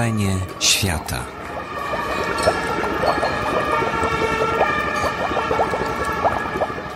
Wrażenie 0.00 0.36
świata. 0.60 1.24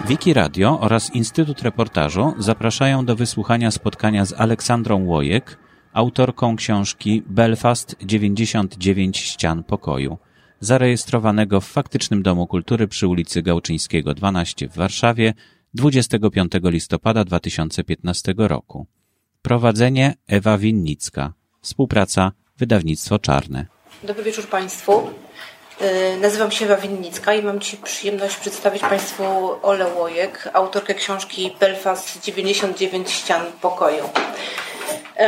Wiki 0.09 0.34
Radio 0.34 0.80
oraz 0.80 1.14
Instytut 1.14 1.62
Reportażu 1.62 2.35
zapraszają 2.39 3.04
do 3.04 3.17
wysłuchania 3.17 3.71
spotkania 3.71 4.25
z 4.25 4.32
Aleksandrą 4.32 5.04
Łojek, 5.04 5.59
autorką 5.93 6.57
książki 6.57 7.22
Belfast 7.27 7.96
99 8.03 9.18
ścian 9.18 9.64
pokoju, 9.64 10.18
zarejestrowanego 10.61 11.61
w 11.61 11.66
faktycznym 11.66 12.23
Domu 12.23 12.46
Kultury 12.46 12.89
przy 12.89 13.09
ulicy 13.09 13.43
Gałczyńskiego 13.43 14.14
12 14.14 14.68
w 14.68 14.77
Warszawie 14.77 15.34
25 15.75 16.52
listopada 16.64 17.25
2015 17.25 18.35
roku. 18.36 18.86
Prowadzenie 19.43 20.14
Ewa 20.27 20.58
Winnicka. 20.58 21.32
Współpraca 21.61 22.32
Wydawnictwo 22.58 23.18
Czarne. 23.18 23.67
Dobry 24.03 24.22
wieczór 24.22 24.49
Państwu. 24.49 25.11
Y, 25.82 26.17
nazywam 26.21 26.50
się 26.50 26.64
Ewa 26.64 26.77
Winnicka 26.77 27.35
i 27.35 27.43
mam 27.43 27.61
Ci 27.61 27.77
przyjemność 27.77 28.36
przedstawić 28.36 28.82
Państwu 28.82 29.25
Ole 29.63 29.86
Łojek, 29.86 30.49
autorkę 30.53 30.94
książki 30.94 31.57
Belfast 31.61 32.20
99 32.20 33.11
ścian 33.11 33.42
pokoju. 33.61 34.05
Y, 34.05 35.20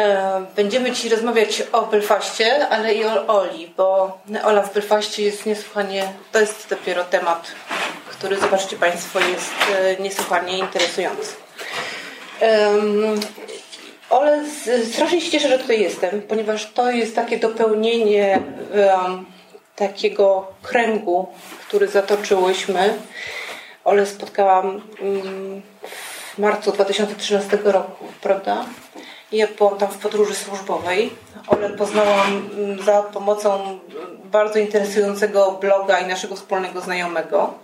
będziemy 0.56 0.92
Ci 0.92 1.08
rozmawiać 1.08 1.62
o 1.72 1.86
Belfaście, 1.86 2.68
ale 2.68 2.94
i 2.94 3.04
o 3.04 3.26
Oli, 3.26 3.74
bo 3.76 4.18
Ola 4.44 4.62
w 4.62 4.74
Belfaście 4.74 5.22
jest 5.22 5.46
niesłychanie, 5.46 6.12
to 6.32 6.40
jest 6.40 6.66
dopiero 6.70 7.04
temat, 7.04 7.52
który 8.10 8.40
zobaczycie 8.40 8.76
Państwo 8.76 9.20
jest 9.20 9.54
y, 9.98 10.02
niesłychanie 10.02 10.58
interesujący. 10.58 11.32
Ole, 14.10 14.44
strasznie 14.92 15.20
się 15.20 15.30
cieszę, 15.30 15.48
że 15.48 15.58
tutaj 15.58 15.80
jestem, 15.80 16.22
ponieważ 16.22 16.72
to 16.72 16.90
jest 16.90 17.14
takie 17.14 17.38
dopełnienie 17.38 18.40
um, 19.04 19.26
takiego 19.76 20.46
kręgu, 20.62 21.26
który 21.68 21.88
zatoczyłyśmy. 21.88 22.94
Ole 23.84 24.06
spotkałam 24.06 24.66
um, 24.66 25.62
w 26.34 26.38
marcu 26.38 26.72
2013 26.72 27.58
roku, 27.64 28.04
prawda? 28.20 28.64
Ja 29.32 29.46
byłam 29.58 29.78
tam 29.78 29.88
w 29.88 29.98
podróży 29.98 30.34
służbowej. 30.34 31.10
Ole 31.48 31.70
poznałam 31.70 32.50
um, 32.58 32.82
za 32.82 33.02
pomocą 33.02 33.78
bardzo 34.24 34.58
interesującego 34.58 35.52
bloga 35.52 35.98
i 35.98 36.06
naszego 36.06 36.36
wspólnego 36.36 36.80
znajomego. 36.80 37.54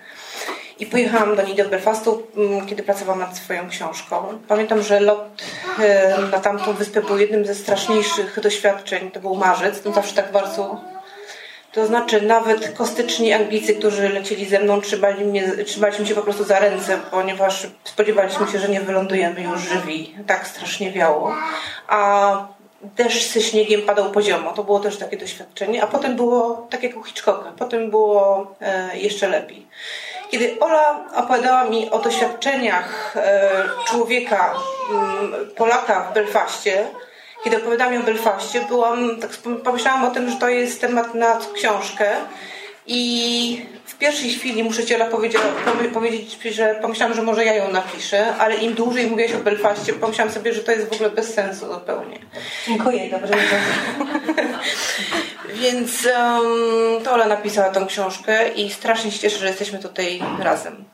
I 0.83 0.87
pojechałam 0.87 1.37
do 1.37 1.43
niej 1.43 1.57
do 1.57 1.69
Belfastu, 1.69 2.23
mm, 2.37 2.67
kiedy 2.67 2.83
pracowałam 2.83 3.21
nad 3.21 3.37
swoją 3.37 3.69
książką. 3.69 4.39
Pamiętam, 4.49 4.83
że 4.83 5.01
lot 5.01 5.43
e, 5.79 6.19
na 6.33 6.41
tamtą 6.41 6.73
wyspę 6.73 7.03
był 7.03 7.19
jednym 7.19 7.47
ze 7.47 7.55
straszniejszych 7.55 8.41
doświadczeń. 8.41 9.11
To 9.11 9.21
był 9.21 9.35
marzec, 9.35 9.83
to 9.83 9.93
zawsze 9.93 10.15
tak 10.15 10.33
bardzo 10.33 10.81
to 11.73 11.87
znaczy 11.87 12.23
nawet 12.23 12.73
kostyczni 12.73 13.33
Anglicy, 13.33 13.75
którzy 13.75 14.09
lecieli 14.09 14.47
ze 14.47 14.61
mną, 14.61 14.81
trzymali 14.81 15.25
mnie, 15.25 15.49
trzymaliśmy 15.67 16.07
się 16.07 16.15
po 16.15 16.23
prostu 16.23 16.45
za 16.45 16.59
ręce, 16.59 16.99
ponieważ 17.11 17.67
spodziewaliśmy 17.85 18.49
się, 18.49 18.59
że 18.59 18.69
nie 18.69 18.81
wylądujemy 18.81 19.43
już 19.43 19.61
żywi. 19.61 20.15
Tak 20.27 20.47
strasznie 20.47 20.93
wiało. 20.93 21.35
A 21.89 22.33
deszcz 22.83 23.33
ze 23.33 23.41
śniegiem 23.41 23.83
padał 23.83 24.11
poziomo. 24.11 24.53
To 24.53 24.65
było 24.65 24.81
też 24.81 24.97
takie 24.97 25.17
doświadczenie. 25.17 25.83
A 25.83 25.87
potem 25.87 26.17
było 26.17 26.67
tak 26.71 26.83
jak 26.83 26.97
u 26.97 27.03
Hitchcocka. 27.03 27.53
Potem 27.59 27.91
było 27.91 28.47
e, 28.61 28.99
jeszcze 28.99 29.29
lepiej. 29.29 29.67
Kiedy 30.33 30.61
Ola 30.61 31.05
opowiadała 31.15 31.65
mi 31.65 31.91
o 31.91 31.99
doświadczeniach 31.99 33.17
e, 33.17 33.51
człowieka, 33.87 34.55
Polaka 35.57 36.01
w 36.01 36.15
Belfaście, 36.15 36.87
kiedy 37.45 37.57
opowiadałam 37.57 37.93
mi 37.93 37.99
o 37.99 38.03
Belfaście, 38.03 38.61
byłam, 38.61 39.21
tak 39.21 39.31
pomyślałam 39.65 40.05
o 40.05 40.11
tym, 40.11 40.31
że 40.31 40.37
to 40.37 40.49
jest 40.49 40.81
temat 40.81 41.15
na 41.15 41.39
książkę 41.55 42.17
i 42.87 43.67
pierwszej 44.03 44.31
chwili 44.31 44.65
muszę 44.65 44.85
Ci 44.85 44.95
powiedzieć, 45.93 46.39
że 46.51 46.79
pomyślałam, 46.83 47.15
że 47.15 47.23
może 47.23 47.45
ja 47.45 47.55
ją 47.55 47.71
napiszę, 47.71 48.37
ale 48.37 48.55
im 48.55 48.75
dłużej 48.75 49.07
mówiłaś 49.07 49.33
o 49.33 49.39
Belfaście, 49.39 49.93
pomyślałam 49.93 50.35
sobie, 50.35 50.53
że 50.53 50.61
to 50.61 50.73
jest 50.73 50.89
w 50.89 50.93
ogóle 50.93 51.11
bez 51.11 51.35
sensu 51.35 51.75
zupełnie. 51.75 52.19
Dziękuję, 52.67 53.11
dobrze 53.11 53.35
Więc 55.63 56.07
um, 56.07 57.05
to 57.05 57.13
Ola 57.13 57.27
napisała 57.27 57.71
tą 57.71 57.87
książkę 57.87 58.49
i 58.49 58.71
strasznie 58.71 59.11
się 59.11 59.19
cieszę, 59.19 59.39
że 59.39 59.47
jesteśmy 59.47 59.79
tutaj 59.79 60.23
razem. 60.39 60.85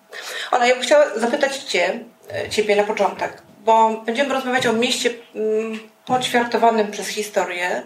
Ola, 0.51 0.67
ja 0.67 0.75
bym 0.75 0.83
chciała 0.83 1.05
zapytać 1.17 1.57
Cię, 1.57 2.01
e, 2.35 2.49
Ciebie 2.49 2.77
na 2.77 2.85
początek, 2.85 3.43
bo 3.65 4.03
będziemy 4.07 4.35
rozmawiać 4.35 4.67
o 4.67 4.73
mieście 4.73 5.11
um, 5.35 5.79
poćwiartowanym 6.07 6.91
przez 6.91 7.09
historię, 7.09 7.83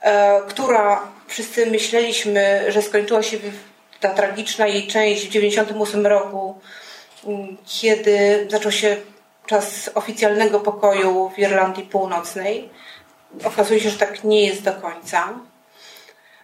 e, 0.00 0.40
która 0.48 1.02
wszyscy 1.28 1.66
myśleliśmy, 1.66 2.64
że 2.68 2.82
skończyła 2.82 3.22
się 3.22 3.38
ta 4.00 4.08
tragiczna 4.08 4.66
jej 4.66 4.86
część 4.86 5.26
w 5.26 5.28
1998 5.28 6.06
roku, 6.06 6.58
mm, 7.24 7.56
kiedy 7.66 8.46
zaczął 8.50 8.72
się 8.72 8.96
czas 9.46 9.90
oficjalnego 9.94 10.60
pokoju 10.60 11.30
w 11.34 11.38
Irlandii 11.38 11.84
Północnej. 11.84 12.68
Okazuje 13.44 13.80
się, 13.80 13.90
że 13.90 13.98
tak 13.98 14.24
nie 14.24 14.46
jest 14.46 14.62
do 14.62 14.72
końca. 14.72 15.34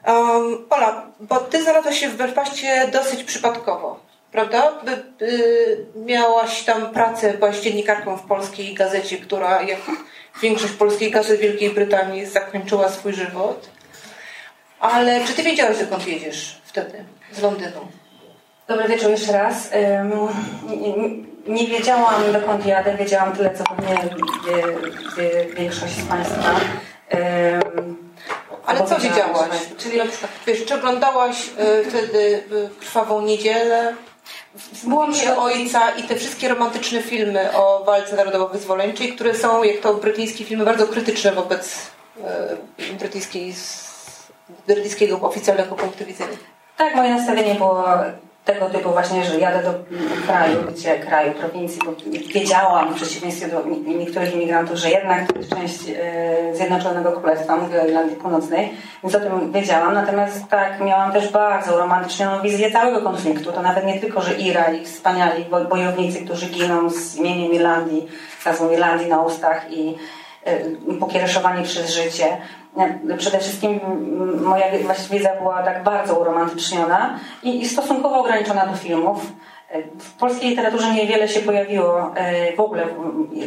Um, 0.07 0.67
Ola, 0.71 1.07
bo 1.21 1.37
ty 1.37 1.63
znalazłaś 1.63 2.01
się 2.01 2.09
w 2.09 2.17
Belfaście 2.17 2.89
dosyć 2.93 3.25
przypadkowo, 3.25 4.01
prawda? 4.33 4.73
By, 4.85 5.05
by, 5.19 5.87
miałaś 5.97 6.63
tam 6.63 6.93
pracę, 6.93 7.35
byłaś 7.35 7.61
dziennikarką 7.61 8.17
w 8.17 8.27
polskiej 8.27 8.75
gazecie, 8.75 9.17
która 9.17 9.63
jak 9.63 9.81
większość 10.43 10.73
polskiej 10.73 11.11
gazet 11.11 11.41
Wielkiej 11.41 11.71
Brytanii 11.71 12.27
zakończyła 12.27 12.89
swój 12.89 13.13
żywot. 13.13 13.69
Ale 14.81 15.25
czy 15.27 15.33
ty 15.33 15.43
wiedziałaś, 15.43 15.79
dokąd 15.79 16.07
jedziesz 16.07 16.61
wtedy 16.65 17.05
z 17.37 17.43
Londynu? 17.43 17.81
Dobry 18.69 18.89
wieczór 18.89 19.11
jeszcze 19.11 19.33
raz. 19.33 19.71
Nie, 21.47 21.67
wiedziałam, 21.67 22.33
dokąd 22.33 22.67
jadę. 22.67 22.97
Wiedziałam 22.97 23.33
tyle, 23.33 23.55
co 23.55 23.65
pewnie 23.65 24.17
większość 25.57 25.93
z 25.93 26.07
Państwa. 26.07 26.61
Ale 28.67 28.87
co 28.87 28.99
wiedziałaś? 28.99 29.51
Czyli 29.79 29.99
na 29.99 30.07
przykład, 30.07 30.31
wiesz, 30.47 30.65
czy 30.65 30.75
oglądałaś 30.75 31.49
y, 31.49 31.91
wtedy 31.91 32.45
Krwawą 32.81 33.23
Niedzielę? 33.23 33.95
Byłam 34.85 35.15
się 35.15 35.37
ojca 35.37 35.91
i 35.91 36.03
te 36.03 36.17
wszystkie 36.17 36.49
romantyczne 36.49 37.03
filmy 37.03 37.57
o 37.57 37.85
walce 37.85 38.17
narodowo-wyzwoleńczej, 38.17 39.15
które 39.15 39.35
są, 39.35 39.63
jak 39.63 39.81
to 39.81 39.95
brytyjskie 39.95 40.45
filmy, 40.45 40.65
bardzo 40.65 40.87
krytyczne 40.87 41.33
wobec 41.33 41.87
brytyjskiej, 42.99 43.55
brytyjskiego 44.67 45.21
oficjalnego 45.21 45.75
punktu 45.75 46.05
widzenia. 46.05 46.37
Tak, 46.77 46.95
moje 46.95 47.15
nastawienie 47.15 47.55
było 47.55 47.85
tego 48.45 48.71
typu 48.71 48.91
właśnie, 48.91 49.25
że 49.25 49.39
jadę 49.39 49.63
do 49.63 49.75
kraju, 50.27 50.59
gdzie 50.73 50.99
kraju, 50.99 51.33
prowincji, 51.33 51.81
bo 51.85 51.93
wiedziałam 52.35 52.93
w 52.93 52.97
przeciwieństwie 52.97 53.49
do 53.49 53.63
niektórych 53.87 54.35
imigrantów, 54.35 54.77
że 54.77 54.91
jednak 54.91 55.33
to 55.33 55.39
jest 55.39 55.51
część 55.51 55.79
e, 55.89 56.57
Zjednoczonego 56.57 57.13
Królestwa, 57.13 57.57
mówię 57.57 57.83
o 57.83 57.87
Irlandii 57.87 58.17
Północnej, 58.17 58.71
więc 59.03 59.15
o 59.15 59.21
tym 59.21 59.53
wiedziałam. 59.53 59.95
Natomiast 59.95 60.49
tak, 60.49 60.81
miałam 60.81 61.13
też 61.13 61.33
bardzo 61.33 61.79
romantyczną 61.79 62.43
wizję 62.43 62.71
całego 62.71 63.03
konfliktu. 63.03 63.53
To 63.53 63.63
nawet 63.63 63.87
nie 63.87 64.01
tylko, 64.01 64.21
że 64.21 64.35
Ira 64.35 64.73
i 64.73 64.85
wspaniali 64.85 65.45
bojownicy, 65.71 66.25
którzy 66.25 66.47
giną 66.47 66.91
z 66.91 67.17
imieniem 67.17 67.53
Irlandii, 67.53 68.07
z 68.41 68.45
nazwą 68.45 68.71
Irlandii 68.71 69.09
na 69.09 69.23
ustach 69.23 69.67
i 69.71 69.97
e, 70.45 70.97
pokiereszowani 71.01 71.65
przez 71.65 71.91
życie, 71.91 72.37
przede 73.19 73.39
wszystkim 73.39 73.81
moja 74.43 74.67
wiedza 75.11 75.37
była 75.41 75.63
tak 75.63 75.83
bardzo 75.83 76.21
uromantyczniona 76.21 77.19
i, 77.43 77.63
i 77.63 77.69
stosunkowo 77.69 78.21
ograniczona 78.21 78.67
do 78.67 78.77
filmów. 78.77 79.33
W 79.99 80.13
polskiej 80.13 80.51
literaturze 80.51 80.95
niewiele 80.95 81.29
się 81.29 81.41
pojawiło 81.41 82.13
e, 82.17 82.57
w 82.57 82.61
ogóle 82.61 82.87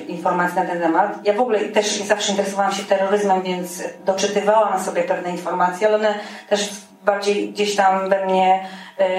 informacji 0.08 0.60
na 0.60 0.66
ten 0.66 0.80
temat. 0.80 1.20
Ja 1.24 1.34
w 1.34 1.40
ogóle 1.40 1.60
też 1.60 2.02
zawsze 2.02 2.32
interesowałam 2.32 2.72
się 2.72 2.84
terroryzmem, 2.84 3.42
więc 3.42 3.84
doczytywałam 4.06 4.80
sobie 4.80 5.04
pewne 5.04 5.30
informacje, 5.30 5.88
ale 5.88 5.96
one 5.96 6.14
też 6.50 6.70
bardziej 7.06 7.50
gdzieś 7.50 7.76
tam 7.76 8.10
we 8.10 8.26
mnie 8.26 8.66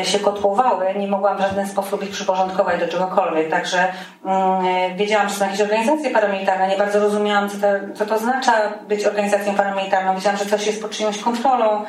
się 0.03 0.19
kotłowały, 0.19 0.95
nie 0.97 1.09
mogłam 1.09 1.37
w 1.37 1.41
żaden 1.41 1.69
sposób 1.69 2.03
ich 2.03 2.11
przyporządkować 2.11 2.81
do 2.81 2.89
czegokolwiek. 2.89 3.51
Także 3.51 3.93
mm, 4.25 4.97
wiedziałam, 4.97 5.29
że 5.29 5.35
są 5.35 5.45
jakieś 5.45 5.61
organizacje 5.61 6.11
paramilitarne, 6.11 6.69
nie 6.69 6.77
bardzo 6.77 7.01
rozumiałam, 7.01 7.51
co 7.51 7.57
to, 7.57 7.67
co 7.95 8.07
to 8.07 8.15
oznacza 8.15 8.53
być 8.89 9.05
organizacją 9.05 9.55
paramilitarną. 9.55 10.15
Wiedziałam, 10.15 10.39
że 10.39 10.47
coś 10.47 10.67
jest 10.67 10.83
pod 10.83 10.91
czyjąś 10.91 11.19
kontrolą. 11.19 11.85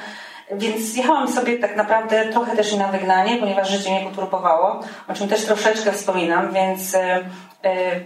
Więc 0.52 0.96
jechałam 0.96 1.28
sobie 1.28 1.58
tak 1.58 1.76
naprawdę 1.76 2.26
trochę 2.26 2.56
też 2.56 2.74
i 2.74 2.78
na 2.78 2.88
wygnanie, 2.88 3.38
ponieważ 3.38 3.70
życie 3.70 3.92
mnie 3.92 4.10
poturbowało, 4.10 4.80
o 5.08 5.14
czym 5.14 5.28
też 5.28 5.46
troszeczkę 5.46 5.92
wspominam, 5.92 6.54
więc 6.54 6.96
e, 6.96 7.00
E, 7.00 7.24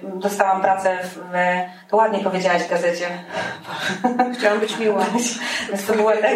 dostałam 0.04 0.62
pracę 0.62 0.98
w, 1.04 1.20
to 1.90 1.98
ładnie 1.98 2.20
powiedziałaś 2.20 2.64
w 2.64 2.70
gazecie. 2.70 3.08
Chciałam 4.38 4.60
być 4.60 4.80
miła. 4.80 5.06
Więc 5.70 5.86
to 5.88 5.94
było 5.94 6.12
tak, 6.12 6.36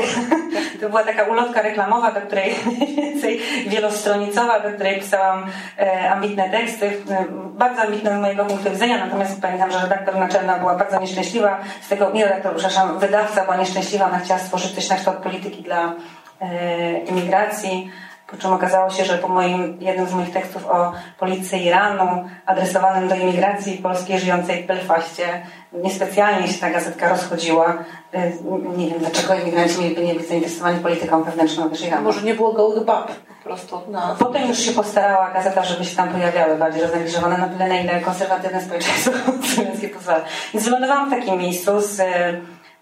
To 0.81 0.89
była 0.89 1.03
taka 1.03 1.23
ulotka 1.23 1.61
reklamowa, 1.61 2.11
do 2.11 2.21
której 2.21 2.55
mniej 2.65 2.95
więcej 2.95 3.41
wielostronicowa, 3.67 4.59
do 4.59 4.69
której 4.69 4.99
pisałam 4.99 5.45
e, 5.79 6.11
ambitne 6.11 6.49
teksty, 6.49 6.85
e, 6.85 7.25
bardzo 7.31 7.81
ambitne 7.81 8.17
z 8.17 8.21
mojego 8.21 8.45
punktu 8.45 8.71
widzenia, 8.71 9.05
natomiast 9.05 9.41
pamiętam, 9.41 9.71
że 9.71 9.79
redaktor 9.79 10.15
naczelna 10.15 10.59
była 10.59 10.75
bardzo 10.75 10.99
nieszczęśliwa, 10.99 11.59
z 11.81 11.87
tego, 11.87 12.11
nie 12.11 12.23
redaktor, 12.23 12.55
przepraszam, 12.55 12.99
wydawca 12.99 13.43
była 13.43 13.57
nieszczęśliwa, 13.57 14.05
ona 14.05 14.19
chciała 14.19 14.39
stworzyć 14.39 14.75
coś 14.75 14.89
na 14.89 14.95
kształt 14.95 15.17
polityki 15.17 15.63
dla 15.63 15.93
e, 16.41 16.99
imigracji, 16.99 17.91
po 18.31 18.38
czym 18.38 18.53
okazało 18.53 18.89
się, 18.89 19.06
że 19.06 19.18
po 19.18 19.27
moim, 19.27 19.77
jednym 19.81 20.07
z 20.07 20.13
moich 20.13 20.33
tekstów 20.33 20.65
o 20.65 20.94
polityce 21.19 21.57
Iranu, 21.57 22.29
adresowanym 22.45 23.09
do 23.09 23.15
imigracji 23.15 23.77
polskiej 23.77 24.19
żyjącej 24.19 24.63
w 24.63 24.68
Belfaście, 24.68 25.41
niespecjalnie 25.74 26.47
się 26.47 26.59
ta 26.59 26.69
gazetka 26.69 27.09
rozchodziła. 27.09 27.77
Y, 28.15 28.33
Nie 28.77 28.88
wiem, 28.89 29.00
dlaczego 29.00 29.33
imigranci 29.33 29.81
mieliby 29.81 30.03
nie 30.06 30.13
być 30.13 30.27
zainteresowani 30.27 30.79
polityką 30.79 31.24
wewnętrzną 31.24 31.69
też 31.69 31.85
Iranu. 31.85 32.03
Może 32.03 32.21
nie 32.21 32.33
było 32.33 32.53
gołych 32.53 32.83
bab 32.83 33.12
po 33.44 33.44
prostu 33.44 33.81
na... 33.91 34.15
Potem 34.19 34.47
już 34.47 34.59
się 34.59 34.71
postarała 34.71 35.31
gazeta, 35.31 35.63
żeby 35.63 35.85
się 35.85 35.95
tam 35.95 36.09
pojawiały 36.09 36.56
bardziej 36.56 36.81
rozegliżowane 36.81 37.38
na 37.38 37.47
tyle, 37.47 37.68
na 37.68 37.79
ile 37.79 38.01
konserwatywne 38.01 38.62
społeczeństwo 38.62 39.12
słowiańskie 39.56 39.89
pozwala. 39.89 40.21
Więc 40.53 40.65
wylądowałam 40.65 41.09
w 41.09 41.13
takim 41.13 41.38
miejscu 41.38 41.81
z 41.81 42.01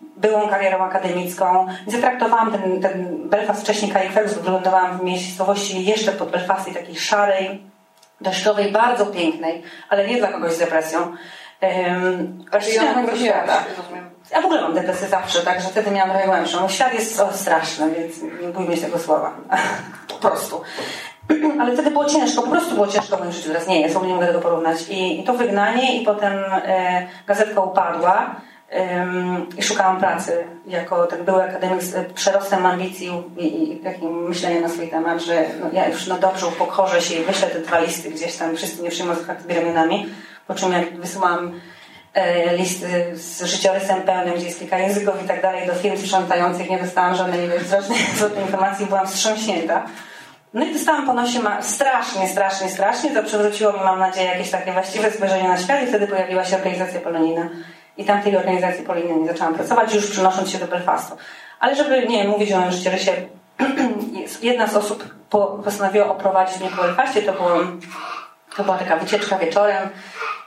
byłą 0.02 0.50
karierą 0.50 0.84
akademicką. 0.84 1.68
Zatraktowałam 1.88 2.52
ten, 2.52 2.82
ten 2.82 3.30
Belfast 3.30 3.62
wcześniej 3.62 3.92
Carrickfergus, 3.92 4.34
wylądowałam 4.34 5.00
w 5.00 5.04
miejscowości 5.04 5.86
jeszcze 5.86 6.12
pod 6.12 6.32
Belfast, 6.32 6.74
takiej 6.74 6.96
szarej, 6.96 7.62
deszczowej, 8.22 8.72
bardzo 8.72 9.06
pięknej, 9.06 9.64
ale 9.90 10.08
nie 10.08 10.18
dla 10.18 10.28
kogoś 10.28 10.54
z 10.54 10.60
depresją. 10.60 11.00
Um, 11.62 12.46
ona 12.82 12.92
akurat 12.92 13.18
świata, 13.18 13.64
ja 14.32 14.42
w 14.42 14.46
ogóle 14.46 14.62
mam 14.62 14.74
depresję 14.74 15.08
zawsze, 15.08 15.42
także 15.42 15.70
wtedy 15.70 15.92
miałam 15.92 16.10
trochę 16.10 16.28
głębszą. 16.28 16.70
Świat 16.70 16.94
jest 16.94 17.20
o, 17.20 17.34
straszny, 17.34 17.92
więc 17.92 18.22
nie 18.42 18.48
bójmy 18.48 18.78
się 18.78 18.82
tego 18.82 19.00
słowa. 19.00 19.34
po 20.14 20.16
prostu. 20.16 20.62
Ale 21.60 21.74
wtedy 21.74 21.92
było 21.92 22.06
ciężko, 22.06 22.42
po 22.42 22.50
prostu 22.50 22.76
było 22.76 22.88
ciężko 22.88 23.18
w 23.18 23.20
moim 23.20 23.32
życiu, 23.32 23.48
teraz 23.48 23.68
nie 23.68 23.82
jest, 23.82 23.94
w 23.94 23.98
ogóle 23.98 24.10
nie 24.10 24.16
mogę 24.16 24.28
tego 24.28 24.42
porównać. 24.42 24.90
I, 24.90 25.22
i 25.22 25.24
to 25.24 25.34
wygnanie 25.34 26.02
i 26.02 26.06
potem 26.06 26.34
e, 26.66 27.08
gazetka 27.28 27.62
upadła 27.62 28.36
i 29.58 29.64
szukałam 29.64 30.00
pracy 30.00 30.44
jako 30.68 31.08
ten 31.08 31.26
były 31.26 31.44
akademik 31.44 31.84
z 31.84 32.14
przerostem 32.14 32.66
ambicji 32.66 33.24
i, 33.38 33.74
i 33.74 33.78
takim 33.78 34.28
myśleniem 34.28 34.64
na 34.64 34.70
swój 34.70 34.88
temat, 34.88 35.22
że 35.22 35.46
no, 35.62 35.70
ja 35.74 35.88
już 35.88 36.08
no 36.08 36.20
dobrze 36.20 36.48
upokorzę 36.48 37.02
się 37.02 37.16
i 37.16 37.24
wyślę 37.24 37.48
te 37.48 37.60
dwa 37.60 37.80
listy 37.80 38.12
gdzieś 38.12 38.36
tam, 38.36 38.56
wszyscy 38.56 38.84
nie 38.84 38.90
przyjmą 38.90 39.16
z 39.16 39.52
ramionami, 39.56 40.10
po 40.48 40.56
czym 40.56 40.72
jak 40.72 40.98
wysyłam 40.98 41.60
e, 42.14 42.58
listy 42.58 42.88
z 43.14 43.44
życiorysem 43.44 44.02
pełnym, 44.02 44.36
gdzie 44.36 44.46
jest 44.46 44.60
kilka 44.60 44.78
języków 44.78 45.24
i 45.24 45.28
tak 45.28 45.42
dalej, 45.42 45.68
do 45.68 45.74
firm 45.74 45.98
sprzątających, 45.98 46.70
nie 46.70 46.80
dostałam 46.80 47.16
żadnej 47.16 47.50
zwrotnej 48.16 48.46
informacji, 48.46 48.86
byłam 48.86 49.08
wstrząśnięta. 49.08 49.86
No 50.54 50.66
i 50.66 50.74
dostałam 50.74 51.06
po 51.06 51.14
nosie 51.14 51.40
ma 51.40 51.62
strasznie, 51.62 52.28
strasznie, 52.28 52.70
strasznie. 52.70 53.12
To 53.12 53.24
przywróciło 53.24 53.74
mi, 53.74 53.80
mam 53.80 54.00
nadzieję, 54.00 54.28
jakieś 54.28 54.52
takie 54.52 54.72
właściwe 54.72 55.12
spojrzenie 55.12 55.48
na 55.48 55.58
świat 55.58 55.84
i 55.84 55.88
wtedy 55.88 56.08
pojawiła 56.08 56.46
się 56.46 56.56
organizacja 56.56 57.02
polonijna. 57.02 57.50
I 57.98 58.06
tam 58.06 58.22
w 58.22 58.24
tej 58.24 58.38
organizacji 58.38 58.86
polonijnej 58.86 59.28
zaczęłam 59.28 59.54
pracować, 59.54 59.94
już 59.94 60.12
przenosząc 60.12 60.50
się 60.50 60.58
do 60.58 60.68
Belfastu. 60.68 61.18
Ale 61.60 61.76
żeby 61.76 62.08
nie 62.08 62.28
mówić 62.28 62.52
o 62.52 62.60
moim 62.60 62.72
życiorysie, 62.72 63.12
jedna 64.42 64.68
z 64.68 64.76
osób 64.76 65.16
po, 65.30 65.46
postanowiła 65.46 66.08
oprowadzić 66.08 66.60
mnie 66.60 66.70
po 66.70 66.82
Belfastie. 66.82 67.22
To, 67.22 67.34
było, 67.34 67.50
to 68.56 68.64
była 68.64 68.78
taka 68.78 68.98
wycieczka 68.98 69.38
wieczorem 69.38 69.90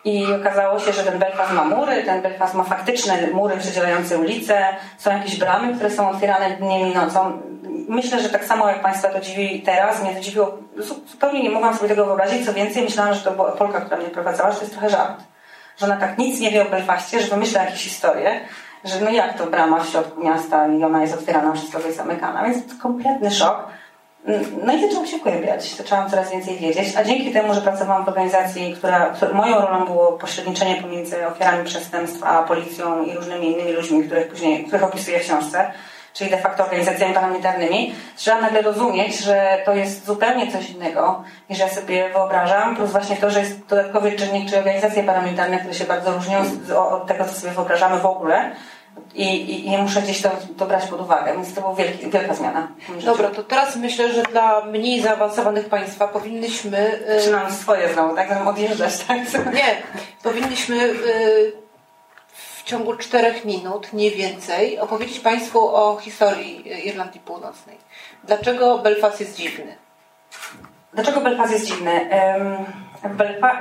i 0.05 0.33
okazało 0.33 0.81
się, 0.81 0.93
że 0.93 1.03
ten 1.03 1.19
Belfast 1.19 1.53
ma 1.53 1.65
mury, 1.65 2.03
ten 2.03 2.23
Belfast 2.23 2.55
ma 2.55 2.65
faktyczne 2.65 3.27
mury 3.27 3.57
przydzielające 3.57 4.19
ulice, 4.19 4.67
są 4.99 5.11
jakieś 5.11 5.39
bramy, 5.39 5.75
które 5.75 5.91
są 5.91 6.11
otwierane 6.11 6.51
dniem 6.51 6.89
i 6.89 6.95
nocą. 6.95 7.43
Myślę, 7.89 8.21
że 8.21 8.29
tak 8.29 8.45
samo 8.45 8.69
jak 8.69 8.83
Państwa 8.83 9.09
to 9.09 9.21
dziwi 9.21 9.63
teraz, 9.63 10.03
mnie 10.03 10.15
to 10.15 10.21
dziwiło, 10.21 10.59
zupełnie 11.11 11.43
nie 11.43 11.51
mogłam 11.51 11.77
sobie 11.77 11.89
tego 11.89 12.07
wyobrazić, 12.07 12.47
co 12.47 12.53
więcej 12.53 12.83
myślałam, 12.83 13.15
że 13.15 13.21
to 13.21 13.31
była 13.31 13.53
Polka, 13.53 13.81
która 13.81 13.97
mnie 13.97 14.09
prowadzała, 14.09 14.51
że 14.51 14.57
to 14.57 14.63
jest 14.63 14.73
trochę 14.73 14.91
żart. 14.91 15.23
Że 15.79 15.87
ona 15.87 15.97
tak 15.97 16.19
nic 16.19 16.41
nie 16.41 16.51
wie 16.51 16.67
o 16.67 16.71
Belfaście, 16.71 17.21
że 17.21 17.29
wymyśla 17.29 17.65
jakieś 17.65 17.83
historie, 17.83 18.41
że 18.85 19.01
no 19.01 19.11
jak 19.11 19.39
to 19.39 19.47
brama 19.47 19.81
w 19.81 19.89
środku 19.89 20.25
miasta 20.25 20.69
i 20.69 20.85
ona 20.85 21.03
jest 21.03 21.15
otwierana, 21.15 21.53
wszystko 21.53 21.79
jest 21.81 21.97
zamykana, 21.97 22.45
więc 22.45 22.59
kompletny 22.83 23.31
szok. 23.31 23.69
No 24.65 24.73
i 24.73 24.81
zaczęłam 24.81 25.07
się 25.07 25.19
pogłębiać, 25.19 25.75
zaczęłam 25.77 26.11
coraz 26.11 26.31
więcej 26.31 26.57
wiedzieć, 26.57 26.97
a 26.97 27.05
dzięki 27.05 27.33
temu, 27.33 27.55
że 27.55 27.61
pracowałam 27.61 28.05
w 28.05 28.09
organizacji, 28.09 28.75
która 28.79 29.15
moją 29.33 29.61
rolą 29.61 29.85
było 29.85 30.13
pośredniczenie 30.13 30.83
pomiędzy 30.83 31.27
ofiarami 31.27 31.65
przestępstw 31.65 32.23
a 32.25 32.43
policją 32.43 33.05
i 33.05 33.15
różnymi 33.15 33.53
innymi 33.53 33.73
ludźmi, 33.73 34.05
których 34.05 34.29
później, 34.29 34.65
których 34.65 34.85
opisuję 34.85 35.19
w 35.19 35.23
książce, 35.23 35.71
czyli 36.19 36.31
de 36.31 36.39
facto 36.39 36.65
organizacjami 36.65 37.15
paramilitarnymi, 37.15 37.95
trzeba 38.17 38.41
nagle 38.41 38.63
rozumieć, 38.63 39.19
że 39.19 39.59
to 39.65 39.75
jest 39.75 40.07
zupełnie 40.07 40.53
coś 40.53 40.71
innego 40.71 41.25
niż 41.51 41.59
ja 41.59 41.69
sobie 41.69 42.09
wyobrażam, 42.09 42.77
plus 42.77 42.91
właśnie 42.91 43.17
to, 43.17 43.31
że 43.31 43.41
jest 43.41 43.67
dodatkowy 43.67 44.13
czynnik, 44.13 44.47
czyli 44.47 44.59
organizacje 44.59 45.03
paramilitarne, 45.03 45.59
które 45.59 45.75
się 45.75 45.85
bardzo 45.85 46.13
różnią 46.13 46.39
od 46.91 47.07
tego, 47.07 47.25
co 47.25 47.33
sobie 47.33 47.53
wyobrażamy 47.53 48.01
w 48.01 48.07
ogóle, 48.07 48.51
i, 49.15 49.73
i, 49.73 49.79
muszę 49.79 50.03
gdzieś 50.03 50.23
to, 50.23 50.31
to 50.57 50.67
brać 50.67 50.87
pod 50.87 51.01
uwagę, 51.01 51.33
więc 51.33 51.55
to 51.55 51.61
była 51.61 51.75
wielki, 51.75 52.11
wielka 52.11 52.35
zmiana. 52.35 52.69
Dobra, 53.05 53.29
to 53.31 53.43
teraz 53.43 53.77
myślę, 53.77 54.13
że 54.13 54.23
dla 54.23 54.65
mniej 54.65 55.03
zaawansowanych 55.03 55.69
Państwa 55.69 56.09
powinnyśmy... 56.09 57.01
Zaczynam 57.17 57.53
swoje 57.53 57.93
znowu, 57.93 58.17
tak? 58.17 58.29
Będę 58.29 58.45
odjeżdżać, 58.45 58.99
tak? 58.99 59.19
Nie, 59.55 59.77
powinniśmy 60.23 60.95
w 60.95 61.03
ciągu 62.69 62.97
czterech 62.97 63.45
minut, 63.45 63.93
nie 63.93 64.11
więcej, 64.11 64.79
opowiedzieć 64.79 65.21
Państwu 65.21 65.77
o 65.77 65.97
historii 65.97 66.87
Irlandii 66.89 67.21
Północnej. 67.21 67.77
Dlaczego 68.25 68.79
Belfast 68.79 69.21
jest 69.21 69.37
dziwny? 69.37 69.77
Dlaczego 70.93 71.21
Belfast 71.21 71.53
jest 71.53 71.67
dziwny? 71.67 72.11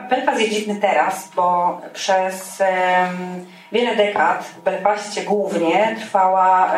Belfast 0.10 0.40
jest 0.42 0.54
dziwny 0.54 0.76
teraz, 0.82 1.30
bo 1.36 1.82
przez 1.94 2.64
wiele 3.72 3.96
dekad 3.96 4.44
w 4.44 4.62
Belfaście 4.62 5.24
głównie 5.24 5.96
trwała 6.00 6.74
e, 6.74 6.78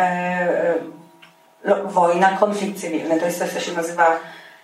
e, 1.66 1.76
wojna, 1.86 2.38
konflikt 2.38 2.82
cywilny. 2.82 3.20
To 3.20 3.26
jest 3.26 3.40
coś, 3.40 3.50
co 3.50 3.60
się 3.60 3.72
nazywa 3.72 4.20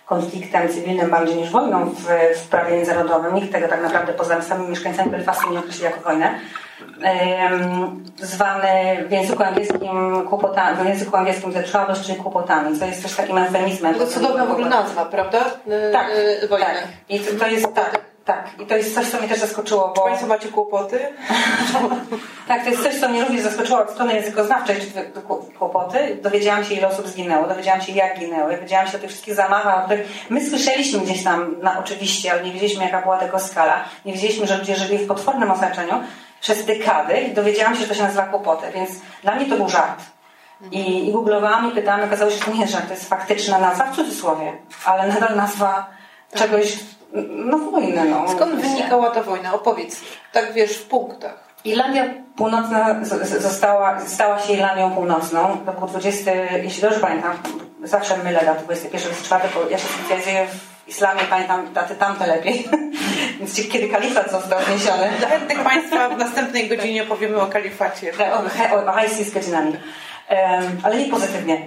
konfliktem 0.06 0.68
cywilnym 0.68 1.10
bardziej 1.10 1.36
niż 1.36 1.50
wojną 1.50 1.84
w, 1.84 2.06
w 2.36 2.48
prawie 2.48 2.76
międzynarodowym. 2.76 3.34
Nikt 3.34 3.52
tego 3.52 3.68
tak 3.68 3.82
naprawdę 3.82 4.12
poza 4.12 4.42
samymi 4.42 4.70
mieszkańcami 4.70 5.10
Belfastu 5.10 5.50
nie 5.52 5.58
określi 5.58 5.84
jako 5.84 6.00
wojnę. 6.00 6.40
Zwany 8.16 9.04
w 9.08 9.12
języku 9.12 9.42
angielskim 9.42 10.26
kłopotami, 10.28 10.76
w 10.76 10.86
języku 10.86 11.16
angielskim 11.16 11.52
the 11.52 11.62
troubles, 11.62 12.00
czyli 12.00 12.18
kłopotami, 12.18 12.78
co 12.78 12.86
jest 12.86 13.02
też 13.02 13.14
takim 13.14 13.38
eufemizmem. 13.38 13.94
To 13.94 14.06
cudowna 14.06 14.46
w 14.46 14.50
ogóle 14.50 14.68
nazwa, 14.68 15.04
prawda? 15.04 15.44
Tak, 15.92 16.10
wojny. 16.48 16.66
tak. 16.66 16.84
I 17.08 17.20
to, 17.20 17.38
to 17.38 17.46
jest 17.46 17.74
tak. 17.74 18.00
Tak, 18.26 18.50
i 18.58 18.66
to 18.66 18.76
jest 18.76 18.94
coś, 18.94 19.08
co 19.08 19.18
mnie 19.18 19.28
też 19.28 19.38
zaskoczyło. 19.38 19.88
Bo... 19.88 19.94
Czy 19.94 20.00
Państwo 20.00 20.26
macie 20.26 20.48
kłopoty? 20.48 20.98
tak, 22.48 22.64
to 22.64 22.70
jest 22.70 22.82
coś, 22.82 23.00
co 23.00 23.08
mnie 23.08 23.24
również 23.24 23.42
zaskoczyło 23.42 23.78
od 23.78 23.90
strony 23.90 24.14
językoznawczej, 24.14 24.76
czy 24.76 24.86
kłopoty. 25.58 26.18
Dowiedziałam 26.22 26.64
się, 26.64 26.74
ile 26.74 26.88
osób 26.88 27.08
zginęło, 27.08 27.48
dowiedziałam 27.48 27.80
się, 27.80 27.92
jak 27.92 28.18
ginęły, 28.18 28.54
dowiedziałam 28.54 28.86
się 28.88 28.96
o 28.96 29.00
tych 29.00 29.10
wszystkich 29.10 29.34
zamachach, 29.34 29.82
o 29.82 29.86
których 29.86 30.08
my 30.30 30.46
słyszeliśmy 30.46 31.00
gdzieś 31.00 31.24
tam, 31.24 31.56
na, 31.62 31.78
oczywiście, 31.78 32.32
ale 32.32 32.42
nie 32.42 32.52
wiedzieliśmy, 32.52 32.84
jaka 32.84 33.02
była 33.02 33.18
tego 33.18 33.38
skala. 33.38 33.84
Nie 34.04 34.12
wiedzieliśmy, 34.12 34.46
że 34.46 34.58
ludzie 34.58 34.76
żyli 34.76 34.98
w 34.98 35.06
potwornym 35.06 35.50
osaczeniu 35.50 35.94
przez 36.46 36.64
dekady 36.64 37.20
i 37.20 37.34
dowiedziałam 37.34 37.74
się, 37.74 37.80
że 37.80 37.88
to 37.88 37.94
się 37.94 38.02
nazywa 38.02 38.22
kłopoty, 38.22 38.66
więc 38.74 38.90
dla 39.22 39.34
mnie 39.34 39.46
to 39.46 39.56
był 39.56 39.68
żart. 39.68 40.02
I, 40.70 41.08
i 41.08 41.12
googlowałam 41.12 41.68
i 41.68 41.74
pytałam, 41.74 42.04
okazało 42.04 42.30
się, 42.30 42.36
że 42.36 42.44
to 42.44 42.50
nie 42.50 42.60
jest 42.60 42.72
żart, 42.72 42.86
to 42.86 42.94
jest 42.94 43.08
faktyczna 43.08 43.58
nazwa, 43.58 43.84
w 43.84 43.96
cudzysłowie, 43.96 44.52
ale 44.84 45.08
nadal 45.08 45.36
nazwa 45.36 45.86
czegoś 46.34 46.78
no 47.28 47.58
wojnę, 47.58 48.04
no. 48.04 48.28
Skąd 48.28 48.60
wynikała 48.60 49.10
ta 49.10 49.22
wojna? 49.22 49.54
Opowiedz, 49.54 50.00
tak 50.32 50.52
wiesz, 50.52 50.78
w 50.78 50.88
punktach. 50.88 51.46
Irlandia 51.64 52.04
Północna 52.36 53.04
została, 53.38 54.00
stała 54.00 54.38
się 54.38 54.52
Irlandią 54.52 54.90
Północną. 54.90 55.58
To 55.66 55.72
był 55.72 55.88
20, 55.88 56.34
jeśli 56.34 56.82
dobrze 56.82 57.00
pamiętam, 57.00 57.32
zawsze 57.82 58.16
mylę 58.16 58.44
daty 58.44 58.64
21, 58.64 59.10
24, 59.12 59.48
bo 59.54 59.70
ja 59.70 59.78
się 59.78 59.88
specjalizuję 59.88 60.46
w 60.46 60.75
islamie, 60.88 61.22
pamiętam 61.30 61.72
daty 61.72 61.94
tamte 61.94 62.26
lepiej. 62.26 62.68
Więc 63.38 63.68
kiedy 63.68 63.88
kalifat 63.88 64.30
został 64.30 64.58
zniesiony. 64.62 65.10
Dla 65.18 65.28
chętnych 65.28 65.60
Państwa 65.60 66.08
w 66.08 66.18
następnej 66.18 66.68
godzinie 66.68 67.04
powiemy 67.04 67.40
o 67.40 67.46
kalifacie. 67.46 68.12
O, 68.32 68.76
o, 68.76 68.94
o 68.94 69.04
ISIS 69.04 69.34
godzinami. 69.34 69.72
Um, 69.72 70.80
ale 70.82 70.98
nie 70.98 71.10
pozytywnie. 71.10 71.66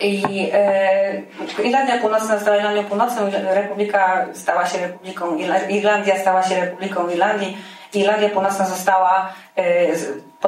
I 0.00 0.48
e, 0.52 1.22
Irlandia 1.64 1.98
Północna 1.98 2.40
stała 2.40 2.56
Irlandią 2.56 2.84
Północną, 2.84 3.30
Republika 3.54 4.26
stała 4.32 4.66
się 4.66 4.78
Republiką, 4.78 5.36
Irlandia 5.68 6.18
stała 6.18 6.42
się 6.42 6.60
Republiką 6.60 7.08
Irlandii, 7.08 7.58
Irlandia 7.94 8.28
Północna 8.28 8.66
została 8.66 9.32
e, 9.56 9.62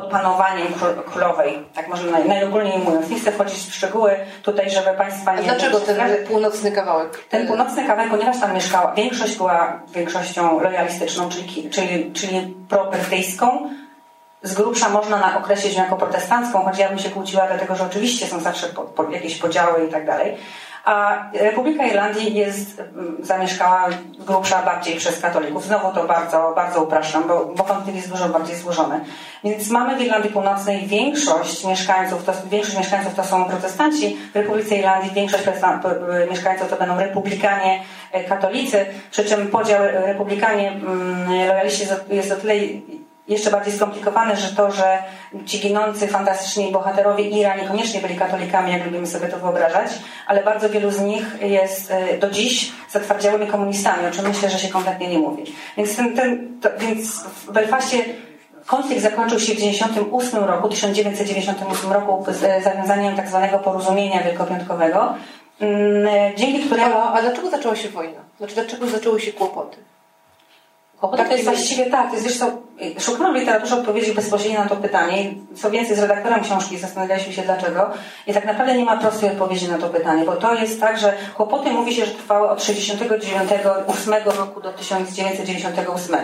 panowaniem 0.01 0.67
królowej, 1.13 1.59
tak 1.75 1.89
można 1.89 2.19
najogólniej 2.19 2.79
mówiąc. 2.79 3.11
Nie 3.11 3.21
chcę 3.21 3.33
wchodzić 3.33 3.59
w 3.59 3.75
szczegóły 3.75 4.17
tutaj, 4.43 4.71
żeby 4.71 4.91
Państwa 4.99 5.35
nie... 5.35 5.41
A 5.41 5.43
dlaczego 5.43 5.81
ten 5.81 6.27
północny 6.27 6.73
kawałek? 6.73 7.25
Ten 7.29 7.47
północny 7.47 7.87
kawałek, 7.87 8.11
ponieważ 8.11 8.41
tam 8.41 8.55
mieszkała, 8.55 8.95
większość 8.95 9.37
była 9.37 9.81
większością 9.93 10.61
lojalistyczną, 10.61 11.29
czyli, 11.29 11.71
czyli, 11.71 12.13
czyli 12.13 12.55
probrytyjską, 12.69 13.71
z 14.43 14.55
grubsza 14.55 14.89
można 14.89 15.39
określić 15.39 15.75
ją 15.75 15.83
jako 15.83 15.97
protestancką, 15.97 16.63
choć 16.63 16.79
ja 16.79 16.89
bym 16.89 16.99
się 16.99 17.11
kłóciła, 17.11 17.47
dlatego 17.47 17.75
że 17.75 17.85
oczywiście 17.85 18.27
są 18.27 18.41
zawsze 18.41 18.67
po, 18.67 18.83
po 18.83 19.11
jakieś 19.11 19.39
podziały 19.39 19.87
i 19.87 19.91
tak 19.91 20.07
dalej. 20.07 20.37
A 20.89 21.31
Republika 21.33 21.87
Irlandii 21.87 22.35
jest 22.35 22.81
mm, 22.81 23.17
zamieszkała 23.23 23.89
grubsza 24.19 24.63
bardziej 24.63 24.97
przez 24.97 25.21
katolików. 25.21 25.65
Znowu 25.65 25.93
to 25.93 26.05
bardzo, 26.05 26.53
bardzo 26.57 26.83
upraszczam, 26.83 27.29
bo, 27.29 27.45
bo 27.57 27.67
jest 27.95 28.11
dużo 28.11 28.29
bardziej 28.29 28.57
złożony. 28.57 29.01
Więc 29.45 29.71
mamy 29.71 29.97
w 29.97 30.01
Irlandii 30.03 30.31
Północnej 30.31 30.87
większość 30.87 31.65
mieszkańców, 31.65 32.25
to, 32.25 32.33
większość 32.51 32.79
mieszkańców 32.79 33.15
to 33.15 33.25
są 33.25 33.45
protestanci, 33.45 34.17
w 34.33 34.37
Republice 34.37 34.77
Irlandii 34.77 35.11
większość 35.15 35.45
mieszkańców 36.31 36.69
to 36.69 36.77
będą 36.77 36.99
republikanie, 36.99 37.81
e, 38.13 38.25
katolicy, 38.25 38.87
przy 39.11 39.25
czym 39.25 39.49
podział 39.49 39.83
republikanie, 39.85 40.71
mm, 40.71 41.49
lojaliści 41.49 41.87
jest 42.11 42.33
o 42.33 42.37
tyle 42.37 42.55
jeszcze 43.29 43.51
bardziej 43.51 43.73
skomplikowane, 43.73 44.37
że 44.37 44.49
to, 44.49 44.73
że 44.73 44.99
ci 45.47 45.61
ginący 45.61 46.09
fantastyczni 46.09 46.73
bohaterowie 46.73 47.25
Ira 47.25 47.57
niekoniecznie 47.57 48.01
byli 48.01 48.17
katolikami, 48.17 48.73
jak 48.73 48.85
lubimy 48.85 49.07
sobie 49.07 49.29
to 49.29 49.39
wyobrażać, 49.39 49.91
ale 50.27 50.43
bardzo 50.43 50.71
wielu 50.71 50.91
z 50.91 51.01
nich 51.01 51.37
jest 51.41 51.91
e, 51.91 52.19
do 52.19 52.31
dziś 52.31 52.73
zatwardziałymi 52.91 53.47
komunistami, 53.47 54.07
o 54.07 54.11
czym 54.11 54.29
myślę, 54.29 54.51
że 54.51 54.59
się 54.59 54.69
kompletnie 54.69 55.09
nie 55.09 55.19
mówi. 55.19 55.45
Więc, 55.77 55.97
ten, 55.97 56.17
ten, 56.17 56.61
to, 56.61 56.69
więc 56.79 57.23
w 57.23 57.53
Belfaście 57.53 58.05
konflikt 58.67 59.03
zakończył 59.03 59.41
się 59.41 59.53
w 59.53 59.57
1998 59.57 60.45
roku, 60.45 60.69
1998 60.69 61.93
roku 61.93 62.25
z 62.29 62.45
e, 62.45 62.63
zawiązaniem 62.63 63.17
tak 63.17 63.29
zwanego 63.29 63.59
porozumienia 63.59 64.23
wielkopiątkowego, 64.23 65.15
mm, 65.61 66.07
e, 66.07 66.33
dzięki 66.37 66.63
któremu... 66.63 66.95
A, 66.97 67.13
a 67.13 67.23
dlaczego 67.23 67.51
zaczęła 67.51 67.77
się 67.77 67.89
wojna? 67.89 68.21
Znaczy, 68.39 68.55
dlaczego 68.55 68.87
zaczęły 68.87 69.21
się 69.21 69.33
kłopoty? 69.33 69.77
Tak, 71.01 71.29
to 71.29 71.33
jest 71.33 71.45
właściwie 71.45 71.87
tak, 71.87 72.09
to 72.09 72.15
jest, 72.15 72.27
wiesz 72.27 72.39
co, 72.39 72.47
szukałam 72.99 73.33
w 73.33 73.37
literaturze 73.37 73.77
odpowiedzi 73.77 74.13
bezpośrednio 74.13 74.59
na 74.59 74.69
to 74.69 74.77
pytanie. 74.77 75.35
Co 75.55 75.71
więcej, 75.71 75.97
z 75.97 75.99
redaktorem 75.99 76.41
książki 76.41 76.79
zastanawialiśmy 76.79 77.33
się 77.33 77.43
dlaczego. 77.43 77.91
I 78.27 78.35
tak 78.35 78.45
naprawdę 78.45 78.77
nie 78.77 78.85
ma 78.85 78.97
prostej 78.97 79.31
odpowiedzi 79.31 79.69
na 79.69 79.79
to 79.79 79.89
pytanie, 79.89 80.25
bo 80.25 80.37
to 80.37 80.55
jest 80.55 80.81
tak, 80.81 80.99
że 80.99 81.15
kłopoty 81.37 81.71
mówi 81.71 81.95
się, 81.95 82.07
że 82.07 82.13
trwały 82.13 82.49
od 82.51 82.59
1969 82.59 84.37
roku 84.39 84.61
do 84.61 84.73
1998. 84.73 86.17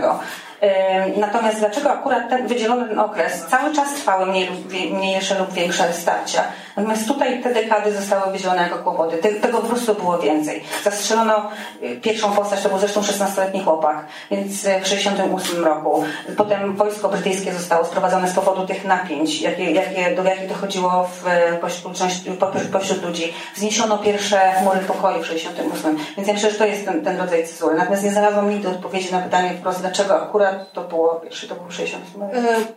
Natomiast 1.17 1.59
dlaczego 1.59 1.91
akurat 1.91 2.29
ten 2.29 2.47
wydzielony 2.47 2.89
ten 2.89 2.99
okres 2.99 3.47
cały 3.47 3.75
czas 3.75 3.95
trwały 3.95 4.27
mniejsze 4.91 5.39
lub 5.39 5.53
większe 5.53 5.93
starcia? 5.93 6.45
Natomiast 6.77 7.09
tutaj 7.09 7.43
te 7.43 7.55
dekady 7.55 7.93
zostały 7.93 8.33
wydzielone 8.33 8.63
jako 8.63 8.79
kłopoty. 8.79 9.17
Tego 9.19 9.59
po 9.59 9.67
prostu 9.67 9.95
było 9.95 10.19
więcej. 10.19 10.65
Zastrzelono 10.85 11.51
y, 11.83 11.97
pierwszą 11.97 12.33
postać, 12.33 12.63
to 12.63 12.69
był 12.69 12.79
zresztą 12.79 13.01
16-letni 13.01 13.65
chłopak, 13.65 14.07
więc 14.31 14.65
y, 14.65 14.81
w 14.81 14.89
68 14.89 15.65
roku. 15.65 16.05
Potem 16.37 16.77
wojsko 16.77 17.09
brytyjskie 17.09 17.53
zostało 17.53 17.85
sprowadzone 17.85 18.29
z 18.29 18.35
powodu 18.35 18.67
tych 18.67 18.85
napięć, 18.85 19.43
jakie, 19.43 19.71
jakie, 19.71 20.15
do 20.17 20.25
jakich 20.25 20.49
dochodziło 20.49 21.09
w, 21.13 21.25
pośród, 21.61 21.93
pośród 22.73 23.03
ludzi. 23.03 23.33
Zniesiono 23.55 23.99
pierwsze 23.99 24.41
mury 24.65 24.81
pokoju 24.81 25.23
w 25.23 25.27
68. 25.27 25.97
Więc 26.17 26.29
ja 26.29 26.35
myślę, 26.35 26.51
że 26.51 26.59
to 26.59 26.67
jest 26.67 26.85
ten, 26.85 27.05
ten 27.05 27.19
rodzaj 27.21 27.47
cezury. 27.47 27.77
Natomiast 27.77 28.03
nie 28.03 28.11
znalazłam 28.11 28.51
nigdy 28.51 28.69
odpowiedzi 28.69 29.13
na 29.13 29.19
pytanie 29.19 29.51
wprost, 29.51 29.81
dlaczego 29.81 30.23
akurat 30.23 30.54
to 30.73 30.85
było 30.85 31.23
to 31.49 31.55
był 31.55 31.71
68. 31.71 32.23
E, 32.23 32.29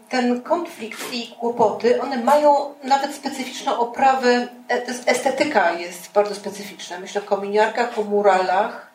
ten 0.09 0.41
konflikt 0.41 1.13
i 1.13 1.27
kłopoty, 1.39 2.01
one 2.01 2.17
mają 2.23 2.73
nawet 2.83 3.15
specyficzną 3.15 3.79
oprawę, 3.79 4.47
e, 4.69 4.81
estetyka 5.05 5.71
jest 5.71 6.11
bardzo 6.11 6.35
specyficzna. 6.35 6.99
Myślę 6.99 7.21
o 7.21 7.25
kominiarkach, 7.25 7.99
o 7.99 8.03
muralach, 8.03 8.87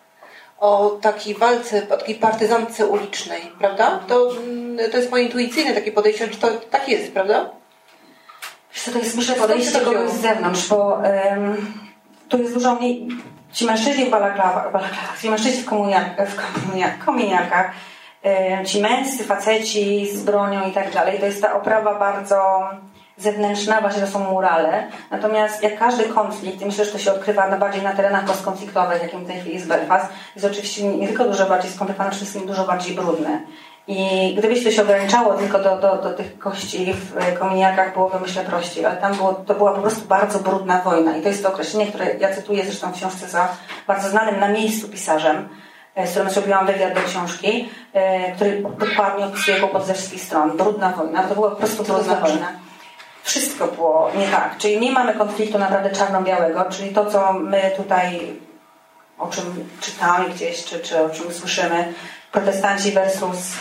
o 0.61 0.99
takiej 1.01 1.35
walce, 1.35 1.83
o 1.91 1.97
takiej 1.97 2.15
partyzance 2.15 2.87
ulicznej, 2.87 3.53
prawda? 3.59 4.01
To, 4.09 4.31
mm, 4.31 4.91
to 4.91 4.97
jest 4.97 5.11
moje 5.11 5.25
intuicyjne 5.25 5.75
takie 5.75 5.93
podejście, 5.93 6.33
że 6.33 6.39
to 6.39 6.49
tak 6.71 6.89
jest, 6.89 7.13
prawda? 7.13 7.51
Wiesz 8.75 8.85
to 8.85 8.99
jest 8.99 9.17
myślę 9.17 9.35
podejście 9.35 9.81
kogoś 9.81 10.11
z 10.11 10.21
zewnątrz, 10.21 10.69
bo 10.69 11.03
um, 11.31 11.75
tu 12.29 12.39
jest 12.39 12.55
dużo 12.55 12.75
mniej... 12.75 13.09
Ci 13.53 13.67
mężczyźni 13.67 14.05
w 14.05 14.11
balaklawach, 14.11 14.73
ci 15.21 15.31
mężczyźni 15.31 15.63
w, 15.63 15.65
komuniarkach, 15.65 16.29
w 17.01 17.05
kominiarkach, 17.05 17.71
ci 18.67 18.81
męscy 18.81 19.25
faceci 19.25 20.09
z 20.13 20.23
bronią 20.23 20.69
i 20.69 20.73
tak 20.73 20.93
dalej, 20.93 21.19
to 21.19 21.27
jest 21.27 21.43
ta 21.43 21.55
oprawa 21.55 21.99
bardzo 21.99 22.63
zewnętrzna, 23.17 23.81
właśnie 23.81 24.03
to 24.03 24.07
są 24.07 24.19
murale. 24.19 24.87
Natomiast 25.11 25.63
jak 25.63 25.79
każdy 25.79 26.05
konflikt, 26.05 26.63
i 26.63 26.67
myślę, 26.67 26.85
że 26.85 26.93
to 26.93 26.99
się 26.99 27.13
odkrywa 27.13 27.49
na 27.49 27.57
bardziej 27.57 27.83
na 27.83 27.93
terenach 27.93 28.25
postkonfliktowych, 28.25 29.03
jakim 29.03 29.25
w 29.25 29.27
tej 29.27 29.41
chwili 29.41 29.55
jest 29.55 29.69
Belfast, 29.69 30.07
jest 30.37 30.47
oczywiście 30.47 30.85
nie 30.85 31.09
tylko 31.09 31.25
dużo 31.25 31.47
bardziej 31.47 31.71
skomplikowany, 31.71 32.11
przede 32.11 32.25
wszystkim 32.27 32.49
dużo 32.49 32.65
bardziej 32.65 32.95
brudny. 32.97 33.43
I 33.87 34.35
gdybyś 34.39 34.65
to 34.65 34.71
się 34.71 34.83
ograniczało 34.83 35.35
tylko 35.35 35.59
do, 35.59 35.77
do, 35.77 35.97
do 35.97 36.11
tych 36.11 36.39
kości 36.39 36.95
w 36.95 37.17
e, 37.17 37.33
kominiarkach, 37.33 37.93
byłoby 37.93 38.21
myślę 38.21 38.45
prościej, 38.45 38.85
ale 38.85 38.97
tam 38.97 39.15
było, 39.15 39.35
to 39.35 39.55
była 39.55 39.73
po 39.73 39.81
prostu 39.81 40.09
bardzo 40.09 40.39
brudna 40.39 40.81
wojna. 40.81 41.17
I 41.17 41.23
to 41.23 41.29
jest 41.29 41.43
to 41.43 41.49
określenie, 41.49 41.87
które 41.87 42.15
ja 42.15 42.35
cytuję 42.35 42.65
zresztą 42.65 42.93
w 42.93 42.97
książce 42.97 43.29
za 43.29 43.49
bardzo 43.87 44.09
znanym 44.09 44.41
na 44.41 44.49
miejscu 44.49 44.89
pisarzem, 44.89 45.37
e, 45.37 45.62
z 46.07 46.11
którym 46.11 46.31
zrobiłam 46.31 46.67
wywiad 46.67 46.95
do 46.95 47.01
książki, 47.01 47.69
e, 47.93 48.33
który 48.33 48.65
dokładnie 48.79 49.27
opisuje 49.27 49.61
kłopot 49.61 49.87
ze 49.87 49.95
wszystkich 49.95 50.23
stron. 50.23 50.57
Brudna 50.57 50.89
wojna, 50.89 51.23
to 51.23 51.35
była 51.35 51.51
po 51.51 51.57
prostu 51.57 51.85
brudna 51.85 52.15
wojna 52.15 52.63
wszystko 53.23 53.67
było 53.67 54.11
nie 54.19 54.29
tak. 54.29 54.59
Czyli 54.59 54.81
nie 54.81 54.93
mamy 54.93 55.15
konfliktu 55.15 55.59
naprawdę 55.59 55.91
czarno-białego, 55.91 56.65
czyli 56.71 56.91
to, 56.91 57.11
co 57.11 57.33
my 57.33 57.73
tutaj, 57.77 58.37
o 59.19 59.29
czym 59.29 59.69
czytamy 59.81 60.31
gdzieś, 60.31 60.65
czy, 60.65 60.81
czy 60.81 61.03
o 61.05 61.11
czym 61.11 61.33
słyszymy, 61.33 61.93
protestanci 62.33 62.93
versus 62.93 63.55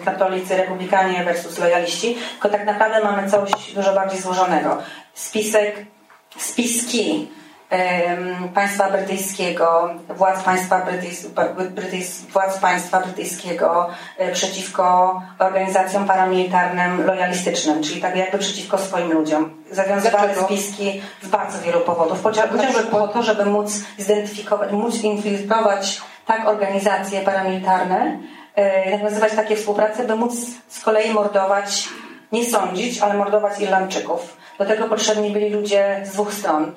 y, 0.00 0.04
katolicy, 0.04 0.56
republikanie 0.56 1.24
versus 1.24 1.58
lojaliści, 1.58 2.18
tylko 2.32 2.48
tak 2.48 2.66
naprawdę 2.66 3.04
mamy 3.04 3.30
coś 3.30 3.72
dużo 3.74 3.94
bardziej 3.94 4.20
złożonego. 4.20 4.78
Spisek, 5.14 5.86
spiski 6.38 7.28
państwa 8.54 8.90
brytyjskiego, 8.90 9.90
władz 10.08 10.42
państwa, 10.42 10.80
brytyjs, 10.80 11.26
brytyjs, 11.70 12.20
władz 12.20 12.58
państwa 12.58 13.00
brytyjskiego 13.00 13.88
e, 14.18 14.32
przeciwko 14.32 15.22
organizacjom 15.38 16.06
paramilitarnym 16.06 17.06
lojalistycznym, 17.06 17.82
czyli 17.82 18.00
tak 18.00 18.16
jakby 18.16 18.38
przeciwko 18.38 18.78
swoim 18.78 19.12
ludziom. 19.12 19.62
Zawiązywały 19.70 20.34
spiski 20.44 21.02
z 21.22 21.28
bardzo 21.28 21.58
wielu 21.58 21.80
powodów, 21.80 22.22
chociażby 22.22 22.58
po 22.90 23.08
to, 23.08 23.22
żeby 23.22 23.44
móc 23.44 23.84
zidentyfikować, 23.98 24.72
móc 24.72 25.02
infiltrować 25.02 26.02
tak 26.26 26.48
organizacje 26.48 27.20
paramilitarne, 27.20 28.18
e, 28.54 28.90
nawiązywać 28.90 29.32
takie 29.32 29.56
współprace, 29.56 30.04
by 30.04 30.16
móc 30.16 30.34
z 30.68 30.80
kolei 30.80 31.10
mordować, 31.10 31.88
nie 32.32 32.44
sądzić, 32.44 32.98
ale 32.98 33.14
mordować 33.14 33.60
Irlandczyków. 33.60 34.36
Do 34.58 34.64
tego 34.64 34.88
potrzebni 34.88 35.30
byli 35.30 35.50
ludzie 35.50 36.00
z 36.04 36.12
dwóch 36.12 36.32
stron 36.34 36.72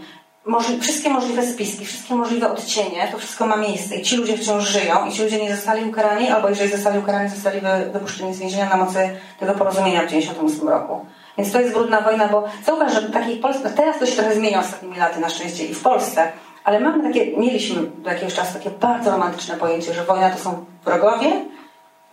wszystkie 0.81 1.09
możliwe 1.09 1.45
spiski, 1.45 1.85
wszystkie 1.85 2.15
możliwe 2.15 2.51
odcienie, 2.51 3.07
to 3.11 3.17
wszystko 3.17 3.47
ma 3.47 3.57
miejsce 3.57 3.95
i 3.95 4.01
ci 4.01 4.17
ludzie 4.17 4.37
wciąż 4.37 4.63
żyją 4.63 5.05
i 5.05 5.11
ci 5.11 5.23
ludzie 5.23 5.43
nie 5.43 5.55
zostali 5.55 5.89
ukarani, 5.89 6.29
albo 6.29 6.49
jeżeli 6.49 6.71
zostali 6.71 6.99
ukarani, 6.99 7.29
zostali 7.29 7.61
wypuszczeni 7.93 8.33
z 8.33 8.39
więzienia 8.39 8.69
na 8.69 8.77
mocy 8.77 9.09
tego 9.39 9.53
porozumienia 9.53 10.01
w 10.01 10.05
1998 10.05 10.69
roku. 10.69 11.05
Więc 11.37 11.51
to 11.51 11.59
jest 11.59 11.73
brudna 11.73 12.01
wojna, 12.01 12.27
bo 12.27 12.43
zauważ, 12.65 12.93
że 12.93 13.01
takiej 13.01 13.37
Polsce, 13.37 13.69
teraz 13.69 13.99
to 13.99 14.05
się 14.05 14.15
trochę 14.15 14.35
zmienia 14.35 14.59
ostatnimi 14.59 14.97
laty 14.97 15.19
na 15.19 15.29
szczęście 15.29 15.65
i 15.65 15.73
w 15.73 15.81
Polsce, 15.81 16.31
ale 16.63 16.79
mamy 16.79 17.03
takie, 17.03 17.37
mieliśmy 17.37 17.81
do 17.83 18.09
jakiegoś 18.09 18.33
czasu 18.33 18.53
takie 18.53 18.69
bardzo 18.69 19.11
romantyczne 19.11 19.57
pojęcie, 19.57 19.93
że 19.93 20.03
wojna 20.03 20.29
to 20.29 20.39
są 20.39 20.65
wrogowie 20.85 21.45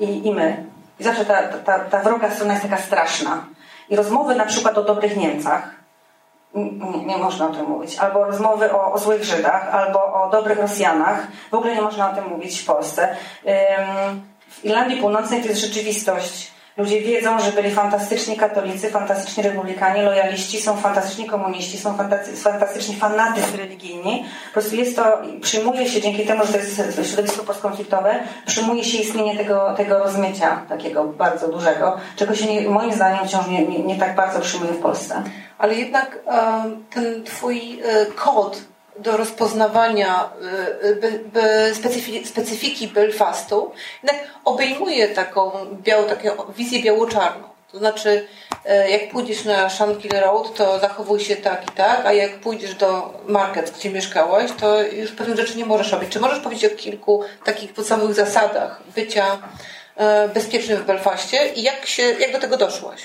i, 0.00 0.26
i 0.26 0.34
my. 0.34 0.66
I 1.00 1.04
zawsze 1.04 1.24
ta, 1.24 1.42
ta, 1.42 1.78
ta 1.78 2.00
wroga 2.00 2.30
strona 2.30 2.52
jest 2.52 2.64
taka 2.64 2.82
straszna. 2.82 3.44
I 3.88 3.96
rozmowy 3.96 4.34
na 4.34 4.46
przykład 4.46 4.78
o 4.78 4.82
dobrych 4.82 5.16
Niemcach, 5.16 5.83
nie, 6.54 7.04
nie, 7.06 7.16
można 7.16 7.46
o 7.46 7.52
tym 7.52 7.66
mówić. 7.66 7.98
Albo 7.98 8.24
rozmowy 8.24 8.72
o, 8.72 8.92
o, 8.92 8.98
złych 8.98 9.24
Żydach, 9.24 9.74
albo 9.74 9.98
o 9.98 10.30
dobrych 10.30 10.58
Rosjanach. 10.58 11.26
W 11.50 11.54
ogóle 11.54 11.74
nie 11.74 11.82
można 11.82 12.10
o 12.10 12.14
tym 12.14 12.24
mówić 12.28 12.60
w 12.60 12.64
Polsce. 12.64 13.16
W 14.48 14.64
Irlandii 14.64 15.00
Północnej 15.00 15.42
to 15.42 15.48
jest 15.48 15.60
rzeczywistość. 15.60 16.54
Ludzie 16.76 17.00
wiedzą, 17.00 17.40
że 17.40 17.52
byli 17.52 17.70
fantastyczni 17.70 18.36
katolicy, 18.36 18.90
fantastyczni 18.90 19.42
republikanie, 19.42 20.02
lojaliści, 20.02 20.60
są 20.60 20.76
fantastyczni 20.76 21.26
komuniści, 21.26 21.78
są 21.78 21.96
fantastyczni 22.42 22.96
fanatycy 22.96 23.56
religijni. 23.56 24.24
Po 24.46 24.52
prostu 24.52 24.76
jest 24.76 24.96
to, 24.96 25.04
przyjmuje 25.40 25.88
się 25.88 26.00
dzięki 26.00 26.26
temu, 26.26 26.46
że 26.46 26.52
to 26.52 26.58
jest 26.58 27.10
środowisko 27.10 27.44
postkonfliktowe, 27.44 28.14
przyjmuje 28.46 28.84
się 28.84 28.98
istnienie 28.98 29.36
tego, 29.36 29.74
tego 29.76 29.98
rozmycia 29.98 30.62
takiego 30.68 31.04
bardzo 31.04 31.48
dużego, 31.48 31.96
czego 32.16 32.34
się 32.34 32.46
nie, 32.46 32.68
moim 32.68 32.92
zdaniem 32.92 33.28
wciąż 33.28 33.46
nie, 33.46 33.66
nie, 33.66 33.78
nie 33.78 33.96
tak 33.96 34.14
bardzo 34.14 34.40
przyjmuje 34.40 34.72
w 34.72 34.82
Polsce 34.82 35.22
ale 35.58 35.74
jednak 35.74 36.18
ten 36.94 37.24
twój 37.24 37.80
e, 37.84 38.06
kod 38.06 38.60
do 38.98 39.16
rozpoznawania 39.16 40.30
e, 41.34 41.40
e, 41.40 42.24
specyfiki 42.24 42.88
Belfastu 42.88 43.72
jednak 44.02 44.24
obejmuje 44.44 45.08
taką 45.08 45.50
białą, 45.82 46.08
taką 46.08 46.52
wizję 46.52 46.82
biało-czarną. 46.82 47.48
To 47.72 47.78
znaczy, 47.78 48.26
jak 48.88 49.10
pójdziesz 49.10 49.44
na 49.44 49.70
Shankill 49.70 50.10
Road, 50.10 50.54
to 50.54 50.78
zachowuj 50.78 51.20
się 51.20 51.36
tak 51.36 51.64
i 51.64 51.72
tak, 51.72 52.06
a 52.06 52.12
jak 52.12 52.40
pójdziesz 52.40 52.74
do 52.74 53.14
market, 53.26 53.70
gdzie 53.70 53.90
mieszkałeś, 53.90 54.50
to 54.60 54.82
już 54.82 55.12
pewnych 55.12 55.36
rzeczy 55.36 55.56
nie 55.56 55.66
możesz 55.66 55.92
robić. 55.92 56.10
Czy 56.10 56.20
możesz 56.20 56.40
powiedzieć 56.40 56.72
o 56.72 56.76
kilku 56.76 57.22
takich 57.44 57.72
podstawowych 57.72 58.16
zasadach 58.16 58.82
bycia 58.94 59.38
bezpiecznym 60.34 60.78
w 60.78 60.86
Belfaście 60.86 61.48
i 61.48 61.62
jak, 61.62 61.86
się, 61.86 62.02
jak 62.02 62.32
do 62.32 62.38
tego 62.38 62.56
doszłaś? 62.56 63.00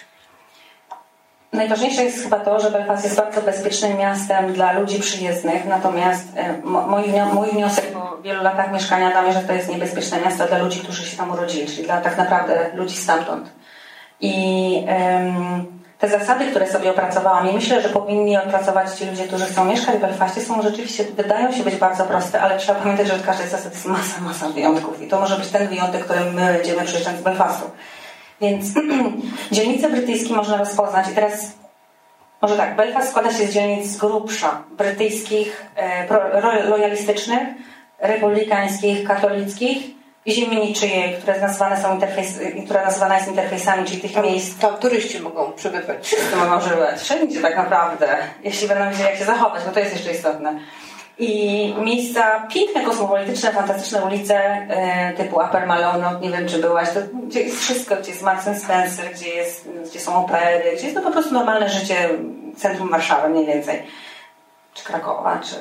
Najważniejsze 1.53 2.03
jest 2.03 2.23
chyba 2.23 2.39
to, 2.39 2.59
że 2.59 2.71
Belfast 2.71 3.03
jest 3.03 3.15
bardzo 3.15 3.41
bezpiecznym 3.41 3.97
miastem 3.97 4.53
dla 4.53 4.71
ludzi 4.71 4.99
przyjezdnych, 4.99 5.65
natomiast 5.65 6.27
e, 6.35 6.57
mój, 6.63 7.03
mój 7.33 7.49
wniosek 7.49 7.85
po 7.85 8.17
wielu 8.21 8.43
latach 8.43 8.73
mieszkania 8.73 9.21
mnie, 9.21 9.33
że 9.33 9.39
to 9.39 9.53
jest 9.53 9.69
niebezpieczne 9.69 10.21
miasto 10.21 10.45
dla 10.45 10.57
ludzi, 10.57 10.79
którzy 10.79 11.05
się 11.05 11.17
tam 11.17 11.31
urodzili, 11.31 11.67
czyli 11.67 11.83
dla 11.83 12.01
tak 12.01 12.17
naprawdę 12.17 12.69
ludzi 12.73 12.95
stamtąd. 12.95 13.49
I 14.21 14.85
um, 14.87 15.65
te 15.99 16.09
zasady, 16.09 16.45
które 16.45 16.67
sobie 16.67 16.91
opracowałam 16.91 17.49
i 17.49 17.53
myślę, 17.53 17.81
że 17.81 17.89
powinni 17.89 18.37
opracować 18.37 18.91
ci 18.99 19.05
ludzie, 19.05 19.27
którzy 19.27 19.45
chcą 19.45 19.65
mieszkać 19.65 19.95
w 19.95 20.01
Belfaście, 20.01 20.41
są 20.41 20.61
rzeczywiście, 20.61 21.03
wydają 21.03 21.51
się 21.51 21.63
być 21.63 21.75
bardzo 21.75 22.03
proste, 22.03 22.41
ale 22.41 22.57
trzeba 22.57 22.79
pamiętać, 22.79 23.07
że 23.07 23.13
od 23.13 23.25
każdej 23.25 23.47
zasady 23.47 23.75
jest 23.75 23.85
masa, 23.85 24.21
masa 24.21 24.49
wyjątków 24.49 25.01
i 25.01 25.07
to 25.07 25.19
może 25.19 25.35
być 25.35 25.47
ten 25.47 25.67
wyjątek, 25.67 26.05
którym 26.05 26.33
my 26.33 26.53
będziemy 26.53 26.83
przyjeżdżać 26.83 27.17
z 27.17 27.21
Belfastu. 27.21 27.71
Więc 28.41 28.65
dzielnice 29.51 29.89
brytyjskie 29.89 30.33
można 30.33 30.57
rozpoznać 30.57 31.09
i 31.11 31.15
teraz 31.15 31.51
może 32.41 32.57
tak, 32.57 32.75
Belfast 32.75 33.09
składa 33.09 33.33
się 33.33 33.47
z 33.47 33.53
dzielnic 33.53 33.87
z 33.87 33.97
grubsza 33.97 34.63
brytyjskich, 34.77 35.65
e, 35.75 36.69
lojalistycznych, 36.69 37.47
republikańskich, 37.99 39.07
katolickich 39.07 39.77
i 40.25 40.31
ziemi 40.31 40.57
niczyjej, 40.57 41.13
które 41.13 41.41
nazwane 41.41 41.81
są 41.81 41.93
interfejs, 41.93 42.39
która 42.65 42.85
nazywana 42.85 43.15
jest 43.15 43.27
interfejsami, 43.27 43.85
czyli 43.85 44.01
tych 44.01 44.23
miejsc. 44.23 44.59
Tam 44.59 44.77
turyści 44.77 45.19
mogą 45.19 45.51
przebywać. 45.51 46.07
Wszyscy 46.07 46.35
mogą 46.35 46.59
przebywać. 46.59 46.99
Wszędzie 47.01 47.41
tak 47.41 47.57
naprawdę, 47.57 48.17
jeśli 48.43 48.67
będą 48.67 48.89
wiedzieli, 48.89 49.09
jak 49.09 49.17
się 49.17 49.25
zachować, 49.25 49.63
bo 49.65 49.71
to 49.71 49.79
jest 49.79 49.93
jeszcze 49.93 50.11
istotne. 50.11 50.59
I 51.19 51.73
miejsca 51.81 52.47
piękne, 52.53 52.85
kosmopolityczne, 52.85 53.51
fantastyczne 53.51 54.05
ulice 54.05 54.35
e, 54.35 55.13
typu 55.13 55.35
Upper 55.35 55.67
Malone, 55.67 56.19
nie 56.21 56.29
wiem 56.29 56.47
czy 56.47 56.59
byłaś, 56.59 56.89
to, 56.89 56.99
gdzie 57.27 57.41
jest 57.41 57.59
wszystko, 57.59 57.95
gdzie 57.95 58.11
jest 58.11 58.23
Marks 58.23 58.63
Spencer, 58.63 59.13
gdzie, 59.13 59.29
jest, 59.29 59.69
gdzie 59.89 59.99
są 59.99 60.25
opery, 60.25 60.75
gdzie 60.75 60.83
jest 60.83 60.95
to 60.95 61.01
po 61.01 61.11
prostu 61.11 61.33
normalne 61.33 61.69
życie 61.69 62.09
centrum 62.57 62.89
Warszawy 62.89 63.29
mniej 63.29 63.45
więcej. 63.45 63.83
Czy 64.73 64.83
Krakowa, 64.83 65.39
czy 65.43 65.55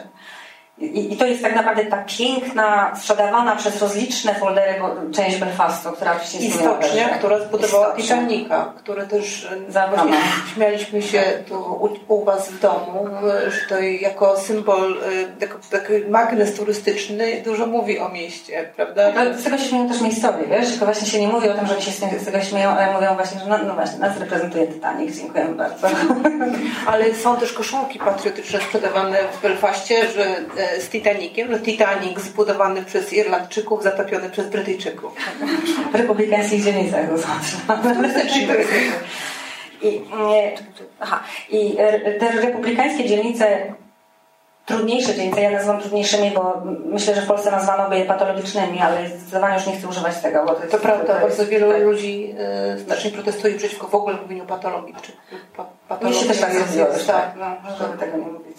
i, 0.81 1.13
I, 1.13 1.17
to 1.17 1.27
jest 1.27 1.43
tak 1.43 1.57
naprawdę 1.57 1.85
ta 1.85 2.05
piękna, 2.19 2.97
sprzedawana 2.97 3.57
przez 3.57 3.83
rozliczne 3.83 4.35
foldery 4.35 4.75
część 5.15 5.37
Belfastu, 5.37 5.93
która 5.93 6.13
oczywiście 6.17 6.39
I 6.39 6.51
stocznia, 6.51 7.09
która 7.09 7.41
zbudowała 7.41 7.95
Titanica, 7.97 8.73
które 8.77 9.07
też 9.07 9.49
właśnie 9.95 10.19
śmialiśmy 10.55 11.03
się 11.03 11.23
tu 11.49 11.55
u, 12.09 12.15
u, 12.15 12.25
Was 12.25 12.49
w 12.49 12.61
domu, 12.61 13.07
że 13.49 13.69
to 13.69 13.81
jako 13.81 14.37
symbol, 14.37 14.97
jako 15.41 15.59
taki 15.71 15.93
magnes 16.11 16.55
turystyczny 16.55 17.43
dużo 17.45 17.67
mówi 17.67 17.99
o 17.99 18.09
mieście, 18.09 18.71
prawda? 18.77 19.13
No, 19.15 19.39
z 19.39 19.45
tego 19.45 19.59
się 19.59 19.65
śmieją 19.65 19.89
też 19.89 20.01
miejscowi, 20.01 20.45
wiesz? 20.51 20.69
Tylko 20.69 20.85
właśnie 20.85 21.07
się 21.07 21.21
nie 21.21 21.29
mówi 21.29 21.49
o 21.49 21.55
tym, 21.55 21.67
że 21.67 21.75
oni 21.75 21.83
się 21.83 21.91
z 21.93 22.25
tego 22.25 22.41
śmieją, 22.41 22.71
ale 22.71 22.93
mówią 22.93 23.15
właśnie, 23.15 23.41
że 23.41 23.47
no, 23.47 23.59
no 23.59 23.75
właśnie, 23.75 23.99
nas 23.99 24.19
reprezentuje 24.19 24.67
Titanic, 24.67 25.17
dziękujemy 25.17 25.55
bardzo. 25.55 25.89
ale 26.87 27.15
są 27.15 27.37
też 27.37 27.53
koszulki 27.53 27.99
patriotyczne 27.99 28.61
sprzedawane 28.61 29.19
w 29.39 29.43
Belfaście, 29.43 30.11
że 30.11 30.25
e, 30.27 30.68
z 30.81 30.89
Titanikiem, 30.89 31.53
że 31.53 31.61
Titanic 31.61 32.21
zbudowany 32.21 32.83
przez 32.83 33.13
Irlandczyków, 33.13 33.83
zatopiony 33.83 34.31
przez 34.31 34.47
Brytyjczyków. 34.47 35.13
Republikańskich 35.93 36.65
dzielnicach 36.65 37.09
I, 39.83 40.01
aha, 41.01 41.21
I 41.51 41.77
te 42.21 42.31
republikańskie 42.41 43.05
dzielnice 43.05 43.75
trudniejsze 44.69 45.15
dzielnice, 45.15 45.43
ja 45.43 45.51
nazywam 45.51 45.81
trudniejszymi, 45.81 46.31
bo 46.31 46.63
myślę, 46.85 47.15
że 47.15 47.23
w 47.23 47.27
Polsce 47.27 47.51
nazwano 47.51 47.89
by 47.89 47.99
je 47.99 48.05
patologicznymi, 48.05 48.81
ale 48.81 49.09
zdecydowanie 49.09 49.55
już 49.55 49.67
nie 49.67 49.77
chcę 49.77 49.89
używać 49.89 50.21
tego. 50.21 50.45
Bo 50.45 50.55
to, 50.55 50.67
to 50.67 50.79
prawda, 50.79 51.15
to 51.15 51.21
bardzo 51.21 51.47
wielu 51.47 51.73
tak. 51.73 51.83
ludzi 51.83 52.35
y, 52.75 52.79
znacznie 52.79 53.11
protestuje 53.11 53.55
przeciwko 53.55 53.87
w 53.89 53.95
ogóle 53.95 54.17
mówieniu 54.17 54.47
patologii. 54.47 54.95
Czy, 55.03 55.13
pa, 55.57 55.67
patologii. 55.89 56.19
Mi 56.19 56.25
się 56.25 56.33
też 56.33 56.41
tak 56.41 56.55
zrobiło, 56.55 56.87
tak, 56.87 57.07
tak, 57.07 57.35
no, 57.37 57.77
żeby 57.79 57.99
tego 57.99 58.17
nie 58.17 58.27
mówić. 58.27 58.59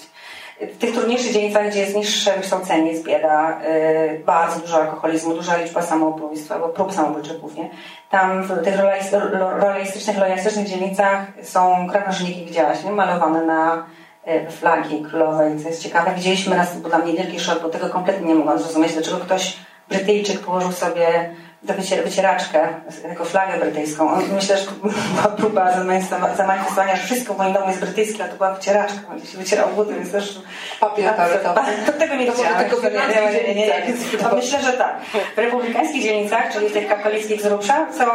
W 0.62 0.78
tych 0.78 0.94
trudniejszych 0.94 1.34
dzielnicach, 1.34 1.70
gdzie 1.70 1.80
jest 1.80 1.96
niższe 1.96 2.34
wykształcenie, 2.34 2.92
jest 2.92 3.06
bieda, 3.06 3.62
yy, 4.10 4.20
bardzo 4.26 4.60
dużo 4.60 4.82
alkoholizmu, 4.82 5.34
duża 5.34 5.58
liczba 5.58 5.82
samobójstw 5.82 6.52
albo 6.52 6.70
prób 6.70 6.94
samobójczych 6.94 7.40
głównie, 7.40 7.70
tam 8.10 8.44
w 8.44 8.64
tych 8.64 8.76
realistycznych, 9.60 10.18
lojalistycznych 10.18 10.68
dzielnicach 10.68 11.28
są 11.44 11.88
krawężniki, 11.92 12.46
widziałaś, 12.46 12.84
nie? 12.84 12.92
malowane 12.92 13.46
na 13.46 13.86
y, 14.28 14.52
flagi 14.52 15.02
królowej, 15.02 15.60
co 15.60 15.68
jest 15.68 15.84
ciekawe. 15.84 16.12
Widzieliśmy 16.16 16.56
raz, 16.56 16.78
bo 16.78 16.90
dla 16.90 16.98
mnie 16.98 17.14
wielki 17.14 17.40
szok, 17.40 17.62
bo 17.62 17.70
tego 17.70 17.90
kompletnie 17.90 18.28
nie 18.28 18.36
mogłam 18.36 18.60
zrozumieć, 18.60 18.94
dlaczego 18.94 19.18
ktoś, 19.18 19.58
Brytyjczyk, 19.90 20.40
położył 20.40 20.72
sobie 20.72 21.30
do 21.64 21.74
wycieraczkę, 22.04 22.68
jako 23.10 23.26
flagę 23.26 23.60
brytyjską. 23.60 24.16
Myślę, 24.36 24.58
że 24.58 24.66
była 24.72 25.36
próba 25.38 25.72
zamanifestowania, 26.36 26.96
że 26.96 27.04
wszystko 27.04 27.34
w 27.34 27.38
moim 27.38 27.54
domu 27.54 27.68
jest 27.68 27.80
brytyjskie, 27.80 28.24
a 28.24 28.28
to 28.28 28.36
była 28.36 28.54
wycieraczka. 28.54 29.00
On 29.12 29.26
się 29.26 29.38
wycierał 29.38 29.70
buty, 29.70 29.94
więc 29.94 30.12
też... 30.12 30.42
Papier 30.80 31.14
toaletowy. 31.14 31.62
To 31.86 31.92
tego 31.92 32.16
nie 32.16 32.32
widziałam. 32.32 32.64
Tego 32.64 32.82
nie, 32.82 32.90
nie, 32.90 33.56
nie, 33.56 33.68
nie. 33.68 33.94
Myślę, 34.36 34.62
że 34.62 34.74
tak. 34.74 34.96
W 35.36 35.38
republikańskich 35.38 36.04
dzielnicach, 36.04 36.54
czyli 36.54 36.70
w 36.70 36.74
tych 36.74 36.88
katolickich 36.88 37.42
z 37.42 37.46
Rubsza, 37.46 37.94
są 37.94 38.06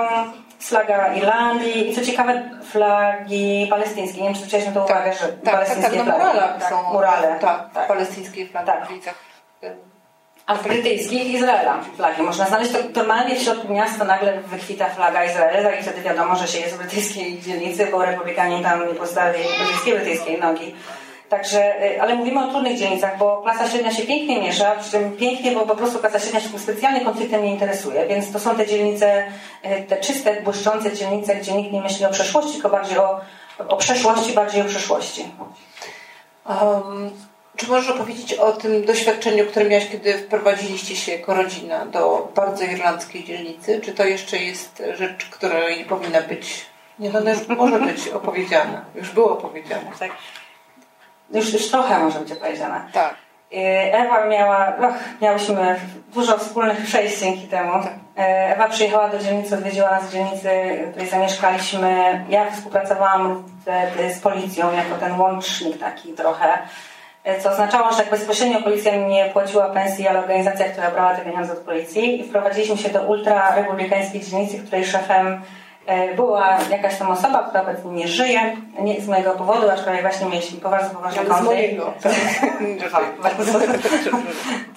flaga 0.61 1.15
Irlandii 1.15 1.91
i 1.91 1.95
co 1.95 2.01
ciekawe 2.01 2.51
flagi 2.71 3.67
palestyńskie. 3.71 4.19
Nie 4.19 4.25
wiem, 4.25 4.35
czy 4.35 4.41
zwróciłeś 4.41 4.67
na 4.67 4.73
to 4.73 4.85
uwagę, 4.85 5.13
że 5.13 5.29
tak, 5.29 5.55
palestyńskie 5.55 5.97
tak, 5.97 6.07
tak, 6.07 6.09
na 6.09 6.19
muralach 6.19 6.59
tak, 6.59 6.71
są 6.71 6.93
murale. 6.93 7.39
Tak, 7.41 7.73
tak. 7.75 7.89
palestyńskie 7.89 8.47
flagi 8.47 8.67
tak. 8.67 8.87
w 8.87 8.91
ulicach 8.91 9.15
a 10.47 10.55
w 10.55 10.63
brytyjskich 10.63 11.35
Izraela 11.35 11.81
flagi 11.97 12.23
można 12.23 12.47
znaleźć. 12.47 12.73
To 12.73 12.79
normalnie 13.01 13.37
w 13.37 13.43
środku 13.43 13.73
miasta 13.73 14.05
nagle 14.05 14.41
wykwita 14.41 14.89
flaga 14.89 15.25
Izraela 15.25 15.71
i 15.71 15.83
wtedy 15.83 16.01
wiadomo, 16.01 16.37
że 16.37 16.49
się 16.49 16.59
jest 16.59 16.75
w 16.75 16.79
brytyjskiej 16.79 17.41
dzielnicy, 17.41 17.87
bo 17.87 18.05
republikanie 18.05 18.63
tam 18.63 18.89
nie 18.89 18.95
postawili 18.95 19.49
brytyjskiej, 19.59 19.95
brytyjskiej 19.95 20.41
nogi. 20.41 20.75
Także, 21.29 21.83
y, 21.85 22.03
ale 22.03 22.15
mówimy 22.15 22.45
o 22.45 22.51
trudnych 22.51 22.79
dzielnicach, 22.79 23.19
bo 23.19 23.43
klasa 23.43 23.69
średnia 23.69 23.93
się 23.93 24.03
pięknie 24.03 24.43
miesza, 24.43 24.71
przy 24.81 24.91
czym 24.91 25.17
pięknie, 25.17 25.53
bo 25.53 25.67
po 25.67 25.77
prostu 25.77 25.99
klasa 25.99 26.21
średnia 26.21 26.41
się 26.41 26.59
specjalnie 26.59 27.01
konfliktem 27.01 27.43
nie 27.43 27.51
interesuje, 27.51 28.07
więc 28.07 28.33
to 28.33 28.41
są 28.41 28.57
te 28.57 28.67
dzielnice, 28.67 29.27
y, 29.65 29.83
te 29.83 29.97
czyste, 29.97 30.43
błyszczące 30.43 30.93
dzielnice, 30.93 31.37
gdzie 31.37 31.53
nikt 31.53 31.73
nie 31.73 31.83
myśli 31.83 32.07
o 32.07 32.11
przeszłości, 32.11 32.53
tylko 32.53 32.69
bardziej 32.69 32.99
o, 32.99 33.21
o 33.69 33.77
przeszłości, 33.77 34.33
bardziej 34.33 34.63
o 34.63 34.65
przyszłości. 34.65 35.25
Um, 36.49 37.11
czy 37.57 37.69
możesz 37.69 37.91
opowiedzieć 37.91 38.35
o 38.35 38.53
tym 38.53 38.85
doświadczeniu, 38.85 39.47
które 39.47 39.65
miałaś, 39.65 39.89
kiedy 39.89 40.19
wprowadziliście 40.19 40.97
się 40.97 41.13
jako 41.13 41.35
rodzina 41.35 41.87
do 41.87 42.33
bardzo 42.35 42.65
irlandzkiej 42.65 43.25
dzielnicy? 43.25 43.81
Czy 43.81 43.93
to 43.93 44.05
jeszcze 44.05 44.37
jest 44.37 44.83
rzecz, 44.95 45.25
która 45.31 45.71
nie 45.79 45.85
powinna 45.85 46.21
być, 46.21 46.67
nie, 46.99 47.11
no, 47.11 47.21
już 47.21 47.49
może 47.49 47.79
być 47.79 48.09
opowiedziana, 48.19 48.85
już 48.95 49.11
było 49.11 49.39
opowiedziane. 49.39 49.91
Tak. 49.99 50.11
Już, 51.31 51.53
już 51.53 51.71
trochę 51.71 51.99
może 51.99 52.21
być 52.21 52.33
opowiedziana. 52.33 52.89
Tak. 52.93 53.15
Y, 53.53 53.57
Ewa 53.93 54.27
miała, 54.27 54.77
och, 54.77 54.95
miałyśmy 55.21 55.81
dużo 56.15 56.39
wspólnych 56.39 56.85
przejść 56.85 57.21
dzięki 57.21 57.49
temu. 57.49 57.73
Tak. 57.73 57.93
Y, 57.93 58.23
Ewa 58.27 58.69
przyjechała 58.69 59.09
do 59.09 59.19
dzielnicy, 59.19 59.55
odwiedziła 59.55 59.91
nas 59.91 60.05
w 60.05 60.13
dzielnicy, 60.13 60.49
w 60.87 60.91
której 60.91 61.09
zamieszkaliśmy. 61.09 62.25
Ja 62.29 62.51
współpracowałam 62.51 63.45
z, 63.67 64.17
z 64.17 64.21
policją 64.21 64.73
jako 64.73 64.95
ten 65.01 65.21
łącznik 65.21 65.79
taki 65.79 66.13
trochę 66.13 66.59
co 67.43 67.51
oznaczało, 67.51 67.91
że 67.91 67.97
tak 67.97 68.11
bezpośrednio 68.11 68.63
policja 68.63 68.97
nie 68.97 69.31
płaciła 69.33 69.71
pensji, 69.71 70.09
ale 70.09 70.19
organizacja, 70.19 70.69
która 70.69 70.91
brała 70.91 71.15
te 71.15 71.25
pieniądze 71.25 71.53
od 71.53 71.59
policji. 71.59 72.21
I 72.21 72.25
wprowadziliśmy 72.25 72.77
się 72.77 72.89
do 72.89 73.03
ultra-republikańskiej 73.03 74.21
dzielnicy, 74.21 74.59
której 74.59 74.85
szefem 74.85 75.43
e, 75.87 76.15
była 76.15 76.59
jakaś 76.71 76.99
tam 76.99 77.11
osoba, 77.11 77.43
która 77.43 77.63
obecnie 77.63 77.91
nie 77.91 78.09
żyje, 78.09 78.57
nie 78.81 79.01
z 79.01 79.09
mojego 79.09 79.31
powodu, 79.31 79.71
aczkolwiek 79.71 80.03
właśnie 80.03 80.27
mieliśmy 80.27 80.61
bardzo 80.71 80.91
poważny 80.91 81.25
konflikt. 81.29 81.71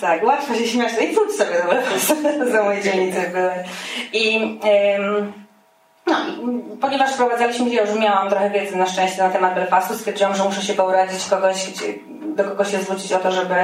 tak, 0.01 0.23
łatwo 0.23 0.55
się 0.55 0.67
śmiać, 0.67 0.93
i 1.01 1.15
wróć 1.15 1.31
sobie 1.31 1.55
do 2.39 2.51
za 2.51 2.63
mojej 2.63 2.83
dzielnicy 2.83 3.31
były. 3.33 3.53
I 4.13 4.59
no, 6.07 6.15
ponieważ 6.81 7.13
wprowadzaliśmy 7.13 7.71
się, 7.71 7.81
już 7.81 7.99
miałam 7.99 8.29
trochę 8.29 8.49
wiedzy 8.49 8.75
na 8.75 8.85
szczęście 8.85 9.23
na 9.23 9.29
temat 9.29 9.55
Belfastu, 9.55 9.93
stwierdziłam, 9.93 10.35
że 10.35 10.43
muszę 10.43 10.61
się 10.61 10.73
poradzić 10.73 11.25
kogoś, 11.29 11.69
gdzie, 11.69 11.83
do 12.37 12.43
kogo 12.43 12.65
się 12.65 12.81
zwrócić 12.81 13.13
o 13.13 13.19
to, 13.19 13.31
żeby 13.31 13.55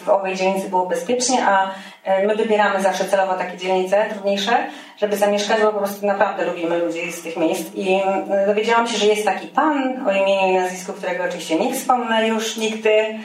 w 0.00 0.08
owej 0.08 0.36
dzielnicy 0.36 0.68
było 0.68 0.86
bezpiecznie, 0.86 1.46
a 1.46 1.70
e, 2.04 2.26
my 2.26 2.36
wybieramy 2.36 2.82
zawsze 2.82 3.04
celowo 3.04 3.34
takie 3.34 3.56
dzielnice 3.56 4.06
trudniejsze, 4.10 4.66
żeby 4.96 5.16
zamieszkać, 5.16 5.60
bo 5.60 5.72
po 5.72 5.78
prostu 5.78 6.06
naprawdę 6.06 6.44
lubimy 6.44 6.78
ludzi 6.78 7.12
z 7.12 7.22
tych 7.22 7.36
miejsc. 7.36 7.74
I 7.74 7.94
e, 8.30 8.46
dowiedziałam 8.46 8.86
się, 8.86 8.98
że 8.98 9.06
jest 9.06 9.24
taki 9.24 9.46
pan 9.46 10.08
o 10.08 10.12
imieniu 10.12 10.48
i 10.48 10.54
nazwisku, 10.54 10.92
którego 10.92 11.24
oczywiście 11.24 11.58
nie 11.58 11.74
wspomnę 11.74 12.28
już 12.28 12.56
nigdy, 12.56 13.18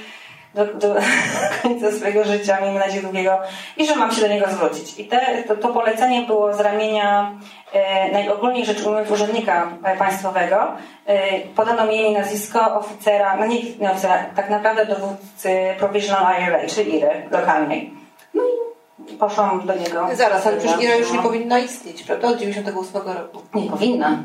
do, 0.53 0.65
do 0.65 0.95
końca 1.61 1.91
swojego 1.91 2.23
życia, 2.23 2.61
miejmy 2.61 2.79
nadzieję 2.79 3.01
długiego, 3.01 3.39
i 3.77 3.85
że 3.87 3.95
mam 3.95 4.11
się 4.11 4.21
do 4.21 4.27
niego 4.27 4.49
zwrócić. 4.49 4.99
I 4.99 5.05
te, 5.05 5.43
to, 5.47 5.55
to 5.55 5.67
polecenie 5.67 6.21
było 6.21 6.53
z 6.53 6.59
ramienia 6.59 7.31
e, 7.73 8.11
najogólniej 8.11 8.65
rzecz 8.65 8.81
ujmując 8.81 9.11
urzędnika 9.11 9.71
państwowego. 9.99 10.71
E, 11.05 11.39
podano 11.39 11.85
mi 11.85 11.97
imię 11.97 12.19
nazwisko 12.19 12.79
oficera, 12.79 13.35
no 13.35 13.45
nie, 13.45 13.59
nie 13.79 13.91
oficera, 13.91 14.25
tak 14.35 14.49
naprawdę 14.49 14.85
dowódcy 14.85 15.49
Provisional 15.79 16.43
IRA, 16.43 16.67
czyli 16.67 16.95
IRY 16.95 17.27
lokalnej. 17.31 17.93
No 18.33 18.43
i 18.43 19.13
poszłam 19.17 19.67
do 19.67 19.75
niego. 19.75 20.07
Zaraz, 20.13 20.47
ale 20.47 20.57
przecież 20.57 20.81
IRA 20.81 20.95
już 20.95 21.11
nie 21.11 21.19
powinna 21.19 21.59
istnieć, 21.59 22.03
prawda? 22.03 22.27
Od 22.27 22.37
98 22.37 23.01
roku. 23.01 23.41
Nie 23.53 23.69
powinna. 23.69 24.23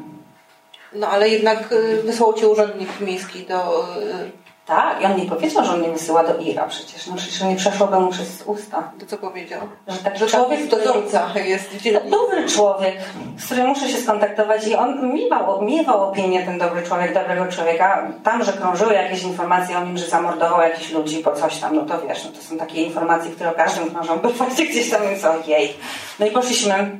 No 0.94 1.08
ale 1.08 1.28
jednak 1.28 1.72
y, 1.72 2.02
wysłał 2.02 2.34
cię 2.34 2.48
urzędnik 2.48 3.00
miejski 3.00 3.46
do 3.46 3.84
y, 3.98 4.41
tak, 4.76 5.02
i 5.02 5.04
on 5.04 5.16
nie 5.16 5.24
powiedział, 5.24 5.64
że 5.64 5.72
on 5.72 5.78
mnie 5.78 5.90
wysyła 5.90 6.24
do 6.24 6.38
Ira 6.38 6.66
przecież. 6.66 7.06
No 7.06 7.16
przecież 7.16 7.42
nie 7.42 7.56
przeszłoby 7.56 8.00
mu 8.00 8.10
przez 8.10 8.42
usta. 8.46 8.92
To 9.00 9.06
co 9.06 9.18
powiedział? 9.18 9.60
Że 9.88 9.98
taki 9.98 10.26
człowiek 10.26 10.66
dozorca 10.66 11.38
jest 11.44 11.76
dzielnicy. 11.76 12.10
Dobry 12.10 12.48
człowiek, 12.48 12.94
z 13.38 13.44
którym 13.44 13.66
muszę 13.66 13.88
się 13.88 13.98
skontaktować 13.98 14.66
i 14.66 14.76
on 14.76 15.14
miewał, 15.14 15.62
miewał 15.62 16.02
opinię, 16.02 16.42
ten 16.42 16.58
dobry 16.58 16.82
człowiek, 16.82 17.14
dobrego 17.14 17.46
człowieka. 17.46 18.08
Tam, 18.22 18.44
że 18.44 18.52
krążyły 18.52 18.94
jakieś 18.94 19.22
informacje 19.22 19.78
o 19.78 19.84
nim, 19.84 19.98
że 19.98 20.06
zamordował 20.06 20.60
jakichś 20.60 20.90
ludzi 20.90 21.18
po 21.18 21.32
coś 21.32 21.58
tam, 21.58 21.76
no 21.76 21.82
to 21.82 22.06
wiesz, 22.08 22.24
no 22.24 22.30
to 22.30 22.42
są 22.42 22.58
takie 22.58 22.82
informacje, 22.82 23.30
które 23.30 23.50
o 23.50 23.54
każdym 23.54 23.90
krążą, 23.90 24.18
bo 24.18 24.28
faktycznie 24.44 24.66
gdzieś 24.66 24.90
tam, 24.90 25.02
więc 25.02 25.24
ojej. 25.24 25.76
No 26.18 26.26
i 26.26 26.30
poszliśmy 26.30 26.96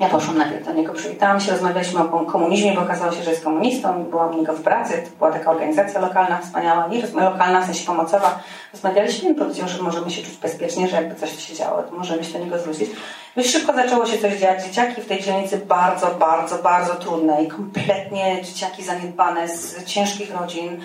ja 0.00 0.08
poszłam 0.08 0.38
najpierw 0.38 0.64
do 0.64 0.72
niego, 0.72 0.92
przywitałam 0.92 1.40
się, 1.40 1.52
rozmawialiśmy 1.52 2.00
o 2.00 2.24
komunizmie, 2.24 2.74
bo 2.74 2.80
okazało 2.80 3.12
się, 3.12 3.22
że 3.22 3.30
jest 3.30 3.44
komunistą, 3.44 4.04
byłam 4.04 4.34
u 4.34 4.38
niego 4.40 4.52
w 4.52 4.62
pracy, 4.62 5.02
to 5.04 5.16
była 5.18 5.32
taka 5.32 5.50
organizacja 5.50 6.00
lokalna, 6.00 6.38
wspaniała, 6.38 6.86
nie 6.86 7.02
lokalna, 7.22 7.60
w 7.60 7.64
sensie 7.64 7.86
pomocowa. 7.86 8.38
Rozmawialiśmy 8.72 9.30
i 9.30 9.34
powiedział, 9.34 9.68
że 9.68 9.82
możemy 9.82 10.10
się 10.10 10.22
czuć 10.22 10.36
bezpiecznie, 10.36 10.88
że 10.88 10.96
jakby 10.96 11.14
coś 11.14 11.46
się 11.46 11.54
działo, 11.54 11.82
to 11.82 11.96
możemy 11.96 12.24
się 12.24 12.32
do 12.32 12.44
niego 12.44 12.58
zwrócić. 12.58 12.90
Już 13.36 13.46
szybko 13.46 13.72
zaczęło 13.72 14.06
się 14.06 14.18
coś 14.18 14.34
dziać. 14.34 14.64
Dzieciaki 14.64 15.00
w 15.00 15.06
tej 15.06 15.22
dzielnicy 15.22 15.58
bardzo, 15.58 16.06
bardzo, 16.06 16.58
bardzo 16.58 16.94
trudne 16.94 17.44
i 17.44 17.48
kompletnie 17.48 18.42
dzieciaki 18.42 18.84
zaniedbane 18.84 19.48
z 19.48 19.84
ciężkich 19.84 20.40
rodzin, 20.40 20.80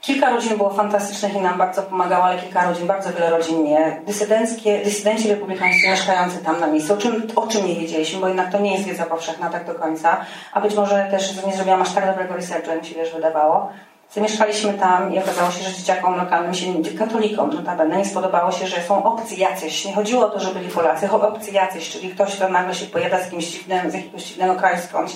Kilka 0.00 0.30
rodzin 0.30 0.56
było 0.56 0.70
fantastycznych 0.70 1.34
i 1.34 1.40
nam 1.40 1.58
bardzo 1.58 1.82
pomagało, 1.82 2.24
ale 2.24 2.38
kilka 2.38 2.68
rodzin, 2.68 2.86
bardzo 2.86 3.12
wiele 3.12 3.30
rodzin 3.30 3.64
nie. 3.64 4.02
Dysydenckie, 4.06 4.78
dysydenci 4.84 5.28
republikańscy 5.28 5.88
mieszkający 5.88 6.38
tam 6.38 6.60
na 6.60 6.66
miejscu, 6.66 6.94
o 6.94 6.96
czym, 6.96 7.26
o 7.36 7.46
czym 7.46 7.66
nie 7.66 7.74
wiedzieliśmy, 7.74 8.20
bo 8.20 8.28
jednak 8.28 8.52
to 8.52 8.60
nie 8.60 8.72
jest 8.72 8.84
wiedza 8.84 9.06
powszechna 9.06 9.50
tak 9.50 9.66
do 9.66 9.74
końca, 9.74 10.16
a 10.52 10.60
być 10.60 10.74
może 10.74 11.08
też 11.10 11.46
nie 11.46 11.52
zrobiłam 11.52 11.82
aż 11.82 11.92
tak 11.92 12.06
dobrego 12.06 12.34
researchu, 12.34 12.70
jak 12.70 12.80
mi 12.80 12.86
się 12.86 12.94
wiesz, 12.94 13.14
wydawało. 13.14 13.72
Zamieszkaliśmy 14.10 14.74
tam 14.74 15.14
i 15.14 15.18
okazało 15.18 15.50
się, 15.50 15.64
że 15.64 15.72
dzieciakom 15.72 16.16
lokalnym 16.16 16.54
się, 16.54 16.66
katolikom 16.98 17.54
notabene, 17.54 17.96
nie 17.96 18.04
spodobało 18.04 18.52
się, 18.52 18.66
że 18.66 18.82
są 18.82 19.04
obcy 19.04 19.34
jacyś. 19.34 19.84
Nie 19.84 19.94
chodziło 19.94 20.26
o 20.26 20.30
to, 20.30 20.40
że 20.40 20.54
byli 20.54 20.68
Polacy, 20.68 21.10
obcy 21.10 21.50
jacyś, 21.50 21.90
czyli 21.90 22.10
ktoś, 22.10 22.36
kto 22.36 22.48
nagle 22.48 22.74
się 22.74 22.86
pojada 22.86 23.24
z 23.24 23.30
kimś 23.30 23.44
dziwnym, 23.46 23.90
z 23.90 23.94
jakiegoś 23.94 24.24
dziwnego 24.24 24.54
kraju 24.54 24.78
skądś 24.88 25.12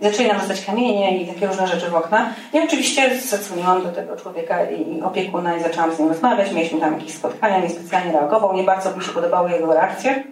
zaczęli 0.00 0.28
nam 0.28 0.40
rzucać 0.40 0.64
kamienie 0.64 1.22
i 1.22 1.26
takie 1.26 1.46
różne 1.46 1.66
rzeczy 1.66 1.90
w 1.90 1.94
okna. 1.94 2.32
I 2.52 2.60
oczywiście 2.60 3.18
zadzwoniłam 3.18 3.82
do 3.82 3.92
tego 3.92 4.16
człowieka 4.16 4.70
i 4.70 5.02
opiekuna 5.02 5.56
i 5.56 5.62
zaczęłam 5.62 5.94
z 5.94 5.98
nim 5.98 6.08
rozmawiać. 6.08 6.52
Mieliśmy 6.52 6.80
tam 6.80 6.94
jakieś 6.94 7.14
spotkania, 7.14 7.58
nie 7.58 7.70
specjalnie 7.70 8.12
reagował. 8.12 8.52
Nie 8.52 8.62
bardzo 8.62 8.96
mi 8.96 9.04
się 9.04 9.12
podobały 9.12 9.50
jego 9.50 9.74
reakcje. 9.74 10.24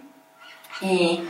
I 0.81 1.21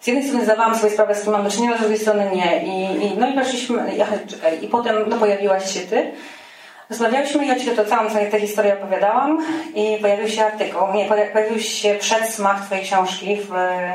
z 0.00 0.06
jednej 0.06 0.24
strony 0.24 0.44
zdawałam 0.44 0.74
sobie 0.74 0.92
sprawę, 0.92 1.14
z 1.14 1.22
kim 1.22 1.32
mam 1.32 1.44
do 1.44 1.50
czynienia, 1.50 1.76
z 1.76 1.80
drugiej 1.80 1.98
strony 1.98 2.30
nie. 2.34 2.64
I, 2.64 3.06
i 3.06 3.18
no 3.18 3.28
i 3.30 3.34
weszliśmy, 3.34 3.96
ja, 3.96 4.06
czekaj, 4.26 4.64
i 4.64 4.68
potem 4.68 4.96
no, 5.08 5.16
pojawiłaś 5.16 5.74
się 5.74 5.80
ty. 5.80 6.12
Rozmawialiśmy 6.90 7.46
ja 7.46 7.56
Ci 7.56 7.70
to 7.70 7.84
całą 7.84 8.10
tę 8.10 8.40
historię 8.40 8.72
opowiadałam 8.72 9.38
i 9.74 9.98
pojawił 10.00 10.28
się 10.28 10.44
artykuł, 10.44 10.82
nie, 10.94 11.04
pojawił 11.04 11.60
się 11.60 11.94
przedsmak 11.94 12.60
Twojej 12.60 12.84
książki 12.84 13.36
w, 13.36 13.48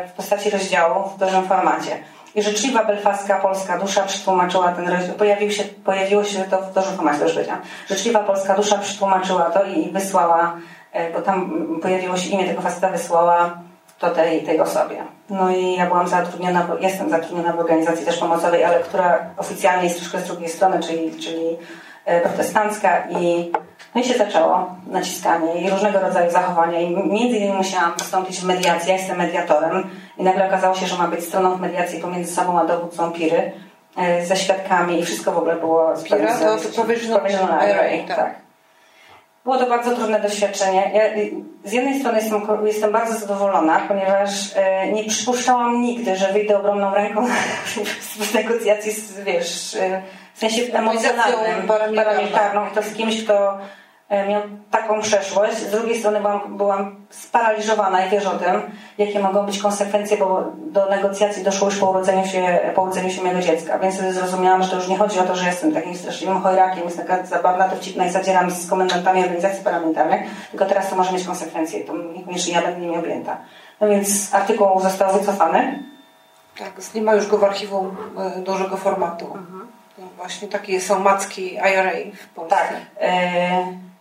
w 0.10 0.12
postaci 0.12 0.50
rozdziału 0.50 1.10
w 1.10 1.20
dużym 1.20 1.48
formacie. 1.48 1.98
I 2.36 2.44
życzliwa 2.44 2.84
belfaska 2.84 3.40
polska 3.40 3.80
dusza 3.80 4.04
przetłumaczyła 4.04 4.72
ten 4.72 4.88
rozdział. 4.88 5.16
Pojawił 5.16 5.52
się, 5.52 5.64
pojawiło 5.64 6.24
się 6.24 6.44
to 6.44 6.62
w 6.62 6.74
dużym 6.74 6.96
formacie, 6.96 7.24
już 7.24 7.34
powiedziałam. 7.34 7.62
Życzliwa 7.90 8.20
polska 8.20 8.56
dusza 8.56 8.78
przetłumaczyła 8.78 9.44
to 9.44 9.66
i 9.66 9.92
wysłała, 9.92 10.58
e, 10.92 11.14
bo 11.14 11.22
tam 11.22 11.68
pojawiło 11.82 12.18
się 12.18 12.30
imię 12.30 12.48
tego 12.48 12.62
faceta, 12.62 12.90
wysłała 12.90 13.58
to 14.00 14.10
tej, 14.10 14.44
tej 14.44 14.60
osobie. 14.60 15.04
No 15.30 15.52
i 15.52 15.76
ja 15.76 15.86
byłam 15.86 16.08
zatrudniona, 16.08 16.68
jestem 16.80 17.10
zatrudniona 17.10 17.54
w 17.54 17.60
organizacji 17.60 18.06
też 18.06 18.18
pomocowej, 18.18 18.64
ale 18.64 18.80
która 18.80 19.20
oficjalnie 19.38 19.84
jest 19.84 20.00
troszkę 20.00 20.20
z 20.20 20.28
drugiej 20.28 20.50
strony, 20.50 20.80
czyli, 20.80 21.12
czyli 21.20 21.58
e, 22.06 22.22
protestancka 22.22 23.04
i 23.10 23.52
no 23.96 24.02
i 24.02 24.04
się 24.04 24.18
zaczęło 24.18 24.76
naciskanie 24.88 25.62
i 25.62 25.70
różnego 25.70 26.00
rodzaju 26.00 26.32
zachowania. 26.32 26.80
I 26.80 26.90
między 26.90 27.38
innymi 27.38 27.58
musiałam 27.58 27.94
wystąpić 27.98 28.40
w 28.40 28.44
mediacji. 28.44 28.90
Ja 28.90 28.98
jestem 28.98 29.18
mediatorem 29.18 29.90
i 30.18 30.24
nagle 30.24 30.48
okazało 30.48 30.76
się, 30.76 30.88
że 30.88 30.98
ma 30.98 31.08
być 31.08 31.24
stroną 31.24 31.56
w 31.56 31.62
mediacji 31.62 32.00
pomiędzy 32.00 32.36
sobą 32.36 32.60
a 32.60 32.66
dowódcą 32.66 33.12
Piry 33.12 33.52
e, 33.98 34.26
ze 34.26 34.36
świadkami 34.36 35.00
i 35.00 35.06
wszystko 35.06 35.32
w 35.32 35.38
ogóle 35.38 35.56
było... 35.56 35.98
Z 35.98 36.04
Pira 36.04 36.38
to, 36.40 36.58
to 36.58 36.84
provisional 36.84 37.52
array, 37.52 38.06
tak. 38.08 38.18
tak. 38.18 38.36
Było 39.44 39.58
to 39.58 39.66
bardzo 39.66 39.96
trudne 39.96 40.20
doświadczenie. 40.20 40.92
Ja 40.94 41.02
z 41.64 41.72
jednej 41.72 42.00
strony 42.00 42.20
jestem, 42.20 42.42
jestem 42.66 42.92
bardzo 42.92 43.20
zadowolona, 43.20 43.80
ponieważ 43.88 44.30
e, 44.56 44.92
nie 44.92 45.04
przypuszczałam 45.04 45.82
nigdy, 45.82 46.16
że 46.16 46.34
wyjdę 46.34 46.58
ogromną 46.58 46.94
ręką 46.94 47.28
w 48.20 48.34
negocjacji 48.34 48.92
z, 48.92 49.20
wiesz, 49.20 49.76
e, 49.76 50.02
w 50.34 50.40
sensie 50.40 50.74
emocjonalnym, 50.74 51.68
paramilitarną 51.68 52.68
i 52.68 52.76
to 52.76 52.84
z 52.84 52.94
kimś, 52.94 53.24
kto 53.24 53.58
E, 53.58 53.83
miał 54.30 54.42
taką 54.72 55.02
przeszłość. 55.02 55.58
Z 55.58 55.72
drugiej 55.72 56.00
strony 56.00 56.20
byłam, 56.20 56.58
byłam 56.58 56.96
sparaliżowana 57.10 58.06
i 58.06 58.10
wiesz 58.10 58.26
o 58.26 58.32
tym, 58.32 58.62
jakie 58.98 59.20
mogą 59.20 59.46
być 59.46 59.60
konsekwencje, 59.60 60.18
bo 60.18 60.44
do 60.58 60.90
negocjacji 60.90 61.44
doszło 61.44 61.68
już 61.68 61.80
po 61.80 61.90
urodzeniu 61.90 62.28
się, 62.28 62.60
po 62.76 62.82
urodzeniu 62.82 63.10
się 63.10 63.22
mojego 63.22 63.42
dziecka. 63.42 63.80
Więc 63.80 63.96
wtedy 63.96 64.14
zrozumiałam, 64.14 64.64
że 64.64 64.70
to 64.70 64.76
już 64.76 64.88
nie 64.88 64.98
chodzi 64.98 65.20
o 65.20 65.24
to, 65.24 65.36
że 65.36 65.46
jestem 65.46 65.74
takim 65.74 65.96
straszliwym 65.96 66.42
chojrakiem, 66.42 66.84
jest 66.84 66.98
taka 66.98 67.26
zabawna, 67.26 67.68
dowcipna 67.68 68.06
i 68.06 68.12
zadzieram 68.12 68.52
z 68.52 68.70
komendantami 68.70 69.22
organizacji 69.22 69.64
parlamentarnych, 69.64 70.22
tylko 70.52 70.66
teraz 70.66 70.90
to 70.90 70.96
może 70.96 71.12
mieć 71.12 71.26
konsekwencje 71.26 71.80
i 71.80 71.86
to 71.86 71.98
niekoniecznie 71.98 72.54
ja 72.54 72.62
będę 72.62 72.82
nimi 72.82 72.98
objęta. 72.98 73.38
No 73.82 73.88
więc 73.88 74.34
artykuł 74.34 74.80
został 74.80 75.20
wycofany. 75.20 75.84
Tak, 76.60 76.72
nie 76.96 77.02
ma 77.02 77.14
już 77.14 77.28
go 77.28 77.38
w 77.38 77.44
archiwum 77.44 77.96
e, 78.18 78.42
dużego 78.42 78.78
formatu. 78.78 79.26
Mhm. 79.26 79.68
No 79.98 80.06
właśnie 80.18 80.48
takie 80.48 80.82
są 80.82 81.00
macki 81.00 81.54
IRA 81.54 81.92
w 82.16 82.28
Polsce. 82.28 82.56
Tak. 82.56 82.74
E 83.02 83.93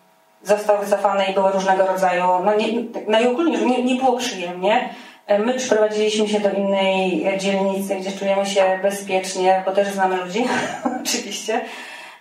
został 0.42 0.78
wycofany 0.78 1.24
i 1.24 1.34
były 1.34 1.52
różnego 1.52 1.86
rodzaju, 1.86 2.24
no 2.44 2.54
nie, 2.54 2.66
najogólniej, 3.08 3.66
nie, 3.66 3.82
nie 3.82 3.94
było 3.94 4.16
przyjemnie. 4.16 4.88
E, 5.26 5.38
my 5.38 5.54
przeprowadziliśmy 5.54 6.28
się 6.28 6.40
do 6.40 6.50
innej 6.50 7.26
dzielnicy, 7.38 7.94
gdzie 7.94 8.12
czujemy 8.12 8.46
się 8.46 8.78
bezpiecznie, 8.82 9.62
bo 9.66 9.72
też 9.72 9.88
znamy 9.88 10.16
ludzi, 10.16 10.44
oczywiście. 11.02 11.60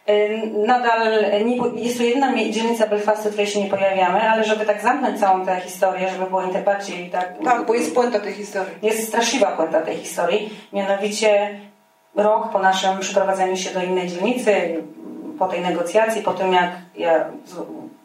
E, 0.05 0.47
nadal 0.47 1.13
nie, 1.45 1.57
jest 1.75 1.97
to 1.97 2.03
jedna 2.03 2.35
dzielnica 2.49 2.87
Belfastu, 2.87 3.23
w 3.23 3.31
której 3.31 3.47
się 3.47 3.63
nie 3.63 3.69
pojawiamy, 3.69 4.29
ale 4.29 4.43
żeby 4.43 4.65
tak 4.65 4.81
zamknąć 4.81 5.19
całą 5.19 5.45
tę 5.45 5.61
historię, 5.61 6.09
żeby 6.09 6.25
było 6.25 6.41
bardziej 6.65 7.09
tak... 7.09 7.33
Tak, 7.43 7.65
bo 7.65 7.73
jest 7.73 7.95
puenta 7.95 8.19
tej 8.19 8.33
historii. 8.33 8.73
Jest 8.81 9.07
straszliwa 9.07 9.51
puenta 9.51 9.81
tej 9.81 9.97
historii. 9.97 10.49
Mianowicie 10.73 11.59
rok 12.15 12.51
po 12.51 12.59
naszym 12.59 12.99
przeprowadzeniu 12.99 13.57
się 13.57 13.69
do 13.69 13.83
innej 13.83 14.07
dzielnicy, 14.07 14.83
po 15.39 15.47
tej 15.47 15.61
negocjacji, 15.61 16.21
po 16.21 16.33
tym 16.33 16.53
jak 16.53 16.71
ja 16.95 17.25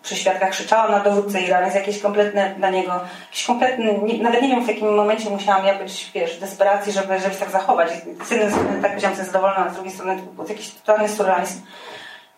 przy 0.07 0.16
świadkach 0.16 0.51
krzyczałam 0.51 0.90
na 0.90 1.01
dowódcę 1.01 1.40
Iranu, 1.40 1.64
jest 1.64 1.77
jakieś 1.77 2.03
kompletne 2.03 2.55
dla 2.59 2.71
niego, 2.71 3.01
jakiś 3.31 3.47
kompletny, 3.47 3.99
nie, 4.03 4.23
nawet 4.23 4.42
nie 4.42 4.49
wiem 4.49 4.64
w 4.64 4.69
jakim 4.69 4.95
momencie 4.95 5.31
musiałam 5.31 5.66
ja 5.66 5.79
być, 5.79 6.11
wiesz, 6.14 6.37
w 6.37 6.40
desperacji, 6.40 6.92
żeby, 6.92 7.21
żeby 7.21 7.35
się 7.35 7.40
tak 7.40 7.51
zachować. 7.51 7.90
Z 8.25 8.31
jednej 8.31 8.51
strony 8.51 8.83
tak 8.83 9.01
że 9.01 9.25
zadowolona, 9.25 9.71
z 9.71 9.75
drugiej 9.75 9.92
strony 9.92 10.16
to 10.16 10.23
był 10.23 10.49
jakiś 10.49 10.71
totalny 10.71 11.09
surrealizm. 11.09 11.61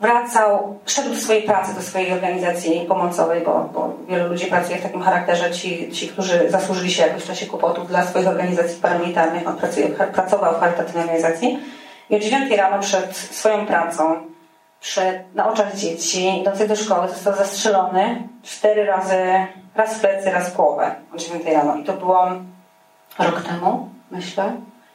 Wracał, 0.00 0.78
szedł 0.86 1.10
do 1.10 1.16
swojej 1.16 1.42
pracy, 1.42 1.74
do 1.74 1.82
swojej 1.82 2.12
organizacji 2.12 2.84
pomocowej, 2.88 3.40
bo, 3.44 3.70
bo 3.74 3.94
wielu 4.08 4.28
ludzi 4.28 4.46
pracuje 4.46 4.78
w 4.78 4.82
takim 4.82 5.02
charakterze, 5.02 5.50
ci, 5.50 5.92
ci, 5.92 6.08
którzy 6.08 6.50
zasłużyli 6.50 6.90
się 6.90 7.02
jakoś 7.02 7.22
w 7.22 7.26
czasie 7.26 7.46
kłopotów 7.46 7.88
dla 7.88 8.06
swoich 8.06 8.28
organizacji 8.28 8.82
paramilitarnych. 8.82 9.48
On 9.48 9.56
pracuje, 9.56 9.88
pracował 9.88 10.54
w 10.54 10.60
charytatywnej 10.60 11.04
organizacji 11.04 11.58
i 12.10 12.16
o 12.16 12.18
9 12.18 12.50
rano 12.50 12.82
przed 12.82 13.16
swoją 13.16 13.66
pracą 13.66 14.16
przed, 14.80 15.34
na 15.34 15.48
oczach 15.48 15.76
dzieci 15.76 16.40
idących 16.40 16.68
do 16.68 16.76
szkoły 16.76 17.08
został 17.08 17.36
zastrzelony 17.36 18.28
cztery 18.42 18.84
razy, 18.84 19.46
raz 19.74 19.94
w 19.94 20.00
plecy, 20.00 20.30
raz 20.30 20.50
w 20.50 20.56
głowę 20.56 20.94
o 21.14 21.16
9 21.16 21.44
rano. 21.46 21.76
I 21.76 21.84
to 21.84 21.92
było 21.92 22.28
rok 23.18 23.42
temu, 23.42 23.88
myślę. 24.10 24.52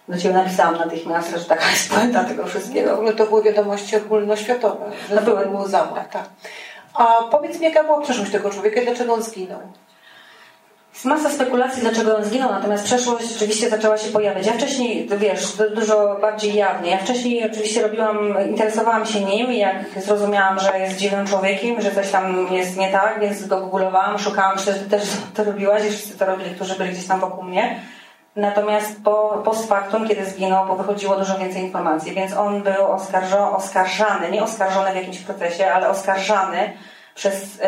Do 0.10 0.18
Ciebie 0.18 0.36
napisałam 0.36 0.78
natychmiast, 0.78 1.38
że 1.38 1.46
taka 1.46 1.70
jest 1.70 1.90
puenta 1.94 2.24
tego 2.24 2.46
wszystkiego. 2.46 2.92
W 2.96 3.00
ogóle 3.00 3.14
to 3.14 3.26
były 3.26 3.44
wiadomości 3.44 3.96
ogólnoświatowe, 3.96 4.92
że 5.10 5.16
no 5.16 5.22
były, 5.22 5.46
był 5.46 5.68
zamach. 5.68 6.10
Tak. 6.10 6.24
A 6.94 7.06
powiedz 7.32 7.60
mi, 7.60 7.66
jaka 7.66 7.84
była 7.84 8.02
przeszłość 8.02 8.32
tego 8.32 8.50
człowieka 8.50 8.82
i 8.82 8.86
dlaczego 8.86 9.14
on 9.14 9.24
zginął? 9.24 9.60
Jest 10.94 11.06
masa 11.06 11.30
spekulacji, 11.30 11.82
dlaczego 11.82 12.18
on 12.18 12.24
zginął, 12.24 12.52
natomiast 12.52 12.84
przeszłość 12.84 13.34
rzeczywiście 13.34 13.70
zaczęła 13.70 13.98
się 13.98 14.12
pojawiać. 14.12 14.46
Ja 14.46 14.54
wcześniej, 14.54 15.10
wiesz, 15.18 15.58
dużo 15.76 16.18
bardziej 16.22 16.56
jawnie. 16.56 16.92
Ja 16.92 16.98
wcześniej 16.98 17.52
oczywiście 17.52 17.82
robiłam, 17.82 18.50
interesowałam 18.50 19.06
się 19.06 19.22
nim 19.22 19.52
i 19.52 19.58
jak 19.58 19.76
zrozumiałam, 19.98 20.60
że 20.60 20.80
jest 20.80 20.98
dziwnym 20.98 21.28
człowiekiem, 21.28 21.82
że 21.82 21.92
coś 21.92 22.12
tam 22.12 22.48
jest 22.52 22.78
nie 22.78 22.92
tak, 22.92 23.20
więc 23.20 23.48
go 23.48 23.62
googlowałam, 23.62 24.20
szukałam, 24.20 24.56
myślę, 24.56 24.74
że 24.74 24.80
ty 24.80 24.90
też 24.90 25.04
to 25.34 25.44
robiłaś 25.44 25.86
i 25.86 25.90
wszyscy 25.90 26.18
to 26.18 26.26
robili, 26.26 26.56
którzy 26.56 26.76
byli 26.76 26.92
gdzieś 26.92 27.08
tam 27.08 27.20
wokół 27.20 27.44
mnie. 27.44 27.80
Natomiast 28.36 29.04
po, 29.04 29.42
post 29.46 29.70
factum, 29.70 30.08
kiedy 30.08 30.26
zginął, 30.26 30.68
bo 30.68 30.76
wychodziło 30.76 31.16
dużo 31.16 31.38
więcej 31.38 31.62
informacji, 31.62 32.14
więc 32.14 32.34
on 32.34 32.64
był 32.64 32.86
oskarżo, 32.86 33.56
oskarżany, 33.56 34.32
nie 34.32 34.44
oskarżony 34.44 34.92
w 34.92 34.96
jakimś 34.96 35.20
procesie, 35.20 35.72
ale 35.72 35.90
oskarżany 35.90 36.74
przez 37.16 37.60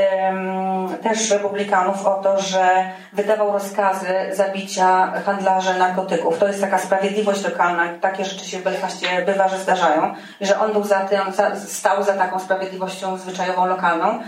też 1.03 1.31
republikanów 1.31 2.05
o 2.05 2.13
to, 2.13 2.41
że 2.41 2.89
wydawał 3.13 3.51
rozkazy 3.51 4.07
zabicia 4.31 5.13
handlarzy 5.25 5.73
narkotyków. 5.73 6.37
To 6.37 6.47
jest 6.47 6.61
taka 6.61 6.77
sprawiedliwość 6.77 7.43
lokalna. 7.43 7.83
Takie 8.01 8.25
rzeczy 8.25 8.45
się 8.45 8.59
w 8.59 8.63
Belfaście 8.63 9.25
bywa, 9.25 9.47
że 9.47 9.57
zdarzają. 9.57 10.13
I 10.39 10.45
że 10.45 10.59
on 10.59 10.73
był 10.73 10.83
za 10.83 10.99
tym, 10.99 11.19
za, 11.33 11.55
stał 11.55 12.03
za 12.03 12.13
taką 12.13 12.39
sprawiedliwością 12.39 13.17
zwyczajową 13.17 13.65
lokalną 13.65 14.19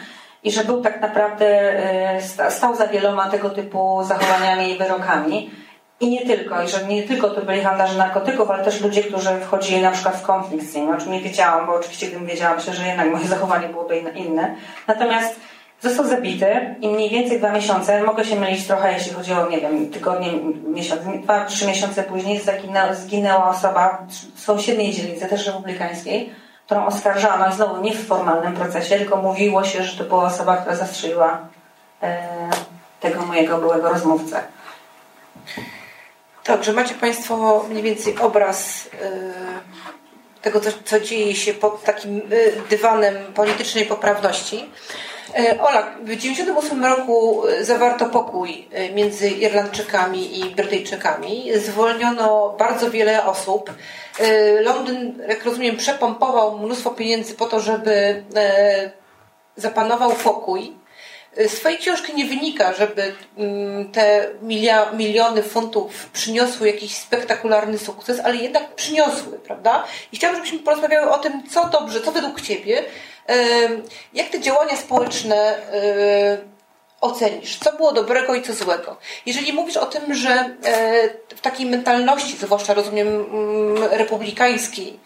i 0.43 0.51
że 0.51 0.63
był 0.63 0.81
tak 0.81 1.01
naprawdę, 1.01 1.45
e, 2.15 2.21
stał 2.49 2.75
za 2.75 2.87
wieloma 2.87 3.29
tego 3.29 3.49
typu 3.49 4.03
zachowaniami 4.03 4.71
i 4.71 4.77
wyrokami. 4.77 5.51
I 5.99 6.09
nie 6.09 6.25
tylko, 6.25 6.63
i 6.63 6.67
że 6.67 6.85
nie 6.85 7.03
tylko 7.03 7.29
to 7.29 7.41
byli 7.41 7.61
handlarze 7.61 7.97
narkotyków, 7.97 8.51
ale 8.51 8.63
też 8.63 8.81
ludzie, 8.81 9.03
którzy 9.03 9.29
wchodzili 9.39 9.81
na 9.81 9.91
przykład 9.91 10.15
w 10.15 10.21
konflikt 10.21 10.65
z 10.65 10.75
nim, 10.75 10.89
o 10.89 10.97
czym 10.97 11.11
nie 11.11 11.21
wiedziałam, 11.21 11.67
bo 11.67 11.75
oczywiście 11.75 12.07
gdybym 12.07 12.27
wiedziała, 12.27 12.55
myślę, 12.55 12.73
że 12.73 12.87
jednak 12.87 13.11
moje 13.11 13.27
zachowanie 13.37 13.67
byłoby 13.67 13.97
inne. 14.15 14.55
Natomiast 14.87 15.39
został 15.81 16.05
zabity 16.05 16.75
i 16.81 16.87
mniej 16.87 17.09
więcej 17.09 17.39
dwa 17.39 17.51
miesiące, 17.51 18.03
mogę 18.03 18.25
się 18.25 18.35
mylić 18.35 18.67
trochę, 18.67 18.93
jeśli 18.93 19.13
chodzi 19.13 19.33
o, 19.33 19.49
nie 19.49 19.61
wiem, 19.61 19.89
tygodnie, 19.89 20.31
miesiąc, 20.67 21.01
dwa, 21.23 21.45
trzy 21.45 21.67
miesiące 21.67 22.03
później 22.03 22.39
zginęła, 22.39 22.93
zginęła 22.93 23.49
osoba 23.49 24.05
z 24.09 24.43
sąsiedniej 24.43 24.93
dzielnicy, 24.93 25.27
też 25.27 25.47
republikańskiej, 25.47 26.31
którą 26.65 26.85
oskarżano, 26.85 27.49
i 27.49 27.53
znowu 27.53 27.81
nie 27.81 27.93
w 27.93 28.07
formalnym 28.07 28.53
procesie, 28.53 28.97
tylko 28.97 29.17
mówiło 29.17 29.63
się, 29.63 29.83
że 29.83 29.97
to 29.97 30.09
była 30.09 30.23
osoba, 30.23 30.57
która 30.57 30.75
zastrzeliła 30.75 31.39
e, 32.03 32.19
tego 32.99 33.25
mojego 33.25 33.57
byłego 33.57 33.89
rozmówcę. 33.89 34.43
Także 36.47 36.73
macie 36.73 36.95
Państwo 36.95 37.65
mniej 37.69 37.83
więcej 37.83 38.17
obraz 38.17 38.85
y, 38.85 38.89
tego, 40.41 40.61
co, 40.85 40.99
dzieje 40.99 41.35
się 41.35 41.53
pod 41.53 41.83
takim 41.83 42.17
y, 42.17 42.53
dywanem 42.69 43.33
politycznej 43.33 43.85
poprawności. 43.85 44.69
Y, 45.39 45.61
Ola, 45.61 45.81
w 45.81 46.15
1998 46.15 46.85
roku 46.85 47.43
zawarto 47.61 48.05
pokój 48.05 48.67
między 48.93 49.29
Irlandczykami 49.29 50.39
i 50.39 50.55
Brytyjczykami. 50.55 51.51
Zwolniono 51.55 52.55
bardzo 52.59 52.91
wiele 52.91 53.25
osób. 53.25 53.71
Londyn, 54.61 55.23
jak 55.27 55.45
rozumiem, 55.45 55.77
przepompował 55.77 56.59
mnóstwo 56.59 56.89
pieniędzy 56.89 57.33
po 57.33 57.45
to, 57.45 57.59
żeby 57.59 58.23
zapanował 59.55 60.11
pokój. 60.11 60.73
Z 61.47 61.53
Twojej 61.53 61.77
książki 61.77 62.15
nie 62.15 62.25
wynika, 62.25 62.73
żeby 62.73 63.15
mm, 63.37 63.91
te 63.91 64.27
miliony 64.93 65.43
funtów 65.43 66.09
przyniosły 66.13 66.67
jakiś 66.67 66.95
spektakularny 66.95 67.77
sukces, 67.77 68.19
ale 68.23 68.35
jednak 68.35 68.75
przyniosły, 68.75 69.39
prawda? 69.39 69.83
I 70.11 70.15
chciałabym, 70.15 70.45
żebyśmy 70.45 70.65
porozmawiały 70.65 71.11
o 71.11 71.17
tym, 71.17 71.49
co 71.49 71.69
dobrze, 71.69 72.01
co 72.01 72.11
według 72.11 72.41
Ciebie, 72.41 72.83
jak 74.13 74.29
te 74.29 74.39
działania 74.39 74.77
społeczne 74.77 75.57
ocenisz, 77.01 77.57
co 77.57 77.73
było 77.73 77.91
dobrego 77.91 78.35
i 78.35 78.41
co 78.41 78.53
złego. 78.53 78.97
Jeżeli 79.25 79.53
mówisz 79.53 79.77
o 79.77 79.85
tym, 79.85 80.13
że 80.13 80.29
e, 80.29 81.09
w 81.35 81.41
takiej 81.41 81.65
mentalności, 81.65 82.37
zwłaszcza 82.37 82.73
rozumiem 82.73 83.07
mm, 83.07 83.83
republikańskiej, 83.83 84.99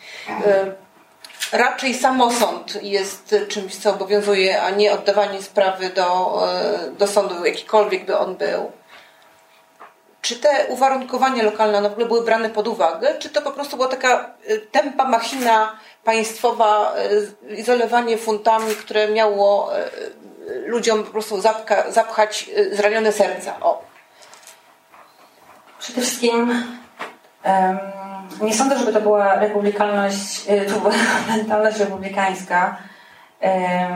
raczej 1.52 1.94
samosąd 1.94 2.84
jest 2.84 3.36
czymś, 3.48 3.76
co 3.76 3.90
obowiązuje, 3.90 4.62
a 4.62 4.70
nie 4.70 4.94
oddawanie 4.94 5.42
sprawy 5.42 5.90
do, 5.90 6.40
e, 6.50 6.92
do 6.92 7.08
sądu, 7.08 7.46
jakikolwiek 7.46 8.06
by 8.06 8.18
on 8.18 8.36
był. 8.36 8.72
Czy 10.22 10.36
te 10.36 10.66
uwarunkowania 10.68 11.44
lokalne 11.44 11.82
w 11.82 11.92
ogóle 11.92 12.06
były 12.06 12.26
brane 12.26 12.50
pod 12.50 12.68
uwagę, 12.68 13.16
czy 13.20 13.30
to 13.30 13.42
po 13.42 13.52
prostu 13.52 13.78
była 13.78 13.90
taka 13.90 14.34
e, 14.48 14.58
tempa 14.58 15.06
machina 15.06 15.80
państwowa, 16.04 16.96
e, 17.50 17.56
izolowanie 17.56 18.18
funtami, 18.18 18.76
które 18.76 19.08
miało 19.08 19.72
ludziom 20.66 21.04
po 21.04 21.12
prostu 21.12 21.42
zapka, 21.42 21.92
zapchać 21.92 22.50
zranione 22.72 23.12
serca? 23.12 23.60
O. 23.62 23.84
Przede 25.80 26.02
wszystkim 26.02 26.66
nie 28.42 28.54
sądzę, 28.54 28.78
żeby 28.80 28.94
to 28.94 29.02
była 29.02 29.36
republikalność, 29.36 30.50
y, 30.50 30.66
to 30.74 30.80
była 30.80 30.94
mentalność 31.28 31.80
republikańska. 31.80 32.78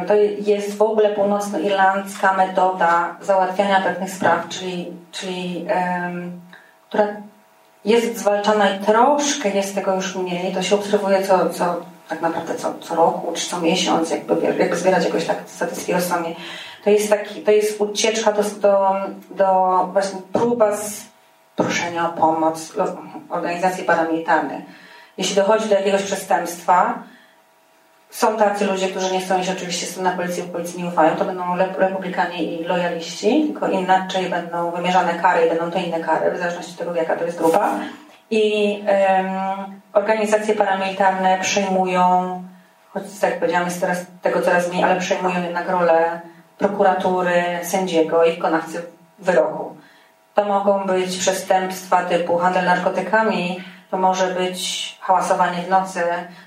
To 0.07 0.13
jest 0.39 0.77
w 0.77 0.81
ogóle 0.81 1.09
północnoirlandzka 1.09 2.33
metoda 2.33 3.15
załatwiania 3.21 3.81
pewnych 3.81 4.09
spraw, 4.09 4.49
czyli, 4.49 4.91
czyli 5.11 5.65
która 6.89 7.07
jest 7.85 8.17
zwalczana 8.17 8.69
i 8.69 8.79
troszkę 8.79 9.49
jest 9.49 9.75
tego 9.75 9.95
już 9.95 10.15
mniej. 10.15 10.53
To 10.53 10.61
się 10.61 10.75
obserwuje 10.75 11.23
co, 11.23 11.49
co 11.49 11.75
tak 12.09 12.21
naprawdę 12.21 12.55
co, 12.55 12.73
co 12.79 12.95
roku 12.95 13.31
czy 13.33 13.49
co 13.49 13.61
miesiąc, 13.61 14.09
jakby, 14.09 14.47
jakby 14.57 14.77
zbierać 14.77 15.05
jakoś 15.05 15.25
tak 15.25 15.37
statystyki 15.45 15.93
rozsądnie. 15.93 16.35
To 16.83 16.89
jest 16.89 17.09
taki, 17.09 17.41
to 17.41 17.51
jest 17.51 17.81
ucieczka 17.81 18.31
do, 18.31 18.43
do, 18.43 18.93
do 19.31 19.79
właśnie 19.93 20.19
próba 20.33 20.77
z 20.77 21.01
proszenia 21.55 22.09
o 22.09 22.13
pomoc 22.13 22.73
organizacji 23.29 23.83
paramilitarnych. 23.83 24.63
Jeśli 25.17 25.35
dochodzi 25.35 25.69
do 25.69 25.75
jakiegoś 25.75 26.03
przestępstwa, 26.03 27.03
są 28.09 28.37
tacy 28.37 28.65
ludzie, 28.65 28.87
którzy 28.87 29.13
nie 29.13 29.21
chcą 29.21 29.39
iść 29.39 29.49
oczywiście 29.49 30.01
na 30.01 30.11
policję, 30.11 30.43
bo 30.43 30.51
policji 30.51 30.83
nie 30.83 30.89
ufają, 30.89 31.15
to 31.15 31.25
będą 31.25 31.43
republikanie 31.77 32.43
i 32.43 32.63
lojaliści, 32.63 33.43
tylko 33.47 33.67
inaczej 33.67 34.29
będą 34.29 34.71
wymierzane 34.71 35.13
kary 35.13 35.45
i 35.45 35.49
będą 35.49 35.71
to 35.71 35.79
inne 35.79 35.99
kary, 35.99 36.31
w 36.31 36.37
zależności 36.37 36.71
od 36.71 36.77
tego, 36.77 36.95
jaka 36.95 37.15
to 37.15 37.25
jest 37.25 37.37
grupa. 37.37 37.69
I 38.31 38.83
um, 38.87 39.81
organizacje 39.93 40.55
paramilitarne 40.55 41.39
przejmują, 41.41 42.43
choć 42.93 43.03
tak 43.21 43.29
jak 43.29 43.39
powiedziałam, 43.39 43.65
jest 43.65 43.81
teraz 43.81 44.05
tego 44.21 44.41
coraz 44.41 44.69
mniej, 44.69 44.83
ale 44.83 44.99
przejmują 44.99 45.43
jednak 45.43 45.69
rolę 45.69 46.21
prokuratury, 46.57 47.43
sędziego 47.63 48.25
i 48.25 48.31
wykonawcy 48.31 48.81
wyroku. 49.19 49.75
To 50.35 50.45
mogą 50.45 50.85
być 50.85 51.17
przestępstwa 51.17 52.03
typu 52.03 52.37
handel 52.37 52.65
narkotykami, 52.65 53.63
to 53.91 53.97
może 53.97 54.27
być 54.27 54.59
hałasowanie 55.01 55.61
w 55.61 55.69
nocy, 55.69 55.99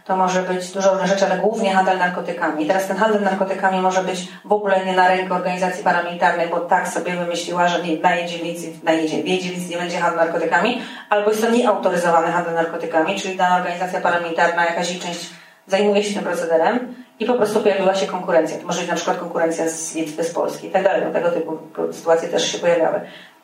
to 0.04 0.16
może 0.16 0.42
być 0.42 0.72
dużo 0.72 0.90
różnych 0.90 1.08
rzeczy, 1.08 1.26
ale 1.26 1.38
głównie 1.38 1.74
handel 1.74 1.98
narkotykami. 1.98 2.64
I 2.64 2.66
teraz 2.66 2.86
ten 2.86 2.96
handel 2.96 3.22
narkotykami 3.22 3.80
może 3.80 4.02
być 4.02 4.28
w 4.44 4.52
ogóle 4.52 4.86
nie 4.86 4.92
na 4.92 5.08
rękę 5.08 5.34
organizacji 5.34 5.84
paramilitarnej, 5.84 6.48
bo 6.48 6.60
tak 6.60 6.88
sobie 6.88 7.16
wymyśliła, 7.16 7.68
że 7.68 7.78
na 8.02 8.14
jej 8.14 8.28
dzielnicy, 8.28 8.72
na 8.82 8.92
w 8.92 9.26
jej 9.26 9.40
dzielnicy 9.40 9.70
nie 9.70 9.78
będzie 9.78 9.98
handlu 9.98 10.20
narkotykami, 10.20 10.82
albo 11.10 11.30
jest 11.30 11.42
to 11.42 11.50
nieautoryzowany 11.50 12.32
handel 12.32 12.54
narkotykami, 12.54 13.20
czyli 13.20 13.36
dana 13.36 13.56
organizacja 13.56 14.00
paramilitarna, 14.00 14.64
jakaś 14.64 14.90
jej 14.90 15.00
część 15.00 15.30
zajmuje 15.66 16.04
się 16.04 16.14
tym 16.14 16.24
procederem 16.24 16.94
i 17.20 17.24
po 17.24 17.34
prostu 17.34 17.60
pojawiła 17.60 17.94
się 17.94 18.06
konkurencja. 18.06 18.58
To 18.58 18.66
może 18.66 18.80
być 18.80 18.88
na 18.88 18.96
przykład 18.96 19.18
konkurencja 19.18 19.68
z 19.68 19.94
Litwy, 19.94 20.24
z 20.24 20.30
Polski 20.30 20.66
i 20.66 20.70
tak 20.70 20.84
dalej. 20.84 21.12
Tego 21.12 21.30
typu 21.30 21.58
sytuacje 21.92 22.28
też 22.28 22.52
się 22.52 22.58
pojawiały. 22.58 23.00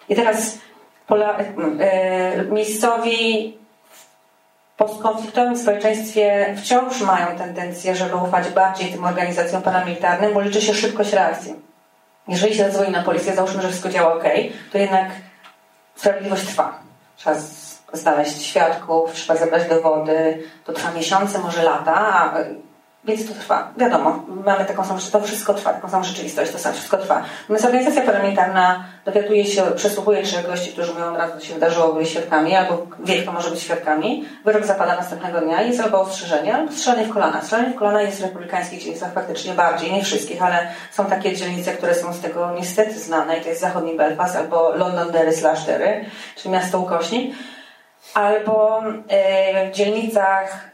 I 0.09 0.15
teraz 0.15 0.59
pola, 1.07 1.39
e, 1.81 2.45
miejscowi 2.45 3.59
w 3.91 4.77
postkonfliktowym 4.77 5.59
społeczeństwie 5.59 6.55
wciąż 6.59 7.01
mają 7.01 7.39
tendencję, 7.39 7.97
żeby 7.97 8.17
ufać 8.17 8.49
bardziej 8.49 8.93
tym 8.93 9.05
organizacjom 9.05 9.63
paramilitarnym, 9.63 10.35
bo 10.35 10.41
liczy 10.41 10.61
się 10.61 10.75
szybkość 10.75 11.13
reakcji. 11.13 11.55
Jeżeli 12.29 12.55
się 12.55 12.65
zadzwoni 12.65 12.91
na 12.91 13.03
policję, 13.03 13.35
załóżmy, 13.35 13.63
że 13.63 13.69
wszystko 13.69 13.89
działa 13.89 14.15
ok, 14.15 14.25
to 14.73 14.79
jednak 14.79 15.11
sprawiedliwość 15.97 16.47
trwa. 16.47 16.79
Trzeba 17.17 17.37
znaleźć 17.93 18.43
świadków, 18.43 19.13
trzeba 19.13 19.39
zebrać 19.39 19.69
dowody, 19.69 20.43
to 20.65 20.73
trwa 20.73 20.93
miesiące, 20.93 21.39
może 21.39 21.63
lata, 21.63 21.95
a 21.95 22.35
więc 23.05 23.29
to 23.29 23.35
trwa. 23.35 23.73
Wiadomo, 23.77 24.23
mamy 24.45 24.65
taką 24.65 24.85
samą, 24.85 25.01
to 25.13 25.21
wszystko 25.21 25.55
trwa, 25.55 25.73
taką 25.73 25.89
samą 25.89 26.05
rzeczywistość, 26.05 26.53
to 26.53 26.59
samo 26.59 26.75
wszystko 26.75 26.97
trwa. 26.97 27.23
Natomiast 27.41 27.65
organizacja 27.65 28.03
parlamentarna 28.03 28.85
dowiaduje 29.05 29.45
się, 29.45 29.63
przesłuchuje 29.63 30.23
trzech 30.23 30.47
gości, 30.47 30.73
którzy 30.73 30.93
mówią 30.93 31.13
od 31.13 31.19
razu, 31.19 31.39
co 31.39 31.47
się 31.47 31.55
wydarzyło, 31.55 31.93
byli 31.93 32.07
świadkami, 32.07 32.57
albo 32.57 32.87
wie, 33.05 33.23
kto 33.23 33.33
może 33.33 33.51
być 33.51 33.61
świadkami. 33.61 34.29
Wyrok 34.45 34.65
zapada 34.65 34.97
następnego 34.97 35.41
dnia 35.41 35.63
jest 35.63 35.81
albo 35.81 36.01
ostrzeżenie, 36.01 36.55
albo 36.55 36.73
strzelanie 36.73 37.07
w 37.07 37.13
kolana. 37.13 37.43
Strzelanie 37.43 37.71
w 37.71 37.75
kolana 37.75 38.03
jest 38.03 38.21
w 38.21 38.23
republikańskich 38.23 38.83
dzielnicach 38.83 39.13
faktycznie 39.13 39.55
bardziej, 39.55 39.93
nie 39.93 40.05
wszystkich, 40.05 40.43
ale 40.43 40.67
są 40.93 41.07
takie 41.07 41.37
dzielnice, 41.37 41.73
które 41.73 41.95
są 41.95 42.13
z 42.13 42.21
tego 42.21 42.53
niestety 42.55 42.99
znane 42.99 43.39
i 43.39 43.41
to 43.43 43.49
jest 43.49 43.61
zachodni 43.61 43.97
Belfast 43.97 44.37
albo 44.37 44.77
Londonderry 44.77 45.33
slash 45.33 45.65
Derry, 45.65 46.05
czyli 46.37 46.55
miasto 46.55 46.79
ukośnik. 46.79 47.35
Albo 48.15 48.83
yy, 48.85 49.71
w 49.71 49.75
dzielnicach 49.75 50.74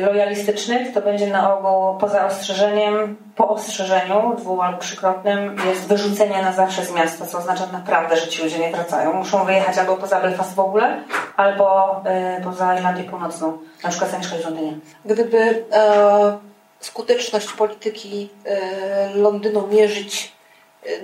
lojalistycznych 0.00 0.94
to 0.94 1.00
będzie 1.00 1.26
na 1.26 1.58
ogół 1.58 1.98
poza 1.98 2.26
ostrzeżeniem, 2.26 3.16
po 3.36 3.48
ostrzeżeniu 3.48 4.36
dwu 4.38 4.62
albo 4.62 4.78
trzykrotnym 4.78 5.56
jest 5.68 5.88
wyrzucenie 5.88 6.42
na 6.42 6.52
zawsze 6.52 6.84
z 6.84 6.94
miasta, 6.94 7.26
co 7.26 7.38
oznacza 7.38 7.66
naprawdę, 7.72 8.16
że 8.16 8.28
ci 8.28 8.42
ludzie 8.42 8.58
nie 8.58 8.70
wracają. 8.70 9.12
Muszą 9.12 9.44
wyjechać 9.44 9.78
albo 9.78 9.96
poza 9.96 10.20
Belfast 10.20 10.54
w 10.54 10.60
ogóle, 10.60 11.02
albo 11.36 11.96
y, 12.38 12.44
poza 12.44 12.74
Irlandię 12.74 13.04
Północną, 13.04 13.58
na 13.84 13.90
przykład 13.90 14.10
zamieszkać 14.10 14.40
w 14.40 14.44
Londynie. 14.44 14.72
Gdyby 15.04 15.64
e, 15.72 16.38
skuteczność 16.80 17.52
polityki 17.52 18.28
e, 18.44 19.14
Londynu 19.14 19.66
mierzyć 19.66 20.39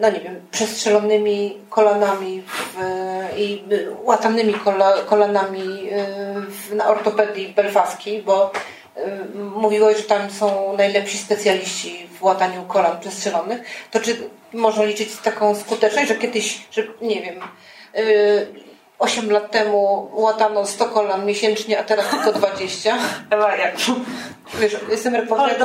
no 0.01 0.11
nie 0.11 0.21
wiem, 0.21 0.41
przestrzelonymi 0.51 1.59
kolanami 1.71 2.43
w, 2.43 2.77
i 3.37 3.62
łatanymi 4.03 4.55
kola, 4.55 4.93
kolanami 5.07 5.91
w, 6.49 6.75
na 6.75 6.89
ortopedii 6.89 7.49
belfaskiej, 7.49 8.23
bo 8.23 8.53
mówiłeś, 9.35 9.97
że 9.97 10.03
tam 10.03 10.31
są 10.31 10.77
najlepsi 10.77 11.19
specjaliści 11.19 12.09
w 12.19 12.23
łataniu 12.23 12.62
kolan 12.62 13.01
przestrzelonych, 13.01 13.61
to 13.91 14.01
czy 14.01 14.17
można 14.53 14.85
liczyć 14.85 15.17
taką 15.17 15.55
skuteczność, 15.55 16.09
że 16.09 16.17
kiedyś, 16.17 16.67
że 16.71 16.83
nie 17.01 17.23
wiem, 17.23 17.41
8 18.99 19.31
lat 19.31 19.51
temu 19.51 20.11
łatano 20.13 20.67
100 20.67 20.85
kolan 20.85 21.27
miesięcznie, 21.27 21.79
a 21.79 21.83
teraz 21.85 22.11
tylko 22.11 22.33
20. 22.33 22.97
Ewa, 23.31 23.57
jak? 23.57 23.75
Wiesz, 24.55 24.77
jestem 24.91 25.15
reporterem. 25.15 25.59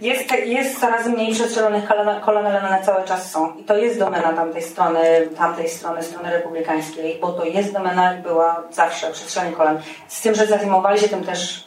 Jest, 0.00 0.32
jest 0.44 0.80
coraz 0.80 1.06
mniej 1.06 1.34
przestrzelonych 1.34 1.84
kolan, 2.24 2.46
ale 2.46 2.68
one 2.68 2.82
cały 2.84 3.04
czas 3.04 3.30
są. 3.30 3.54
I 3.54 3.64
to 3.64 3.76
jest 3.76 3.98
domena 3.98 4.32
tamtej 4.32 4.62
strony, 4.62 5.28
tamtej 5.36 5.68
strony, 5.68 6.02
strony 6.02 6.30
republikańskiej, 6.30 7.18
bo 7.20 7.32
to 7.32 7.44
jest 7.44 7.72
domena 7.72 8.14
i 8.14 8.22
była 8.22 8.62
zawsze 8.70 9.10
przestrzelenie 9.10 9.56
kolan. 9.56 9.78
Z 10.08 10.20
tym, 10.20 10.34
że 10.34 10.46
zajmowali 10.46 11.00
się 11.00 11.08
tym 11.08 11.24
też 11.24 11.66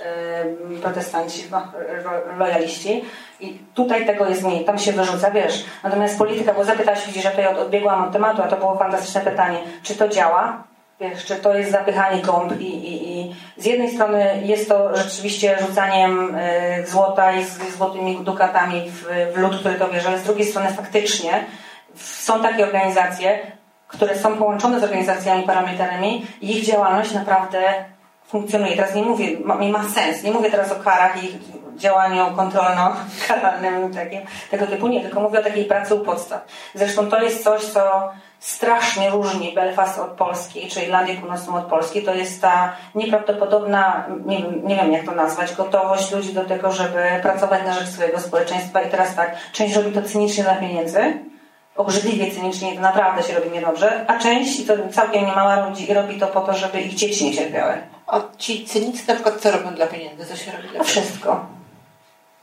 yy, 0.70 0.80
protestanci, 0.80 1.44
no, 1.52 1.62
lojaliści. 2.38 3.06
I 3.40 3.60
tutaj 3.74 4.06
tego 4.06 4.30
jest 4.30 4.44
mniej, 4.44 4.66
tam 4.66 4.80
się 4.80 4.92
wyrzuca, 4.92 5.32
wiesz. 5.32 5.66
Natomiast 5.84 6.18
polityka, 6.18 6.54
bo 6.54 6.64
zapytałaś, 6.64 7.06
widzisz, 7.08 7.24
że 7.24 7.30
tutaj 7.30 7.48
odbiegłam 7.48 8.04
od 8.04 8.12
tematu, 8.12 8.42
a 8.42 8.48
to 8.48 8.56
było 8.56 8.78
fantastyczne 8.78 9.22
pytanie. 9.22 9.60
Czy 9.84 9.96
to 9.96 10.08
działa? 10.08 10.64
Wiesz, 11.00 11.26
czy 11.26 11.36
to 11.36 11.54
jest 11.54 11.72
zapychanie 11.72 12.22
gąb 12.22 12.60
i, 12.60 12.66
i, 12.66 13.20
i 13.20 13.36
z 13.58 13.66
jednej 13.66 13.90
strony 13.90 14.42
jest 14.44 14.70
to 14.70 14.98
rzeczywiście 14.98 15.58
rzucaniem 15.68 16.36
y, 16.36 16.86
złota 16.88 17.32
i 17.32 17.44
z, 17.44 17.78
złotymi 17.78 18.18
dukatami 18.18 18.92
w, 18.92 19.06
w 19.36 19.60
który 19.60 19.76
to 19.76 19.88
bierze, 19.88 20.08
ale 20.10 20.20
z 20.20 20.24
drugiej 20.24 20.46
strony 20.46 20.70
faktycznie 20.70 21.46
są 21.96 22.42
takie 22.42 22.64
organizacje, 22.64 23.40
które 23.88 24.18
są 24.18 24.38
połączone 24.38 24.80
z 24.80 24.84
organizacjami 24.84 25.44
paramilitarnymi 25.44 26.26
i 26.42 26.58
ich 26.58 26.66
działalność 26.66 27.12
naprawdę 27.12 27.60
funkcjonuje. 28.28 28.76
Teraz 28.76 28.96
nie 28.96 29.04
mówię, 29.04 29.28
ma, 29.44 29.56
ma 29.56 29.84
sens, 29.90 30.24
nie 30.24 30.32
mówię 30.32 30.52
teraz 30.52 30.72
o 30.72 30.76
karach 30.76 31.24
i 31.24 31.40
działaniu 31.78 32.26
kontrolno-karalnym 32.36 33.94
takim, 33.96 34.22
tego 34.52 34.68
typu, 34.68 34.88
nie, 34.88 35.02
tylko 35.02 35.22
mówię 35.22 35.40
o 35.40 35.44
takiej 35.44 35.66
pracy 35.66 35.96
u 35.96 36.00
podstaw. 36.00 36.46
Zresztą 36.76 37.10
to 37.10 37.22
jest 37.22 37.44
coś, 37.44 37.62
co 37.62 38.10
strasznie 38.40 39.10
różni 39.10 39.54
Belfast 39.54 40.00
od 40.00 40.12
Polski, 40.12 40.68
czy 40.68 40.82
Irlandię 40.82 41.16
Północną 41.16 41.56
od 41.56 41.66
Polski. 41.66 42.02
To 42.02 42.14
jest 42.14 42.42
ta 42.42 42.74
nieprawdopodobna, 42.96 44.06
nie, 44.26 44.42
nie 44.42 44.76
wiem 44.76 44.92
jak 44.92 45.06
to 45.06 45.12
nazwać, 45.12 45.56
gotowość 45.56 46.12
ludzi 46.12 46.34
do 46.34 46.46
tego, 46.46 46.72
żeby 46.72 47.04
pracować 47.22 47.64
na 47.66 47.74
rzecz 47.74 47.90
swojego 47.90 48.20
społeczeństwa. 48.20 48.82
I 48.82 48.90
teraz 48.90 49.16
tak, 49.16 49.36
część 49.52 49.76
robi 49.76 49.92
to 49.92 50.02
cynicznie 50.02 50.44
dla 50.44 50.56
pieniędzy, 50.56 51.20
obrzydliwie 51.76 52.32
cynicznie, 52.32 52.76
to 52.76 52.82
naprawdę 52.82 53.24
się 53.24 53.34
robi 53.34 53.50
niedobrze, 53.50 54.06
a 54.08 54.20
część, 54.20 54.60
i 54.60 54.66
to 54.66 54.74
całkiem 54.92 55.26
niemała 55.26 55.70
ludzi, 55.70 55.94
robi 55.94 56.20
to 56.20 56.28
po 56.28 56.42
to, 56.42 56.54
żeby 56.54 56.82
ich 56.82 56.96
dzieci 56.96 57.26
nie 57.26 57.34
cierpiały. 57.34 57.74
A 58.08 58.22
ci 58.38 58.66
cynicy 58.66 59.08
na 59.08 59.14
przykład 59.14 59.36
co 59.42 59.52
robią 59.52 59.76
dla 59.76 59.88
pieniędzy? 59.88 60.26
Co 60.26 60.36
się 60.36 60.52
robi 60.52 60.64
dla 60.64 60.72
pieniędzy? 60.72 60.92
Wszystko. 60.92 61.57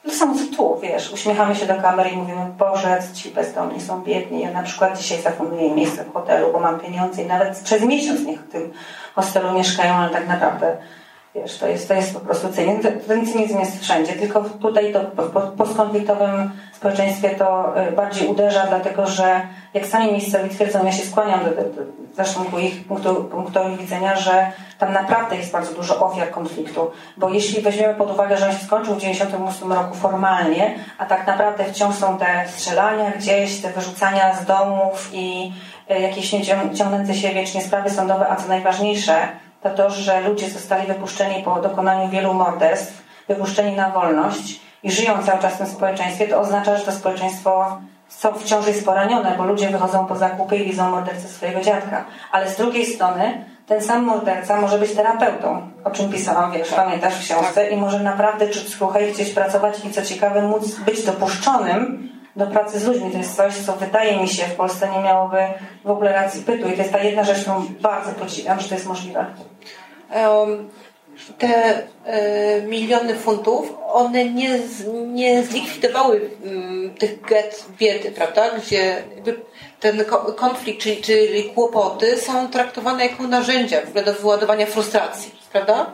To 0.05 0.11
samo 0.11 0.35
co 0.35 0.57
tu, 0.57 0.81
wiesz, 0.83 1.13
uśmiechamy 1.13 1.57
się 1.57 1.67
do 1.67 1.75
kamery 1.83 2.11
i 2.11 2.17
mówimy, 2.17 2.47
Boże, 2.59 2.99
ci 3.15 3.31
bezdomni 3.31 3.81
są 3.81 4.03
biedni. 4.03 4.41
Ja 4.41 4.51
na 4.51 4.63
przykład 4.63 4.99
dzisiaj 4.99 5.23
zafunduję 5.23 5.75
miejsce 5.75 6.05
w 6.05 6.13
hotelu, 6.13 6.53
bo 6.53 6.61
mam 6.61 6.81
pieniądze 6.81 7.23
i 7.23 7.27
nawet 7.27 7.59
przez 7.59 7.83
miesiąc 7.83 8.21
niech 8.21 8.41
w 8.41 8.53
tym 8.53 8.73
hostelu 9.15 9.53
mieszkają, 9.53 9.95
ale 9.95 10.11
tak 10.11 10.29
naprawdę 10.29 10.77
Wiesz, 11.35 11.59
to 11.59 11.69
jest, 11.69 11.89
to 11.89 11.95
jest 11.95 12.15
po 12.15 12.21
prostu 12.21 12.49
cynizm. 12.53 12.89
Ten 13.07 13.27
cynizm 13.27 13.61
jest 13.61 13.83
wszędzie, 13.83 14.13
tylko 14.13 14.41
tutaj 14.41 14.93
to 14.93 15.01
po 15.01 15.41
postkonfliktowym 15.41 16.51
społeczeństwie 16.73 17.31
to 17.31 17.75
y, 17.89 17.93
bardziej 17.93 18.29
uderza, 18.29 18.67
dlatego 18.67 19.07
że 19.07 19.41
jak 19.75 19.87
sami 19.87 20.13
miejscowi 20.13 20.51
twierdzą, 20.51 20.85
ja 20.85 20.93
się 20.93 21.07
skłaniam 21.07 21.45
do, 21.45 21.51
do, 21.51 21.83
zresztą 22.15 22.45
ku 22.45 22.59
ich 22.59 22.85
punktu, 22.85 23.67
widzenia, 23.79 24.17
że 24.17 24.53
tam 24.79 24.93
naprawdę 24.93 25.37
jest 25.37 25.53
bardzo 25.53 25.75
dużo 25.75 26.07
ofiar 26.07 26.31
konfliktu, 26.31 26.91
bo 27.17 27.29
jeśli 27.29 27.63
weźmiemy 27.63 27.95
pod 27.95 28.11
uwagę, 28.11 28.37
że 28.37 28.47
on 28.47 28.53
się 28.53 28.65
skończył 28.65 28.95
w 28.95 28.99
1998 28.99 29.73
roku 29.73 29.95
formalnie, 29.95 30.79
a 30.99 31.07
tak 31.07 31.27
naprawdę 31.27 31.65
wciąż 31.65 31.95
są 31.95 32.19
te 32.19 32.45
strzelania 32.49 33.11
gdzieś, 33.11 33.61
te 33.61 33.73
wyrzucania 33.73 34.37
z 34.37 34.45
domów 34.45 35.11
i 35.13 35.53
y, 35.91 36.01
jakieś 36.01 36.31
ciągnące 36.75 37.15
się 37.15 37.29
wiecznie 37.29 37.63
sprawy 37.63 37.91
sądowe, 37.91 38.29
a 38.29 38.37
co 38.37 38.49
najważniejsze, 38.49 39.29
to 39.65 39.71
to, 39.71 39.91
że 39.91 40.21
ludzie 40.21 40.51
zostali 40.51 40.87
wypuszczeni 40.87 41.43
po 41.43 41.61
dokonaniu 41.61 42.09
wielu 42.09 42.35
morderstw, 42.35 43.03
wypuszczeni 43.29 43.77
na 43.77 43.91
wolność 43.91 44.61
i 44.83 44.91
żyją 44.91 45.23
cały 45.23 45.43
czas 45.43 45.55
w 45.55 45.59
tym 45.59 45.67
społeczeństwie, 45.67 46.29
to 46.29 46.41
oznacza, 46.41 46.77
że 46.77 46.85
to 46.85 46.93
społeczeństwo 46.93 47.79
wciąż 48.41 48.67
jest 48.67 48.85
poranione, 48.85 49.35
bo 49.39 49.45
ludzie 49.45 49.69
wychodzą 49.69 50.07
po 50.07 50.17
zakupy 50.17 50.57
i 50.57 50.65
widzą 50.65 50.91
mordercę 50.91 51.29
swojego 51.29 51.61
dziadka. 51.61 52.05
Ale 52.33 52.51
z 52.51 52.57
drugiej 52.57 52.87
strony 52.87 53.45
ten 53.67 53.83
sam 53.83 54.05
morderca 54.05 54.61
może 54.61 54.79
być 54.79 54.95
terapeutą, 54.95 55.71
o 55.85 55.91
czym 55.91 56.13
pisałam, 56.13 56.53
wiesz, 56.53 56.71
pamiętasz 56.71 57.15
w 57.15 57.25
książce, 57.25 57.65
tak. 57.65 57.73
i 57.73 57.77
może 57.77 58.01
naprawdę 58.03 58.49
czuć 58.49 58.69
skruchę 58.69 59.09
i 59.09 59.13
chcieć 59.13 59.31
pracować 59.31 59.85
i 59.85 59.91
co 59.91 60.03
ciekawe 60.03 60.43
móc 60.43 60.75
być 60.75 61.07
dopuszczonym 61.07 62.14
do 62.37 62.47
pracy 62.47 62.81
z 62.81 62.87
ludźmi. 62.87 63.11
To 63.11 63.19
jest 63.19 63.37
coś, 63.37 63.55
co 63.57 63.73
wydaje 63.73 64.21
mi 64.21 64.29
się 64.29 64.45
w 64.45 64.55
Polsce 64.55 64.91
nie 64.91 65.01
miałoby 65.01 65.39
w 65.85 65.91
ogóle 65.91 66.13
racji 66.13 66.43
pytu. 66.43 66.69
I 66.69 66.73
to 66.73 66.79
jest 66.79 66.93
ta 66.93 67.03
jedna 67.03 67.25
rzecz, 67.25 67.41
którą 67.41 67.67
bardzo 67.81 68.13
podziwiam, 68.13 68.61
że 68.61 68.69
to 68.69 68.75
jest 68.75 68.87
możliwe. 68.87 69.27
Um, 70.15 70.69
te 71.39 71.83
e, 72.05 72.63
miliony 72.63 73.15
funtów, 73.15 73.75
one 73.93 74.25
nie, 74.25 74.59
nie 75.07 75.43
zlikwidowały 75.43 76.31
um, 76.45 76.95
tych 76.99 77.21
get 77.21 77.67
biedy, 77.79 78.11
prawda? 78.11 78.51
Gdzie 78.59 79.03
ten 79.81 80.05
konflikt, 80.37 80.81
czyli, 80.81 81.03
czyli 81.03 81.45
kłopoty 81.45 82.19
są 82.19 82.49
traktowane 82.49 83.07
jako 83.07 83.23
narzędzia 83.23 83.81
w 83.81 83.89
ogóle 83.89 84.05
do 84.05 84.13
wyładowania 84.13 84.67
frustracji, 84.67 85.35
prawda? 85.53 85.93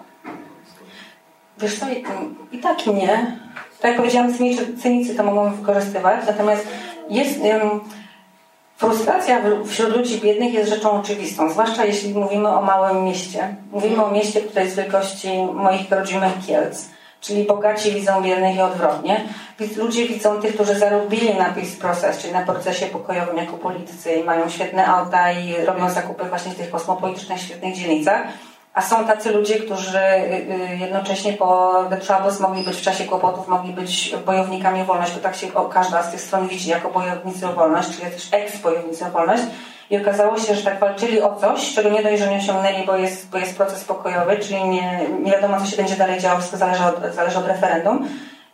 Wiesz 1.58 1.78
co, 1.78 1.88
i, 1.88 2.04
i 2.52 2.58
tak 2.58 2.86
i 2.86 2.94
nie 2.94 3.38
tak 3.80 3.90
jak 3.90 3.96
powiedziałam, 3.96 4.34
cynicy 4.82 5.14
to 5.14 5.22
mogą 5.22 5.52
wykorzystywać, 5.52 6.20
natomiast 6.26 6.66
jest 7.10 7.40
um, 7.40 7.80
frustracja 8.76 9.40
wśród 9.66 9.96
ludzi 9.96 10.20
biednych 10.20 10.54
jest 10.54 10.70
rzeczą 10.70 10.90
oczywistą, 10.90 11.50
zwłaszcza 11.50 11.84
jeśli 11.84 12.14
mówimy 12.14 12.48
o 12.48 12.62
małym 12.62 13.04
mieście. 13.04 13.54
Mówimy 13.72 14.04
o 14.04 14.10
mieście, 14.10 14.40
które 14.40 14.64
jest 14.64 14.76
wielkości 14.76 15.28
moich 15.54 15.90
rodzimych 15.90 16.32
Kielc. 16.46 16.88
Czyli 17.20 17.44
bogaci 17.44 17.92
widzą 17.92 18.22
biednych 18.22 18.56
i 18.56 18.60
odwrotnie. 18.60 19.24
Ludzie 19.76 20.08
widzą 20.08 20.40
tych, 20.40 20.54
którzy 20.54 20.78
zarobili 20.78 21.34
na 21.34 21.44
peace 21.44 21.76
process, 21.80 22.18
czyli 22.18 22.32
na 22.32 22.42
procesie 22.42 22.86
pokojowym 22.86 23.36
jako 23.36 23.52
politycy 23.52 24.12
i 24.12 24.24
mają 24.24 24.48
świetne 24.48 24.86
auta 24.86 25.32
i 25.32 25.64
robią 25.64 25.90
zakupy 25.90 26.24
właśnie 26.24 26.52
w 26.52 26.56
tych 26.56 26.70
kosmopolitycznych, 26.70 27.40
świetnych 27.40 27.74
dzielnicach 27.74 28.22
a 28.74 28.82
są 28.82 29.04
tacy 29.04 29.32
ludzie, 29.32 29.54
którzy 29.54 29.98
y, 29.98 30.72
y, 30.72 30.76
jednocześnie 30.76 31.32
po 31.32 31.74
The 31.90 32.40
mogli 32.40 32.62
być 32.62 32.76
w 32.76 32.82
czasie 32.82 33.04
kłopotów, 33.04 33.48
mogli 33.48 33.72
być 33.72 34.14
bojownikami 34.26 34.82
o 34.82 34.84
wolność, 34.84 35.12
bo 35.12 35.20
tak 35.20 35.36
się 35.36 35.46
każda 35.72 36.02
z 36.02 36.10
tych 36.10 36.20
stron 36.20 36.48
widzi 36.48 36.70
jako 36.70 36.90
bojownicy 36.90 37.48
o 37.48 37.52
wolność, 37.52 37.88
czyli 37.98 38.12
też 38.12 38.28
eks-bojownicy 38.32 39.06
o 39.06 39.10
wolność. 39.10 39.42
I 39.90 39.96
okazało 39.96 40.38
się, 40.38 40.54
że 40.54 40.62
tak 40.62 40.80
walczyli 40.80 41.22
o 41.22 41.34
coś, 41.34 41.74
czego 41.74 41.90
nie 41.90 42.02
dość, 42.02 42.18
że 42.22 42.30
nie 42.30 42.36
osiągnęli, 42.36 42.86
bo 42.86 42.96
jest, 42.96 43.30
bo 43.30 43.38
jest 43.38 43.56
proces 43.56 43.84
pokojowy, 43.84 44.36
czyli 44.36 44.64
nie, 44.64 45.08
nie 45.22 45.32
wiadomo, 45.32 45.60
co 45.60 45.66
się 45.66 45.76
będzie 45.76 45.96
dalej 45.96 46.20
działo, 46.20 46.38
wszystko 46.38 46.58
zależy 46.58 46.84
od, 46.84 47.14
zależy 47.14 47.38
od 47.38 47.46
referendum. 47.46 48.08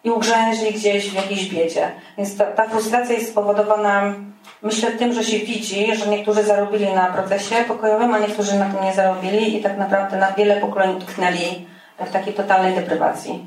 I 0.04 0.10
ugrzęźli 0.10 0.72
gdzieś 0.72 1.10
w 1.10 1.14
jakiejś 1.14 1.48
biedzie. 1.48 1.90
Więc 2.18 2.36
ta, 2.36 2.44
ta 2.44 2.68
frustracja 2.68 3.14
jest 3.14 3.30
spowodowana 3.30 4.14
Myślę 4.62 4.92
tym, 4.92 5.12
że 5.12 5.24
się 5.24 5.38
widzi, 5.38 5.96
że 5.96 6.06
niektórzy 6.06 6.42
zarobili 6.42 6.92
na 6.92 7.06
procesie 7.06 7.64
pokojowym, 7.68 8.14
a 8.14 8.18
niektórzy 8.18 8.54
na 8.54 8.70
tym 8.70 8.84
nie 8.84 8.94
zarobili 8.94 9.56
i 9.56 9.62
tak 9.62 9.78
naprawdę 9.78 10.16
na 10.16 10.32
wiele 10.32 10.60
pokoleń 10.60 10.96
utknęli 10.96 11.66
w 12.06 12.12
takiej 12.12 12.34
totalnej 12.34 12.74
deprywacji. 12.74 13.46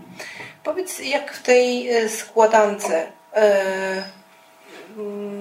Powiedz, 0.64 1.00
jak 1.00 1.34
w 1.34 1.44
tej 1.44 1.90
e, 1.90 2.10
składance 2.10 3.08
e, 3.34 4.04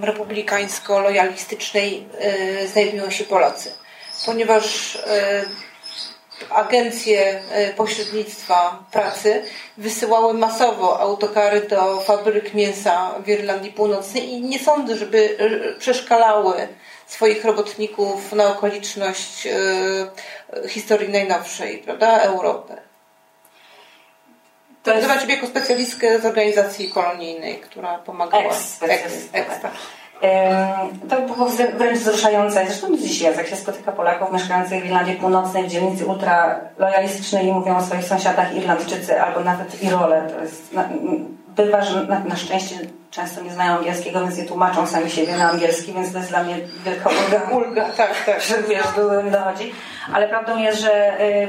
republikańsko-lojalistycznej 0.00 2.06
e, 2.18 2.66
znajdują 2.66 3.10
się 3.10 3.24
Polacy? 3.24 3.72
Ponieważ 4.26 4.98
agencje 6.50 7.42
e, 7.50 7.72
pośrednictwa 7.72 8.84
pracy 8.92 9.42
wysyłały 9.76 10.34
masowo 10.34 11.00
autokary 11.00 11.60
do 11.60 12.00
fabryk 12.00 12.54
mięsa 12.54 13.10
w 13.24 13.28
Irlandii 13.28 13.72
Północnej 13.72 14.28
i 14.28 14.40
nie 14.40 14.58
sądzę, 14.58 14.96
żeby 14.96 15.36
e, 15.38 15.78
przeszkalały 15.78 16.68
swoich 17.06 17.44
robotników 17.44 18.32
na 18.32 18.48
okoliczność 18.48 19.46
e, 19.46 20.68
historii 20.68 21.08
najnowszej, 21.08 21.78
prawda, 21.78 22.18
Europy. 22.18 22.74
To 24.82 24.94
jest... 24.94 25.20
Ciebie 25.20 25.34
jako 25.34 25.46
specjalistkę 25.46 26.20
z 26.20 26.26
organizacji 26.26 26.90
kolonijnej, 26.90 27.58
która 27.58 27.98
pomagała. 27.98 28.44
Ex, 28.44 28.82
ex, 28.82 29.14
ex 29.32 29.60
tak. 29.62 29.72
To 31.08 31.20
było 31.20 31.48
wręcz 31.78 31.98
wzruszające. 31.98 32.66
Zresztą 32.66 32.96
dziś 32.96 33.20
jest, 33.20 33.38
jak 33.38 33.46
się 33.46 33.56
spotyka 33.56 33.92
Polaków 33.92 34.32
mieszkających 34.32 34.82
w 34.82 34.86
Irlandii 34.86 35.14
Północnej, 35.14 35.64
w 35.64 35.68
dzielnicy 35.68 36.06
ultralojalistycznej 36.06 37.46
i 37.46 37.52
mówią 37.52 37.76
o 37.76 37.82
swoich 37.82 38.04
sąsiadach 38.04 38.56
Irlandczycy 38.56 39.22
albo 39.22 39.40
nawet 39.40 39.82
Irole. 39.82 40.28
To 40.34 40.42
jest, 40.42 40.74
bywa, 41.56 41.82
że 41.82 42.04
na, 42.04 42.18
na, 42.20 42.36
szczęście 42.36 42.76
często 43.10 43.42
nie 43.42 43.50
znają 43.50 43.76
angielskiego, 43.78 44.20
więc 44.20 44.38
nie 44.38 44.44
tłumaczą 44.44 44.86
sami 44.86 45.10
siebie 45.10 45.36
na 45.36 45.50
angielski, 45.50 45.92
więc 45.92 46.12
to 46.12 46.18
jest 46.18 46.30
dla 46.30 46.42
mnie 46.42 46.56
wielka 46.84 47.10
ulga. 47.10 47.56
ulga 47.56 47.84
tak, 47.96 48.24
tak. 48.26 48.42
Że 48.42 48.54
wiesz, 48.62 48.86
były 48.94 49.30
dochodzi. 49.30 49.72
Ale 50.12 50.28
prawdą 50.28 50.58
jest, 50.58 50.80
że 50.80 51.20
y, 51.20 51.48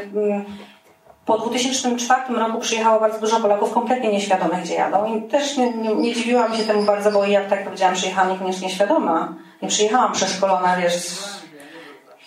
po 1.30 1.38
2004 1.38 2.21
roku 2.36 2.59
przyjechało 2.59 2.99
bardzo 2.99 3.19
dużo 3.19 3.39
Polaków 3.39 3.73
kompletnie 3.73 4.11
nieświadomych, 4.11 4.61
gdzie 4.63 4.73
jadą. 4.73 5.15
I 5.15 5.21
też 5.21 5.57
nie, 5.57 5.71
nie, 5.73 5.95
nie 5.95 6.13
dziwiłam 6.13 6.57
się 6.57 6.63
temu 6.63 6.84
bardzo, 6.84 7.11
bo 7.11 7.25
ja, 7.25 7.49
tak 7.49 7.63
powiedziałam, 7.63 7.95
przyjechałam 7.95 8.32
niekoniecznie 8.32 8.67
nieświadoma. 8.67 9.34
Nie 9.61 9.67
przyjechałam 9.67 10.13
przeszkolona, 10.13 10.77
wiesz. 10.77 10.95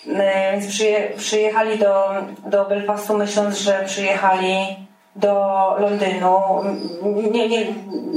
Więc 0.06 0.66
przyje, 0.66 1.10
przyjechali 1.16 1.78
do, 1.78 2.10
do 2.46 2.64
Belfastu 2.64 3.16
myśląc, 3.16 3.58
że 3.58 3.82
przyjechali 3.86 4.56
do 5.16 5.32
Londynu, 5.78 6.40
nie, 7.32 7.48
nie, 7.48 7.66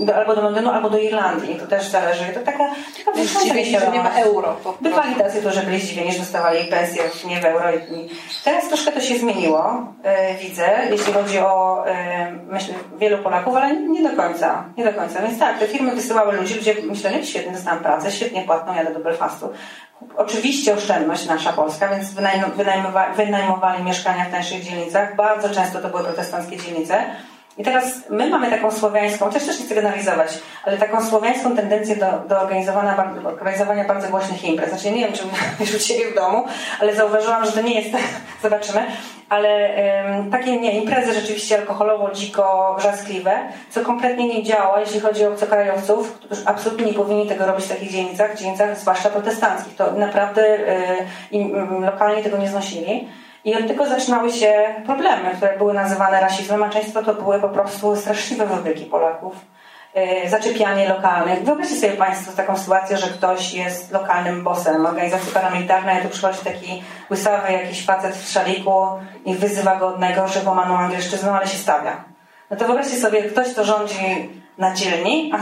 do, 0.06 0.16
albo 0.16 0.36
do 0.36 0.41
Londynu, 0.41 0.70
albo 0.70 0.89
do 0.89 0.98
Irlandii. 0.98 1.56
To 1.56 1.68
też 1.68 1.88
zależy. 1.88 2.24
To 2.34 2.39
taka, 2.39 2.70
taka 3.06 3.24
zdziwienie, 3.24 3.80
że 3.80 3.91
nie 3.91 4.00
ma 4.00 4.10
euro. 4.10 4.56
Bywali 4.82 5.16
tacy, 5.16 5.39
którzy 5.39 5.62
byli 5.62 5.80
zdziwieni, 5.80 6.12
że 6.12 6.20
dostawali 6.20 6.66
pensję 6.66 7.04
nie 7.28 7.41
w 7.41 7.46
euro. 7.46 7.66
Teraz 8.43 8.68
troszkę 8.68 8.91
to 8.91 9.02
się 9.02 9.18
zmieniło, 9.18 9.93
e, 10.04 10.38
widzę, 10.38 10.70
jeśli 10.91 11.14
chodzi 11.14 11.39
o 11.39 11.84
e, 11.88 12.32
myślę, 12.32 12.74
wielu 12.98 13.18
Polaków, 13.18 13.56
ale 13.56 13.76
nie 13.76 14.10
do 14.10 14.16
końca. 14.16 14.64
Nie 14.78 14.86
do 14.86 14.93
końca. 14.93 15.22
Więc 15.22 15.39
tak, 15.39 15.60
te 15.60 15.68
firmy 15.68 15.96
wysyłały 15.96 16.38
ludzi, 16.38 16.56
ludzie 16.56 16.76
myśleli, 16.84 17.28
świetnie 17.28 17.52
dostałam 17.52 17.80
pracę, 17.80 18.12
świetnie 18.12 18.41
płatną, 18.41 18.76
jadę 18.76 18.93
do 18.93 19.00
Belfastu. 19.00 19.50
Oczywiście 20.18 20.74
oszczędność 20.74 21.26
nasza 21.26 21.54
polska, 21.54 21.88
więc 21.88 22.14
wynajmowali, 22.56 23.16
wynajmowali 23.16 23.84
mieszkania 23.84 24.26
w 24.26 24.32
tańszych 24.32 24.64
dzielnicach. 24.64 25.16
Bardzo 25.16 25.50
często 25.50 25.82
to 25.82 25.89
były 25.89 26.04
protestanckie 26.04 26.58
dzielnice. 26.58 27.06
I 27.58 27.64
teraz 27.64 28.10
my 28.10 28.30
mamy 28.30 28.49
taką 28.49 28.72
słowiańską, 28.72 29.26
chociaż 29.26 29.45
też 29.45 29.60
nie 29.60 29.66
chcę 29.66 29.76
generalizować, 29.76 30.39
ale 30.64 30.78
taką 30.78 31.06
słowiańską 31.06 31.56
tendencję 31.56 31.95
do, 31.95 32.06
do 32.28 32.41
organizowania, 32.41 33.14
organizowania 33.26 33.84
bardzo 33.84 34.10
głośnych 34.10 34.43
imprez. 34.43 34.70
Znaczy 34.70 34.91
nie 34.91 35.06
wiem, 35.06 35.14
czy 35.14 35.24
już 35.74 35.74
u 35.74 36.12
w 36.12 36.16
domu, 36.16 36.45
ale 36.80 36.95
zauważyłam, 36.95 37.45
że 37.45 37.51
to 37.51 37.62
nie 37.62 37.82
jest, 37.82 37.97
zobaczymy, 38.43 38.86
ale 39.30 39.70
takie 40.32 40.60
nie, 40.60 40.82
imprezy 40.82 41.14
rzeczywiście 41.14 41.60
alkoholowo, 41.60 42.12
dziko, 42.12 42.76
wrzaskliwe, 42.80 43.39
co 43.70 43.82
kompletnie 43.82 44.28
nie 44.28 44.43
działa, 44.43 44.80
jeśli 44.80 44.99
chodzi 44.99 45.26
o 45.26 45.30
obcokrajowców, 45.30 46.12
którzy 46.12 46.41
absolutnie 46.45 46.86
nie 46.86 46.93
powinni 46.93 47.28
tego 47.28 47.45
robić 47.45 47.66
w 47.66 47.70
takich 47.70 47.91
dzielnicach, 47.91 48.38
dzielnicach 48.38 48.80
zwłaszcza 48.80 49.10
protestanckich. 49.10 49.76
To 49.76 49.91
naprawdę 49.91 50.60
y, 51.32 51.82
lokalnie 51.82 52.24
tego 52.24 52.38
nie 52.38 52.49
znosili. 52.49 53.08
I 53.46 53.56
od 53.56 53.68
tego 53.68 53.88
zaczynały 53.88 54.32
się 54.32 54.76
problemy, 54.86 55.32
które 55.38 55.58
były 55.58 55.74
nazywane 55.74 56.22
rasizmem, 56.22 56.64
a 56.64 56.70
często 56.70 57.04
to 57.04 57.14
były 57.14 57.39
po 57.39 57.50
prostu 57.50 57.96
straszliwe 57.96 58.46
wywyki 58.46 58.86
Polaków. 58.86 59.36
Yy, 59.96 60.30
zaczepianie 60.30 60.89
lokalnych. 60.89 61.43
Wyobraźcie 61.43 61.76
sobie 61.76 61.93
Państwo 61.93 62.32
taką 62.32 62.58
sytuację, 62.58 62.98
że 62.98 63.08
ktoś 63.08 63.54
jest 63.54 63.91
lokalnym 63.91 64.43
bossem 64.43 64.86
organizacji 64.86 65.32
paramilitarnej, 65.32 66.02
tu 66.02 66.10
przychodzi 66.10 66.39
taki 66.39 66.84
łysawy 67.12 67.52
jakiś 67.52 67.86
facet 67.86 68.16
w 68.16 68.32
szaliku 68.32 68.86
i 69.26 69.36
wyzywa 69.36 69.76
go 69.76 69.88
od 69.88 70.00
najgorszych 70.00 70.48
łamaną 70.48 70.78
angielszczyzną, 70.78 71.34
ale 71.34 71.48
się 71.48 71.58
stawia. 71.58 72.04
No 72.50 72.58
to 72.58 72.66
wyobraźcie 72.66 72.98
sobie, 72.98 73.24
ktoś, 73.24 73.48
kto 73.48 73.64
rządzi 73.64 74.30
na 74.58 74.74
dzielni, 74.74 75.32
a 75.34 75.38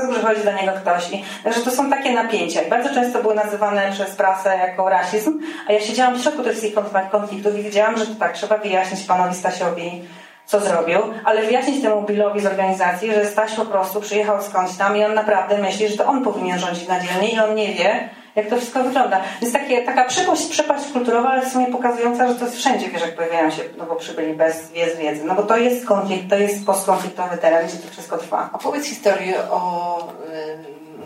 przychodzi 0.12 0.44
do 0.44 0.52
niego 0.52 0.72
ktoś. 0.72 1.12
I, 1.12 1.24
także 1.44 1.60
to 1.60 1.70
są 1.70 1.90
takie 1.90 2.12
napięcia. 2.12 2.62
I 2.62 2.70
bardzo 2.70 2.94
często 2.94 3.22
były 3.22 3.34
nazywane 3.34 3.92
przez 3.92 4.10
prasę 4.16 4.56
jako 4.58 4.88
rasizm, 4.88 5.40
a 5.68 5.72
ja 5.72 5.80
siedziałam 5.80 6.18
w 6.18 6.22
środku 6.22 6.42
tych 6.42 6.74
konfliktów 7.10 7.58
i 7.58 7.62
wiedziałam, 7.62 7.98
że 7.98 8.06
tak, 8.06 8.32
trzeba 8.32 8.58
wyjaśnić 8.58 9.02
panowi 9.06 9.34
Stasiowi, 9.34 10.04
co 10.46 10.60
zrobił, 10.60 10.98
ale 11.24 11.42
wyjaśnić 11.42 11.82
temu 11.82 12.02
Billowi 12.02 12.40
z 12.40 12.46
organizacji, 12.46 13.14
że 13.14 13.26
Staś 13.26 13.54
po 13.54 13.64
prostu 13.64 14.00
przyjechał 14.00 14.42
skądś 14.42 14.76
tam 14.76 14.96
i 14.96 15.04
on 15.04 15.14
naprawdę 15.14 15.58
myśli, 15.58 15.88
że 15.88 15.96
to 15.96 16.06
on 16.06 16.24
powinien 16.24 16.58
rządzić 16.58 16.88
na 16.88 17.00
dzielni 17.00 17.34
i 17.34 17.40
on 17.40 17.54
nie 17.54 17.74
wie, 17.74 18.08
jak 18.36 18.46
to 18.46 18.56
wszystko 18.56 18.84
wygląda. 18.84 19.20
Więc 19.40 19.52
takie, 19.52 19.82
taka 19.82 20.04
przepaść, 20.04 20.46
przepaść 20.46 20.92
kulturowa, 20.92 21.28
ale 21.28 21.42
w 21.42 21.52
sumie 21.52 21.66
pokazująca, 21.66 22.28
że 22.28 22.34
to 22.34 22.44
jest 22.44 22.56
wszędzie, 22.56 22.88
wiesz, 22.88 23.02
jak 23.02 23.16
pojawiają 23.16 23.50
się, 23.50 23.62
no 23.78 23.86
bo 23.86 23.96
przybyli 23.96 24.34
bez 24.34 24.70
wiedzy, 24.70 24.96
wiedzy. 24.96 25.24
No 25.24 25.34
bo 25.34 25.42
to 25.42 25.56
jest 25.56 25.86
konflikt, 25.86 26.30
to 26.30 26.36
jest 26.36 26.66
postkonfliktowy 26.66 27.38
teren, 27.38 27.66
gdzie 27.66 27.76
to 27.76 27.90
wszystko 27.90 28.18
trwa. 28.18 28.50
Opowiedz 28.52 28.86
historię 28.86 29.36
o 29.50 29.98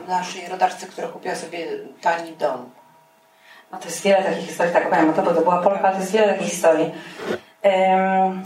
y, 0.07 0.09
naszej 0.09 0.49
rodaczce, 0.49 0.87
która 0.87 1.09
kupiła 1.09 1.35
sobie 1.35 1.67
tani 2.01 2.33
dom. 2.33 2.71
No 3.73 3.79
to 3.79 3.85
jest 3.85 4.03
wiele 4.03 4.23
takich 4.23 4.47
historii, 4.47 4.73
tak 4.73 4.91
powiem, 4.91 5.13
to, 5.13 5.23
bo 5.23 5.35
to 5.35 5.41
była 5.41 5.63
Polka, 5.63 5.81
ale 5.81 5.95
to 5.95 6.01
jest 6.01 6.13
wiele 6.13 6.29
takich 6.29 6.49
historii. 6.49 6.93
Um, 7.63 8.43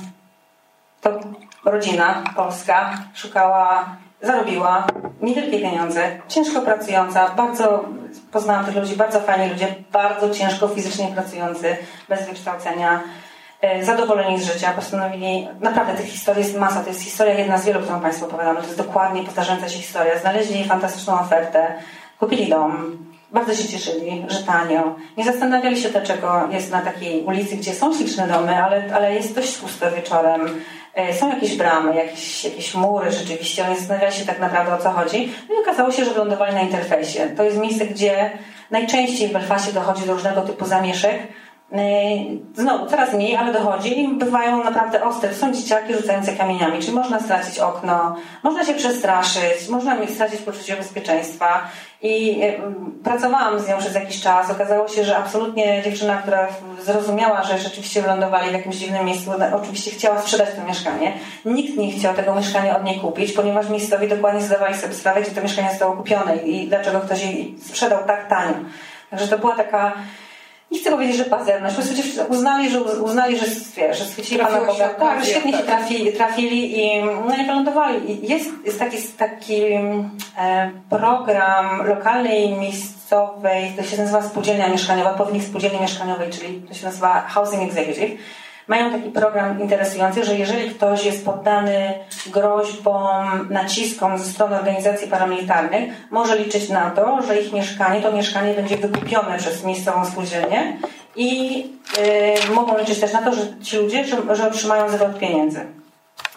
to 1.00 1.20
rodzina 1.64 2.22
polska 2.36 2.98
szukała, 3.14 3.96
zarobiła 4.22 4.86
niewielkie 5.22 5.58
pieniądze, 5.58 6.02
ciężko 6.28 6.60
pracująca, 6.60 7.28
bardzo 7.28 7.84
poznałam 8.32 8.64
tych 8.64 8.76
ludzi, 8.76 8.96
bardzo 8.96 9.20
fajni 9.20 9.52
ludzie, 9.52 9.74
bardzo 9.92 10.30
ciężko 10.30 10.68
fizycznie 10.68 11.08
pracujący, 11.08 11.76
bez 12.08 12.26
wykształcenia, 12.26 13.00
e, 13.60 13.84
zadowoleni 13.84 14.40
z 14.40 14.52
życia, 14.52 14.72
postanowili, 14.72 15.48
naprawdę 15.60 15.94
tych 15.94 16.06
historii 16.06 16.42
jest 16.42 16.58
masa, 16.58 16.80
to 16.80 16.88
jest 16.88 17.02
historia 17.02 17.34
jedna 17.34 17.58
z 17.58 17.66
wielu, 17.66 17.80
którą 17.80 18.00
Państwu 18.00 18.24
opowiadamy, 18.24 18.60
to 18.60 18.66
jest 18.66 18.78
dokładnie 18.78 19.24
powtarzająca 19.24 19.68
się 19.68 19.78
historia. 19.78 20.18
Znaleźli 20.18 20.64
fantastyczną 20.64 21.20
ofertę, 21.20 21.72
kupili 22.18 22.48
dom, 22.48 22.98
bardzo 23.32 23.54
się 23.54 23.68
cieszyli, 23.68 24.24
że 24.28 24.42
tanio. 24.42 24.94
Nie 25.16 25.24
zastanawiali 25.24 25.80
się, 25.80 25.88
dlaczego 25.88 26.48
jest 26.50 26.70
na 26.70 26.82
takiej 26.82 27.24
ulicy, 27.24 27.56
gdzie 27.56 27.74
są 27.74 27.94
śliczne 27.94 28.28
domy, 28.28 28.64
ale, 28.64 28.94
ale 28.94 29.14
jest 29.14 29.34
dość 29.34 29.56
pusto 29.56 29.90
wieczorem. 29.90 30.40
E, 30.94 31.14
są 31.14 31.28
jakieś 31.28 31.56
bramy, 31.56 31.96
jakieś, 31.96 32.44
jakieś 32.44 32.74
mury 32.74 33.12
rzeczywiście, 33.12 33.66
oni 33.66 33.76
zastanawiali 33.76 34.14
się 34.14 34.26
tak 34.26 34.40
naprawdę 34.40 34.74
o 34.74 34.78
co 34.78 34.90
chodzi. 34.90 35.32
No 35.48 35.54
i 35.54 35.58
okazało 35.58 35.92
się, 35.92 36.04
że 36.04 36.10
wylądowali 36.10 36.54
na 36.54 36.60
interfejsie. 36.60 37.20
To 37.36 37.42
jest 37.44 37.58
miejsce, 37.58 37.86
gdzie 37.86 38.30
najczęściej 38.70 39.28
w 39.28 39.32
Belfaście 39.32 39.72
dochodzi 39.72 40.06
do 40.06 40.12
różnego 40.12 40.42
typu 40.42 40.64
zamieszek. 40.64 41.18
E, 41.72 41.80
znowu, 42.54 42.86
coraz 42.86 43.14
mniej, 43.14 43.36
ale 43.36 43.52
dochodzi 43.52 44.08
bywają 44.18 44.64
naprawdę 44.64 45.04
ostre. 45.04 45.34
Są 45.34 45.52
dzieciaki 45.52 45.94
rzucające 45.94 46.32
kamieniami, 46.32 46.78
czyli 46.78 46.92
można 46.92 47.20
stracić 47.20 47.58
okno, 47.58 48.16
można 48.42 48.64
się 48.64 48.74
przestraszyć, 48.74 49.68
można 49.68 49.96
stracić 50.06 50.40
poczucie 50.40 50.76
bezpieczeństwa. 50.76 51.62
I 52.02 52.42
e, 52.42 52.52
pracowałam 53.04 53.60
z 53.60 53.68
nią 53.68 53.78
przez 53.78 53.94
jakiś 53.94 54.20
czas. 54.20 54.50
Okazało 54.50 54.88
się, 54.88 55.04
że 55.04 55.16
absolutnie 55.16 55.82
dziewczyna, 55.82 56.16
która 56.16 56.48
zrozumiała, 56.82 57.42
że 57.42 57.58
rzeczywiście 57.58 58.02
wylądowali 58.02 58.50
w 58.50 58.52
jakimś 58.52 58.76
dziwnym 58.76 59.06
miejscu, 59.06 59.30
oczywiście 59.62 59.90
chciała 59.90 60.20
sprzedać 60.20 60.48
to 60.56 60.64
mieszkanie. 60.68 61.12
Nikt 61.44 61.76
nie 61.76 61.92
chciał 61.92 62.14
tego 62.14 62.34
mieszkania 62.34 62.76
od 62.76 62.84
niej 62.84 63.00
kupić, 63.00 63.32
ponieważ 63.32 63.68
miejscowi 63.68 64.08
dokładnie 64.08 64.40
zdawali 64.40 64.74
sobie 64.74 64.94
sprawę, 64.94 65.22
gdzie 65.22 65.30
to 65.30 65.42
mieszkanie 65.42 65.70
zostało 65.70 65.96
kupione 65.96 66.36
i 66.36 66.68
dlaczego 66.68 67.00
ktoś 67.00 67.22
jej 67.22 67.54
sprzedał 67.58 67.98
tak 68.06 68.28
tanio. 68.28 68.54
Także 69.10 69.28
to 69.28 69.38
była 69.38 69.56
taka 69.56 69.92
nie 70.70 70.78
chcę 70.78 70.90
powiedzieć, 70.90 71.16
że 71.16 71.24
pazerność, 71.24 71.76
po 71.76 71.82
prostu 71.82 72.32
uznali, 72.32 72.70
że, 72.70 72.82
uznali, 72.82 73.38
że, 73.38 73.46
wiesz, 73.76 73.98
że 73.98 74.04
schwycili 74.04 74.40
Pana 74.40 74.60
Boga. 74.60 74.88
Tak, 74.88 75.24
że 75.24 75.30
świetnie 75.30 75.52
się 75.52 75.58
trafili, 75.58 76.12
trafili 76.12 76.80
i 76.80 77.04
no 77.04 77.36
i 77.36 77.46
wylądowali. 77.46 78.28
Jest, 78.28 78.50
jest 78.64 78.78
taki, 78.78 78.96
taki 79.18 79.62
e, 80.38 80.70
program 80.90 81.86
lokalnej, 81.86 82.48
miejscowej, 82.48 83.72
to 83.76 83.82
się 83.82 83.96
nazywa 83.96 84.22
spółdzielnia 84.22 84.68
mieszkaniowa, 84.68 85.14
pownik 85.14 85.44
spółdzielni 85.44 85.80
mieszkaniowej, 85.80 86.30
czyli 86.30 86.62
to 86.62 86.74
się 86.74 86.86
nazywa 86.86 87.20
Housing 87.20 87.62
Executive 87.62 88.18
mają 88.68 88.90
taki 88.90 89.10
program 89.10 89.60
interesujący, 89.60 90.24
że 90.24 90.36
jeżeli 90.36 90.70
ktoś 90.70 91.04
jest 91.04 91.24
poddany 91.24 91.94
groźbom, 92.26 93.48
naciskom 93.50 94.18
ze 94.18 94.24
strony 94.24 94.56
organizacji 94.56 95.08
paramilitarnych, 95.08 96.10
może 96.10 96.38
liczyć 96.38 96.68
na 96.68 96.90
to, 96.90 97.22
że 97.22 97.40
ich 97.40 97.52
mieszkanie, 97.52 98.02
to 98.02 98.12
mieszkanie 98.12 98.54
będzie 98.54 98.76
wykupione 98.76 99.38
przez 99.38 99.64
miejscową 99.64 100.04
spółdzielnię 100.04 100.76
i 101.16 101.56
yy, 102.48 102.54
mogą 102.54 102.78
liczyć 102.78 103.00
też 103.00 103.12
na 103.12 103.22
to, 103.22 103.34
że 103.34 103.42
ci 103.62 103.76
ludzie, 103.76 104.04
że, 104.04 104.36
że 104.36 104.48
otrzymają 104.48 104.88
zwrot 104.88 105.18
pieniędzy. 105.18 105.66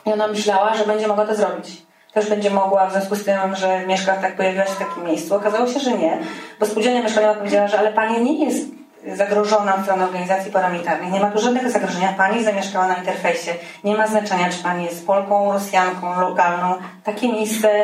I 0.05 0.13
ona 0.13 0.27
myślała, 0.27 0.75
że 0.75 0.85
będzie 0.85 1.07
mogła 1.07 1.25
to 1.25 1.35
zrobić 1.35 1.83
też 2.13 2.29
będzie 2.29 2.49
mogła 2.49 2.87
w 2.87 2.91
związku 2.91 3.15
z 3.15 3.25
tym, 3.25 3.55
że 3.55 3.87
mieszka 3.87 4.15
tak 4.15 4.35
pojawiła 4.35 4.65
się 4.65 4.71
w 4.71 4.79
takim 4.79 5.03
miejscu. 5.03 5.35
Okazało 5.35 5.67
się, 5.67 5.79
że 5.79 5.91
nie, 5.91 6.17
bo 6.59 6.65
spółdzielnia 6.65 7.03
mieszkaniowa 7.03 7.33
powiedziała, 7.33 7.67
że 7.67 7.79
ale 7.79 7.93
pani 7.93 8.21
nie 8.21 8.45
jest 8.45 8.82
zagrożona 9.07 9.83
stronę 9.83 10.05
organizacji 10.05 10.51
paramilitarnych. 10.51 11.11
Nie 11.11 11.19
ma 11.19 11.31
tu 11.31 11.41
żadnego 11.41 11.69
zagrożenia. 11.69 12.13
Pani 12.17 12.43
zamieszkała 12.43 12.87
na 12.87 12.95
interfejsie. 12.95 13.51
Nie 13.83 13.97
ma 13.97 14.07
znaczenia, 14.07 14.49
czy 14.49 14.63
pani 14.63 14.85
jest 14.85 15.07
Polką, 15.07 15.53
Rosjanką, 15.53 16.21
lokalną. 16.21 16.75
Takie 17.03 17.33
miejsce 17.33 17.83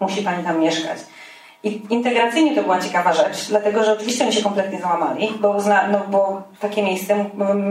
musi 0.00 0.22
pani 0.22 0.44
tam 0.44 0.60
mieszkać. 0.60 0.98
I 1.62 1.82
integracyjnie 1.90 2.54
to 2.54 2.62
była 2.62 2.80
ciekawa 2.80 3.12
rzecz, 3.12 3.48
dlatego 3.48 3.84
że 3.84 3.92
oczywiście 3.92 4.24
oni 4.24 4.32
się 4.32 4.42
kompletnie 4.42 4.80
załamali, 4.80 5.28
bo, 5.40 5.50
uzna, 5.50 5.88
no, 5.88 6.00
bo 6.10 6.42
takie 6.60 6.82
miejsce, 6.82 7.24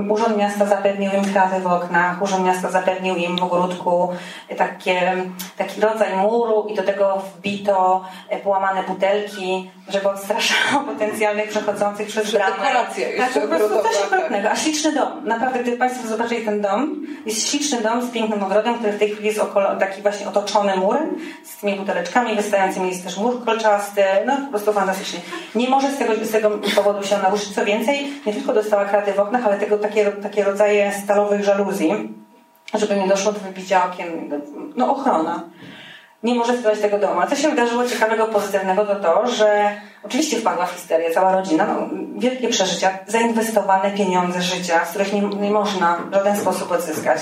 Urząd 0.10 0.38
Miasta 0.38 0.66
zapewnił 0.66 1.12
im 1.12 1.34
kraty 1.34 1.62
w 1.62 1.68
oknach, 1.68 2.22
Urząd 2.22 2.46
Miasta 2.46 2.72
zapewnił 2.72 3.16
im 3.16 3.38
w 3.38 3.44
ogródku 3.44 4.10
takie, 4.58 5.14
taki 5.58 5.82
rodzaj 5.82 6.18
muru 6.18 6.68
i 6.70 6.76
do 6.76 6.84
tego 6.84 7.22
wbito 7.38 8.06
e, 8.30 8.40
połamane 8.40 8.84
butelki, 8.84 9.72
żeby 9.90 10.10
odstraszało 10.10 10.84
potencjalnych 10.84 11.50
przechodzących 11.50 12.08
przez 12.08 12.32
bramę. 12.32 12.56
Dekoracja 12.56 13.08
tak, 13.18 13.42
po 13.44 13.48
prostu 13.48 13.70
coś 13.70 14.06
okropnego. 14.06 14.50
A 14.50 14.56
śliczny 14.56 14.92
dom. 14.92 15.26
Naprawdę, 15.26 15.60
gdyby 15.60 15.78
Państwo 15.78 16.08
zobaczyli 16.08 16.46
ten 16.46 16.62
dom, 16.62 17.06
jest 17.26 17.50
śliczny 17.50 17.82
dom 17.82 18.02
z 18.02 18.12
pięknym 18.12 18.44
ogrodem, 18.44 18.76
który 18.76 18.94
w 18.94 19.00
tej 19.00 19.10
chwili 19.10 19.28
jest 19.28 19.40
okolo, 19.40 19.76
taki 19.76 20.02
właśnie 20.02 20.28
otoczony 20.28 20.76
murem, 20.76 21.16
z 21.44 21.58
tymi 21.58 21.76
buteleczkami 21.76 22.36
wystającymi, 22.36 22.88
jest 22.90 23.04
też 23.04 23.18
mur 23.18 23.46
kolczasty, 23.46 24.04
no 24.26 24.38
po 24.38 24.48
prostu 24.48 24.74
fantastycznie. 24.74 25.20
Nie 25.56 25.70
może 25.70 25.92
z 25.92 25.98
tego, 25.98 26.14
z 26.26 26.32
tego 26.32 26.50
powodu 26.76 27.04
się 27.04 27.18
naruszyć. 27.18 27.56
Co 27.56 27.66
więcej, 27.66 28.14
nie 28.26 28.34
tylko 28.34 28.54
dostała 28.54 28.86
kraty 28.86 29.14
w 29.14 29.20
oknach, 29.20 29.46
ale 29.46 29.58
tego 29.58 29.78
takie, 29.78 30.06
takie 30.12 30.44
rodzaje 30.44 30.92
stalowych 31.04 31.44
żaluzji, 31.44 32.14
żeby 32.74 32.96
nie 32.96 33.08
doszło 33.08 33.32
do 33.32 33.40
wybicia 33.40 33.86
okien, 33.86 34.30
no 34.76 34.92
ochrona. 34.92 35.44
Nie 36.24 36.36
może 36.36 36.54
sprzedać 36.54 36.80
tego 36.80 37.00
domu. 37.00 37.22
A 37.22 37.28
co 37.28 37.36
się 37.36 37.50
wydarzyło 37.50 37.88
ciekawego, 37.88 38.26
pozytywnego, 38.26 38.86
to 38.86 38.96
to, 38.96 39.28
że 39.28 39.82
oczywiście 40.04 40.40
wpadła 40.40 40.66
w 40.66 40.72
histerię 40.72 41.12
cała 41.12 41.36
rodzina, 41.36 41.68
no, 41.68 41.90
wielkie 42.18 42.48
przeżycia, 42.48 43.00
zainwestowane 43.08 43.92
pieniądze 43.92 44.42
życia, 44.42 44.86
z 44.86 44.90
których 44.90 45.14
nie, 45.14 45.22
nie 45.22 45.52
można 45.52 45.98
w 46.12 46.14
żaden 46.14 46.38
sposób 46.38 46.72
odzyskać. 46.72 47.20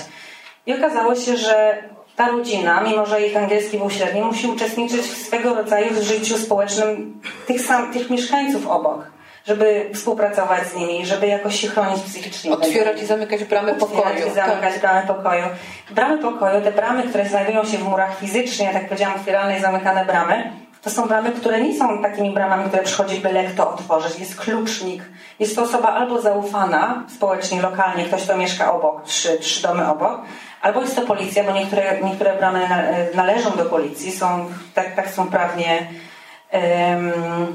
I 0.65 0.73
okazało 0.73 1.15
się, 1.15 1.37
że 1.37 1.83
ta 2.15 2.27
rodzina, 2.27 2.81
mimo 2.81 3.05
że 3.05 3.27
ich 3.27 3.37
angielski 3.37 3.77
był 3.77 3.89
średni, 3.89 4.21
musi 4.21 4.47
uczestniczyć 4.47 5.01
w 5.01 5.25
swego 5.25 5.53
rodzaju 5.53 6.03
życiu 6.03 6.37
społecznym 6.37 7.21
tych, 7.47 7.61
sam, 7.61 7.93
tych 7.93 8.09
mieszkańców 8.09 8.67
obok, 8.67 9.14
żeby 9.47 9.89
współpracować 9.93 10.67
z 10.67 10.75
nimi, 10.75 11.05
żeby 11.05 11.27
jakoś 11.27 11.59
się 11.59 11.67
chronić 11.67 12.03
psychicznie. 12.03 12.51
Otwierać 12.51 13.01
i 13.01 13.05
zamykać 13.05 13.43
bramy 13.43 13.75
pokoju. 13.75 13.99
Otwierać 13.99 14.31
i 14.31 14.35
zamykać 14.35 14.73
tak. 14.73 14.81
bramy 14.81 15.07
pokoju. 15.07 15.43
Bramy 15.91 16.17
pokoju, 16.17 16.61
te 16.61 16.71
bramy, 16.71 17.03
które 17.03 17.29
znajdują 17.29 17.65
się 17.65 17.77
w 17.77 17.83
murach 17.83 18.19
fizycznie, 18.19 18.69
tak 18.73 18.85
powiedziałam, 18.85 19.15
otwierane 19.15 19.57
i 19.57 19.61
zamykane 19.61 20.05
bramy, 20.05 20.51
to 20.85 20.89
są 20.89 21.07
bramy, 21.07 21.31
które 21.31 21.61
nie 21.61 21.77
są 21.77 22.01
takimi 22.01 22.33
bramami, 22.33 22.65
które 22.67 22.83
przychodzi 22.83 23.19
byle 23.19 23.43
kto 23.43 23.69
otworzyć. 23.73 24.19
Jest 24.19 24.35
klucznik. 24.35 25.03
Jest 25.39 25.55
to 25.55 25.61
osoba 25.61 25.89
albo 25.89 26.21
zaufana 26.21 27.03
społecznie, 27.15 27.61
lokalnie, 27.61 28.05
ktoś, 28.05 28.23
kto 28.23 28.37
mieszka 28.37 28.73
obok, 28.73 29.03
trzy, 29.03 29.37
trzy 29.39 29.61
domy 29.61 29.89
obok, 29.89 30.21
albo 30.61 30.81
jest 30.81 30.95
to 30.95 31.01
policja, 31.01 31.43
bo 31.43 31.51
niektóre, 31.51 32.01
niektóre 32.01 32.37
bramy 32.37 32.67
należą 33.15 33.51
do 33.51 33.65
policji, 33.65 34.11
są, 34.11 34.45
tak, 34.73 34.95
tak 34.95 35.09
są 35.09 35.27
prawnie, 35.27 35.87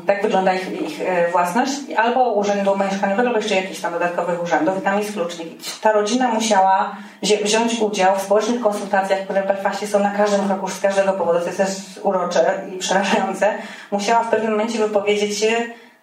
tak 0.06 0.22
wygląda 0.22 0.54
ich, 0.54 0.82
ich 0.82 1.00
e, 1.00 1.30
własność, 1.30 1.72
albo 1.96 2.32
urzędu 2.32 2.78
mieszkaniowego, 2.78 3.28
albo 3.28 3.38
jeszcze 3.38 3.54
jakichś 3.54 3.80
tam 3.80 3.92
dodatkowych 3.92 4.42
urzędów 4.42 4.78
i 4.78 4.80
tam 4.80 4.98
jest 4.98 5.12
klucznik. 5.12 5.48
Ta 5.80 5.92
rodzina 5.92 6.28
musiała 6.28 6.96
wziąć 7.22 7.80
udział 7.80 8.16
w 8.16 8.22
społecznych 8.22 8.60
konsultacjach, 8.60 9.20
które 9.20 9.42
w 9.42 9.46
Belfaście 9.46 9.86
są 9.86 9.98
na 9.98 10.10
każdym 10.10 10.46
kroku, 10.46 10.68
z 10.68 10.80
każdego 10.80 11.12
powodu, 11.12 11.40
to 11.40 11.46
jest 11.46 11.58
też 11.58 11.70
urocze 12.02 12.60
i 12.74 12.78
przerażające. 12.78 13.54
Musiała 13.90 14.22
w 14.24 14.30
pewnym 14.30 14.50
momencie 14.50 14.78
wypowiedzieć 14.78 15.38
się 15.38 15.50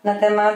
na 0.03 0.15
temat 0.15 0.55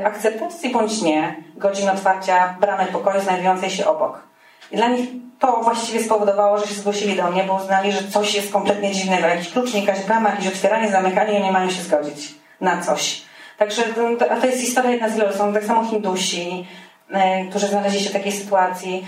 y, 0.00 0.06
akceptacji 0.06 0.70
bądź 0.70 1.02
nie 1.02 1.36
godzin 1.56 1.88
otwarcia 1.88 2.56
bramy 2.60 2.86
pokoju 2.86 3.20
znajdującej 3.20 3.70
się 3.70 3.86
obok. 3.86 4.27
I 4.72 4.76
dla 4.76 4.88
nich 4.88 5.08
to 5.38 5.60
właściwie 5.62 6.04
spowodowało, 6.04 6.58
że 6.58 6.66
się 6.66 6.74
zgłosili 6.74 7.16
do 7.16 7.30
mnie, 7.30 7.44
bo 7.44 7.54
uznali, 7.54 7.92
że 7.92 8.08
coś 8.08 8.34
jest 8.34 8.52
kompletnie 8.52 8.92
dziwnego. 8.92 9.26
Jakiś 9.26 9.50
klucznik, 9.50 9.86
jakaś 9.86 10.04
brama, 10.04 10.30
jakieś 10.30 10.46
otwieranie, 10.46 10.90
zamykanie 10.90 11.38
i 11.38 11.42
oni 11.42 11.50
mają 11.50 11.70
się 11.70 11.82
zgodzić 11.82 12.34
na 12.60 12.82
coś. 12.82 13.22
Także 13.58 13.82
a 14.30 14.36
to 14.36 14.46
jest 14.46 14.60
historia 14.60 14.90
jedna 14.90 15.08
z 15.08 15.16
wielu. 15.16 15.32
Są 15.32 15.52
tak 15.52 15.64
samo 15.64 15.84
Hindusi, 15.84 16.66
e, 17.10 17.44
którzy 17.44 17.66
znaleźli 17.66 18.00
się 18.00 18.10
w 18.10 18.12
takiej 18.12 18.32
sytuacji. 18.32 19.06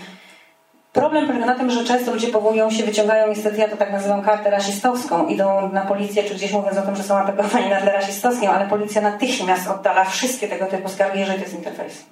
Problem 0.93 1.27
polega 1.27 1.47
na 1.47 1.55
tym, 1.55 1.71
że 1.71 1.85
często 1.85 2.13
ludzie 2.13 2.29
powołują 2.29 2.71
się, 2.71 2.85
wyciągają 2.85 3.29
niestety, 3.29 3.57
ja 3.57 3.69
to 3.69 3.77
tak 3.77 3.93
nazywam 3.93 4.23
kartę 4.23 4.51
rasistowską, 4.51 5.27
idą 5.27 5.73
na 5.73 5.81
policję, 5.81 6.23
czy 6.23 6.35
gdzieś 6.35 6.53
mówiąc 6.53 6.79
o 6.79 6.83
tym, 6.83 6.97
że 6.97 7.03
są 7.03 7.17
atakowani 7.19 7.71
na 7.71 7.81
tle 7.81 7.93
rasistowskim, 7.93 8.51
ale 8.51 8.69
policja 8.69 9.01
natychmiast 9.01 9.69
oddala 9.69 10.05
wszystkie 10.05 10.49
tego 10.49 10.67
typu 10.67 10.89
skargi, 10.89 11.21
jeżeli 11.21 11.39
to 11.39 11.45
jest 11.45 11.57
interfejs. 11.57 12.05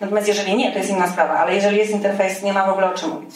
Natomiast 0.00 0.28
jeżeli 0.28 0.56
nie, 0.56 0.72
to 0.72 0.78
jest 0.78 0.90
inna 0.90 1.08
sprawa, 1.08 1.34
ale 1.34 1.54
jeżeli 1.54 1.78
jest 1.78 1.90
interfejs, 1.90 2.42
nie 2.42 2.52
ma 2.52 2.66
w 2.66 2.70
ogóle 2.70 2.90
o 2.90 2.98
czym 2.98 3.10
mówić. 3.10 3.34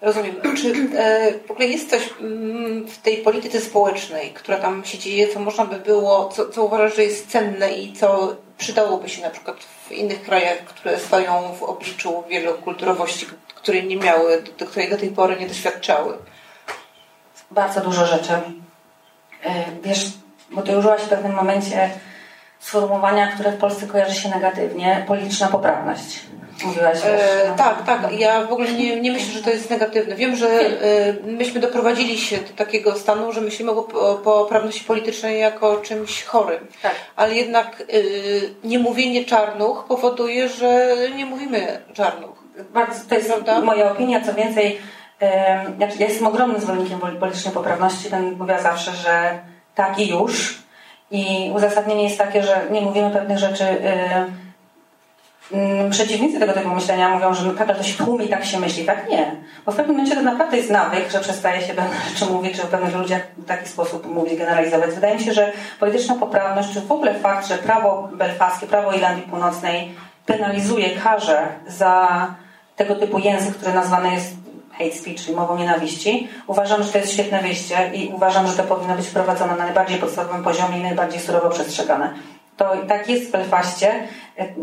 Rozumiem. 0.00 0.36
Czy 0.62 0.88
e, 0.98 1.32
w 1.46 1.50
ogóle 1.50 1.66
jest 1.66 1.90
coś 1.90 2.10
mm, 2.20 2.86
w 2.86 2.98
tej 2.98 3.16
polityce 3.16 3.60
społecznej, 3.60 4.30
która 4.30 4.58
tam 4.58 4.84
się 4.84 4.98
dzieje, 4.98 5.28
co 5.28 5.40
można 5.40 5.64
by 5.64 5.76
było, 5.76 6.28
co, 6.28 6.48
co 6.48 6.64
uważasz, 6.64 6.96
że 6.96 7.04
jest 7.04 7.30
cenne 7.30 7.72
i 7.72 7.92
co 7.92 8.36
przydałoby 8.58 9.08
się 9.08 9.22
na 9.22 9.30
przykład 9.30 9.56
w 9.88 9.92
innych 9.92 10.22
krajach, 10.22 10.58
które 10.58 10.98
stoją 10.98 11.54
w 11.54 11.62
obliczu 11.62 12.24
wielokulturowości, 12.28 13.26
której 13.54 13.86
nie 13.86 13.96
miały, 13.96 14.42
do 14.58 14.66
której 14.66 14.90
do 14.90 14.96
tej 14.96 15.08
pory 15.08 15.36
nie 15.36 15.48
doświadczały? 15.48 16.18
Bardzo 17.50 17.80
dużo 17.80 18.06
rzeczy. 18.06 18.32
E, 19.44 19.64
wiesz, 19.82 20.06
bo 20.50 20.62
ty 20.62 20.78
użyłaś 20.78 21.02
w 21.02 21.08
pewnym 21.08 21.34
momencie 21.34 21.90
sformułowania, 22.66 23.26
które 23.26 23.52
w 23.52 23.56
Polsce 23.56 23.86
kojarzy 23.86 24.14
się 24.14 24.28
negatywnie, 24.28 25.04
polityczna 25.06 25.48
poprawność. 25.48 26.20
Mówiłaś 26.64 26.98
e, 27.04 27.18
no. 27.48 27.54
Tak, 27.56 27.84
tak. 27.86 28.12
Ja 28.18 28.46
w 28.46 28.52
ogóle 28.52 28.72
nie, 28.72 29.00
nie 29.00 29.12
myślę, 29.12 29.32
że 29.32 29.42
to 29.42 29.50
jest 29.50 29.70
negatywne. 29.70 30.16
Wiem, 30.16 30.36
że 30.36 30.48
e, 30.48 30.72
myśmy 31.22 31.60
doprowadzili 31.60 32.18
się 32.18 32.36
do 32.36 32.52
takiego 32.56 32.94
stanu, 32.94 33.32
że 33.32 33.40
myślimy 33.40 33.70
o 33.70 33.82
poprawności 34.14 34.84
politycznej 34.84 35.40
jako 35.40 35.76
czymś 35.76 36.22
chorym. 36.24 36.66
Tak. 36.82 36.94
Ale 37.16 37.34
jednak 37.34 37.80
e, 37.80 37.84
niemówienie 38.64 39.24
czarnuch 39.24 39.84
powoduje, 39.88 40.48
że 40.48 40.96
nie 41.16 41.26
mówimy 41.26 41.82
czarnuch. 41.94 42.36
Bardzo, 42.74 43.08
to 43.08 43.14
jest 43.14 43.28
Prawda? 43.28 43.60
moja 43.60 43.92
opinia. 43.92 44.20
Co 44.20 44.34
więcej, 44.34 44.78
e, 45.22 45.64
ja 45.98 46.06
jestem 46.06 46.26
ogromnym 46.26 46.60
zwolennikiem 46.60 46.98
politycznej 46.98 47.54
poprawności. 47.54 48.10
Ten 48.10 48.32
mówiła 48.32 48.58
zawsze, 48.58 48.92
że 48.92 49.38
tak 49.74 49.98
i 49.98 50.08
już 50.08 50.65
i 51.10 51.50
uzasadnienie 51.54 52.04
jest 52.04 52.18
takie, 52.18 52.42
że 52.42 52.60
nie 52.70 52.80
mówimy 52.80 53.10
pewnych 53.10 53.38
rzeczy. 53.38 53.64
Yy, 55.50 55.58
yy, 55.58 55.90
przeciwnicy 55.90 56.40
tego 56.40 56.52
typu 56.52 56.68
myślenia 56.68 57.08
mówią, 57.08 57.34
że 57.34 57.50
ale 57.58 57.74
to 57.74 57.82
się 57.82 58.04
tłumi, 58.04 58.28
tak 58.28 58.44
się 58.44 58.60
myśli. 58.60 58.84
Tak 58.84 59.10
nie. 59.10 59.36
Bo 59.66 59.72
w 59.72 59.76
pewnym 59.76 59.96
momencie 59.96 60.16
to 60.16 60.22
naprawdę 60.22 60.56
jest 60.56 60.70
nawyk, 60.70 61.10
że 61.10 61.20
przestaje 61.20 61.60
się 61.62 61.74
pewne 61.74 61.96
rzeczy 62.08 62.32
mówić, 62.32 62.56
czy 62.56 62.62
o 62.62 62.66
pewnych 62.66 62.96
ludziach 62.96 63.22
w 63.36 63.46
taki 63.46 63.68
sposób 63.68 64.06
mówić, 64.06 64.38
generalizować. 64.38 64.90
Wydaje 64.90 65.14
mi 65.14 65.22
się, 65.22 65.32
że 65.32 65.52
polityczna 65.80 66.14
poprawność, 66.14 66.72
czy 66.72 66.80
w 66.80 66.92
ogóle 66.92 67.14
fakt, 67.14 67.48
że 67.48 67.58
prawo 67.58 68.08
belfaskie, 68.12 68.66
prawo 68.66 68.92
Irlandii 68.92 69.22
Północnej 69.22 69.94
penalizuje 70.26 70.90
karze 70.90 71.46
za 71.66 72.26
tego 72.76 72.94
typu 72.94 73.18
język, 73.18 73.54
który 73.54 73.72
nazwany 73.72 74.14
jest 74.14 74.45
hate 74.78 74.92
speech, 74.92 75.20
czyli 75.20 75.36
mową 75.36 75.58
nienawiści. 75.58 76.28
Uważam, 76.46 76.82
że 76.82 76.92
to 76.92 76.98
jest 76.98 77.12
świetne 77.12 77.42
wyjście 77.42 77.90
i 77.94 78.10
uważam, 78.14 78.46
że 78.46 78.52
to 78.52 78.62
powinno 78.62 78.94
być 78.94 79.06
wprowadzone 79.06 79.56
na 79.56 79.64
najbardziej 79.64 79.98
podstawowym 79.98 80.44
poziomie 80.44 80.78
i 80.78 80.82
najbardziej 80.82 81.20
surowo 81.20 81.50
przestrzegane. 81.50 82.14
To 82.56 82.72
tak 82.88 83.08
jest 83.08 83.28
w 83.28 83.30
Belfaście. 83.30 84.08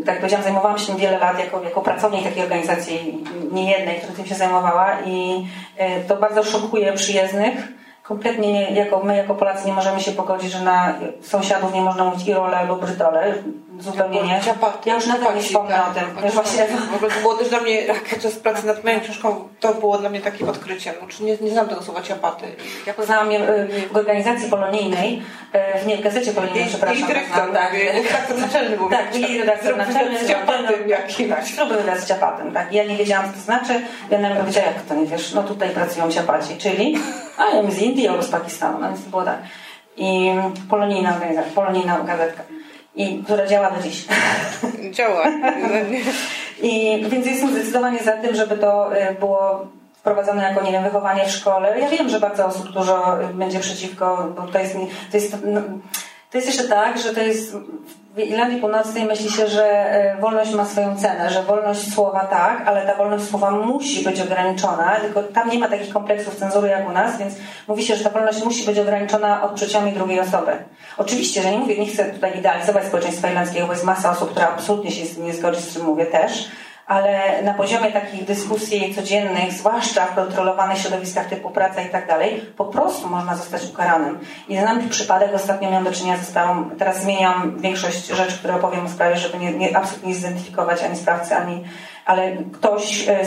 Tak 0.06 0.16
powiedziałam, 0.16 0.44
zajmowałam 0.44 0.78
się 0.78 0.96
wiele 0.96 1.18
lat 1.18 1.38
jako, 1.38 1.62
jako 1.62 1.80
pracownik 1.80 2.24
takiej 2.24 2.42
organizacji, 2.42 3.24
nie 3.52 3.70
jednej, 3.70 3.96
która 3.96 4.14
tym 4.14 4.26
się 4.26 4.34
zajmowała 4.34 5.00
i 5.06 5.46
e, 5.76 6.00
to 6.00 6.16
bardzo 6.16 6.44
szokuje 6.44 6.92
przyjezdnych. 6.92 7.54
Kompletnie 8.04 8.52
nie, 8.52 8.70
jako 8.70 9.00
my, 9.04 9.16
jako 9.16 9.34
Polacy, 9.34 9.66
nie 9.66 9.72
możemy 9.72 10.00
się 10.00 10.12
pogodzić, 10.12 10.52
że 10.52 10.60
na 10.60 10.94
sąsiadów 11.22 11.74
nie 11.74 11.80
można 11.80 12.04
mówić 12.04 12.28
irole 12.28 12.56
albo 12.56 12.76
brytole 12.76 13.34
zupełnie 13.80 14.22
nie. 14.22 14.40
Ja 14.86 14.94
już 14.94 15.06
nawet 15.06 15.34
nie 15.36 15.42
wspomnę 15.42 15.74
tak, 15.74 15.90
o 15.90 15.94
tym. 15.94 16.24
Ja 16.24 16.30
właśnie... 16.30 16.66
W 16.92 16.94
ogóle 16.94 17.10
to 17.10 17.20
było 17.20 17.34
też 17.34 17.48
dla 17.48 17.60
mnie, 17.60 17.82
podczas 18.10 18.32
pracy 18.32 18.66
nad 18.66 18.84
moją 18.84 19.00
książką, 19.00 19.48
to 19.60 19.74
było 19.74 19.98
dla 19.98 20.10
mnie 20.10 20.20
takie 20.20 20.46
odkryciem. 20.46 20.94
Znaczy 20.98 21.24
nie, 21.24 21.36
nie 21.36 21.50
znam 21.50 21.68
tego 21.68 21.82
słowa 21.82 22.02
ciapaty. 22.02 22.44
Ja 22.86 22.94
poznałam 22.94 23.32
je 23.32 23.48
y, 23.48 23.88
w 23.92 23.96
organizacji 23.96 24.50
polonijnej, 24.50 25.22
y, 25.82 25.86
nie, 25.86 25.96
w 25.96 26.00
gazecie 26.00 26.32
polonijnej, 26.32 26.66
przepraszam. 26.66 27.04
I 27.04 27.06
dyrektor, 27.06 27.52
tak. 27.52 27.72
Redaktor 27.94 28.38
naczelny 28.38 28.76
był. 28.76 28.90
Tak, 28.90 29.16
i 29.16 29.38
redaktor 29.38 29.76
naczelny. 29.76 30.18
Z 30.18 30.28
ciapatem 30.28 30.88
jakimś. 30.88 31.30
Tak, 31.30 31.46
śruby 31.46 31.74
z 31.98 32.06
ciapatem, 32.06 32.52
tak. 32.52 32.72
Ja 32.72 32.84
nie 32.84 32.96
wiedziałam, 32.96 33.26
co 33.26 33.32
to 33.32 33.40
znaczy. 33.40 33.80
Ja 34.10 34.18
nawet 34.18 34.38
powiedziała, 34.38 34.66
jak 34.66 34.82
to 34.82 34.94
nie 34.94 35.06
wiesz, 35.06 35.34
no 35.34 35.42
tutaj 35.42 35.70
pracują 35.70 36.10
ciapaci, 36.10 36.56
czyli 36.56 36.98
ja 37.38 37.70
z 37.70 37.78
Indii 37.94 38.08
albo 38.08 38.22
z 38.22 38.28
Pakistanu, 38.28 38.78
no 38.80 38.88
więc 38.88 39.04
to 39.04 39.10
było 39.10 39.22
tak. 39.22 39.38
I 39.96 40.30
polonijna 40.70 41.14
organizacja, 41.14 41.52
polonijna 41.52 41.98
gazetka 41.98 42.42
i 42.94 43.22
która 43.24 43.46
działa 43.46 43.70
do 43.70 43.82
dziś. 43.82 44.06
Działa. 44.96 45.24
I, 46.62 47.04
więc 47.08 47.26
jestem 47.26 47.50
zdecydowanie 47.50 47.98
za 47.98 48.12
tym, 48.12 48.34
żeby 48.34 48.56
to 48.56 48.96
y, 48.96 49.14
było 49.20 49.66
wprowadzone 49.94 50.42
jako, 50.42 50.64
nie 50.64 50.72
wiem, 50.72 50.84
wychowanie 50.84 51.24
w 51.24 51.30
szkole. 51.30 51.80
Ja 51.80 51.88
wiem, 51.88 52.08
że 52.08 52.20
bardzo 52.20 52.46
osób 52.46 52.72
dużo 52.72 53.18
będzie 53.34 53.60
przeciwko, 53.60 54.32
bo 54.36 54.42
to 54.42 54.58
jest, 54.58 54.76
to 55.10 55.16
jest, 55.16 55.36
no, 55.44 55.60
to 56.34 56.38
jest 56.38 56.48
jeszcze 56.48 56.68
tak, 56.68 56.98
że 56.98 57.14
to 57.14 57.20
jest 57.20 57.56
w 58.14 58.18
Irlandii 58.18 58.60
Północnej 58.60 59.04
myśli 59.04 59.30
się, 59.30 59.48
że 59.48 59.66
e, 59.66 60.20
wolność 60.20 60.54
ma 60.54 60.64
swoją 60.64 60.96
cenę, 60.96 61.30
że 61.30 61.42
wolność 61.42 61.94
słowa 61.94 62.24
tak, 62.24 62.62
ale 62.66 62.86
ta 62.86 62.94
wolność 62.94 63.24
słowa 63.24 63.50
musi 63.50 64.04
być 64.04 64.20
ograniczona, 64.20 64.96
tylko 65.00 65.22
tam 65.22 65.50
nie 65.50 65.58
ma 65.58 65.68
takich 65.68 65.92
kompleksów 65.92 66.36
cenzury 66.36 66.68
jak 66.68 66.88
u 66.88 66.92
nas, 66.92 67.18
więc 67.18 67.34
mówi 67.68 67.82
się, 67.82 67.96
że 67.96 68.04
ta 68.04 68.10
wolność 68.10 68.44
musi 68.44 68.66
być 68.66 68.78
ograniczona 68.78 69.42
odczuciami 69.42 69.92
drugiej 69.92 70.20
osoby. 70.20 70.52
Oczywiście, 70.98 71.42
że 71.42 71.50
nie 71.50 71.58
mówię, 71.58 71.78
nie 71.78 71.86
chcę 71.86 72.04
tutaj 72.04 72.38
idealizować 72.38 72.84
społeczeństwa 72.84 73.28
irlandzkiego, 73.28 73.66
bo 73.66 73.72
jest 73.72 73.84
masa 73.84 74.10
osób, 74.10 74.30
która 74.30 74.48
absolutnie 74.48 74.90
się 74.90 75.20
nie 75.20 75.34
zgodzi 75.34 75.62
z 75.62 75.74
czym 75.74 75.84
mówię 75.84 76.06
też, 76.06 76.48
ale 76.86 77.42
na 77.42 77.54
poziomie 77.54 77.92
takich 77.92 78.24
dyskusji 78.24 78.94
codziennych, 78.94 79.52
zwłaszcza 79.52 80.06
w 80.06 80.14
kontrolowanych 80.14 80.78
środowiskach 80.78 81.28
typu 81.28 81.50
praca 81.50 81.82
i 81.82 81.88
tak 81.88 82.08
dalej, 82.08 82.40
po 82.56 82.64
prostu 82.64 83.08
można 83.08 83.36
zostać 83.36 83.64
ukaranym. 83.64 84.18
I 84.48 84.58
znam 84.58 84.88
przypadek, 84.88 85.34
ostatnio 85.34 85.70
miałam 85.70 85.84
do 85.84 85.92
czynienia 85.92 86.16
ze 86.16 86.24
sprawą, 86.24 86.70
teraz 86.78 87.02
zmieniam 87.02 87.58
większość 87.58 88.06
rzeczy, 88.06 88.38
które 88.38 88.54
opowiem 88.54 88.86
o 88.86 88.88
sprawie, 88.88 89.16
żeby 89.16 89.38
nie, 89.38 89.52
nie, 89.52 89.76
absolutnie 89.76 90.08
nie 90.08 90.14
zidentyfikować 90.14 90.82
ani 90.82 90.96
sprawcy, 90.96 91.36
ani, 91.36 91.64
ale 92.04 92.32
ktoś, 92.52 93.08
e, 93.08 93.20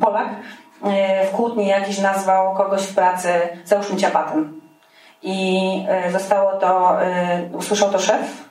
Polak, 0.00 0.28
e, 0.84 1.26
w 1.26 1.30
kłótni 1.30 1.66
jakiś 1.66 1.98
nazwał 1.98 2.54
kogoś 2.54 2.82
w 2.82 2.94
pracy, 2.94 3.28
załóżmy 3.64 3.96
ciapatem. 3.96 4.60
I 5.22 5.60
e, 5.88 6.10
zostało 6.10 6.52
to, 6.52 6.96
usłyszał 7.52 7.90
to 7.90 7.98
szef 7.98 8.50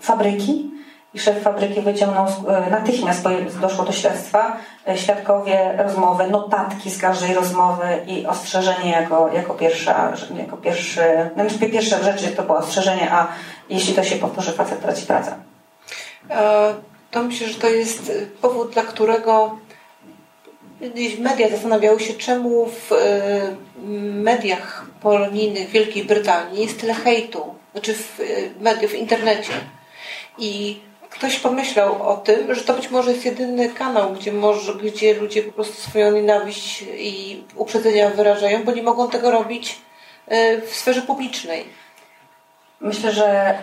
fabryki, 0.00 0.70
i 1.14 1.18
szef 1.18 1.42
fabryki 1.42 1.80
wyciągnął, 1.80 2.26
e, 2.26 2.70
natychmiast 2.70 3.24
doszło 3.60 3.84
do 3.84 3.92
śledztwa, 3.92 4.56
e, 4.88 4.98
świadkowie 4.98 5.74
rozmowy, 5.78 6.26
notatki 6.26 6.90
z 6.90 7.00
każdej 7.00 7.34
rozmowy 7.34 7.84
i 8.06 8.26
ostrzeżenie 8.26 8.90
jako, 8.90 9.30
jako, 9.32 9.54
pierwsza, 9.54 10.12
jako 10.36 10.56
pierwszy, 10.56 11.30
no 11.36 11.44
pierwsze 11.72 12.04
rzeczy 12.04 12.28
to 12.28 12.42
było 12.42 12.58
ostrzeżenie, 12.58 13.12
a 13.12 13.28
jeśli 13.68 13.94
to 13.94 14.04
się 14.04 14.16
powtórzy, 14.16 14.52
facet 14.52 14.82
traci 14.82 15.06
pracę. 15.06 15.34
E, 16.30 16.74
to 17.10 17.22
myślę, 17.22 17.48
że 17.48 17.60
to 17.60 17.68
jest 17.68 18.12
powód, 18.42 18.72
dla 18.72 18.82
którego 18.82 19.56
media 21.18 21.48
zastanawiały 21.48 22.00
się, 22.00 22.14
czemu 22.14 22.66
w 22.66 22.90
mediach 24.22 24.86
polonijnych 25.02 25.68
Wielkiej 25.68 26.04
Brytanii 26.04 26.62
jest 26.62 26.80
tyle 26.80 26.94
hejtu, 26.94 27.54
znaczy 27.72 27.94
w 27.94 28.20
mediów, 28.60 28.92
w 28.92 28.94
internecie. 28.94 29.52
I 30.38 30.80
ktoś 31.20 31.38
pomyślał 31.38 32.08
o 32.08 32.16
tym, 32.16 32.54
że 32.54 32.64
to 32.64 32.74
być 32.74 32.90
może 32.90 33.10
jest 33.12 33.24
jedyny 33.24 33.68
kanał, 33.68 34.10
gdzie, 34.10 34.32
może, 34.32 34.74
gdzie 34.74 35.14
ludzie 35.14 35.42
po 35.42 35.52
prostu 35.52 35.74
swoją 35.74 36.12
nienawiść 36.12 36.84
i 36.98 37.44
uprzedzenia 37.56 38.10
wyrażają, 38.10 38.64
bo 38.64 38.72
nie 38.72 38.82
mogą 38.82 39.08
tego 39.08 39.30
robić 39.30 39.78
e, 40.28 40.60
w 40.60 40.74
sferze 40.74 41.02
publicznej. 41.02 41.64
Myślę, 42.80 43.12
że 43.12 43.58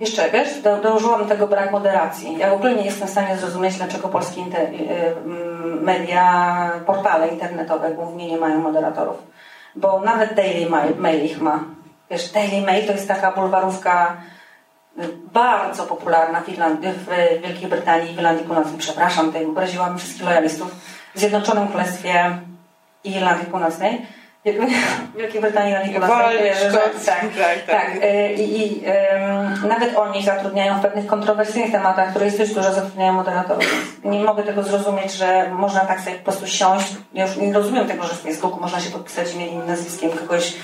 jeszcze 0.00 0.30
wiesz, 0.30 0.60
do, 0.60 0.76
dołożyłam 0.76 1.28
tego 1.28 1.46
brak 1.46 1.72
moderacji. 1.72 2.38
Ja 2.38 2.50
w 2.50 2.52
ogóle 2.52 2.74
nie 2.74 2.84
jestem 2.84 3.08
w 3.08 3.10
stanie 3.10 3.36
zrozumieć, 3.36 3.76
dlaczego 3.76 4.08
polskie 4.08 4.40
inter, 4.40 4.68
media, 5.80 6.70
portale 6.86 7.28
internetowe 7.28 7.90
głównie 7.90 8.26
nie 8.26 8.36
mają 8.36 8.58
moderatorów. 8.60 9.16
Bo 9.76 10.00
nawet 10.00 10.34
Daily 10.34 10.70
Mail 10.98 11.24
ich 11.24 11.40
ma. 11.40 11.64
Wiesz, 12.10 12.32
Daily 12.32 12.66
Mail 12.66 12.86
to 12.86 12.92
jest 12.92 13.08
taka 13.08 13.32
bulwarówka 13.32 14.16
bardzo 15.32 15.86
popularna 15.86 16.40
w, 16.40 16.48
Irlandii, 16.48 16.90
w 16.92 17.42
Wielkiej 17.42 17.68
Brytanii 17.68 18.12
i 18.12 18.14
w 18.14 18.18
Irlandii 18.18 18.46
Północnej. 18.46 18.78
Przepraszam, 18.78 19.26
tutaj 19.26 19.46
obraziłam 19.46 19.98
wszystkich 19.98 20.24
lojalistów. 20.24 20.74
W 21.14 21.18
Zjednoczonym 21.18 21.68
Królestwie 21.68 22.38
i 23.04 23.10
Irlandii 23.10 23.46
Północnej. 23.46 24.06
Wielkiej 25.16 25.40
Brytanii 25.40 25.68
i 25.68 25.72
Irlandii 25.72 26.00
Północnej. 26.00 26.52
Tak, 26.72 26.92
tak, 27.06 27.30
tak. 27.36 27.66
tak. 27.66 28.04
Y, 28.04 28.32
I, 28.32 28.76
i 28.78 28.84
um, 28.86 29.68
nawet 29.68 29.96
oni 29.96 30.22
zatrudniają 30.22 30.78
w 30.78 30.82
pewnych 30.82 31.06
kontrowersyjnych 31.06 31.72
tematach, 31.72 32.10
które 32.10 32.24
jest 32.24 32.38
dość 32.38 32.54
dużo, 32.54 32.72
zatrudniają 32.72 33.12
moderatorów. 33.12 34.00
Nie 34.04 34.20
mogę 34.20 34.42
tego 34.42 34.62
zrozumieć, 34.62 35.12
że 35.12 35.50
można 35.52 35.80
tak 35.80 36.00
sobie 36.00 36.16
po 36.16 36.24
prostu 36.24 36.46
siąść. 36.46 36.96
Ja 37.14 37.26
już 37.26 37.36
nie 37.36 37.52
rozumiem 37.52 37.88
tego, 37.88 38.04
że 38.04 38.14
w 38.14 38.20
Facebooku 38.20 38.60
można 38.60 38.80
się 38.80 38.90
podpisać 38.90 39.34
imieniem 39.34 39.66
nazwiskiem 39.66 40.10
kogoś 40.10 40.54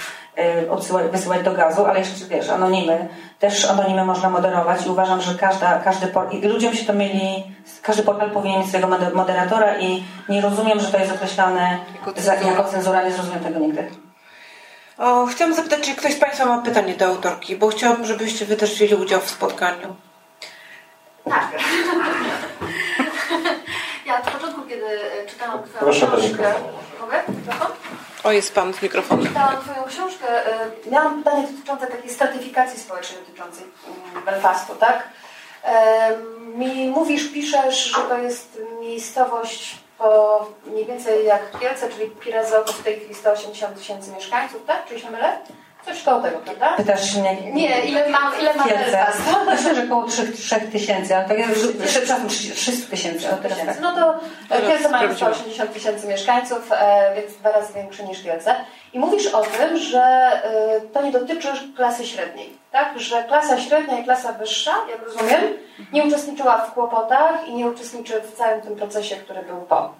odsyłać, 0.71 1.07
wysyłać 1.13 1.43
do 1.43 1.53
gazu, 1.53 1.87
ale 1.87 1.99
jeszcze 1.99 2.25
wiesz, 2.25 2.49
anonimy, 2.49 3.09
też 3.39 3.65
anonimy 3.65 4.05
można 4.05 4.31
moderować 4.31 4.87
i 4.87 4.89
uważam, 4.89 5.21
że 5.21 5.35
każda, 5.35 5.79
każdy 5.79 6.13
i 6.31 6.49
ludziom 6.49 6.75
się 6.75 6.85
to 6.85 6.93
mieli, 6.93 7.55
każdy 7.83 8.03
portal 8.03 8.31
powinien 8.31 8.59
mieć 8.61 8.69
swojego 8.69 8.89
moderatora 9.15 9.79
i 9.79 10.05
nie 10.29 10.41
rozumiem, 10.41 10.81
że 10.81 10.89
to 10.93 10.99
jest 10.99 11.13
określane 11.13 11.79
jako 11.95 12.13
cenzura, 12.13 12.37
za, 12.37 12.49
jako 12.49 12.65
cenzura 12.65 13.03
nie 13.03 13.13
zrozumiem 13.13 13.41
tego 13.41 13.59
nigdy. 13.59 13.91
O, 14.99 15.27
chciałam 15.27 15.55
zapytać, 15.55 15.81
czy 15.81 15.95
ktoś 15.95 16.15
z 16.15 16.19
Państwa 16.19 16.45
ma 16.47 16.63
pytanie 16.63 16.95
do 16.95 17.07
autorki, 17.07 17.57
bo 17.57 17.69
chciałabym, 17.69 18.07
żebyście 18.07 18.47
Wy 18.47 18.57
też 18.57 18.75
wzięli 18.75 18.95
udział 18.95 19.21
w 19.21 19.31
spotkaniu. 19.31 19.97
Tak. 21.25 21.49
ja 24.07 24.21
od 24.21 24.31
początku, 24.31 24.63
kiedy 24.63 24.87
czytałam 25.29 25.63
Twoją 25.63 25.93
książkę... 25.93 26.55
Mogę? 27.01 27.23
Mikrofon? 27.29 27.90
O, 28.25 28.33
jest 28.33 28.55
Pan 28.55 28.75
z 28.75 28.83
mikrofonem. 28.83 29.27
Czytałam 29.27 29.61
Twoją 29.61 29.87
książkę. 29.87 30.27
Y, 30.87 30.91
miałam 30.91 31.23
pytanie 31.23 31.47
dotyczące 31.47 31.87
takiej 31.87 32.11
stratyfikacji 32.11 32.81
społecznej 32.81 33.21
dotyczącej 33.21 33.65
mm, 34.15 34.25
Belfastu, 34.25 34.75
tak? 34.75 35.09
Mi 36.55 36.89
mówisz, 36.89 37.33
piszesz, 37.33 37.85
że 37.85 38.03
to 38.03 38.19
jest 38.19 38.59
miejscowość 38.81 39.79
po 39.99 40.47
mniej 40.67 40.87
więcej 40.87 41.25
jak 41.27 41.61
Kielce, 41.61 41.89
czyli 41.89 42.11
Pirazełko 42.11 42.73
w 42.73 42.83
tej 42.83 42.97
chwili 42.97 43.15
180 43.15 43.79
tysięcy 43.79 44.13
mieszkańców, 44.13 44.63
tak? 44.67 44.87
Czy 44.89 45.01
się 45.01 45.11
mylę? 45.11 45.39
Coś 45.91 46.03
koło 46.03 46.21
tego, 46.21 46.39
prawda? 46.39 46.77
Pytasz 46.77 47.13
się 47.13 47.21
nie, 47.21 47.53
nie 47.53 47.81
ile 47.81 48.09
ma, 48.09 48.33
ile 48.41 48.55
ma 48.55 48.65
Belfast? 48.65 49.23
Myślę, 49.51 49.75
że 49.75 49.85
około 49.85 50.05
3, 50.05 50.33
3 50.33 50.61
tysięcy, 50.61 51.17
ale 51.17 51.29
tak 51.29 51.39
jak 51.39 51.49
przepraszam, 51.87 52.29
300 52.29 52.91
tysięcy. 52.91 53.27
Tak. 53.67 53.81
No 53.81 53.93
to 53.95 54.21
Kielce 54.61 54.89
mają 54.89 55.15
180 55.15 55.73
tysięcy 55.73 56.07
mieszkańców, 56.07 56.73
e, 56.73 57.15
więc 57.17 57.37
dwa 57.37 57.53
razy 57.53 57.73
większy 57.73 58.05
niż 58.05 58.23
Kielce. 58.23 58.55
I 58.93 58.99
mówisz 58.99 59.27
o 59.27 59.41
tym, 59.41 59.77
że 59.77 60.01
e, 60.01 60.81
to 60.93 61.03
nie 61.03 61.13
dotyczy 61.13 61.49
klasy 61.77 62.07
średniej, 62.07 62.53
tak? 62.73 63.01
Że 63.01 63.25
klasa 63.25 63.61
średnia 63.61 63.99
i 63.99 64.05
klasa 64.05 64.33
wyższa, 64.33 64.75
jak 64.91 65.03
rozumiem, 65.03 65.41
nie 65.93 66.05
uczestniczyła 66.05 66.59
w 66.59 66.73
kłopotach 66.73 67.49
i 67.49 67.55
nie 67.55 67.67
uczestniczy 67.67 68.21
w 68.21 68.37
całym 68.37 68.61
tym 68.61 68.77
procesie, 68.77 69.17
który 69.17 69.43
był 69.43 69.61
po. 69.61 69.95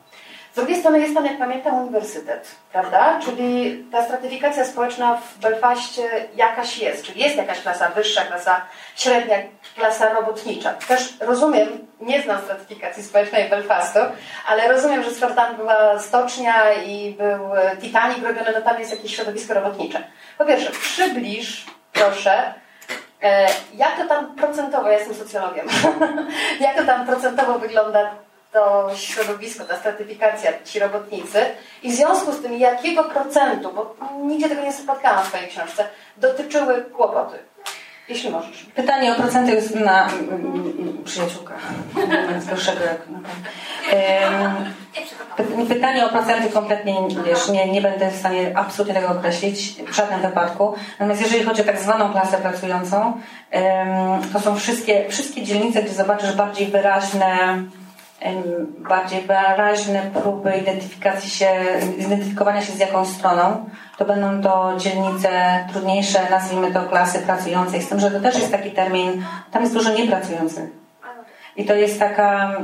Z 0.53 0.57
drugiej 0.57 0.81
strony 0.81 1.01
jest 1.01 1.15
tam, 1.15 1.27
jak 1.27 1.39
pamiętam, 1.39 1.75
uniwersytet, 1.75 2.49
prawda? 2.73 3.21
Czyli 3.25 3.85
ta 3.93 4.05
stratyfikacja 4.05 4.65
społeczna 4.65 5.17
w 5.17 5.39
Belfaście 5.39 6.03
jakaś 6.35 6.79
jest, 6.79 7.05
czyli 7.05 7.21
jest 7.21 7.37
jakaś 7.37 7.61
klasa 7.61 7.89
wyższa, 7.89 8.23
klasa 8.23 8.61
średnia, 8.97 9.37
klasa 9.77 10.15
robotnicza. 10.15 10.73
Też 10.73 11.15
rozumiem, 11.21 11.69
nie 12.01 12.23
znam 12.23 12.41
stratyfikacji 12.41 13.03
społecznej 13.03 13.51
Belfastu, 13.51 13.99
ale 14.47 14.69
rozumiem, 14.69 15.03
że 15.03 15.11
skoro 15.11 15.35
tam 15.35 15.57
była 15.57 15.99
stocznia 15.99 16.73
i 16.73 17.15
był 17.19 17.49
Titanic 17.81 18.25
robiony, 18.25 18.53
no 18.55 18.61
tam 18.61 18.81
jest 18.81 18.91
jakieś 18.91 19.17
środowisko 19.17 19.55
robotnicze. 19.55 20.03
Po 20.39 20.45
pierwsze, 20.45 20.71
przybliż, 20.71 21.67
proszę, 21.93 22.55
e, 23.23 23.47
jak 23.75 23.97
to 23.99 24.09
tam 24.09 24.35
procentowo, 24.35 24.89
ja 24.89 24.99
jestem 24.99 25.15
socjologiem, 25.15 25.67
jak 26.61 26.77
to 26.77 26.85
tam 26.85 27.07
procentowo 27.07 27.59
wygląda 27.59 28.11
to 28.53 28.91
środowisko, 28.97 29.65
ta 29.65 29.77
stratyfikacja, 29.77 30.53
ci 30.65 30.79
robotnicy 30.79 31.39
i 31.83 31.93
w 31.93 31.95
związku 31.95 32.33
z 32.33 32.43
tym 32.43 32.59
jakiego 32.59 33.05
procentu, 33.05 33.73
bo 33.73 33.97
nigdzie 34.23 34.49
tego 34.49 34.63
nie 34.63 34.73
spotkałam 34.73 35.25
w 35.25 35.29
swojej 35.29 35.49
książce, 35.49 35.85
dotyczyły 36.17 36.85
kłopoty. 36.85 37.39
Jeśli 38.09 38.31
możesz. 38.31 38.67
Pytanie 38.75 39.13
o 39.13 39.15
procenty 39.15 39.53
jest 39.53 39.75
na 39.75 40.09
przyjaciółka. 41.05 41.55
Gorszego 42.51 42.85
jak 42.85 43.09
na 43.09 43.19
Pytanie 45.69 46.07
o 46.07 46.09
procenty 46.09 46.51
kompletnie 46.51 46.95
wiesz, 47.27 47.49
nie, 47.49 47.73
nie 47.73 47.83
będę 47.83 48.11
w 48.11 48.17
stanie 48.17 48.53
absolutnie 48.55 48.95
tego 48.95 49.09
określić 49.09 49.83
w 49.83 49.95
żadnym 49.95 50.21
wypadku. 50.21 50.75
Natomiast 50.99 51.23
jeżeli 51.23 51.45
chodzi 51.45 51.63
o 51.63 51.65
tak 51.65 51.79
zwaną 51.79 52.13
klasę 52.13 52.39
pracującą, 52.39 53.21
to 54.33 54.41
są 54.41 54.57
wszystkie, 54.57 55.09
wszystkie 55.09 55.43
dzielnice, 55.43 55.83
gdzie 55.83 55.95
zobaczysz 55.95 56.33
bardziej 56.33 56.67
wyraźne 56.67 57.63
bardziej 58.79 59.21
wyraźne 59.21 60.03
próby 60.23 60.57
identyfikacji 60.57 61.31
się, 61.31 61.51
identyfikowania 61.99 62.63
się 62.63 62.73
z 62.73 62.79
jakąś 62.79 63.09
stroną, 63.09 63.71
to 63.99 64.05
będą 64.05 64.43
to 64.43 64.73
dzielnice 64.79 65.31
trudniejsze, 65.73 66.31
nazwijmy 66.31 66.73
to 66.73 66.83
klasy 66.83 67.19
pracującej, 67.19 67.83
z 67.83 67.89
tym, 67.89 68.01
że 68.01 68.11
to 68.11 68.21
też 68.21 68.35
jest 68.35 68.53
taki 68.53 68.71
termin, 68.71 69.25
tam 69.51 69.63
jest 69.63 69.75
dużo 69.75 69.93
niepracujących. 69.93 70.71
I 71.57 71.65
to 71.65 71.75
jest 71.75 71.99
taka, 71.99 72.57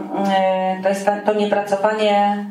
to 0.82 0.88
jest 0.88 1.10
to 1.26 1.34
niepracowanie 1.34 2.46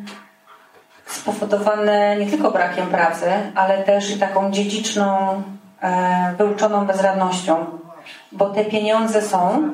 spowodowane 1.06 2.16
nie 2.18 2.26
tylko 2.26 2.52
brakiem 2.52 2.88
pracy, 2.88 3.26
ale 3.56 3.84
też 3.84 4.16
i 4.16 4.20
taką 4.20 4.52
dziedziczną, 4.52 5.42
e, 5.82 6.34
wyuczoną 6.38 6.86
bezradnością, 6.86 7.66
bo 8.32 8.50
te 8.50 8.66
pieniądze 8.66 9.22
są, 9.22 9.70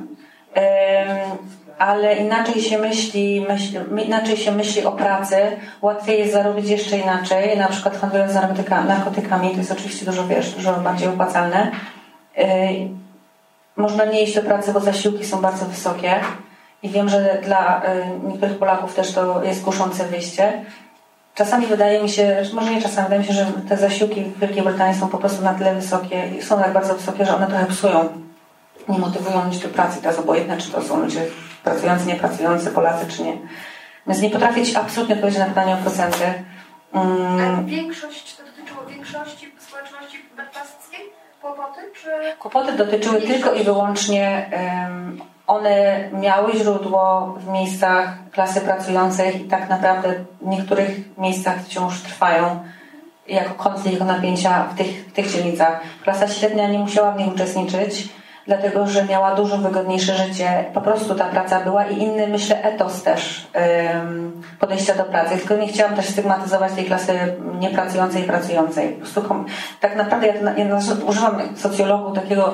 ale 1.81 2.15
inaczej 2.15 2.61
się 2.61 2.77
myśli, 2.77 3.45
inaczej 4.05 4.37
się 4.37 4.51
myśli 4.51 4.85
o 4.85 4.91
pracy, 4.91 5.35
łatwiej 5.81 6.19
jest 6.19 6.33
zarobić 6.33 6.69
jeszcze 6.69 6.97
inaczej, 6.97 7.57
na 7.57 7.67
przykład 7.67 7.97
handlując 7.97 8.33
narkotykami, 8.87 9.51
to 9.51 9.57
jest 9.57 9.71
oczywiście 9.71 10.05
dużo, 10.05 10.27
wiesz, 10.27 10.51
dużo 10.51 10.73
bardziej 10.73 11.07
opłacalne. 11.07 11.71
Yy, 12.37 12.45
można 13.75 14.05
nie 14.05 14.23
iść 14.23 14.35
do 14.35 14.41
pracy, 14.41 14.73
bo 14.73 14.79
zasiłki 14.79 15.25
są 15.25 15.41
bardzo 15.41 15.65
wysokie 15.65 16.19
i 16.83 16.89
wiem, 16.89 17.09
że 17.09 17.41
dla 17.43 17.81
yy, 18.23 18.29
niektórych 18.29 18.57
Polaków 18.57 18.93
też 18.93 19.13
to 19.13 19.43
jest 19.43 19.63
kuszące 19.65 20.07
wyjście. 20.07 20.65
Czasami 21.35 21.67
wydaje 21.67 22.03
mi 22.03 22.09
się, 22.09 22.43
może 22.53 22.71
nie 22.71 22.81
czasami, 22.81 23.03
wydaje 23.03 23.21
mi 23.21 23.27
się, 23.27 23.33
że 23.33 23.45
te 23.69 23.77
zasiłki 23.77 24.23
w 24.23 24.39
Wielkiej 24.39 24.63
Brytanii 24.63 24.99
są 24.99 25.07
po 25.07 25.17
prostu 25.17 25.43
na 25.43 25.53
tyle 25.53 25.75
wysokie 25.75 26.27
i 26.37 26.41
są 26.41 26.59
tak 26.59 26.73
bardzo 26.73 26.95
wysokie, 26.95 27.25
że 27.25 27.35
one 27.35 27.47
trochę 27.47 27.65
psują, 27.65 28.09
nie 28.89 28.99
motywują 28.99 29.45
ludzi 29.45 29.59
do 29.59 29.69
pracy. 29.69 29.99
Jest 30.03 30.19
obojętne, 30.19 30.57
czy 30.57 30.71
to 30.71 30.81
są 30.81 30.99
ludzie 30.99 31.21
pracujący, 31.63 32.05
niepracujący, 32.05 32.71
Polacy 32.71 33.05
czy 33.07 33.23
nie. 33.23 33.37
Więc 34.07 34.21
nie 34.21 34.29
potrafię 34.29 34.65
Ci 34.65 34.75
absolutnie 34.75 35.15
odpowiedzieć 35.15 35.39
na 35.39 35.45
pytanie 35.45 35.73
o 35.73 35.77
procenty. 35.77 36.43
Mm. 36.93 37.65
większość, 37.65 38.35
to 38.35 38.43
dotyczyło 38.43 38.85
większości 38.85 39.51
społeczności 39.59 40.17
belfastskiej? 40.37 40.99
Kłopoty? 41.41 41.81
Czy... 42.01 42.09
Kłopoty 42.39 42.73
dotyczyły 42.73 43.21
tylko 43.21 43.53
i 43.53 43.63
wyłącznie 43.63 44.49
um, 44.51 45.21
one 45.47 46.09
miały 46.13 46.53
źródło 46.53 47.35
w 47.39 47.47
miejscach 47.47 48.17
klasy 48.31 48.61
pracującej 48.61 49.41
i 49.41 49.49
tak 49.49 49.69
naprawdę 49.69 50.13
w 50.41 50.47
niektórych 50.47 51.17
miejscach 51.17 51.61
wciąż 51.61 52.01
trwają 52.01 52.63
jako 53.27 53.53
konflikt, 53.53 53.99
jako 53.99 54.13
napięcia 54.13 54.63
w 54.63 54.77
tych, 54.77 55.07
w 55.07 55.11
tych 55.11 55.31
dzielnicach. 55.31 55.79
Klasa 56.03 56.27
średnia 56.27 56.67
nie 56.67 56.79
musiała 56.79 57.11
w 57.11 57.17
nich 57.17 57.33
uczestniczyć, 57.33 58.09
dlatego 58.47 58.87
że 58.87 59.05
miała 59.05 59.35
dużo 59.35 59.57
wygodniejsze 59.57 60.15
życie. 60.15 60.65
Po 60.73 60.81
prostu 60.81 61.15
ta 61.15 61.25
praca 61.25 61.59
była 61.59 61.85
i 61.85 62.01
inny, 62.01 62.27
myślę, 62.27 62.63
etos 62.63 63.03
też 63.03 63.47
podejścia 64.59 64.95
do 64.95 65.03
pracy. 65.03 65.37
Tylko 65.37 65.55
nie 65.55 65.67
chciałam 65.67 65.95
też 65.95 66.05
stygmatyzować 66.05 66.73
tej 66.73 66.85
klasy 66.85 67.13
niepracującej 67.59 68.21
i 68.21 68.25
pracującej. 68.25 68.89
Po 68.89 68.99
prostu 68.99 69.23
tak 69.79 69.95
naprawdę 69.95 70.27
ja, 70.27 70.33
ja 70.57 70.79
używam 71.07 71.41
socjologów 71.55 72.15
takiego 72.15 72.53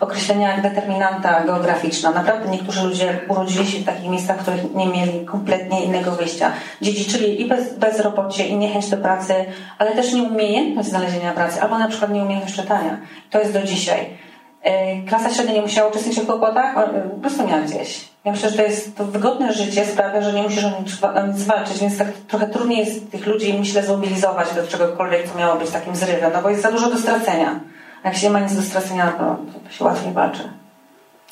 określenia 0.00 0.52
jak 0.52 0.62
determinanta 0.62 1.40
geograficzna. 1.44 2.10
Naprawdę 2.10 2.48
niektórzy 2.48 2.82
ludzie 2.86 3.20
urodzili 3.28 3.66
się 3.66 3.78
w 3.78 3.84
takich 3.84 4.10
miejscach, 4.10 4.36
w 4.38 4.42
których 4.42 4.74
nie 4.74 4.86
mieli 4.86 5.26
kompletnie 5.26 5.84
innego 5.84 6.10
wyjścia. 6.10 6.52
Dziedziczyli 6.82 7.42
i 7.42 7.48
bez, 7.48 7.78
bezrobocie, 7.78 8.46
i 8.46 8.56
niechęć 8.56 8.90
do 8.90 8.96
pracy, 8.96 9.34
ale 9.78 9.92
też 9.92 10.12
nieumiejętność 10.12 10.88
znalezienia 10.88 11.32
pracy, 11.32 11.62
albo 11.62 11.78
na 11.78 11.88
przykład 11.88 12.10
nieumiejętność 12.10 12.56
czytania. 12.56 12.98
To 13.30 13.38
jest 13.38 13.52
do 13.52 13.62
dzisiaj. 13.62 14.27
E, 14.68 15.02
klasa 15.02 15.30
średnia 15.34 15.54
nie 15.54 15.62
musiała 15.62 15.88
uczestniczyć 15.88 16.24
w 16.24 16.26
kłopotach, 16.26 16.78
e, 16.78 17.08
po 17.10 17.20
prostu 17.20 17.46
miała 17.46 17.62
gdzieś. 17.62 18.08
Ja 18.24 18.32
myślę, 18.32 18.50
że 18.50 18.56
to 18.56 18.62
jest 18.62 18.96
to 18.96 19.04
wygodne 19.04 19.52
życie 19.52 19.86
sprawia, 19.86 20.22
że 20.22 20.32
nie 20.32 20.42
musisz 20.42 20.64
o 20.64 21.26
nic 21.26 21.42
walczyć, 21.44 21.78
więc 21.78 21.98
tak 21.98 22.08
trochę 22.28 22.48
trudniej 22.48 22.78
jest 22.78 23.10
tych 23.10 23.26
ludzi, 23.26 23.54
myślę, 23.58 23.82
zmobilizować 23.82 24.54
do 24.54 24.66
czegokolwiek, 24.66 25.28
co 25.28 25.38
miało 25.38 25.56
być 25.56 25.70
takim 25.70 25.96
zrywem, 25.96 26.32
no 26.32 26.42
bo 26.42 26.50
jest 26.50 26.62
za 26.62 26.72
dużo 26.72 26.90
do 26.90 26.98
stracenia. 26.98 27.60
Jak 28.04 28.16
się 28.16 28.26
nie 28.26 28.32
ma 28.32 28.40
nic 28.40 28.54
do 28.54 28.62
stracenia, 28.62 29.12
to, 29.12 29.36
to 29.64 29.70
się 29.70 29.84
łatwiej 29.84 30.12
walczy. 30.12 30.52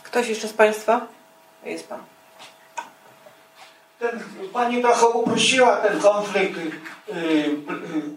Ktoś 0.03 0.29
jeszcze 0.29 0.49
z 0.49 0.53
Państwa? 0.53 1.01
Jest 1.65 1.89
Pan. 1.89 1.99
Ten, 3.99 4.21
pani 4.53 4.83
trochę 4.83 5.07
uprościła 5.07 5.77
ten 5.77 6.01
konflikt 6.01 6.57
yy, 6.57 7.15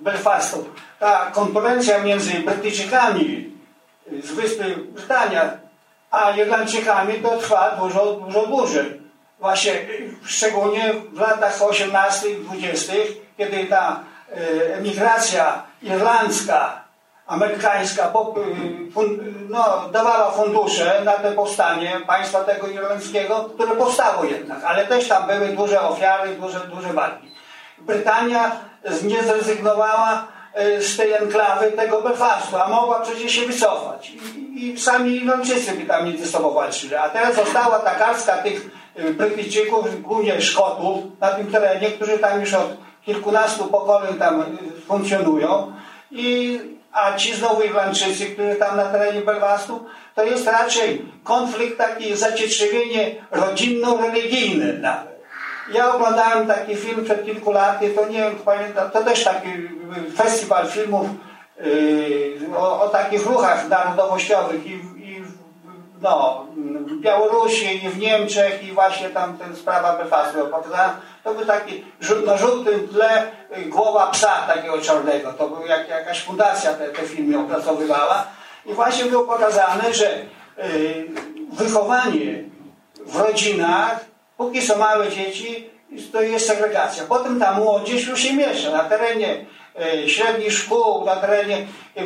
Belfastu. 0.02 0.66
Ta 1.00 1.32
konkurencja 1.32 2.04
między 2.04 2.34
Brytyjczykami 2.34 3.59
z 4.24 4.32
Wyspy 4.32 4.76
Brytania, 4.76 5.58
a 6.12 6.32
Irlandczykami 6.32 7.14
to 7.14 7.38
trwa 7.38 7.72
dużo, 7.72 8.14
dużo 8.14 8.48
dłużej. 8.48 9.02
Właśnie 9.40 9.72
szczególnie 10.26 10.94
w 11.14 11.20
latach 11.20 11.62
18 11.62 12.28
20 12.40 12.94
kiedy 13.38 13.66
ta 13.66 14.00
e, 14.32 14.76
emigracja 14.76 15.64
irlandzka, 15.82 16.84
amerykańska 17.28 18.14
no, 19.50 19.90
dawała 19.92 20.32
fundusze 20.32 21.02
na 21.04 21.12
te 21.12 21.32
powstanie 21.32 22.02
państwa 22.08 22.44
tego 22.44 22.68
irlandzkiego, 22.68 23.50
które 23.54 23.76
powstało 23.76 24.24
jednak, 24.24 24.64
ale 24.64 24.88
też 24.88 25.08
tam 25.08 25.28
były 25.28 25.48
duże 25.48 25.82
ofiary, 25.82 26.36
duże, 26.36 26.60
duże 26.60 26.94
walki. 26.94 27.32
Brytania 27.78 28.52
nie 29.04 29.24
zrezygnowała 29.24 30.28
z 30.80 30.98
tej 30.98 31.14
enklawy 31.14 31.72
tego 31.72 32.02
Belfastu, 32.02 32.58
a 32.58 32.68
mogła 32.68 33.00
przecież 33.00 33.32
się 33.32 33.46
wycofać. 33.46 34.10
I, 34.10 34.66
i 34.66 34.80
sami 34.80 35.16
Irlandczycy 35.16 35.72
by 35.72 35.86
tam 35.86 36.06
między 36.06 36.28
sobą 36.28 36.54
walczyli. 36.54 36.96
A 36.96 37.10
teraz 37.10 37.36
została 37.36 37.80
ta 37.80 38.00
garstka 38.00 38.38
tych 38.38 38.70
e, 38.96 39.12
Brytyjczyków, 39.12 40.02
głównie 40.02 40.42
Szkotów 40.42 41.04
na 41.20 41.32
tym 41.32 41.52
terenie, 41.52 41.88
którzy 41.92 42.20
tam 42.20 42.40
już 42.40 42.54
od 42.54 42.78
kilkunastu 43.06 43.66
pokoleń 43.66 44.16
tam 44.20 44.42
e, 44.42 44.46
funkcjonują. 44.88 45.74
I, 46.12 46.60
a 46.94 47.14
ci 47.14 47.36
znowu 47.36 47.64
Irlandczycy, 47.64 48.26
którzy 48.26 48.56
tam 48.56 48.78
na 48.78 48.86
terenie 48.86 49.22
Belfastu, 49.22 49.86
to 50.16 50.24
jest 50.24 50.48
raczej 50.48 51.06
konflikt 51.24 51.78
taki, 51.78 52.16
zacietrzewienie 52.16 53.16
rodzinno-religijne 53.32 54.74
nawet. 54.74 55.20
Ja 55.74 55.96
oglądałem 55.96 56.48
taki 56.48 56.76
film 56.76 57.06
przed 57.06 57.26
kilku 57.26 57.52
laty, 57.52 57.90
to 57.90 58.08
nie 58.08 58.18
wiem, 58.18 58.36
pamiętam, 58.46 58.92
to 58.92 59.04
też 59.04 59.24
taki 59.24 59.79
festiwal 60.16 60.68
filmów 60.68 61.08
yy, 61.60 62.58
o, 62.58 62.82
o, 62.82 62.90
takich 62.90 63.26
ruchach 63.26 63.70
narodowościowych 63.70 64.66
i, 64.66 64.72
i 64.74 65.24
no, 66.02 66.46
w 66.88 67.02
Białorusi 67.02 67.86
i 67.86 67.90
w 67.90 67.98
Niemczech 67.98 68.64
i 68.64 68.72
właśnie 68.72 69.10
tam 69.10 69.38
ten 69.38 69.56
sprawa 69.56 69.98
Belfastu 69.98 70.48
pokazałem. 70.48 70.92
To 71.24 71.34
był 71.34 71.46
taki 71.46 71.84
na 72.26 72.38
żółtym 72.38 72.88
tle 72.88 73.32
głowa 73.66 74.08
psa 74.08 74.48
takiego 74.48 74.82
czarnego. 74.82 75.34
To 75.34 75.50
był 75.50 75.66
jak, 75.66 75.90
jakaś 75.90 76.22
fundacja 76.22 76.74
te, 76.74 76.90
te 76.90 77.02
filmy 77.02 77.40
opracowywała. 77.40 78.28
I 78.66 78.74
właśnie 78.74 79.06
było 79.06 79.24
pokazane, 79.24 79.94
że 79.94 80.06
yy, 80.58 81.08
wychowanie 81.52 82.44
w 83.06 83.16
rodzinach 83.16 84.10
Póki 84.40 84.62
są 84.62 84.78
małe 84.78 85.12
dzieci, 85.12 85.70
to 86.12 86.22
jest 86.22 86.48
segregacja. 86.48 87.04
Potem 87.10 87.40
ta 87.40 87.52
młodzież 87.52 88.08
już 88.08 88.20
się 88.20 88.34
miesza 88.34 88.72
na 88.72 88.84
terenie 88.84 89.46
średnich 90.08 90.54
szkół, 90.54 91.06
na 91.06 91.16
terenie 91.16 91.58
e, 91.96 92.04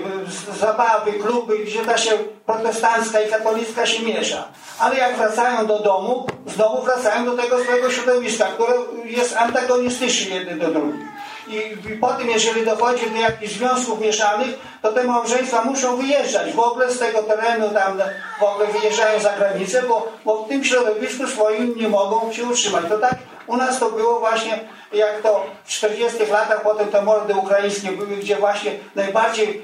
zabawy, 0.60 1.14
kluby, 1.14 1.58
gdzie 1.60 1.80
ta 1.80 1.98
się 1.98 2.12
protestancka 2.46 3.22
i 3.22 3.30
katolicka 3.30 3.86
się 3.86 4.04
miesza. 4.04 4.48
Ale 4.80 4.98
jak 4.98 5.18
wracają 5.18 5.68
do 5.68 5.80
domu, 5.80 6.28
znowu 6.48 6.82
wracają 6.82 7.26
do 7.26 7.44
tego 7.44 7.64
swojego 7.64 7.92
środowiska, 7.92 8.46
które 8.46 8.74
jest 9.06 9.38
antagonistyczne 9.38 10.36
jedne 10.36 10.56
do 10.56 10.72
drugich. 10.72 11.08
I, 11.48 11.56
I 11.94 11.98
potem, 11.98 12.30
jeżeli 12.30 12.66
dochodzi 12.66 13.10
do 13.10 13.18
jakichś 13.18 13.54
związków 13.54 14.02
mieszanych, 14.02 14.60
to 14.82 14.92
te 14.92 15.04
małżeństwa 15.04 15.64
muszą 15.64 15.98
wyjeżdżać 15.98 16.54
w 16.54 16.60
ogóle 16.60 16.92
z 16.92 17.00
tego 17.00 17.24
terenu, 17.24 17.70
tam 17.70 17.98
w 18.40 18.44
ogóle 18.44 18.68
wyjeżdżają 18.68 19.20
za 19.20 19.34
granicę, 19.34 19.84
bo, 19.88 20.12
bo 20.26 20.44
w 20.44 20.50
tym 20.50 20.64
środowisku 20.64 21.28
swoim 21.28 21.76
nie 21.78 21.90
mogą 21.90 22.34
się 22.34 22.44
utrzymać. 22.44 22.84
To 22.90 22.98
tak 22.98 23.16
u 23.48 23.58
nas 23.58 23.80
to 23.80 23.92
było 23.92 24.20
właśnie, 24.20 24.60
jak 24.94 25.22
to 25.22 25.46
w 25.64 25.70
40 25.70 26.18
latach 26.32 26.62
potem 26.64 26.88
te 26.88 27.02
mordy 27.02 27.34
ukraińskie 27.34 27.92
były, 27.92 28.18
gdzie 28.18 28.36
właśnie 28.36 28.72
najbardziej 28.96 29.62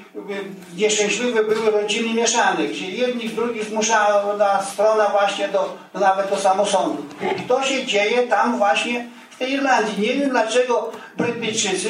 nieszczęśliwe 0.77 1.43
były 1.43 1.71
rodziny 1.71 2.13
mieszane, 2.13 2.63
gdzie 2.63 2.85
jedni 2.85 3.27
z 3.27 3.35
drugich 3.35 3.63
zmuszała 3.63 4.23
strona 4.61 5.09
właśnie 5.09 5.47
do, 5.47 5.75
do 5.93 5.99
nawet 5.99 6.29
do 6.29 6.37
samosądu. 6.37 7.05
I 7.37 7.41
to 7.41 7.63
się 7.63 7.85
dzieje 7.85 8.27
tam 8.27 8.57
właśnie 8.57 9.05
tej 9.39 9.51
Irlandii. 9.51 10.07
Nie 10.07 10.13
wiem 10.13 10.29
dlaczego 10.29 10.91
Brytyjczycy, 11.17 11.89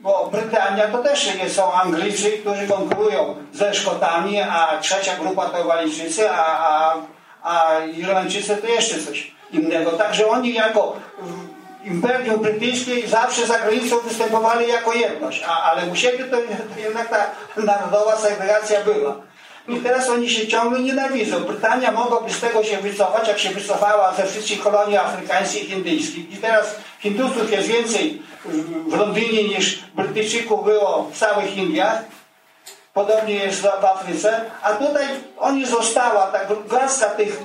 bo 0.00 0.28
Brytania 0.32 0.88
to 0.88 0.98
też 0.98 1.34
nie 1.34 1.50
są 1.50 1.72
Anglicy, 1.72 2.30
którzy 2.30 2.68
konkurują 2.68 3.36
ze 3.52 3.74
Szkotami, 3.74 4.40
a 4.40 4.78
trzecia 4.80 5.16
grupa 5.16 5.48
to 5.48 5.64
Walijczycy, 5.64 6.30
a, 6.30 6.44
a, 6.58 6.94
a 7.42 7.80
Irlandczycy 7.84 8.56
to 8.56 8.66
jeszcze 8.66 8.98
coś 8.98 9.32
innego. 9.52 9.90
Także 9.90 10.28
oni 10.28 10.54
jako 10.54 10.96
Imperium 11.84 12.40
Brytyjskie 12.40 13.08
zawsze 13.08 13.46
za 13.46 13.58
granicą 13.58 13.98
występowali 13.98 14.68
jako 14.68 14.94
jedność, 14.94 15.44
a, 15.48 15.62
ale 15.62 15.86
u 15.86 15.96
siebie 15.96 16.24
to, 16.24 16.36
jednak 16.80 17.08
ta 17.08 17.26
narodowa 17.56 18.16
segregacja 18.16 18.84
była. 18.84 19.16
I 19.68 19.76
teraz 19.76 20.08
oni 20.08 20.30
się 20.30 20.48
ciągle 20.48 20.80
nienawidzą. 20.80 21.40
Brytania 21.40 21.92
mogłaby 21.92 22.32
z 22.32 22.40
tego 22.40 22.64
się 22.64 22.76
wycofać, 22.76 23.28
jak 23.28 23.38
się 23.38 23.50
wycofała 23.50 24.14
ze 24.14 24.26
wszystkich 24.26 24.60
kolonii 24.62 24.96
afrykańskich 24.96 25.70
i 25.70 25.72
indyjskich. 25.72 26.32
I 26.32 26.36
teraz 26.36 26.76
Hindusów 26.98 27.52
jest 27.52 27.68
więcej 27.68 28.22
w 28.88 28.98
Londynie 28.98 29.48
niż 29.48 29.78
Brytyjczyków 29.94 30.64
było 30.64 31.10
w 31.12 31.18
całych 31.18 31.56
Indiach. 31.56 32.02
Podobnie 32.94 33.34
jest 33.34 33.60
w 33.60 33.84
Afryce. 33.84 34.44
A 34.62 34.72
tutaj 34.72 35.06
oni 35.38 35.66
została 35.66 36.26
ta 36.26 36.38
garstka 36.70 37.06
tych 37.06 37.42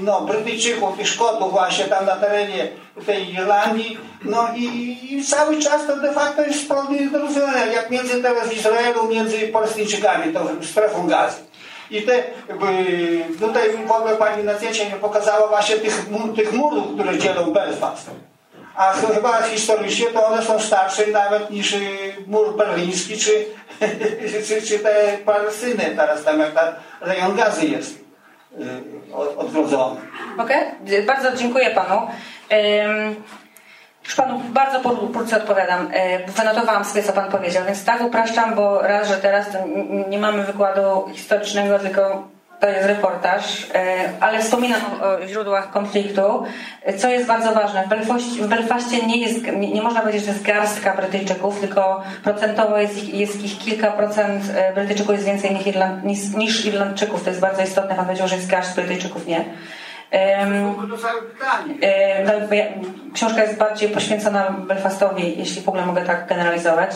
no, 0.00 0.20
Brytyjczyków, 0.20 0.96
tych 0.96 1.08
Szkotów 1.08 1.52
właśnie 1.52 1.84
tam 1.84 2.06
na 2.06 2.16
terenie 2.16 2.68
tej 3.06 3.34
Irlandii. 3.34 3.98
No 4.24 4.48
i, 4.56 4.64
i 5.10 5.24
cały 5.24 5.58
czas 5.58 5.86
to 5.86 5.96
de 5.96 6.12
facto 6.12 6.42
jest 6.42 6.58
wspólne 6.60 7.00
niedorozumienie, 7.00 7.72
jak 7.74 7.90
między 7.90 8.22
teraz 8.22 8.52
Izraelu, 8.52 9.08
między 9.08 9.48
Palestyńczykami, 9.48 10.32
to 10.32 10.48
strefą 10.62 11.06
gazy. 11.06 11.36
I 11.90 12.02
te, 12.02 12.22
tutaj 13.40 13.70
w 13.86 13.90
ogóle 13.90 14.16
pani 14.16 14.44
na 14.44 14.54
zdjęciu 14.54 14.84
nie 14.84 14.90
pokazała 14.90 15.48
właśnie 15.48 15.76
tych, 15.76 16.06
tych 16.36 16.52
murów, 16.52 16.94
które 16.94 17.18
dzielą 17.18 17.52
Belfast. 17.52 18.10
A 18.74 18.92
chyba 18.92 19.42
historycznie 19.42 20.06
to 20.06 20.26
one 20.26 20.42
są 20.42 20.60
starsze 20.60 21.06
nawet 21.06 21.50
niż 21.50 21.72
y, 21.72 21.80
mur 22.26 22.56
berliński, 22.56 23.18
czy, 23.18 23.46
czy, 24.48 24.62
czy 24.62 24.78
te 24.78 25.18
Palestyny 25.24 25.94
teraz 25.96 26.24
tam 26.24 26.40
jak 26.40 26.54
ta 26.54 26.74
rejon 27.00 27.36
gazy 27.36 27.66
jest. 27.66 28.07
Odwrodzony. 29.36 30.00
Okej, 30.38 30.62
okay? 30.84 31.02
bardzo 31.02 31.36
dziękuję 31.36 31.70
Panu. 31.70 32.06
Już 34.04 34.14
Panu 34.14 34.38
bardzo 34.38 34.80
pokrótce 34.80 35.36
odpowiadam. 35.36 35.88
E, 35.92 36.26
wynotowałam 36.26 36.84
sobie, 36.84 37.02
co 37.02 37.12
Pan 37.12 37.30
powiedział, 37.30 37.64
więc 37.64 37.84
tak 37.84 38.02
upraszczam, 38.02 38.54
bo 38.54 38.82
raz, 38.82 39.08
że 39.08 39.16
teraz 39.16 39.46
nie 40.08 40.18
mamy 40.18 40.44
wykładu 40.44 41.08
historycznego, 41.12 41.78
tylko 41.78 42.28
to 42.60 42.68
jest 42.68 42.86
reportaż, 42.86 43.66
e, 43.74 44.08
ale 44.20 44.40
wspominam 44.40 44.80
o 45.02 45.26
źródłach 45.26 45.70
konfliktu, 45.70 46.44
co 46.98 47.08
jest 47.08 47.26
bardzo 47.26 47.52
ważne. 47.54 47.84
W, 47.84 48.48
Belfaście, 48.48 49.06
nie, 49.06 49.16
jest, 49.16 49.42
nie, 49.42 49.72
nie, 49.72 49.82
można 49.82 50.00
powiedzieć, 50.00 50.24
że 50.24 50.30
jest 50.30 50.42
garstka 50.42 50.94
Brytyjczyków, 50.94 51.60
tylko 51.60 52.02
procentowo 52.24 52.78
jest 52.78 53.02
ich, 53.02 53.14
jest 53.14 53.44
ich 53.44 53.58
kilka 53.58 53.90
procent 53.90 54.42
e, 54.56 54.72
Brytyjczyków 54.72 55.12
jest 55.12 55.24
więcej 55.24 55.54
niż, 55.54 55.66
Irland, 55.66 56.04
niż, 56.04 56.34
niż 56.36 56.64
Irlandczyków. 56.64 57.24
To 57.24 57.30
jest 57.30 57.40
bardzo 57.40 57.62
istotne. 57.62 57.94
Pan 57.94 58.04
powiedział, 58.04 58.28
że 58.28 58.36
jest 58.36 58.50
garść 58.50 58.74
Brytyjczyków, 58.74 59.26
nie. 59.26 59.44
No, 62.26 62.32
książka 63.14 63.42
jest 63.42 63.58
bardziej 63.58 63.88
poświęcona 63.88 64.50
Belfastowi, 64.50 65.38
jeśli 65.38 65.62
w 65.62 65.68
ogóle 65.68 65.86
mogę 65.86 66.02
tak 66.02 66.26
generalizować. 66.26 66.90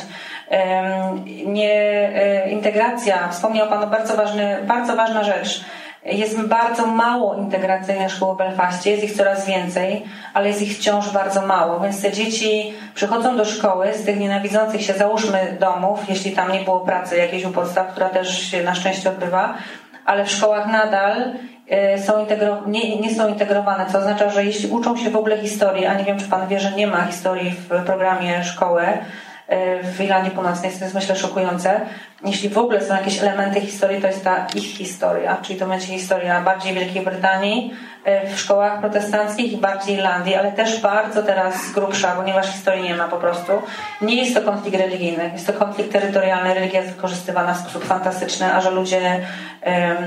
Nie, 1.47 1.73
e, 2.15 2.51
integracja, 2.51 3.29
wspomniał 3.29 3.69
Pan 3.69 3.83
o 3.83 3.87
bardzo, 3.87 4.17
ważny, 4.17 4.59
bardzo 4.67 4.97
ważna 4.97 5.25
rzecz. 5.25 5.65
Jest 6.05 6.43
bardzo 6.43 6.87
mało 6.87 7.35
integracyjnych 7.35 8.13
szkół 8.13 8.35
w 8.35 8.39
Belfaście, 8.39 8.91
jest 8.91 9.05
ich 9.05 9.13
coraz 9.13 9.47
więcej, 9.47 10.05
ale 10.35 10.49
jest 10.49 10.63
ich 10.63 10.77
wciąż 10.77 11.11
bardzo 11.11 11.47
mało, 11.47 11.81
więc 11.81 12.03
te 12.03 12.13
dzieci 12.13 12.75
przychodzą 12.95 13.37
do 13.37 13.45
szkoły 13.45 13.95
z 13.95 14.05
tych 14.05 14.19
nienawidzących 14.19 14.83
się, 14.83 14.93
załóżmy, 14.93 15.57
domów, 15.61 16.01
jeśli 16.09 16.33
tam 16.33 16.53
nie 16.53 16.61
było 16.61 16.81
pracy 16.81 17.17
jakiejś 17.17 17.45
u 17.45 17.51
podstaw, 17.51 17.93
która 17.93 18.09
też 18.09 18.51
się 18.51 18.63
na 18.63 18.75
szczęście 18.75 19.11
odbywa, 19.11 19.55
ale 20.05 20.25
w 20.25 20.31
szkołach 20.31 20.67
nadal 20.67 21.33
są 22.07 22.27
nie, 22.67 23.01
nie 23.01 23.15
są 23.15 23.29
integrowane, 23.29 23.87
co 23.93 23.99
oznacza, 23.99 24.31
że 24.31 24.45
jeśli 24.45 24.69
uczą 24.69 24.97
się 24.97 25.11
w 25.11 25.17
ogóle 25.17 25.39
historii, 25.39 25.87
a 25.87 25.95
nie 25.95 26.05
wiem, 26.05 26.19
czy 26.19 26.29
Pan 26.29 26.49
wie, 26.49 26.61
że 26.61 26.73
nie 26.73 26.87
ma 26.87 27.05
historii 27.05 27.51
w 27.51 27.85
programie 27.85 28.45
szkoły, 28.45 28.83
e, 28.83 29.83
w 29.83 30.01
Irlandii 30.01 30.31
Północnej, 30.31 30.73
to 30.73 30.85
jest 30.85 30.95
myślę 30.95 31.17
szokujące. 31.17 31.81
Jeśli 32.25 32.49
w 32.49 32.59
ogóle 32.59 32.81
są 32.81 32.95
jakieś 32.95 33.23
elementy 33.23 33.61
historii, 33.61 34.01
to 34.01 34.07
jest 34.07 34.25
ta 34.25 34.47
ich 34.55 34.77
historia, 34.77 35.37
czyli 35.43 35.59
to 35.59 35.67
będzie 35.67 35.87
historia 35.87 36.41
bardziej 36.41 36.75
Wielkiej 36.75 37.03
Brytanii, 37.03 37.75
E, 38.05 38.35
w 38.35 38.41
szkołach 38.41 38.81
protestanckich 38.81 39.53
i 39.53 39.57
bardziej 39.57 39.95
Irlandii, 39.95 40.35
ale 40.35 40.53
też 40.53 40.81
bardzo 40.81 41.23
teraz 41.23 41.73
grubsza, 41.73 42.13
ponieważ 42.17 42.53
historii 42.53 42.83
nie 42.83 42.95
ma 42.95 43.09
po 43.09 43.17
prostu. 43.17 43.53
Nie 44.01 44.15
jest 44.15 44.35
to 44.35 44.43
konflikt 44.43 44.79
religijny, 44.79 45.31
jest 45.33 45.47
to 45.47 45.53
konflikt 45.53 45.93
terytorialny, 45.93 46.55
religia 46.55 46.81
jest 46.81 46.95
wykorzystywana 46.95 47.55
w 47.55 47.59
sposób 47.59 47.85
fantastyczny, 47.85 48.55
a 48.55 48.61
że 48.61 48.71
ludzie 48.71 49.21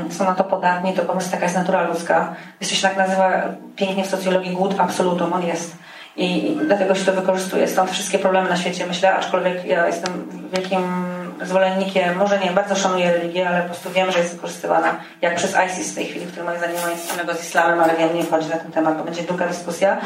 są 0.09 0.25
na 0.25 0.35
to 0.35 0.43
podatni, 0.43 0.93
to 0.93 1.01
po 1.01 1.11
prostu 1.11 1.31
taka 1.31 1.43
jest 1.43 1.55
natura 1.55 1.87
ludzka. 1.87 2.35
Jest 2.61 2.75
się 2.75 2.87
tak 2.87 2.97
nazywa 2.97 3.31
pięknie 3.75 4.03
w 4.03 4.09
socjologii 4.09 4.51
głód 4.51 4.75
absolutum, 4.77 5.33
on 5.33 5.45
jest. 5.45 5.75
I 6.17 6.57
dlatego 6.65 6.95
się 6.95 7.05
to 7.05 7.13
wykorzystuje. 7.13 7.67
Stąd 7.67 7.91
wszystkie 7.91 8.19
problemy 8.19 8.49
na 8.49 8.57
świecie, 8.57 8.85
myślę, 8.87 9.15
aczkolwiek 9.15 9.65
ja 9.65 9.87
jestem 9.87 10.27
wielkim 10.53 11.05
zwolennikiem, 11.41 12.17
może 12.17 12.39
nie, 12.39 12.51
bardzo 12.51 12.75
szanuję 12.75 13.11
religię, 13.11 13.49
ale 13.49 13.61
po 13.61 13.65
prostu 13.65 13.89
wiem, 13.89 14.11
że 14.11 14.19
jest 14.19 14.35
wykorzystywana 14.35 14.95
jak 15.21 15.35
przez 15.35 15.55
ISIS 15.67 15.91
w 15.91 15.95
tej 15.95 16.05
chwili, 16.05 16.25
który 16.25 16.45
moim 16.45 16.57
zdaniem 16.57 16.81
ma 16.81 16.89
nic 16.89 16.99
wspólnego 16.99 17.33
z 17.33 17.43
islamem, 17.45 17.79
ale 17.79 17.95
wiem, 17.95 18.15
nie 18.15 18.23
wchodzi 18.23 18.49
na 18.49 18.57
ten 18.57 18.71
temat, 18.71 18.97
bo 18.97 19.03
będzie 19.03 19.23
długa 19.23 19.47
dyskusja. 19.47 19.97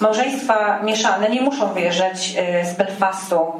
Małżeństwa 0.00 0.82
mieszane 0.82 1.30
nie 1.30 1.42
muszą 1.42 1.72
wyjeżdżać 1.72 2.34
e, 2.38 2.64
z 2.64 2.76
Belfastu. 2.76 3.52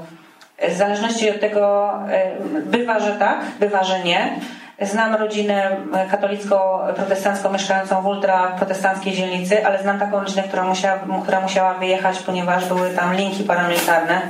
W 0.69 0.75
zależności 0.77 1.31
od 1.31 1.41
tego 1.41 1.93
e, 2.09 2.31
bywa, 2.65 3.01
że 3.01 3.13
tak, 3.13 3.41
bywa, 3.61 3.85
że 3.85 4.01
nie. 4.01 4.41
Znam 4.83 5.15
rodzinę 5.15 5.77
katolicko-protestancką 6.11 7.53
mieszkającą 7.53 8.03
w 8.03 8.07
ultra-protestanckiej 8.07 9.13
dzielnicy, 9.13 9.67
ale 9.67 9.83
znam 9.83 9.99
taką 9.99 10.21
rodzinę, 10.21 10.43
która 10.43 10.65
musiała, 10.65 10.99
która 11.23 11.41
musiała 11.41 11.75
wyjechać, 11.75 12.19
ponieważ 12.19 12.69
były 12.69 12.91
tam 12.91 13.15
linki 13.15 13.45
paramilitarne 13.45 14.23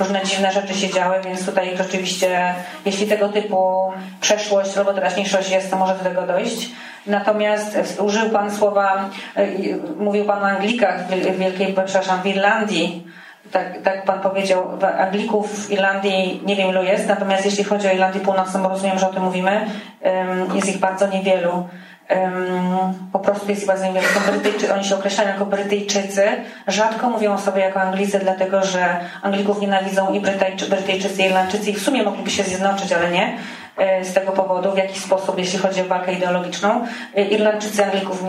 różne 0.00 0.24
dziwne 0.24 0.52
rzeczy 0.52 0.74
się 0.74 0.90
działy, 0.90 1.16
więc 1.24 1.46
tutaj 1.46 1.76
rzeczywiście, 1.76 2.54
jeśli 2.84 3.06
tego 3.06 3.28
typu 3.28 3.92
przeszłość 4.20 4.78
albo 4.78 4.94
teraźniejszość 4.94 5.50
jest, 5.50 5.70
to 5.70 5.76
może 5.76 5.94
do 5.94 6.04
tego 6.04 6.22
dojść. 6.22 6.70
Natomiast 7.06 8.00
użył 8.00 8.30
Pan 8.30 8.56
słowa, 8.56 9.10
e, 9.36 9.46
mówił 9.98 10.24
Pan 10.24 10.42
o 10.42 10.46
Anglikach 10.46 11.06
w 11.06 11.38
Wielkiej, 11.38 11.74
przepraszam, 11.84 12.22
w 12.22 12.26
Irlandii. 12.26 13.06
Tak, 13.52 13.82
tak 13.82 14.04
Pan 14.04 14.20
powiedział, 14.20 14.78
Anglików 14.98 15.66
w 15.66 15.70
Irlandii 15.70 16.42
nie 16.46 16.56
wiem 16.56 16.68
ilu 16.68 16.82
jest, 16.82 17.08
natomiast 17.08 17.44
jeśli 17.44 17.64
chodzi 17.64 17.88
o 17.88 17.92
Irlandię 17.92 18.20
Północną, 18.20 18.62
bo 18.62 18.68
rozumiem, 18.68 18.98
że 18.98 19.08
o 19.08 19.12
tym 19.12 19.22
mówimy, 19.22 19.66
jest 20.54 20.68
ich 20.68 20.78
bardzo 20.78 21.06
niewielu 21.06 21.64
po 23.12 23.18
prostu 23.18 23.50
jest 23.50 23.66
bardzo 23.66 23.86
niewiele. 23.86 24.06
Brytyjczy, 24.26 24.74
oni 24.74 24.84
się 24.84 24.94
określają 24.94 25.30
jako 25.30 25.46
Brytyjczycy. 25.46 26.22
Rzadko 26.66 27.10
mówią 27.10 27.34
o 27.34 27.38
sobie 27.38 27.60
jako 27.60 27.80
Anglicy, 27.80 28.18
dlatego 28.18 28.62
że 28.62 29.00
Anglików 29.22 29.60
nienawidzą 29.60 30.12
i 30.12 30.20
Brytyjczy, 30.20 30.66
Brytyjczycy, 30.68 31.22
i 31.22 31.26
Irlandczycy 31.26 31.70
i 31.70 31.74
w 31.74 31.82
sumie 31.82 32.02
mogliby 32.02 32.30
się 32.30 32.42
zjednoczyć, 32.42 32.92
ale 32.92 33.10
nie 33.10 33.38
e, 33.76 34.04
z 34.04 34.12
tego 34.12 34.32
powodu, 34.32 34.72
w 34.72 34.76
jaki 34.76 35.00
sposób, 35.00 35.38
jeśli 35.38 35.58
chodzi 35.58 35.80
o 35.80 35.84
walkę 35.84 36.12
ideologiczną. 36.12 36.84
E, 37.14 37.22
Irlandczycy 37.22 37.84
Anglików 37.84 38.24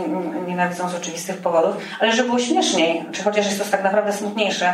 nienawidzą 0.47 0.89
z 0.89 0.95
oczywistych 0.95 1.38
powodów, 1.38 1.78
ale 1.99 2.11
żeby 2.11 2.28
było 2.28 2.39
śmieszniej, 2.39 3.05
czy 3.11 3.24
chociaż 3.24 3.45
jest 3.45 3.63
to 3.63 3.72
tak 3.72 3.84
naprawdę 3.84 4.13
smutniejsze, 4.13 4.74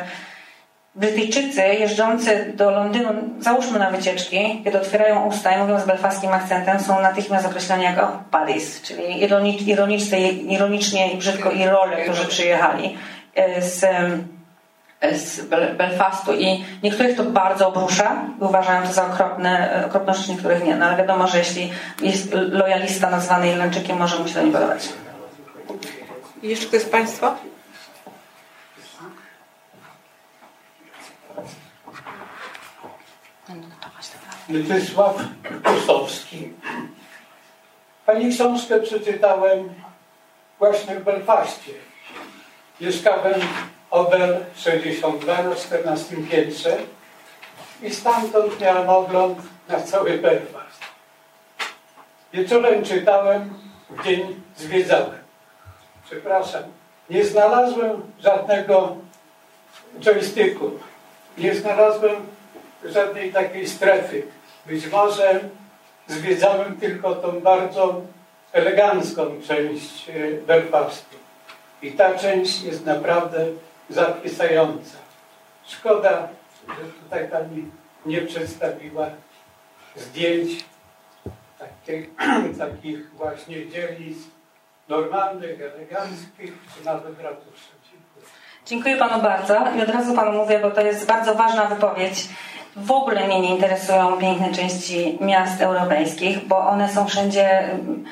Brytyjczycy 0.96 1.62
jeżdżący 1.62 2.54
do 2.56 2.72
Londynu, 2.72 3.10
załóżmy 3.39 3.80
na 3.80 3.91
wycieczki, 3.91 4.62
kiedy 4.64 4.82
otwierają 4.82 5.26
usta 5.26 5.56
i 5.56 5.58
mówią 5.58 5.80
z 5.80 5.86
belfaskim 5.86 6.32
akcentem, 6.32 6.80
są 6.80 7.02
natychmiast 7.02 7.46
określani 7.46 7.84
jako 7.84 8.24
buddies, 8.32 8.82
czyli 8.82 9.24
ironicznie, 9.24 10.30
ironicznie 10.32 11.14
i 11.14 11.18
brzydko 11.18 11.52
i 11.52 11.66
role, 11.66 12.04
którzy 12.04 12.26
przyjechali 12.26 12.98
e, 13.36 13.62
z, 13.62 13.84
e, 15.02 15.18
z 15.18 15.50
Belfastu 15.78 16.34
i 16.34 16.66
niektórych 16.84 17.18
to 17.18 17.24
bardzo 17.24 17.68
obrusza 17.68 18.16
i 18.41 18.44
uważają 18.44 18.88
to 18.88 18.94
za 18.94 19.08
okropne, 19.08 19.84
rzeczy, 20.08 20.32
niektórych 20.32 20.64
nie. 20.64 20.76
No 20.76 20.86
ale 20.86 20.98
wiadomo, 20.98 21.28
że 21.28 21.38
jeśli 21.38 21.72
jest 22.02 22.34
lojalista 22.34 23.10
nazwany 23.10 23.50
Irlandczykiem, 23.50 23.98
może 23.98 24.20
mu 24.20 24.28
się 24.28 24.34
to 24.34 24.41
nie 24.41 24.52
podobać. 24.52 24.89
I 26.44 26.50
jeszcze 26.50 26.66
ktoś 26.66 26.82
z 26.82 26.89
Państwa? 26.89 27.36
Mieczysław 34.50 35.16
Kustowski. 35.64 36.54
Pani 38.06 38.30
książkę 38.30 38.80
przeczytałem 38.80 39.74
właśnie 40.60 40.96
w 40.96 41.04
Belfaście. 41.04 41.72
Mieszkałem 42.82 43.41
Obel 43.91 44.46
62 44.56 45.44
na 45.44 45.56
14 45.56 46.18
piętrze 46.32 46.78
i 47.82 47.94
stamtąd 47.94 48.62
miałem 48.62 48.89
ogląd 48.89 49.39
na 49.70 49.82
cały 49.82 50.18
Belfast. 50.18 50.80
Wieczorem 52.34 52.84
czytałem, 52.84 53.54
w 53.89 54.04
dzień 54.04 54.41
zwiedzałem. 54.58 55.20
Przepraszam, 56.06 56.64
nie 57.10 57.26
znalazłem 57.26 58.02
żadnego 58.20 58.96
joysticku. 60.00 60.72
Nie 61.38 61.56
znalazłem 61.56 62.33
żadnej 62.86 63.34
takiej 63.34 63.68
strefy. 63.68 64.24
Być 64.66 64.88
może 64.88 65.40
zwiedzałem 66.08 66.78
tylko 66.78 67.16
tą 67.16 67.40
bardzo 67.40 68.02
elegancką 68.52 69.42
część 69.48 70.10
e, 70.10 70.14
Belfastu. 70.48 71.16
I 71.82 71.92
ta 71.92 72.16
część 72.16 72.64
jest 72.64 72.86
naprawdę 72.86 73.46
zachwycająca. 73.90 74.98
Szkoda, 75.66 76.28
że 76.68 76.86
tutaj 77.04 77.28
Pani 77.28 77.72
nie 78.06 78.22
przedstawiła 78.22 79.10
zdjęć 79.96 80.66
takich, 81.60 82.10
takich 82.60 83.16
właśnie 83.16 83.70
dzielnic 83.70 84.18
normalnych, 84.90 85.62
eleganckich, 85.62 86.54
czy 86.78 86.86
nawet 86.86 87.22
ratuszy. 87.22 87.72
Dziękuję. 87.92 88.26
Dziękuję 88.66 88.98
Panu 88.98 89.24
bardzo 89.24 89.66
i 89.78 89.82
od 89.82 89.90
razu 89.90 90.16
Panu 90.16 90.32
mówię, 90.32 90.60
bo 90.60 90.72
to 90.72 90.82
jest 90.82 91.08
bardzo 91.08 91.36
ważna 91.36 91.66
wypowiedź. 91.66 92.28
W 92.76 92.92
ogóle 92.92 93.28
mnie 93.28 93.42
nie 93.42 93.50
interesują 93.50 94.18
piękne 94.18 94.52
części 94.52 95.18
miast 95.22 95.62
europejskich, 95.62 96.48
bo 96.48 96.58
one 96.58 96.90
są 96.90 97.06
wszędzie 97.06 97.60
mm, 97.60 98.04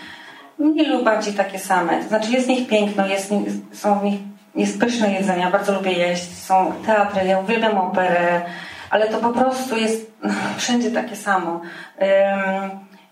mniej 0.60 0.88
lub 0.88 1.04
bardziej 1.04 1.34
takie 1.34 1.60
same. 1.60 2.04
To 2.04 2.08
znaczy 2.08 2.32
jest 2.32 2.46
w 2.46 2.50
nich 2.50 2.68
piękno, 2.68 3.08
jest, 3.08 3.34
są 3.74 4.00
w 4.00 4.04
nich, 4.04 4.20
jest 4.56 4.80
pyszne 4.80 5.14
jedzenie, 5.14 5.48
bardzo 5.52 5.74
lubię 5.74 5.92
jeść, 5.92 6.38
są 6.38 6.74
teatry, 6.86 7.28
ja 7.28 7.40
uwielbiam 7.40 7.78
operę, 7.78 8.42
ale 8.90 9.08
to 9.08 9.18
po 9.18 9.30
prostu 9.30 9.78
jest 9.78 10.12
wszędzie 10.58 10.92
takie 10.92 11.16
samo. 11.16 11.62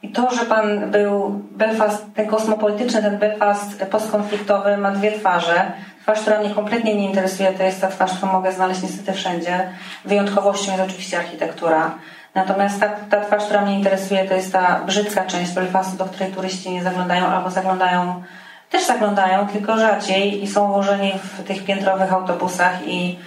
I 0.03 0.09
to, 0.09 0.31
że 0.31 0.45
pan 0.45 0.91
był 0.91 1.41
Belfast, 1.51 2.05
ten 2.15 2.27
kosmopolityczny, 2.27 3.01
ten 3.01 3.17
Belfast 3.17 3.85
postkonfliktowy 3.85 4.77
ma 4.77 4.91
dwie 4.91 5.11
twarze. 5.11 5.71
Twarz, 6.09 6.21
która 6.21 6.39
mnie 6.39 6.49
kompletnie 6.49 6.95
nie 6.95 7.05
interesuje, 7.05 7.53
to 7.53 7.63
jest 7.63 7.81
ta 7.81 7.87
twarz, 7.87 8.13
którą 8.13 8.31
mogę 8.31 8.51
znaleźć 8.51 8.81
niestety 8.81 9.13
wszędzie. 9.13 9.69
Wyjątkowością 10.05 10.71
jest 10.71 10.83
oczywiście 10.83 11.17
architektura. 11.17 11.91
Natomiast 12.35 12.79
ta, 12.79 12.89
ta 12.89 13.21
twarz, 13.21 13.45
która 13.45 13.61
mnie 13.61 13.77
interesuje, 13.77 14.25
to 14.25 14.33
jest 14.33 14.53
ta 14.53 14.79
brzydka 14.85 15.25
część 15.25 15.51
Belfastu, 15.51 15.97
do 15.97 16.05
której 16.05 16.31
turyści 16.31 16.71
nie 16.71 16.83
zaglądają 16.83 17.25
albo 17.25 17.49
zaglądają, 17.49 18.23
też 18.69 18.85
zaglądają, 18.85 19.47
tylko 19.47 19.77
rzadziej 19.77 20.43
i 20.43 20.47
są 20.47 20.69
ułożeni 20.69 21.13
w 21.23 21.43
tych 21.43 21.65
piętrowych 21.65 22.13
autobusach 22.13 22.87
i 22.87 23.19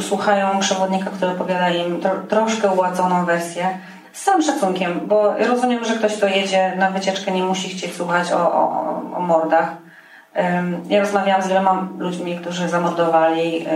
słuchają 0.00 0.60
przewodnika, 0.60 1.10
który 1.10 1.30
opowiada 1.30 1.70
im 1.70 2.00
tro, 2.00 2.10
troszkę 2.28 2.68
uładzoną 2.68 3.24
wersję. 3.24 3.78
Z 4.12 4.24
całym 4.24 4.42
szacunkiem, 4.42 5.00
bo 5.04 5.34
rozumiem, 5.38 5.84
że 5.84 5.94
ktoś, 5.94 6.16
kto 6.16 6.26
jedzie 6.26 6.72
na 6.76 6.90
wycieczkę, 6.90 7.30
nie 7.32 7.42
musi 7.42 7.68
chcieć 7.68 7.96
słuchać 7.96 8.32
o, 8.32 8.52
o, 8.52 9.02
o 9.16 9.20
mordach 9.20 9.89
ja 10.88 11.00
rozmawiałam 11.00 11.42
z 11.42 11.48
wieloma 11.48 11.88
ludźmi, 11.98 12.38
którzy 12.38 12.68
zamordowali, 12.68 13.66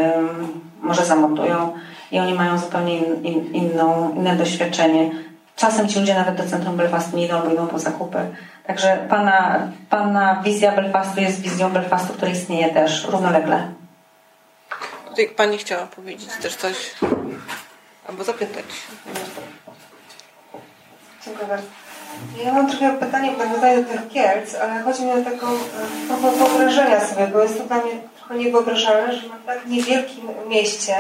może 0.82 1.05
zamordują 1.05 1.74
i 2.11 2.18
oni 2.18 2.34
mają 2.34 2.59
zupełnie 2.59 2.98
in, 2.98 3.24
in, 3.24 3.55
inną, 3.55 4.14
inne 4.14 4.36
doświadczenie. 4.36 5.11
Czasem 5.57 5.88
ci 5.88 6.00
ludzie 6.00 6.14
nawet 6.14 6.34
do 6.34 6.44
centrum 6.46 6.76
Belfastu 6.76 7.16
nie 7.16 7.26
idą, 7.26 7.40
bo 7.42 7.52
idą 7.52 7.66
po 7.66 7.78
zakupy. 7.78 8.18
Także 8.66 9.07
pana, 9.09 9.68
pana 9.90 10.42
wizja 10.44 10.72
Belfastu 10.72 11.20
jest 11.20 11.40
wizją 11.40 11.70
Belfastu, 11.72 12.12
która 12.12 12.30
istnieje 12.30 12.74
też 12.74 13.05
równolegle. 13.05 13.68
Tutaj 15.09 15.28
pani 15.28 15.59
chciała 15.59 15.86
powiedzieć 15.86 16.28
też 16.42 16.57
coś, 16.57 16.94
albo 18.09 18.24
zapytać. 18.24 18.64
Dziękuję 21.24 21.48
bardzo. 21.48 21.84
Ja 22.44 22.52
mam 22.52 22.70
trochę 22.70 22.92
pytanie 22.92 23.32
w 23.32 23.38
nawiązaniu 23.38 23.82
do 23.82 23.88
tych 23.88 24.08
Kielc, 24.08 24.54
ale 24.54 24.82
chodzi 24.82 25.04
mi 25.04 25.12
o 25.12 25.22
taką 25.22 25.46
e, 25.46 25.58
próbę 26.08 26.30
wyobrażenia 26.30 27.00
sobie, 27.00 27.26
bo 27.26 27.42
jest 27.42 27.58
to 27.58 27.64
dla 27.64 27.76
mnie 27.76 27.92
trochę 28.16 28.34
niewyobrażalne, 28.34 29.12
że 29.12 29.28
na 29.28 29.36
tak 29.46 29.66
niewielkim 29.66 30.28
mieście 30.48 30.96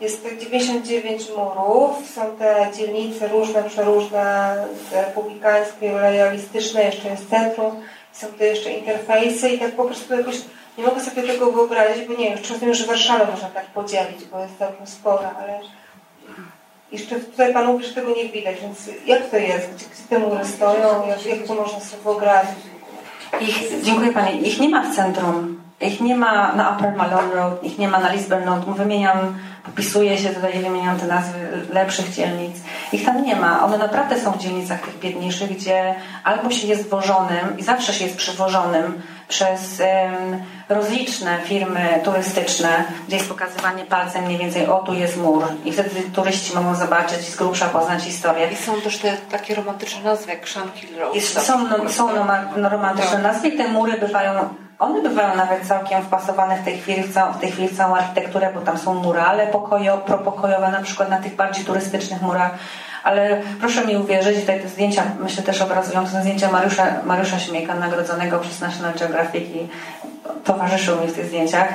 jest 0.00 0.22
tych 0.22 0.38
99 0.38 1.22
murów, 1.36 2.10
są 2.14 2.36
te 2.36 2.68
dzielnice 2.76 3.28
różne, 3.28 3.62
przeróżne, 3.62 4.56
republikańskie, 4.92 5.92
lojalistyczne, 5.92 6.84
jeszcze 6.84 7.08
jest 7.08 7.30
centrum, 7.30 7.82
są 8.12 8.26
te 8.26 8.46
jeszcze 8.46 8.70
interfejsy 8.70 9.48
i 9.48 9.58
tak 9.58 9.72
po 9.72 9.84
prostu 9.84 10.14
jakoś 10.14 10.36
nie 10.78 10.84
mogę 10.84 11.00
sobie 11.00 11.22
tego 11.22 11.52
wyobrazić, 11.52 12.08
bo 12.08 12.14
nie 12.14 12.30
wiem, 12.30 12.38
rozumiem, 12.50 12.74
że 12.74 12.86
Warszawę 12.86 13.26
można 13.32 13.48
tak 13.48 13.66
podzielić, 13.66 14.24
bo 14.24 14.42
jest 14.42 14.58
całkiem 14.58 14.86
spora, 14.86 15.34
ale 15.38 15.60
jeszcze 16.92 17.16
tutaj 17.20 17.52
Pan 17.52 17.66
mówi, 17.66 17.84
że 17.84 17.94
tego 17.94 18.14
nie 18.14 18.28
widać, 18.28 18.56
więc 18.62 18.90
jak 19.06 19.30
to 19.30 19.36
jest? 19.36 19.70
Gdzie, 19.74 19.84
gdzie 19.86 20.02
te 20.08 20.18
mury 20.18 20.44
stoją? 20.44 21.06
Jak, 21.06 21.26
jak 21.26 21.46
to 21.46 21.54
można 21.54 21.80
sobie 21.80 22.02
wyobrazić? 22.02 22.58
Ich, 23.40 23.82
dziękuję 23.82 24.12
Pani. 24.12 24.48
Ich 24.48 24.60
nie 24.60 24.68
ma 24.68 24.82
w 24.82 24.96
centrum. 24.96 25.58
Ich 25.80 26.00
nie 26.00 26.16
ma 26.16 26.52
na 26.52 26.70
Upper 26.70 26.96
Malone 26.96 27.34
Road, 27.34 27.64
ich 27.64 27.78
nie 27.78 27.88
ma 27.88 28.00
na 28.00 28.12
Lisbon 28.12 28.44
Road. 28.44 28.64
Wymieniam, 28.64 29.38
popisuję 29.64 30.18
się 30.18 30.28
tutaj, 30.28 30.52
wymieniam 30.52 30.98
te 30.98 31.06
nazwy 31.06 31.38
lepszych 31.72 32.10
dzielnic. 32.10 32.56
Ich 32.92 33.04
tam 33.04 33.24
nie 33.24 33.36
ma. 33.36 33.64
One 33.64 33.78
naprawdę 33.78 34.20
są 34.20 34.32
w 34.32 34.38
dzielnicach 34.38 34.80
tych 34.80 34.98
biedniejszych, 34.98 35.50
gdzie 35.56 35.94
albo 36.24 36.50
się 36.50 36.66
jest 36.66 36.88
wożonym 36.88 37.58
i 37.58 37.62
zawsze 37.62 37.92
się 37.92 38.04
jest 38.04 38.16
przywożonym 38.16 39.02
przez 39.28 39.82
rozliczne 40.68 41.38
firmy 41.44 42.00
turystyczne, 42.04 42.84
gdzie 43.06 43.16
jest 43.16 43.28
pokazywanie 43.28 43.84
palcem 43.84 44.24
mniej 44.24 44.38
więcej, 44.38 44.66
o 44.66 44.78
tu 44.78 44.94
jest 44.94 45.16
mur 45.16 45.44
i 45.64 45.72
wtedy 45.72 45.90
turyści 46.14 46.54
mogą 46.54 46.74
zobaczyć 46.74 47.18
i 47.28 47.32
z 47.32 47.36
grubsza 47.36 47.68
poznać 47.68 48.02
historię. 48.02 48.48
I 48.52 48.56
są 48.56 48.80
też 48.80 48.98
te 48.98 49.12
takie 49.30 49.54
romantyczne 49.54 50.02
nazwy 50.02 50.30
jak 50.30 50.48
Shankill 50.48 50.98
Road. 50.98 51.14
Jest, 51.14 51.40
są 51.40 51.68
no, 51.68 51.88
są 51.88 52.14
no, 52.14 52.26
no, 52.56 52.68
romantyczne 52.68 53.12
tak. 53.12 53.22
nazwy 53.22 53.48
i 53.48 53.56
te 53.56 53.68
mury 53.68 53.92
bywają 53.92 54.48
one 54.78 55.02
bywają 55.02 55.36
nawet 55.36 55.66
całkiem 55.66 56.02
wpasowane 56.02 56.56
w 56.56 56.64
tej 56.64 56.78
chwili 56.78 57.02
w, 57.02 57.14
całą, 57.14 57.32
w 57.32 57.38
tej 57.38 57.50
chwili 57.50 57.68
w 57.68 57.76
całą 57.76 57.96
architekturę, 57.96 58.50
bo 58.54 58.60
tam 58.60 58.78
są 58.78 58.94
murale 58.94 59.46
pokojo, 59.46 59.98
propokojowe, 59.98 60.70
na 60.70 60.80
przykład 60.80 61.10
na 61.10 61.18
tych 61.18 61.36
bardziej 61.36 61.64
turystycznych 61.64 62.22
murach. 62.22 62.50
Ale 63.08 63.40
proszę 63.60 63.86
mi 63.86 63.96
uwierzyć, 63.96 64.40
tutaj 64.40 64.60
te 64.60 64.68
zdjęcia, 64.68 65.02
myślę 65.20 65.42
też 65.42 65.62
obrazują, 65.62 66.04
to 66.04 66.10
są 66.10 66.20
zdjęcia 66.20 66.52
Mariusza, 66.52 66.86
Mariusza 67.04 67.38
Śmiejka, 67.38 67.74
nagrodzonego 67.74 68.38
przez 68.38 68.60
National 68.60 68.94
Geographic 68.94 69.44
i 69.44 69.68
towarzyszył 70.44 71.00
mi 71.00 71.06
w 71.06 71.14
tych 71.14 71.26
zdjęciach. 71.26 71.68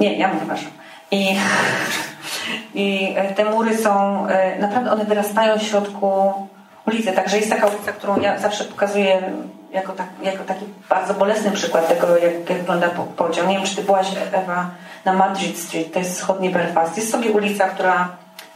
Nie, 0.00 0.18
ja 0.18 0.28
mu 0.28 0.40
towarzyszył. 0.40 0.70
I, 1.10 1.36
I 2.74 3.14
te 3.36 3.44
mury 3.44 3.78
są, 3.78 4.26
e, 4.26 4.58
naprawdę 4.58 4.92
one 4.92 5.04
wyrastają 5.04 5.58
w 5.58 5.62
środku 5.62 6.32
ulicy. 6.86 7.12
Także 7.12 7.36
jest 7.36 7.50
taka 7.50 7.66
ulica, 7.66 7.92
którą 7.92 8.20
ja 8.20 8.38
zawsze 8.38 8.64
pokazuję 8.64 9.22
jako, 9.72 9.92
tak, 9.92 10.06
jako 10.22 10.44
taki 10.44 10.64
bardzo 10.88 11.14
bolesny 11.14 11.50
przykład 11.50 11.88
tego, 11.88 12.16
jak, 12.16 12.50
jak 12.50 12.58
wygląda 12.58 12.88
podział. 13.16 13.46
Nie 13.46 13.56
wiem, 13.56 13.66
czy 13.66 13.76
ty 13.76 13.82
byłaś, 13.82 14.06
Ewa, 14.32 14.70
na 15.04 15.12
Madrid 15.12 15.58
Street, 15.58 15.92
to 15.92 15.98
jest 15.98 16.14
wschodni 16.14 16.50
Belfast. 16.50 16.96
Jest 16.96 17.10
sobie 17.10 17.30
ulica, 17.30 17.68
która 17.68 18.08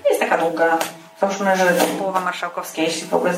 nie 0.04 0.10
jest 0.10 0.20
taka 0.20 0.38
długa. 0.38 0.78
Załóżmy, 1.20 1.56
że 1.56 1.66
połowa 1.98 2.20
marszałkowskiej, 2.20 2.84
jeśli 2.84 3.08
w 3.08 3.14
ogóle 3.14 3.32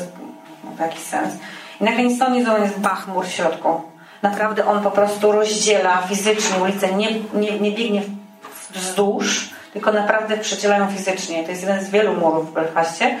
ma 0.79 0.85
jakiś 0.85 1.01
sens. 1.01 1.33
I 1.81 1.83
nagle 1.83 2.03
nic 2.03 2.19
nie 2.19 2.39
jest 2.39 2.79
bachmur 2.79 3.25
w 3.25 3.31
środku. 3.31 3.81
Naprawdę 4.21 4.65
on 4.65 4.83
po 4.83 4.91
prostu 4.91 5.31
rozdziela 5.31 6.01
fizycznie 6.01 6.57
ulicę, 6.57 6.93
nie, 6.93 7.07
nie, 7.33 7.59
nie 7.59 7.71
biegnie 7.71 8.01
wzdłuż, 8.71 9.49
tylko 9.73 9.91
naprawdę 9.91 10.37
przecielają 10.37 10.87
fizycznie. 10.87 11.43
To 11.43 11.49
jest 11.49 11.61
jeden 11.61 11.85
z 11.85 11.89
wielu 11.89 12.13
murów 12.13 12.49
w 12.49 12.53
Belfastie. 12.53 13.19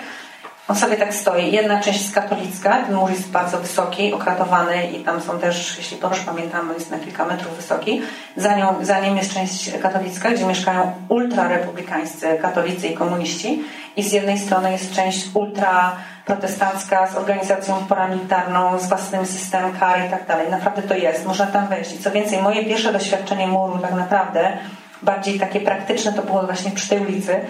On 0.67 0.75
sobie 0.75 0.97
tak 0.97 1.13
stoi. 1.13 1.51
Jedna 1.51 1.81
część 1.81 2.01
jest 2.01 2.15
katolicka, 2.15 2.83
ten 2.83 2.95
mur 2.95 3.09
jest 3.09 3.29
bardzo 3.29 3.57
wysoki, 3.57 4.13
okratowany 4.13 4.87
i 4.87 5.03
tam 5.03 5.21
są 5.21 5.39
też, 5.39 5.77
jeśli 5.77 5.97
dobrze 5.97 6.21
pamiętam, 6.25 6.73
jest 6.73 6.91
na 6.91 6.99
kilka 6.99 7.25
metrów 7.25 7.55
wysoki. 7.55 8.01
Za, 8.37 8.55
nią, 8.55 8.75
za 8.81 8.99
nim 8.99 9.17
jest 9.17 9.33
część 9.33 9.71
katolicka, 9.81 10.31
gdzie 10.31 10.45
mieszkają 10.45 10.93
ultrarepublikańscy 11.09 12.37
katolicy 12.41 12.87
i 12.87 12.93
komuniści. 12.93 13.63
I 13.97 14.03
z 14.03 14.11
jednej 14.11 14.39
strony 14.39 14.71
jest 14.71 14.95
część 14.95 15.25
ultraprotestancka 15.33 17.07
z 17.07 17.15
organizacją 17.15 17.85
paramilitarną, 17.89 18.79
z 18.79 18.87
własnym 18.87 19.25
systemem 19.25 19.79
kar 19.79 20.07
i 20.07 20.09
tak 20.09 20.27
dalej. 20.27 20.51
Naprawdę 20.51 20.81
to 20.81 20.95
jest. 20.95 21.25
Można 21.25 21.47
tam 21.47 21.67
wejść. 21.67 21.93
I 21.93 21.99
co 21.99 22.11
więcej, 22.11 22.41
moje 22.41 22.65
pierwsze 22.65 22.93
doświadczenie 22.93 23.47
muru 23.47 23.77
tak 23.79 23.93
naprawdę, 23.93 24.57
bardziej 25.01 25.39
takie 25.39 25.59
praktyczne, 25.59 26.13
to 26.13 26.21
było 26.21 26.43
właśnie 26.43 26.71
przy 26.71 26.89
tej 26.89 26.99
ulicy, 26.99 27.41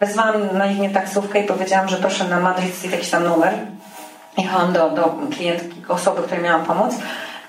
Wezwałam 0.00 0.56
naiwnie 0.58 0.90
taksówkę 0.90 1.40
i 1.40 1.46
powiedziałam, 1.46 1.88
że 1.88 1.96
proszę 1.96 2.24
na 2.24 2.40
Madrid 2.40 2.74
Street 2.74 2.92
jakiś 2.92 3.10
tam 3.10 3.24
numer. 3.24 3.54
Jechałam 4.38 4.72
do, 4.72 4.90
do 4.90 5.14
klientki, 5.36 5.82
osoby, 5.88 6.22
której 6.22 6.44
miałam 6.44 6.64
pomóc 6.64 6.94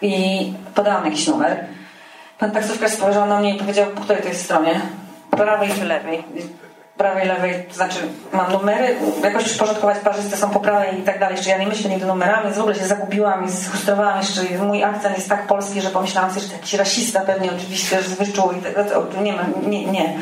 i 0.02 0.54
podałam 0.76 1.06
jakiś 1.06 1.28
numer. 1.28 1.66
Pan 2.40 2.52
taksówkarz 2.52 2.92
spojrzał 2.92 3.28
na 3.28 3.40
mnie 3.40 3.56
i 3.56 3.60
powiedział, 3.60 3.86
po 3.92 4.02
której 4.02 4.22
to 4.22 4.28
jest 4.28 4.44
stronie? 4.44 4.82
Prawej 5.32 5.70
czy 5.80 5.86
lewej? 5.86 6.24
Prawej, 6.98 7.28
lewej, 7.28 7.64
to 7.70 7.74
znaczy 7.74 8.00
mam 8.34 8.52
numery, 8.52 8.96
jakoś 9.24 9.44
przyporządkować 9.44 10.00
parzyste 10.00 10.38
są 10.38 10.50
po 10.50 10.60
prawej 10.60 11.00
i 11.00 11.04
tak 11.04 11.20
dalej, 11.20 11.36
jeszcze 11.36 11.50
ja 11.50 11.58
nie 11.58 11.68
myślę 11.68 11.90
nigdy 11.90 12.06
numerami, 12.06 12.54
w 12.54 12.60
ogóle 12.60 12.76
się 12.76 12.86
zagubiłam 12.86 13.46
i 13.46 13.52
zfrustrowałam 13.52 14.18
jeszcze, 14.18 14.42
mój 14.60 14.84
akcent 14.84 15.18
jest 15.18 15.30
tak 15.30 15.48
polski, 15.48 15.82
że 15.82 15.90
pomyślałam 15.90 16.30
sobie, 16.30 16.42
że 16.42 16.48
to 16.48 16.56
jakiś 16.56 16.74
rasista 16.74 17.22
pewnie 17.22 17.52
oczywiście, 17.52 18.02
że 18.02 18.10
z 18.10 18.14
wyczuł 18.14 18.52
i 18.52 18.62
tak, 18.62 18.74
nie, 19.22 19.34
nie, 19.68 19.86
nie. 19.86 20.14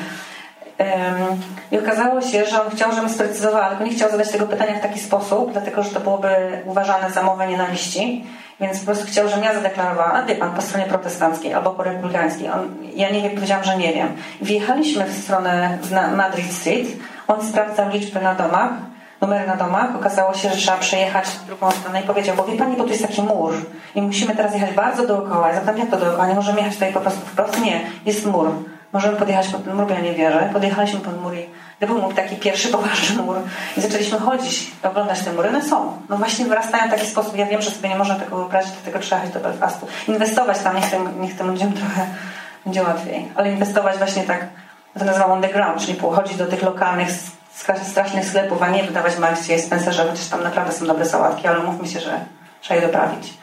I 1.72 1.78
okazało 1.78 2.22
się, 2.22 2.46
że 2.46 2.66
on 2.66 2.72
chciał, 2.72 2.92
żebym 2.92 3.10
sprecyzowała, 3.10 3.70
tylko 3.70 3.84
nie 3.84 3.92
chciał 3.92 4.12
zadać 4.12 4.32
tego 4.32 4.48
pytania 4.48 4.74
w 4.74 4.82
taki 4.82 5.00
sposób, 5.00 5.52
dlatego 5.52 5.84
że 5.84 5.90
to 5.90 6.00
byłoby 6.00 6.62
uważane 6.66 7.12
za 7.12 7.24
mowę 7.24 7.48
nienawiści. 7.48 8.26
Więc 8.60 8.80
po 8.80 8.86
prostu 8.86 9.06
chciał, 9.06 9.28
żebym 9.28 9.43
ja 9.43 9.54
zadeklarowała, 9.54 10.14
a 10.14 10.24
wie 10.24 10.36
pan, 10.36 10.51
po 10.51 10.62
stronie 10.62 10.86
protestanckiej 10.86 11.54
albo 11.54 11.72
po 11.72 11.84
republikańskiej. 11.84 12.49
On, 12.49 12.70
ja 12.95 13.10
nie 13.10 13.22
wiem, 13.22 13.32
powiedziałam, 13.32 13.64
że 13.64 13.78
nie 13.78 13.93
wiem. 13.93 14.08
Wjechaliśmy 14.41 15.06
w 15.06 15.24
stronę 15.24 15.78
na 15.91 16.08
Madrid 16.08 16.54
Street. 16.54 16.88
On 17.28 17.47
sprawdzał 17.47 17.89
liczby 17.89 18.22
na 18.22 18.36
domach, 18.36 18.70
numery 19.22 19.47
na 19.47 19.56
domach. 19.56 19.95
Okazało 19.95 20.34
się, 20.34 20.49
że 20.49 20.56
trzeba 20.56 20.78
przejechać 20.78 21.26
w 21.26 21.45
drugą 21.45 21.72
stronę 21.72 22.01
i 22.01 22.04
powiedział, 22.04 22.36
bo 22.36 22.43
wie 22.43 22.58
pani, 22.58 22.78
bo 22.78 22.84
tu 22.84 22.89
jest 22.89 23.08
taki 23.08 23.22
mur 23.22 23.54
i 23.95 24.01
musimy 24.01 24.36
teraz 24.36 24.54
jechać 24.54 24.74
bardzo 24.74 25.08
dookoła. 25.08 25.47
Ja 25.47 25.54
zapytam, 25.54 25.78
jak 25.78 25.89
to 25.89 25.97
dookoła? 25.97 26.28
Nie 26.28 26.36
możemy 26.36 26.58
jechać 26.58 26.74
tutaj 26.74 26.93
po 26.93 27.01
prostu 27.01 27.22
wprost? 27.26 27.62
Nie, 27.62 27.82
jest 28.06 28.26
mur. 28.26 28.51
Możemy 28.93 29.18
podjechać 29.18 29.47
pod 29.47 29.76
mur, 29.76 29.91
ja 29.91 29.99
nie 29.99 30.14
wierzę. 30.14 30.49
Podjechaliśmy 30.54 30.99
pod 30.99 31.22
mur 31.22 31.34
i 31.34 31.45
to 31.80 31.88
był 31.88 32.02
mój 32.02 32.14
taki 32.14 32.36
pierwszy 32.36 32.68
poważny 32.68 33.24
mur. 33.24 33.38
I 33.78 33.82
zaczęliśmy 33.82 34.20
chodzić, 34.20 34.72
oglądać 34.84 35.20
te 35.20 35.34
mury. 35.34 35.52
No 35.52 35.62
są. 35.62 36.02
No 36.10 36.18
właśnie 36.18 36.46
wyrastają 36.46 36.88
w 36.88 36.92
taki 36.92 37.08
sposób. 37.08 37.38
Ja 37.38 37.46
wiem, 37.46 37.62
że 37.62 37.72
sobie 37.72 37.90
nie 37.90 37.96
można 37.96 38.16
tego 38.16 38.36
wyobrazić, 38.36 38.72
dlatego 38.72 39.00
trzeba 39.00 39.22
jechać 39.22 39.34
do 39.34 39.50
Belfastu. 39.50 39.88
Inwestować 40.08 40.60
tam, 40.60 40.76
niech 40.76 40.90
tym, 40.90 41.22
niech 41.22 41.38
tym 41.38 41.52
ludziom 41.52 41.74
trochę 41.74 42.08
będzie 42.66 42.84
łatwiej. 42.84 43.32
Ale 43.36 43.52
inwestować 43.52 43.98
właśnie 43.98 44.24
tak, 44.24 44.48
to 45.00 45.06
nazywam 45.06 45.32
underground, 45.32 45.82
czyli 45.82 45.96
pochodzić 45.96 46.38
do 46.38 46.46
tych 46.46 46.62
lokalnych, 46.62 47.10
strasznych 47.84 48.26
sklepów, 48.26 48.62
a 48.62 48.70
nie 48.70 48.84
wydawać 48.84 49.18
Marksie 49.18 49.54
i 49.54 49.62
Spencerze, 49.62 50.08
chociaż 50.10 50.28
tam 50.28 50.44
naprawdę 50.44 50.72
są 50.72 50.86
dobre 50.86 51.06
sałatki, 51.06 51.48
ale 51.48 51.60
mówmy 51.60 51.88
się, 51.88 52.00
że 52.00 52.20
trzeba 52.62 52.80
je 52.80 52.88
doprawić. 52.88 53.34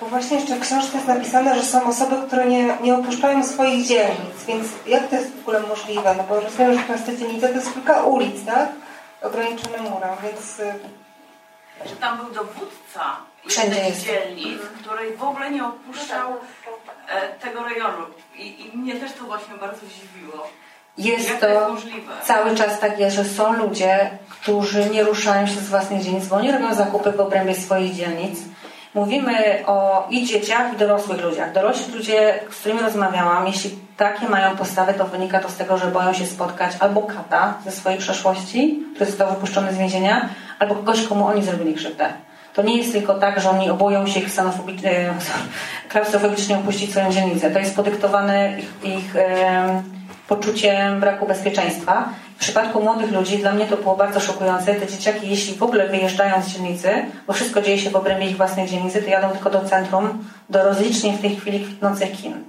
Bo 0.00 0.01
właśnie 0.12 0.36
jeszcze 0.36 0.56
w 0.56 0.60
książce 0.60 0.96
jest 0.96 1.08
napisane, 1.08 1.56
że 1.56 1.62
są 1.62 1.86
osoby, 1.86 2.16
które 2.26 2.46
nie, 2.46 2.78
nie 2.82 2.94
opuszczają 2.94 3.44
swoich 3.44 3.86
dzielnic, 3.86 4.44
więc 4.48 4.68
jak 4.86 5.08
to 5.08 5.16
jest 5.16 5.36
w 5.36 5.40
ogóle 5.40 5.60
możliwe? 5.60 6.14
No 6.18 6.24
bo 6.28 6.40
rozumiem, 6.40 6.78
że 6.78 6.84
Proste 6.84 7.16
dzielnice 7.16 7.48
to 7.48 7.54
jest 7.54 7.74
kilka 7.74 8.02
ulic, 8.02 8.44
tak? 8.46 8.68
Ograniczone 9.22 9.78
murem, 9.78 10.10
więc... 10.22 10.60
Y, 10.60 10.74
że 11.88 11.96
tam 11.96 12.18
był 12.18 12.30
dowódca 12.30 13.16
Wszędzie 13.46 13.80
jest. 13.80 14.04
dzielnic, 14.04 14.58
który 14.80 15.16
w 15.16 15.22
ogóle 15.22 15.50
nie 15.50 15.64
opuszczał 15.66 16.32
e, 17.08 17.28
tego 17.28 17.64
rejonu. 17.64 18.06
I, 18.36 18.66
I 18.66 18.78
mnie 18.78 18.94
też 18.94 19.12
to 19.12 19.24
właśnie 19.24 19.54
bardzo 19.54 19.80
zdziwiło. 19.86 20.48
Jest 20.98 21.28
Jak 21.28 21.40
to, 21.40 21.48
jest 21.48 21.86
cały 22.22 22.54
czas 22.56 22.80
tak 22.80 22.98
jest, 22.98 23.16
że 23.16 23.24
są 23.24 23.52
ludzie, 23.52 24.10
którzy 24.30 24.90
nie 24.90 25.04
ruszają 25.04 25.46
się 25.46 25.60
z 25.60 25.68
własnych 25.68 26.02
dzielnic, 26.02 26.26
bo 26.26 26.36
oni 26.36 26.52
robią 26.52 26.74
zakupy 26.74 27.12
w 27.12 27.20
obrębie 27.20 27.54
swoich 27.54 27.94
dzielnic 27.94 28.38
Mówimy 28.94 29.62
o 29.66 30.06
i 30.10 30.26
dzieciach, 30.26 30.74
i 30.74 30.76
dorosłych 30.76 31.22
ludziach. 31.22 31.52
Dorośli 31.52 31.94
ludzie, 31.94 32.40
z 32.50 32.56
którymi 32.56 32.80
rozmawiałam, 32.80 33.46
jeśli 33.46 33.70
takie 33.96 34.28
mają 34.28 34.56
postawy, 34.56 34.94
to 34.94 35.04
wynika 35.04 35.38
to 35.38 35.48
z 35.48 35.56
tego, 35.56 35.78
że 35.78 35.86
boją 35.86 36.12
się 36.12 36.26
spotkać 36.26 36.72
albo 36.80 37.02
kata 37.02 37.54
ze 37.64 37.70
swojej 37.72 37.98
przeszłości, 37.98 38.82
który 38.94 39.10
został 39.10 39.30
wypuszczony 39.30 39.72
z 39.72 39.78
więzienia, 39.78 40.28
albo 40.58 40.74
kogoś, 40.74 41.06
komu 41.06 41.26
oni 41.26 41.42
zrobili 41.42 41.74
krzywdę. 41.74 42.12
To 42.54 42.62
nie 42.62 42.76
jest 42.78 42.92
tylko 42.92 43.14
tak, 43.14 43.40
że 43.40 43.50
oni 43.50 43.70
oboją 43.70 44.06
się 44.06 44.20
ksenofobicznie, 44.20 45.14
klaustrofobicznie 45.88 46.56
opuścić 46.56 46.90
swoją 46.90 47.12
dzielnicę. 47.12 47.50
To 47.50 47.58
jest 47.58 47.76
podyktowane 47.76 48.58
ich, 48.58 48.94
ich 48.94 49.16
e, 49.16 49.82
poczuciem 50.28 51.00
braku 51.00 51.26
bezpieczeństwa. 51.26 52.08
W 52.42 52.44
przypadku 52.44 52.82
młodych 52.82 53.12
ludzi 53.12 53.38
dla 53.38 53.52
mnie 53.52 53.66
to 53.66 53.76
było 53.76 53.96
bardzo 53.96 54.20
szokujące. 54.20 54.74
Te 54.74 54.86
dzieciaki, 54.86 55.30
jeśli 55.30 55.54
w 55.54 55.62
ogóle 55.62 55.88
wyjeżdżają 55.88 56.42
z 56.42 56.46
dzielnicy, 56.46 56.88
bo 57.26 57.32
wszystko 57.32 57.62
dzieje 57.62 57.78
się 57.78 57.90
w 57.90 57.96
obrębie 57.96 58.26
ich 58.26 58.36
własnej 58.36 58.68
dzielnicy, 58.68 59.02
to 59.02 59.10
jadą 59.10 59.30
tylko 59.30 59.50
do 59.50 59.60
centrum, 59.60 60.24
do 60.50 60.64
rozlicznie 60.64 61.12
w 61.12 61.20
tej 61.20 61.36
chwili 61.36 61.60
kwitnących 61.60 62.12
kin. 62.12 62.44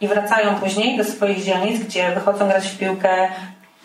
I 0.00 0.08
wracają 0.08 0.54
później 0.54 0.98
do 0.98 1.04
swoich 1.04 1.44
dzielnic, 1.44 1.84
gdzie 1.84 2.10
wychodzą 2.10 2.48
grać 2.48 2.68
w 2.68 2.78
piłkę. 2.78 3.28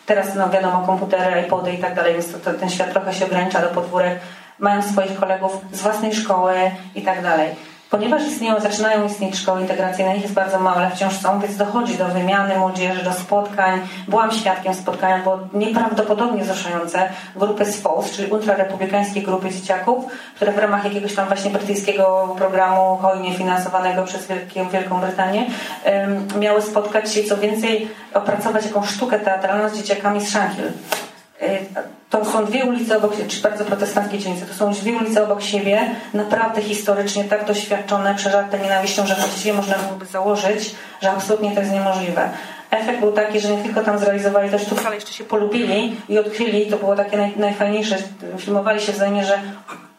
Teraz, 0.06 0.36
no 0.36 0.50
wiadomo, 0.50 0.84
komputery, 0.86 1.42
iPody 1.42 1.74
i 1.74 1.78
tak 1.78 1.96
dalej, 1.96 2.14
więc 2.14 2.32
to, 2.32 2.40
to, 2.40 2.54
ten 2.54 2.70
świat 2.70 2.92
trochę 2.92 3.14
się 3.14 3.26
ogranicza 3.26 3.62
do 3.62 3.68
podwórek. 3.68 4.20
Mają 4.60 4.82
swoich 4.82 5.20
kolegów 5.20 5.62
z 5.72 5.82
własnej 5.82 6.14
szkoły 6.14 6.54
i 6.96 7.02
tak 7.02 7.24
dalej. 7.24 7.50
Ponieważ 7.92 8.28
istnieją, 8.28 8.60
zaczynają 8.60 9.06
istnieć 9.06 9.38
szkoły 9.38 9.62
integracyjne, 9.62 10.16
ich 10.16 10.22
jest 10.22 10.34
bardzo 10.34 10.60
mało, 10.60 10.78
ale 10.78 10.90
wciąż 10.90 11.14
są, 11.18 11.40
więc 11.40 11.58
dochodzi 11.58 11.98
do 11.98 12.06
wymiany 12.06 12.58
młodzieży, 12.58 13.04
do 13.04 13.14
spotkań. 13.14 13.82
Byłam 14.08 14.32
świadkiem 14.32 14.74
spotkania, 14.74 15.24
było 15.24 15.40
nieprawdopodobnie 15.54 16.44
wzruszające 16.44 17.10
grupy 17.36 17.66
SFOS, 17.66 18.12
czyli 18.12 18.32
ultrarepublikańskie 18.32 19.22
grupy 19.22 19.50
dzieciaków, 19.50 20.06
które 20.36 20.52
w 20.52 20.58
ramach 20.58 20.84
jakiegoś 20.84 21.16
tam 21.16 21.28
właśnie 21.28 21.52
brytyjskiego 21.52 22.36
programu 22.38 22.98
hojnie 22.98 23.34
finansowanego 23.34 24.04
przez 24.04 24.28
Wielką, 24.28 24.70
Wielką 24.70 25.00
Brytanię 25.00 25.46
miały 26.40 26.62
spotkać 26.62 27.14
się, 27.14 27.24
co 27.24 27.38
więcej, 27.38 27.88
opracować 28.14 28.66
jakąś 28.66 28.90
sztukę 28.90 29.20
teatralną 29.20 29.70
z 29.70 29.78
dzieciakami 29.78 30.22
z 30.22 30.30
Shankill 30.30 30.72
to 32.12 32.26
są 32.26 32.46
dwie 32.46 32.66
ulice 32.66 32.98
obok 32.98 33.16
siebie, 33.16 33.28
czy 33.28 33.42
bardzo 33.42 33.66
protestanckie 33.66 34.20
dzielnice, 34.20 34.46
to 34.46 34.54
są 34.54 34.72
dwie 34.74 34.94
ulice 34.94 35.24
obok 35.24 35.42
siebie, 35.42 35.96
naprawdę 36.14 36.62
historycznie 36.62 37.24
tak 37.24 37.46
doświadczone, 37.46 38.16
przeżarte 38.16 38.60
nienawiścią, 38.60 39.08
że 39.08 39.16
właściwie 39.16 39.54
można 39.54 39.76
byłoby 39.78 40.06
założyć, 40.06 40.76
że 41.02 41.12
absolutnie 41.12 41.52
to 41.52 41.60
jest 41.60 41.72
niemożliwe. 41.72 42.30
Efekt 42.72 43.00
był 43.00 43.12
taki, 43.12 43.40
że 43.40 43.50
nie 43.50 43.64
tylko 43.64 43.84
tam 43.84 44.00
zrealizowali 44.00 44.50
tę 44.50 44.60
sztukę, 44.60 44.82
ale 44.86 44.96
jeszcze 44.96 45.14
się 45.14 45.24
polubili 45.24 45.96
i 46.10 46.20
odkryli, 46.20 46.66
to 46.66 46.78
było 46.78 46.96
takie 46.96 47.18
naj, 47.18 47.34
najfajniejsze, 47.38 47.98
filmowali 48.38 48.82
się 48.82 48.92
wzajemnie, 48.92 49.26
że 49.26 49.40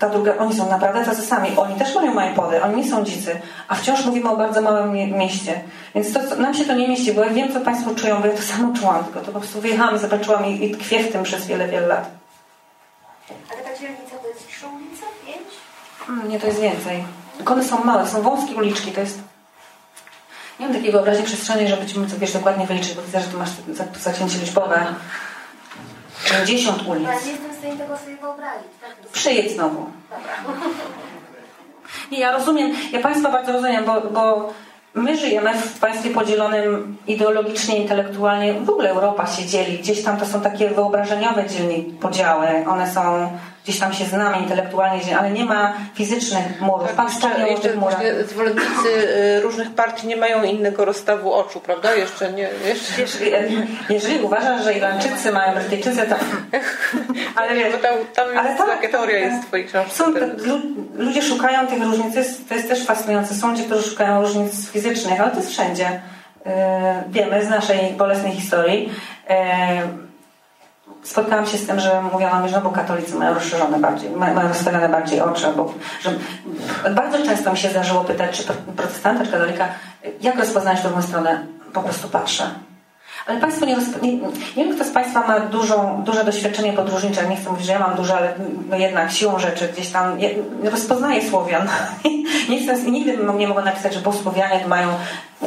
ta 0.03 0.09
druga, 0.09 0.37
oni 0.39 0.55
są 0.55 0.71
naprawdę 0.71 1.05
tacy 1.05 1.23
sami, 1.23 1.57
oni 1.57 1.75
też 1.75 1.95
mają 1.95 2.31
iPody, 2.33 2.63
oni 2.63 2.77
nie 2.77 2.91
są 2.91 3.05
dzicy, 3.05 3.41
a 3.69 3.75
wciąż 3.75 4.05
mówimy 4.05 4.31
o 4.31 4.37
bardzo 4.37 4.63
małym 4.63 4.93
mieście. 4.93 5.61
Więc 5.95 6.13
to, 6.13 6.37
nam 6.37 6.55
się 6.55 6.65
to 6.65 6.75
nie 6.75 6.89
mieści, 6.89 7.13
bo 7.13 7.25
ja 7.25 7.31
wiem, 7.31 7.53
co 7.53 7.61
Państwo 7.61 7.95
czują, 7.95 8.21
bo 8.21 8.27
ja 8.27 8.37
to 8.37 8.43
samo 8.43 8.77
czułam, 8.79 9.05
tylko 9.05 9.21
to 9.21 9.33
po 9.33 9.39
prostu 9.39 9.61
wyjechałam 9.61 9.99
zobaczyłam 9.99 10.47
i, 10.47 10.65
i 10.65 10.71
tkwię 10.71 11.03
w 11.03 11.13
tym 11.13 11.23
przez 11.23 11.47
wiele, 11.47 11.69
wiele 11.69 11.87
lat. 11.87 12.11
Ale 13.53 13.63
ta 13.63 13.79
dzielnica 13.81 14.17
to 14.23 14.29
jest 14.29 14.49
trzy 14.49 14.67
ulice? 14.67 15.05
Pięć? 15.27 15.49
Hmm, 16.07 16.29
nie, 16.29 16.41
to 16.41 16.47
jest 16.47 16.61
więcej. 16.61 17.05
Tylko 17.37 17.55
one 17.55 17.65
są 17.65 17.85
małe, 17.85 18.07
są 18.07 18.23
wąskie 18.23 18.55
uliczki, 18.55 18.93
to 18.93 19.01
jest... 19.01 19.19
Nie 20.61 20.67
mam 20.67 20.77
takiej 20.77 20.93
wyobraźni 20.93 21.25
przestrzeni, 21.25 21.69
żeby 21.69 21.87
Ci 21.87 21.99
móc 21.99 22.15
wiesz, 22.15 22.33
dokładnie 22.33 22.67
wyliczyć, 22.67 22.95
bo 22.95 23.03
widzę, 23.03 23.21
że 23.21 23.27
tu 23.27 23.39
masz 23.39 23.51
zacięcie 24.01 24.39
liczbowe. 24.39 24.87
50 26.31 26.89
ulic. 26.89 27.05
Ja 27.05 27.15
nie 27.15 27.33
jestem 27.33 27.53
w 27.53 27.59
stanie 27.59 27.77
tego 27.77 27.99
sobie 27.99 28.17
wyobrazić. 28.17 28.69
Tak? 28.81 29.11
Przyjedź 29.13 29.53
znowu. 29.53 29.87
Nie, 32.11 32.19
ja 32.19 32.33
rozumiem, 32.33 32.73
ja 32.93 33.01
Państwa 33.01 33.31
bardzo 33.31 33.53
rozumiem, 33.53 33.85
bo, 33.85 34.01
bo 34.01 34.53
my 34.95 35.17
żyjemy 35.17 35.55
w 35.55 35.79
państwie 35.79 36.11
podzielonym 36.11 36.97
ideologicznie, 37.07 37.77
intelektualnie. 37.77 38.55
W 38.55 38.71
ogóle 38.71 38.91
Europa 38.91 39.27
się 39.27 39.47
dzieli. 39.47 39.79
Gdzieś 39.79 40.03
tam 40.03 40.17
to 40.17 40.27
są 40.27 40.41
takie 40.41 40.69
wyobrażeniowe 40.69 41.47
dzielni 41.49 41.83
podziały. 42.01 42.47
One 42.69 42.91
są 42.91 43.31
gdzieś 43.65 43.79
tam 43.79 43.93
się 43.93 44.05
znamy 44.05 44.39
intelektualnie, 44.39 45.19
ale 45.19 45.31
nie 45.31 45.45
ma 45.45 45.73
fizycznych 45.95 46.61
murów. 46.61 46.87
Tak, 46.87 46.97
Pan 46.97 47.09
jeszcze, 47.09 47.49
jeszcze 47.49 47.73
właśnie 47.73 48.25
zwolennicy 48.25 48.89
y, 49.37 49.41
różnych 49.41 49.71
partii 49.71 50.07
nie 50.07 50.17
mają 50.17 50.43
innego 50.43 50.85
rozstawu 50.85 51.33
oczu, 51.33 51.61
prawda? 51.61 51.95
Jeszcze 51.95 52.33
nie. 52.33 52.49
Jeszcze... 52.67 52.93
Wiesz, 52.97 53.15
y, 53.15 53.67
jeżeli 53.89 54.21
uważasz, 54.21 54.65
że 54.65 54.75
Irlandczycy 54.75 55.33
mają 55.33 55.55
Brytyjczycy, 55.55 56.07
to... 56.07 56.17
Ale 57.37 57.55
wiesz, 57.55 57.73
tam, 57.83 57.95
tam 58.15 58.39
ale 58.39 58.51
jest, 58.51 58.65
taka 58.67 58.89
teoria 58.89 59.19
jest 59.19 59.43
w 59.43 59.47
twojej 59.47 59.67
książce. 59.67 59.95
Są, 59.95 60.05
ludzie 60.95 61.23
szukają 61.23 61.67
tych 61.67 61.83
różnic, 61.83 62.13
to 62.13 62.19
jest, 62.19 62.49
to 62.49 62.55
jest 62.55 62.69
też 62.69 62.87
fascynujące. 62.87 63.35
Są 63.35 63.51
ludzie, 63.51 63.65
którzy 63.65 63.91
szukają 63.91 64.23
różnic 64.23 64.71
fizycznych, 64.71 65.21
ale 65.21 65.31
to 65.31 65.37
jest 65.37 65.51
wszędzie. 65.51 65.87
Y, 65.87 66.51
wiemy 67.09 67.45
z 67.45 67.49
naszej 67.49 67.93
bolesnej 67.93 68.33
historii 68.33 68.93
spotkałam 71.03 71.47
się 71.47 71.59
z 71.59 71.67
tym, 71.67 71.81
że 71.81 72.03
mówiono 72.13 72.43
mi, 72.43 72.49
że 72.49 72.57
no 72.57 72.63
bo 72.63 72.71
katolicy 72.71 73.15
mają 73.15 73.35
rozszerzone 73.35 73.79
bardziej, 73.79 74.11
mają 74.11 74.49
rozstawione 74.49 74.89
bardziej 74.89 75.21
oczy, 75.21 75.47
bo 75.57 75.75
że 76.01 76.11
bardzo 76.91 77.19
często 77.27 77.53
mi 77.53 77.59
się 77.59 77.71
zdarzyło 77.71 78.05
pytać, 78.05 78.37
czy 78.37 78.53
protestanta, 78.77 79.25
czy 79.25 79.33
katolika, 79.33 79.69
jak 80.21 80.39
rozpoznać 80.39 80.83
drugą 80.83 81.03
stronę? 81.03 81.47
Po 81.73 81.83
prostu 81.83 82.09
patrzę. 82.09 82.51
Ale 83.27 83.41
Państwo 83.41 83.67
nie, 83.67 83.77
nie, 84.03 84.13
nie 84.57 84.65
wiem, 84.65 84.75
kto 84.75 84.85
z 84.85 84.91
Państwa 84.91 85.27
ma 85.27 85.41
dużą, 85.41 86.03
duże 86.07 86.25
doświadczenie 86.25 86.73
podróżnicze. 86.73 87.29
Nie 87.29 87.37
chcę 87.37 87.51
mówić, 87.51 87.67
że 87.67 87.73
ja 87.73 87.79
mam 87.79 87.95
duże, 87.95 88.15
ale 88.15 88.35
no 88.71 88.77
jednak 88.77 89.13
siłą 89.13 89.39
rzeczy 89.39 89.69
gdzieś 89.69 89.89
tam 89.89 90.21
je, 90.21 90.31
rozpoznaję 90.71 91.31
Słowian. 91.31 91.69
nie 92.51 92.63
chcę, 92.63 92.83
nigdy 92.83 93.17
bym 93.17 93.39
nie 93.39 93.49
mogła 93.49 93.63
napisać, 93.63 93.95
że 93.95 94.01
bo 94.01 94.13
Słowianie 94.13 94.67
mają 94.67 94.89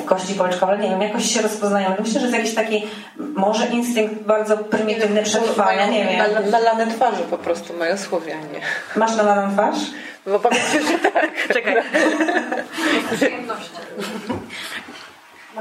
kości 0.05 0.33
polczkowe, 0.33 0.71
ale 0.71 0.83
nie 0.83 0.89
wiem, 0.89 1.01
jakoś 1.01 1.33
się 1.33 1.41
rozpoznają. 1.41 1.95
Myślę, 1.99 2.19
że 2.19 2.25
jest 2.25 2.37
jakiś 2.37 2.55
taki 2.55 2.87
może 3.17 3.67
instynkt 3.67 4.23
bardzo 4.23 4.57
prymitywny 4.57 5.23
przetrwania, 5.23 5.87
nie 5.87 6.05
wiem. 6.05 6.51
Na, 6.51 6.59
lane 6.59 6.87
twarzy 6.87 7.23
po 7.29 7.37
prostu 7.37 7.73
mają 7.73 7.97
Słowianie. 7.97 8.59
Masz 8.95 9.15
nalaną 9.15 9.53
twarz? 9.53 9.77
No 10.25 10.39
powiem 10.39 10.59
że 10.71 11.11
tak. 11.11 11.47
Czekaj. 11.53 11.75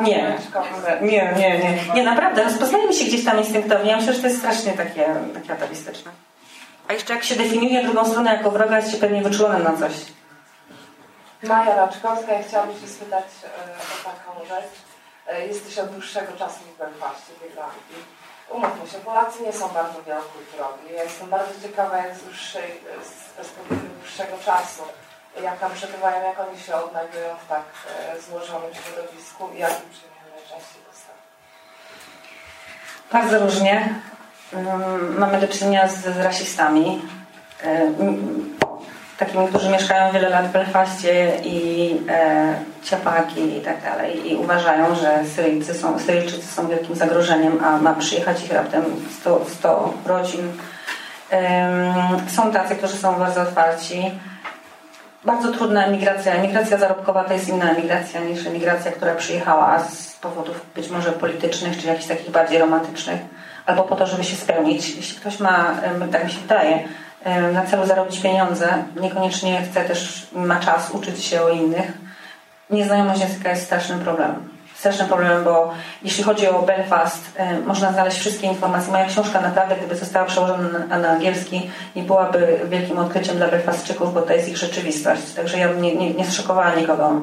Nie. 0.01 0.39
nie, 1.01 1.35
nie, 1.37 1.59
nie. 1.59 1.95
Nie, 1.95 2.03
naprawdę, 2.03 2.45
rozpoznajemy 2.45 2.93
się 2.93 3.05
gdzieś 3.05 3.25
tam 3.25 3.39
instynktownie. 3.39 3.91
Ja 3.91 3.97
myślę, 3.97 4.13
że 4.13 4.21
to 4.21 4.27
jest 4.27 4.39
strasznie 4.39 4.73
takie, 4.73 5.07
takie 5.35 5.53
atawistyczne. 5.53 6.11
A 6.89 6.93
jeszcze 6.93 7.15
jak 7.15 7.25
się 7.25 7.37
definiuje 7.37 7.83
drugą 7.83 8.05
stronę 8.05 8.37
jako 8.37 8.51
wroga, 8.51 8.77
jest 8.77 8.91
się 8.91 8.97
pewnie 8.97 9.23
wyczulonym 9.23 9.63
na 9.63 9.77
coś. 9.77 9.93
Maja 11.43 11.77
Raczkowska, 11.77 12.33
ja 12.33 12.43
chciałabym 12.43 12.81
się 12.81 12.89
spytać 12.89 13.25
e, 13.45 13.49
o 13.49 14.11
taką 14.11 14.45
rzecz. 14.49 14.73
E, 15.27 15.47
jesteś 15.47 15.79
od 15.79 15.91
dłuższego 15.91 16.33
czasu 16.39 16.59
w 16.75 16.79
Belfaście, 16.79 17.33
w 17.41 17.51
Irlandii. 17.51 18.01
Umówmy 18.51 18.91
się, 18.91 18.99
Polacy 18.99 19.43
nie 19.43 19.53
są 19.53 19.69
bardzo 19.69 20.03
wielokulturowi. 20.03 20.95
Ja 20.97 21.03
jestem 21.03 21.29
bardzo 21.31 21.53
ciekawa, 21.63 21.97
jak 21.99 22.17
z, 22.17 22.23
dłuższej, 22.23 22.71
z 23.05 23.37
perspektywy 23.37 23.89
dłuższego 24.01 24.37
czasu 24.45 24.83
jak 25.43 25.59
tam 25.61 25.73
przebywają, 25.73 26.25
jak 26.25 26.41
oni 26.41 26.61
się 26.61 26.75
odnajdują 26.75 27.29
w 27.45 27.49
tak 27.49 27.65
e, 28.17 28.21
złożonym 28.21 28.71
środowisku 28.75 29.49
i 29.57 29.59
jakim 29.59 29.91
przyjmują 29.91 30.25
najczęściej 30.37 30.83
postawy? 30.91 31.19
Bardzo 33.13 33.39
różnie. 33.39 33.95
Mm, 34.53 35.19
mamy 35.19 35.41
do 35.41 35.49
czynienia 35.49 35.89
z, 35.89 35.97
z 35.97 36.19
rasistami. 36.19 37.03
E, 37.65 37.93
takimi, 39.19 39.49
którzy 39.49 39.71
mieszkają 39.71 40.13
wiele 40.13 40.29
lat 40.29 40.47
w 40.47 40.53
Belfaście 40.53 41.33
i 41.45 41.91
e, 42.09 42.55
ciapaki 42.83 43.59
i 43.59 43.61
tak 43.61 43.83
dalej 43.83 44.33
i 44.33 44.37
uważają, 44.37 44.95
że 44.95 45.25
są, 45.75 45.99
Syryjczycy 45.99 46.47
są 46.47 46.69
wielkim 46.69 46.97
zagrożeniem, 46.97 47.65
a 47.65 47.77
ma 47.77 47.95
przyjechać 47.95 48.45
ich 48.45 48.53
raptem 48.53 48.85
100, 49.21 49.45
100 49.59 49.95
rodzin. 50.07 50.53
są 52.29 52.53
tacy, 52.53 52.77
którzy 52.77 52.97
są 52.97 53.15
bardzo 53.15 53.43
otwarci 53.43 54.13
bardzo 55.25 55.53
trudna 55.53 55.85
emigracja. 55.87 56.33
Emigracja 56.33 56.79
zarobkowa 56.79 57.25
to 57.25 57.33
jest 57.33 57.49
inna 57.49 57.71
emigracja 57.71 58.21
niż 58.21 58.47
emigracja, 58.47 58.93
która 58.93 59.15
przyjechała 59.15 59.81
z 59.81 60.17
powodów 60.17 60.61
być 60.75 60.89
może 60.89 61.13
politycznych, 61.13 61.81
czy 61.81 61.87
jakichś 61.87 62.07
takich 62.07 62.31
bardziej 62.31 62.59
romantycznych, 62.59 63.21
albo 63.67 63.83
po 63.83 63.97
to, 63.97 64.07
żeby 64.07 64.25
się 64.25 64.37
spełnić. 64.37 64.97
Jeśli 64.97 65.21
ktoś 65.21 65.41
ma, 65.41 65.75
tak 66.13 66.25
mi 66.25 66.31
się 66.31 66.41
wydaje, 66.41 66.89
na 67.53 67.67
celu 67.67 67.87
zarobić 67.87 68.21
pieniądze, 68.21 68.85
niekoniecznie 69.01 69.63
chce 69.63 69.85
też, 69.85 70.27
ma 70.33 70.61
czas 70.61 70.91
uczyć 70.91 71.25
się 71.25 71.43
o 71.43 71.51
innych, 71.51 71.93
nieznajomość 72.71 73.21
języka 73.21 73.51
jest 73.51 73.65
strasznym 73.65 74.01
problemem 74.01 74.54
strasznym 74.85 75.09
problemem, 75.09 75.45
bo 75.45 75.71
jeśli 76.03 76.25
chodzi 76.25 76.49
o 76.49 76.63
Belfast, 76.63 77.25
e, 77.37 77.59
można 77.59 77.93
znaleźć 77.93 78.19
wszystkie 78.19 78.47
informacje. 78.47 78.93
Moja 78.93 79.07
książka 79.07 79.41
naprawdę, 79.41 79.77
gdyby 79.77 79.97
została 79.97 80.27
przełożona 80.27 80.69
na, 80.99 81.09
angielski, 81.09 81.71
nie 81.97 82.03
byłaby 82.03 82.61
wielkim 82.69 82.99
odkryciem 82.99 83.37
dla 83.37 83.49
Belfastczyków, 83.49 84.15
bo 84.15 84.23
to 84.23 84.33
jest 84.33 84.49
ich 84.49 84.57
rzeczywistość. 84.57 85.33
Także 85.33 85.59
ja 85.59 85.73
nie, 85.73 85.97
nie, 85.97 86.15
nie 86.15 86.27
zszokowała 86.27 86.75
nikogo. 86.75 87.21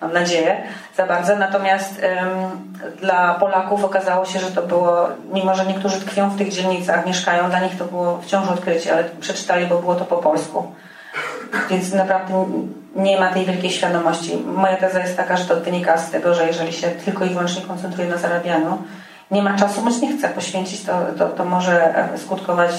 Mam 0.00 0.12
nadzieję, 0.12 0.62
za 0.96 1.06
bardzo. 1.06 1.36
Natomiast 1.36 2.02
ym, 2.02 2.74
dla 3.00 3.34
Polaków 3.34 3.84
okazało 3.84 4.24
się, 4.24 4.38
że 4.38 4.50
to 4.50 4.62
było, 4.62 5.08
mimo 5.32 5.54
że 5.54 5.66
niektórzy 5.66 6.00
tkwią 6.00 6.30
w 6.30 6.38
tych 6.38 6.48
dzielnicach, 6.48 7.06
mieszkają, 7.06 7.50
dla 7.50 7.60
nich 7.60 7.78
to 7.78 7.84
było 7.84 8.20
wciąż 8.22 8.48
odkrycie, 8.48 8.92
ale 8.92 9.04
przeczytali, 9.20 9.66
bo 9.66 9.78
było 9.78 9.94
to 9.94 10.04
po 10.04 10.16
polsku. 10.16 10.72
Więc 11.70 11.92
naprawdę 11.92 12.46
nie 12.96 13.20
ma 13.20 13.32
tej 13.32 13.46
wielkiej 13.46 13.70
świadomości. 13.70 14.36
Moja 14.36 14.76
teza 14.76 15.00
jest 15.00 15.16
taka, 15.16 15.36
że 15.36 15.44
to 15.44 15.60
wynika 15.60 15.98
z 15.98 16.10
tego, 16.10 16.34
że 16.34 16.46
jeżeli 16.46 16.72
się 16.72 16.88
tylko 16.88 17.24
i 17.24 17.28
wyłącznie 17.28 17.62
koncentruje 17.62 18.08
na 18.08 18.16
zarabianiu, 18.16 18.78
nie 19.30 19.42
ma 19.42 19.56
czasu, 19.56 19.82
bądź 19.82 20.00
nie 20.00 20.18
chce 20.18 20.28
poświęcić, 20.28 20.84
to, 20.84 20.92
to, 21.18 21.28
to 21.28 21.44
może 21.44 21.94
skutkować 22.16 22.70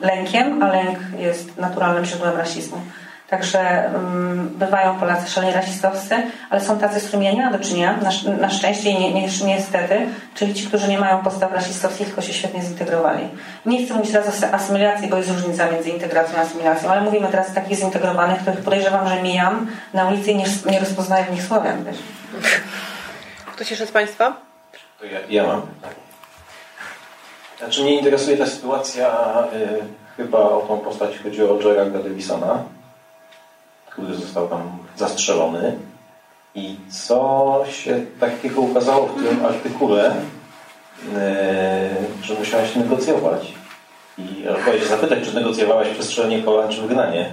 lękiem, 0.00 0.62
a 0.62 0.68
lęk 0.68 0.98
jest 1.18 1.56
naturalnym 1.56 2.04
źródłem 2.04 2.36
rasizmu. 2.36 2.76
Także 3.32 3.90
um, 3.94 4.48
bywają 4.48 5.00
Polacy 5.00 5.30
szalenie 5.30 5.52
rasistowscy, 5.52 6.14
ale 6.50 6.60
są 6.60 6.78
tacy, 6.78 7.00
z 7.00 7.04
którymi 7.04 7.26
ja 7.26 7.32
nie 7.32 7.42
mam 7.42 7.52
do 7.52 7.58
czynienia, 7.58 7.96
na, 7.96 8.32
na 8.32 8.50
szczęście 8.50 8.90
i 8.90 8.98
nie, 8.98 9.14
nie, 9.14 9.28
niestety, 9.46 10.06
czyli 10.34 10.54
ci, 10.54 10.66
którzy 10.66 10.88
nie 10.88 10.98
mają 10.98 11.22
postaw 11.22 11.52
rasistowskich, 11.52 12.06
tylko 12.06 12.22
się 12.22 12.32
świetnie 12.32 12.62
zintegrowali. 12.62 13.28
Nie 13.66 13.84
chcę 13.84 13.94
mówić 13.94 14.12
teraz 14.12 14.44
o 14.44 14.54
asymilacji, 14.54 15.08
bo 15.08 15.16
jest 15.16 15.30
różnica 15.30 15.70
między 15.70 15.90
integracją 15.90 16.38
a 16.38 16.40
asymilacją, 16.40 16.90
ale 16.90 17.00
mówimy 17.00 17.28
teraz 17.28 17.50
o 17.50 17.54
takich 17.54 17.78
zintegrowanych, 17.78 18.40
których 18.40 18.60
podejrzewam, 18.60 19.08
że 19.08 19.22
mijam 19.22 19.66
na 19.94 20.08
ulicy 20.08 20.30
i 20.30 20.36
nie, 20.36 20.46
nie 20.70 20.80
rozpoznaję 20.80 21.24
w 21.24 21.30
nich 21.30 21.42
Słowian. 21.42 21.84
Wiesz. 21.84 21.98
Ktoś 23.52 23.70
jeszcze 23.70 23.86
z 23.86 23.92
Państwa? 23.92 24.36
To 24.98 25.04
ja, 25.04 25.18
ja 25.28 25.46
mam 25.46 25.62
Znaczy 27.58 27.82
mnie 27.82 27.98
interesuje 27.98 28.36
ta 28.36 28.46
sytuacja, 28.46 29.08
y, 29.54 29.82
chyba 30.16 30.38
o 30.38 30.60
tą 30.68 30.78
postać 30.78 31.18
chodzi 31.18 31.42
o 31.42 31.54
Gerarda 31.54 31.98
Davisona, 31.98 32.64
który 33.92 34.14
został 34.14 34.48
tam 34.48 34.78
zastrzelony. 34.96 35.76
I 36.54 36.76
co 36.88 37.64
się 37.70 38.00
takiego 38.20 38.60
ukazało 38.60 39.06
w 39.06 39.14
tym 39.14 39.46
artykule, 39.46 40.14
yy, 41.02 41.14
że 42.22 42.34
musiałeś 42.34 42.76
negocjować. 42.76 43.52
I 44.18 44.44
chciałeś 44.62 44.84
zapytać, 44.84 45.18
czy 45.24 45.34
negocjowałaś 45.34 45.88
przestrzelenie 45.88 46.42
kolan, 46.42 46.68
czy 46.68 46.82
wygnanie? 46.82 47.32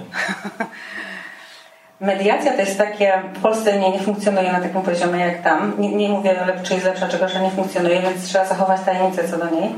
Mediacja 2.00 2.52
to 2.52 2.60
jest 2.60 2.78
takie, 2.78 3.22
w 3.34 3.40
Polsce 3.40 3.78
nie, 3.78 3.90
nie 3.90 3.98
funkcjonuje 3.98 4.52
na 4.52 4.60
takim 4.60 4.82
poziomie 4.82 5.20
jak 5.20 5.42
tam. 5.42 5.72
Nie, 5.78 5.96
nie 5.96 6.08
mówię, 6.08 6.36
czy 6.62 6.74
jest 6.74 6.86
lepsza, 6.86 7.08
czy 7.08 7.18
gorsza, 7.18 7.40
nie 7.40 7.50
funkcjonuje, 7.50 8.02
więc 8.02 8.24
trzeba 8.24 8.44
zachować 8.44 8.80
tajemnicę 8.84 9.28
co 9.28 9.38
do 9.38 9.50
niej, 9.50 9.74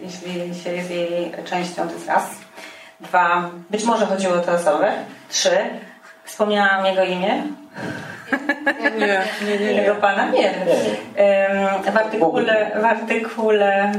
jeśli 0.00 0.54
się 0.54 0.72
jest 0.72 0.90
jej 0.90 1.32
częścią, 1.44 1.88
to 1.88 1.94
jest 1.94 2.08
raz. 2.08 2.30
Dwa, 3.00 3.50
być 3.70 3.84
może 3.84 4.06
chodziło 4.06 4.34
o 4.34 4.40
te 4.40 4.52
osoby. 4.52 4.86
Trzy, 5.28 5.50
Wspomniałam 6.30 6.86
jego 6.86 7.04
imię? 7.04 7.42
Nie, 8.98 9.24
nie, 9.46 9.74
nie. 9.74 9.82
Tego 9.82 9.94
pana? 9.94 10.30
Nie. 10.30 10.54
W 11.92 11.96
artykule, 11.96 12.70
w 12.80 12.84
artykule 12.84 13.92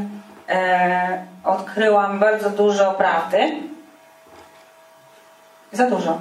e, 0.50 1.26
odkryłam 1.44 2.20
bardzo 2.20 2.50
dużo 2.50 2.92
prawdy. 2.92 3.52
Za 5.72 5.90
dużo. 5.90 6.20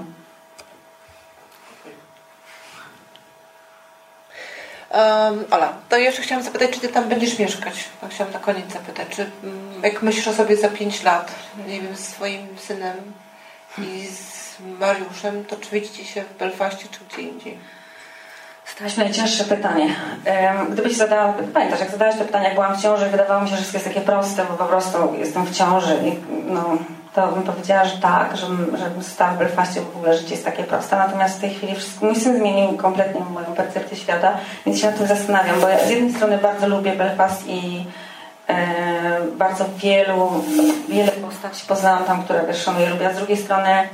Um, 4.95 5.45
Ola, 5.51 5.73
to 5.89 5.97
jeszcze 5.97 6.23
chciałam 6.23 6.45
zapytać, 6.45 6.71
czy 6.71 6.81
ty 6.81 6.89
tam 6.89 7.09
będziesz 7.09 7.39
mieszkać? 7.39 7.75
To 8.01 8.09
chciałam 8.09 8.33
na 8.33 8.39
koniec 8.39 8.73
zapytać. 8.73 9.09
Czy 9.09 9.31
mm, 9.45 9.83
jak 9.83 10.03
myślisz 10.03 10.29
o 10.29 10.33
sobie 10.33 10.57
za 10.57 10.69
5 10.69 11.03
lat, 11.03 11.33
nie 11.67 11.81
wiem, 11.81 11.97
z 11.97 12.09
swoim 12.09 12.59
synem 12.59 12.97
i 13.79 14.07
z 14.07 14.30
Mariuszem, 14.81 15.45
to 15.45 15.57
czy 15.57 15.71
widzicie 15.71 16.05
się 16.05 16.23
w 16.23 16.39
Belfaście 16.39 16.89
czy 16.91 16.99
gdzie 17.09 17.23
indziej? 17.23 17.59
Stałaś 18.65 18.97
najcięższe 18.97 19.45
pytanie. 19.45 19.97
Gdybyś 20.71 20.97
zadała, 20.97 21.35
pamiętasz, 21.55 21.81
jak 21.81 21.91
zadałaś 21.91 22.17
to 22.19 22.25
pytanie, 22.25 22.45
jak 22.45 22.55
byłam 22.55 22.77
w 22.77 22.83
ciąży, 22.83 23.07
wydawało 23.07 23.43
mi 23.43 23.49
się, 23.49 23.57
że 23.57 23.63
wszystko 23.63 23.79
jest 23.79 23.89
takie 23.89 24.07
proste, 24.07 24.45
bo 24.45 24.55
po 24.55 24.65
prostu 24.65 24.99
jestem 25.19 25.45
w 25.45 25.57
ciąży 25.57 25.97
i 26.05 26.13
no, 26.53 26.79
to 27.15 27.29
bym 27.29 27.43
powiedziała, 27.43 27.85
że 27.85 27.99
tak, 27.99 28.37
żebym, 28.37 28.77
żebym 28.77 29.03
stała 29.03 29.31
w 29.31 29.39
Belfaście, 29.39 29.81
bo 29.81 29.91
w 29.91 29.97
ogóle 29.97 30.19
życie 30.19 30.31
jest 30.31 30.45
takie 30.45 30.65
proste. 30.65 30.97
Natomiast 30.97 31.39
w 31.39 31.41
tej 31.41 31.51
chwili 31.51 31.75
wszystko, 31.75 32.07
mój 32.07 32.17
syn 32.17 32.39
zmienił 32.39 32.77
kompletnie 32.77 33.21
moją 33.21 33.47
percepcję 33.47 33.97
świata, 33.97 34.33
więc 34.67 34.81
się 34.81 34.87
nad 34.87 34.99
tym 34.99 35.07
zastanawiam, 35.07 35.61
bo 35.61 35.69
ja 35.69 35.87
z 35.87 35.91
jednej 35.91 36.13
strony 36.13 36.39
bardzo 36.39 36.69
lubię 36.69 36.93
Belfast 36.93 37.47
i 37.47 37.87
e, 38.49 39.21
bardzo 39.37 39.65
wielu, 39.77 40.45
wiele 40.89 41.13
postaci 41.13 41.67
poznałam 41.67 42.05
tam, 42.05 42.23
które 42.23 42.41
też 42.41 42.63
szanuję, 42.63 42.89
lubię, 42.91 43.09
a 43.09 43.13
z 43.13 43.17
drugiej 43.17 43.37
strony 43.37 43.89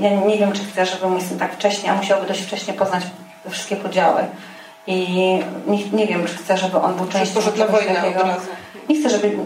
ja 0.00 0.10
nie 0.10 0.38
wiem, 0.38 0.52
czy 0.52 0.64
chcę, 0.64 0.86
żeby 0.86 1.06
mój 1.06 1.20
syn 1.20 1.38
tak 1.38 1.54
wcześnie, 1.54 1.90
a 1.90 1.94
musiałby 1.94 2.26
dość 2.26 2.40
wcześnie 2.42 2.74
poznać 2.74 3.04
te 3.44 3.50
wszystkie 3.50 3.76
podziały. 3.76 4.22
I 4.86 5.08
nie, 5.66 5.84
nie 5.92 6.06
wiem, 6.06 6.24
czy 6.26 6.34
chcę, 6.34 6.58
żeby 6.58 6.78
on 6.78 6.94
był 6.94 7.06
częścią 7.06 7.40
czegoś 7.42 7.86
takiego. 7.86 8.24
Nie 8.88 9.00
chcę, 9.00 9.10
żeby... 9.10 9.36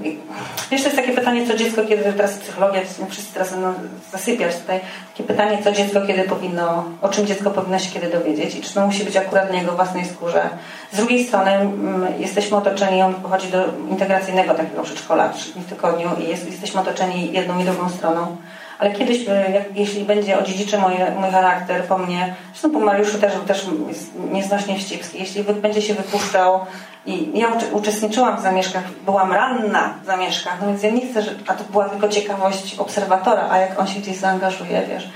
Wiesz, 0.71 0.83
to 0.83 0.89
jest 0.89 0.97
takie 0.97 1.13
pytanie, 1.13 1.47
co 1.47 1.57
dziecko, 1.57 1.85
kiedy 1.85 2.13
teraz 2.13 2.35
psychologia, 2.35 2.81
wszyscy 3.11 3.35
teraz 3.35 3.51
będą 3.51 3.75
zasypiać 4.13 4.57
tutaj, 4.57 4.81
takie 5.13 5.25
pytanie, 5.25 5.59
co 5.65 5.73
dziecko 5.73 6.01
kiedy 6.07 6.23
powinno, 6.23 6.85
o 7.03 7.09
czym 7.09 7.27
dziecko 7.27 7.51
powinno 7.51 7.79
się 7.79 7.91
kiedy 7.91 8.11
dowiedzieć 8.11 8.55
i 8.55 8.61
czy 8.61 8.75
to 8.75 8.87
musi 8.87 9.05
być 9.05 9.17
akurat 9.17 9.51
na 9.51 9.59
jego 9.59 9.73
własnej 9.73 10.05
skórze. 10.05 10.49
Z 10.93 10.97
drugiej 10.97 11.25
strony 11.25 11.51
mm, 11.51 12.07
jesteśmy 12.19 12.57
otoczeni, 12.57 13.03
on 13.03 13.15
pochodzi 13.15 13.49
do 13.49 13.65
integracyjnego 13.91 14.55
takiego 14.55 14.83
przedszkola, 14.83 15.33
w 15.57 15.69
tygodniu 15.69 16.11
i 16.21 16.29
jest, 16.29 16.51
jesteśmy 16.51 16.81
otoczeni 16.81 17.33
jedną 17.33 17.59
i 17.59 17.65
drugą 17.65 17.89
stroną 17.89 18.37
ale 18.79 18.93
kiedyś, 18.93 19.29
e, 19.29 19.51
jak, 19.51 19.77
jeśli 19.77 20.05
będzie 20.05 20.39
odziedziczy 20.39 20.79
mój, 20.79 20.95
mój 21.21 21.31
charakter 21.31 21.85
po 21.85 21.99
mnie, 21.99 22.35
zresztą 22.53 22.71
po 22.71 22.81
Mariuszu 22.81 23.19
też, 23.19 23.33
też 23.47 23.67
jest 23.89 24.13
nieznośnie 24.33 24.77
jeśli 25.15 25.45
będzie 25.45 25.83
się 25.83 25.95
wypuszczał 25.95 26.61
i 27.07 27.39
ja 27.39 27.49
uczestniczyłam 27.73 28.37
w 28.37 28.43
zamieszkach, 28.43 28.83
byłam 29.05 29.33
ranna 29.33 29.95
w 30.03 30.07
zamieszkach, 30.07 30.57
no 30.61 30.67
więc 30.67 30.83
ja 30.83 30.91
nie 30.91 31.07
chcę, 31.07 31.23
że, 31.23 31.31
a 31.47 31.55
to 31.55 31.65
była 31.65 31.89
tylko 31.89 32.09
ciekawość 32.09 32.75
obserwatora, 32.79 33.49
a 33.51 33.59
jak 33.59 33.81
on 33.81 33.87
się 33.87 34.01
gdzieś 34.01 34.17
zaangażuje, 34.17 34.83
wiesz, 34.89 35.09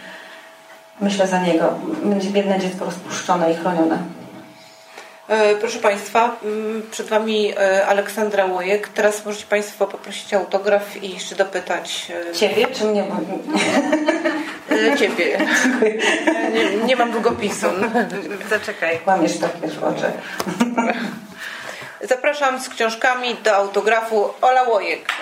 myślę 1.00 1.26
za 1.26 1.42
niego, 1.42 1.74
będzie 2.04 2.30
biedne 2.30 2.60
dziecko 2.60 2.84
rozpuszczone 2.84 3.52
i 3.52 3.54
chronione. 3.54 3.98
E, 5.30 5.54
proszę 5.54 5.78
Państwa, 5.78 6.36
mm, 6.42 6.82
przed 6.90 7.08
Wami 7.08 7.52
e, 7.58 7.86
Aleksandra 7.86 8.46
Łojek. 8.46 8.88
Teraz 8.88 9.24
możecie 9.24 9.46
Państwo 9.46 9.86
poprosić 9.86 10.34
autograf 10.34 11.02
i 11.02 11.14
jeszcze 11.14 11.34
dopytać. 11.34 12.12
E, 12.30 12.34
Ciebie 12.34 12.66
czy 12.66 12.84
mnie? 12.84 13.04
Ciebie. 14.98 15.38
Nie, 16.54 16.86
nie 16.86 16.96
mam 16.96 17.12
długopisu. 17.12 17.66
Zaczekaj. 18.50 18.98
Kłamiesz 18.98 19.38
takie 19.38 19.66
oczy. 19.66 20.12
Zapraszam 22.00 22.60
z 22.60 22.68
książkami 22.68 23.36
do 23.44 23.56
autografu 23.56 24.30
Ola 24.40 24.62
Łojek. 24.62 25.12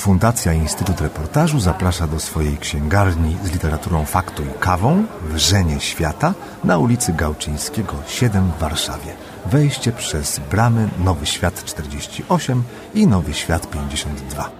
Fundacja 0.00 0.52
Instytut 0.52 1.00
Reportażu 1.00 1.60
zaprasza 1.60 2.06
do 2.06 2.20
swojej 2.20 2.56
księgarni 2.56 3.36
z 3.44 3.52
literaturą 3.52 4.04
faktu 4.04 4.42
i 4.42 4.60
kawą 4.60 5.04
Wrzenie 5.22 5.80
Świata 5.80 6.34
na 6.64 6.78
ulicy 6.78 7.12
Gałczyńskiego 7.12 7.94
7 8.08 8.50
w 8.50 8.60
Warszawie. 8.60 9.12
Wejście 9.46 9.92
przez 9.92 10.40
bramy 10.50 10.88
Nowy 11.04 11.26
Świat 11.26 11.64
48 11.64 12.62
i 12.94 13.06
Nowy 13.06 13.34
Świat 13.34 13.70
52. 13.70 14.50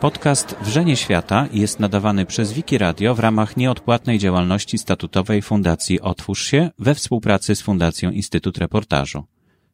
Podcast 0.00 0.56
Wrzenie 0.62 0.96
Świata 0.96 1.46
jest 1.52 1.80
nadawany 1.80 2.26
przez 2.26 2.52
Wiki 2.52 2.78
Radio 2.78 3.14
w 3.14 3.20
ramach 3.20 3.56
nieodpłatnej 3.56 4.18
działalności 4.18 4.78
statutowej 4.78 5.42
Fundacji 5.42 6.00
Otwórz 6.00 6.44
się 6.44 6.70
we 6.78 6.94
współpracy 6.94 7.56
z 7.56 7.62
Fundacją 7.62 8.10
Instytut 8.10 8.58
Reportażu. 8.58 9.24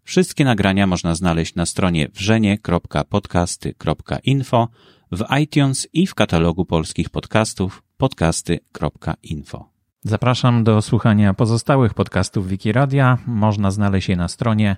Wszystkie 0.08 0.44
nagrania 0.44 0.86
można 0.86 1.14
znaleźć 1.14 1.54
na 1.54 1.66
stronie 1.66 2.08
wrzenie.podcasty.info, 2.14 4.68
w 5.12 5.24
iTunes 5.42 5.88
i 5.92 6.06
w 6.06 6.14
katalogu 6.14 6.64
polskich 6.64 7.10
podcastów 7.10 7.82
podcasty.info. 7.96 9.68
Zapraszam 10.04 10.64
do 10.64 10.82
słuchania 10.82 11.34
pozostałych 11.34 11.94
podcastów 11.94 12.48
Wikiradia. 12.48 13.18
Można 13.26 13.70
znaleźć 13.70 14.08
je 14.08 14.16
na 14.16 14.28
stronie 14.28 14.76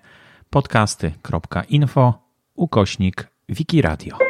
podcasty.info 0.51 2.15
ukośnik 2.55 3.29
Wikiradio. 3.49 4.30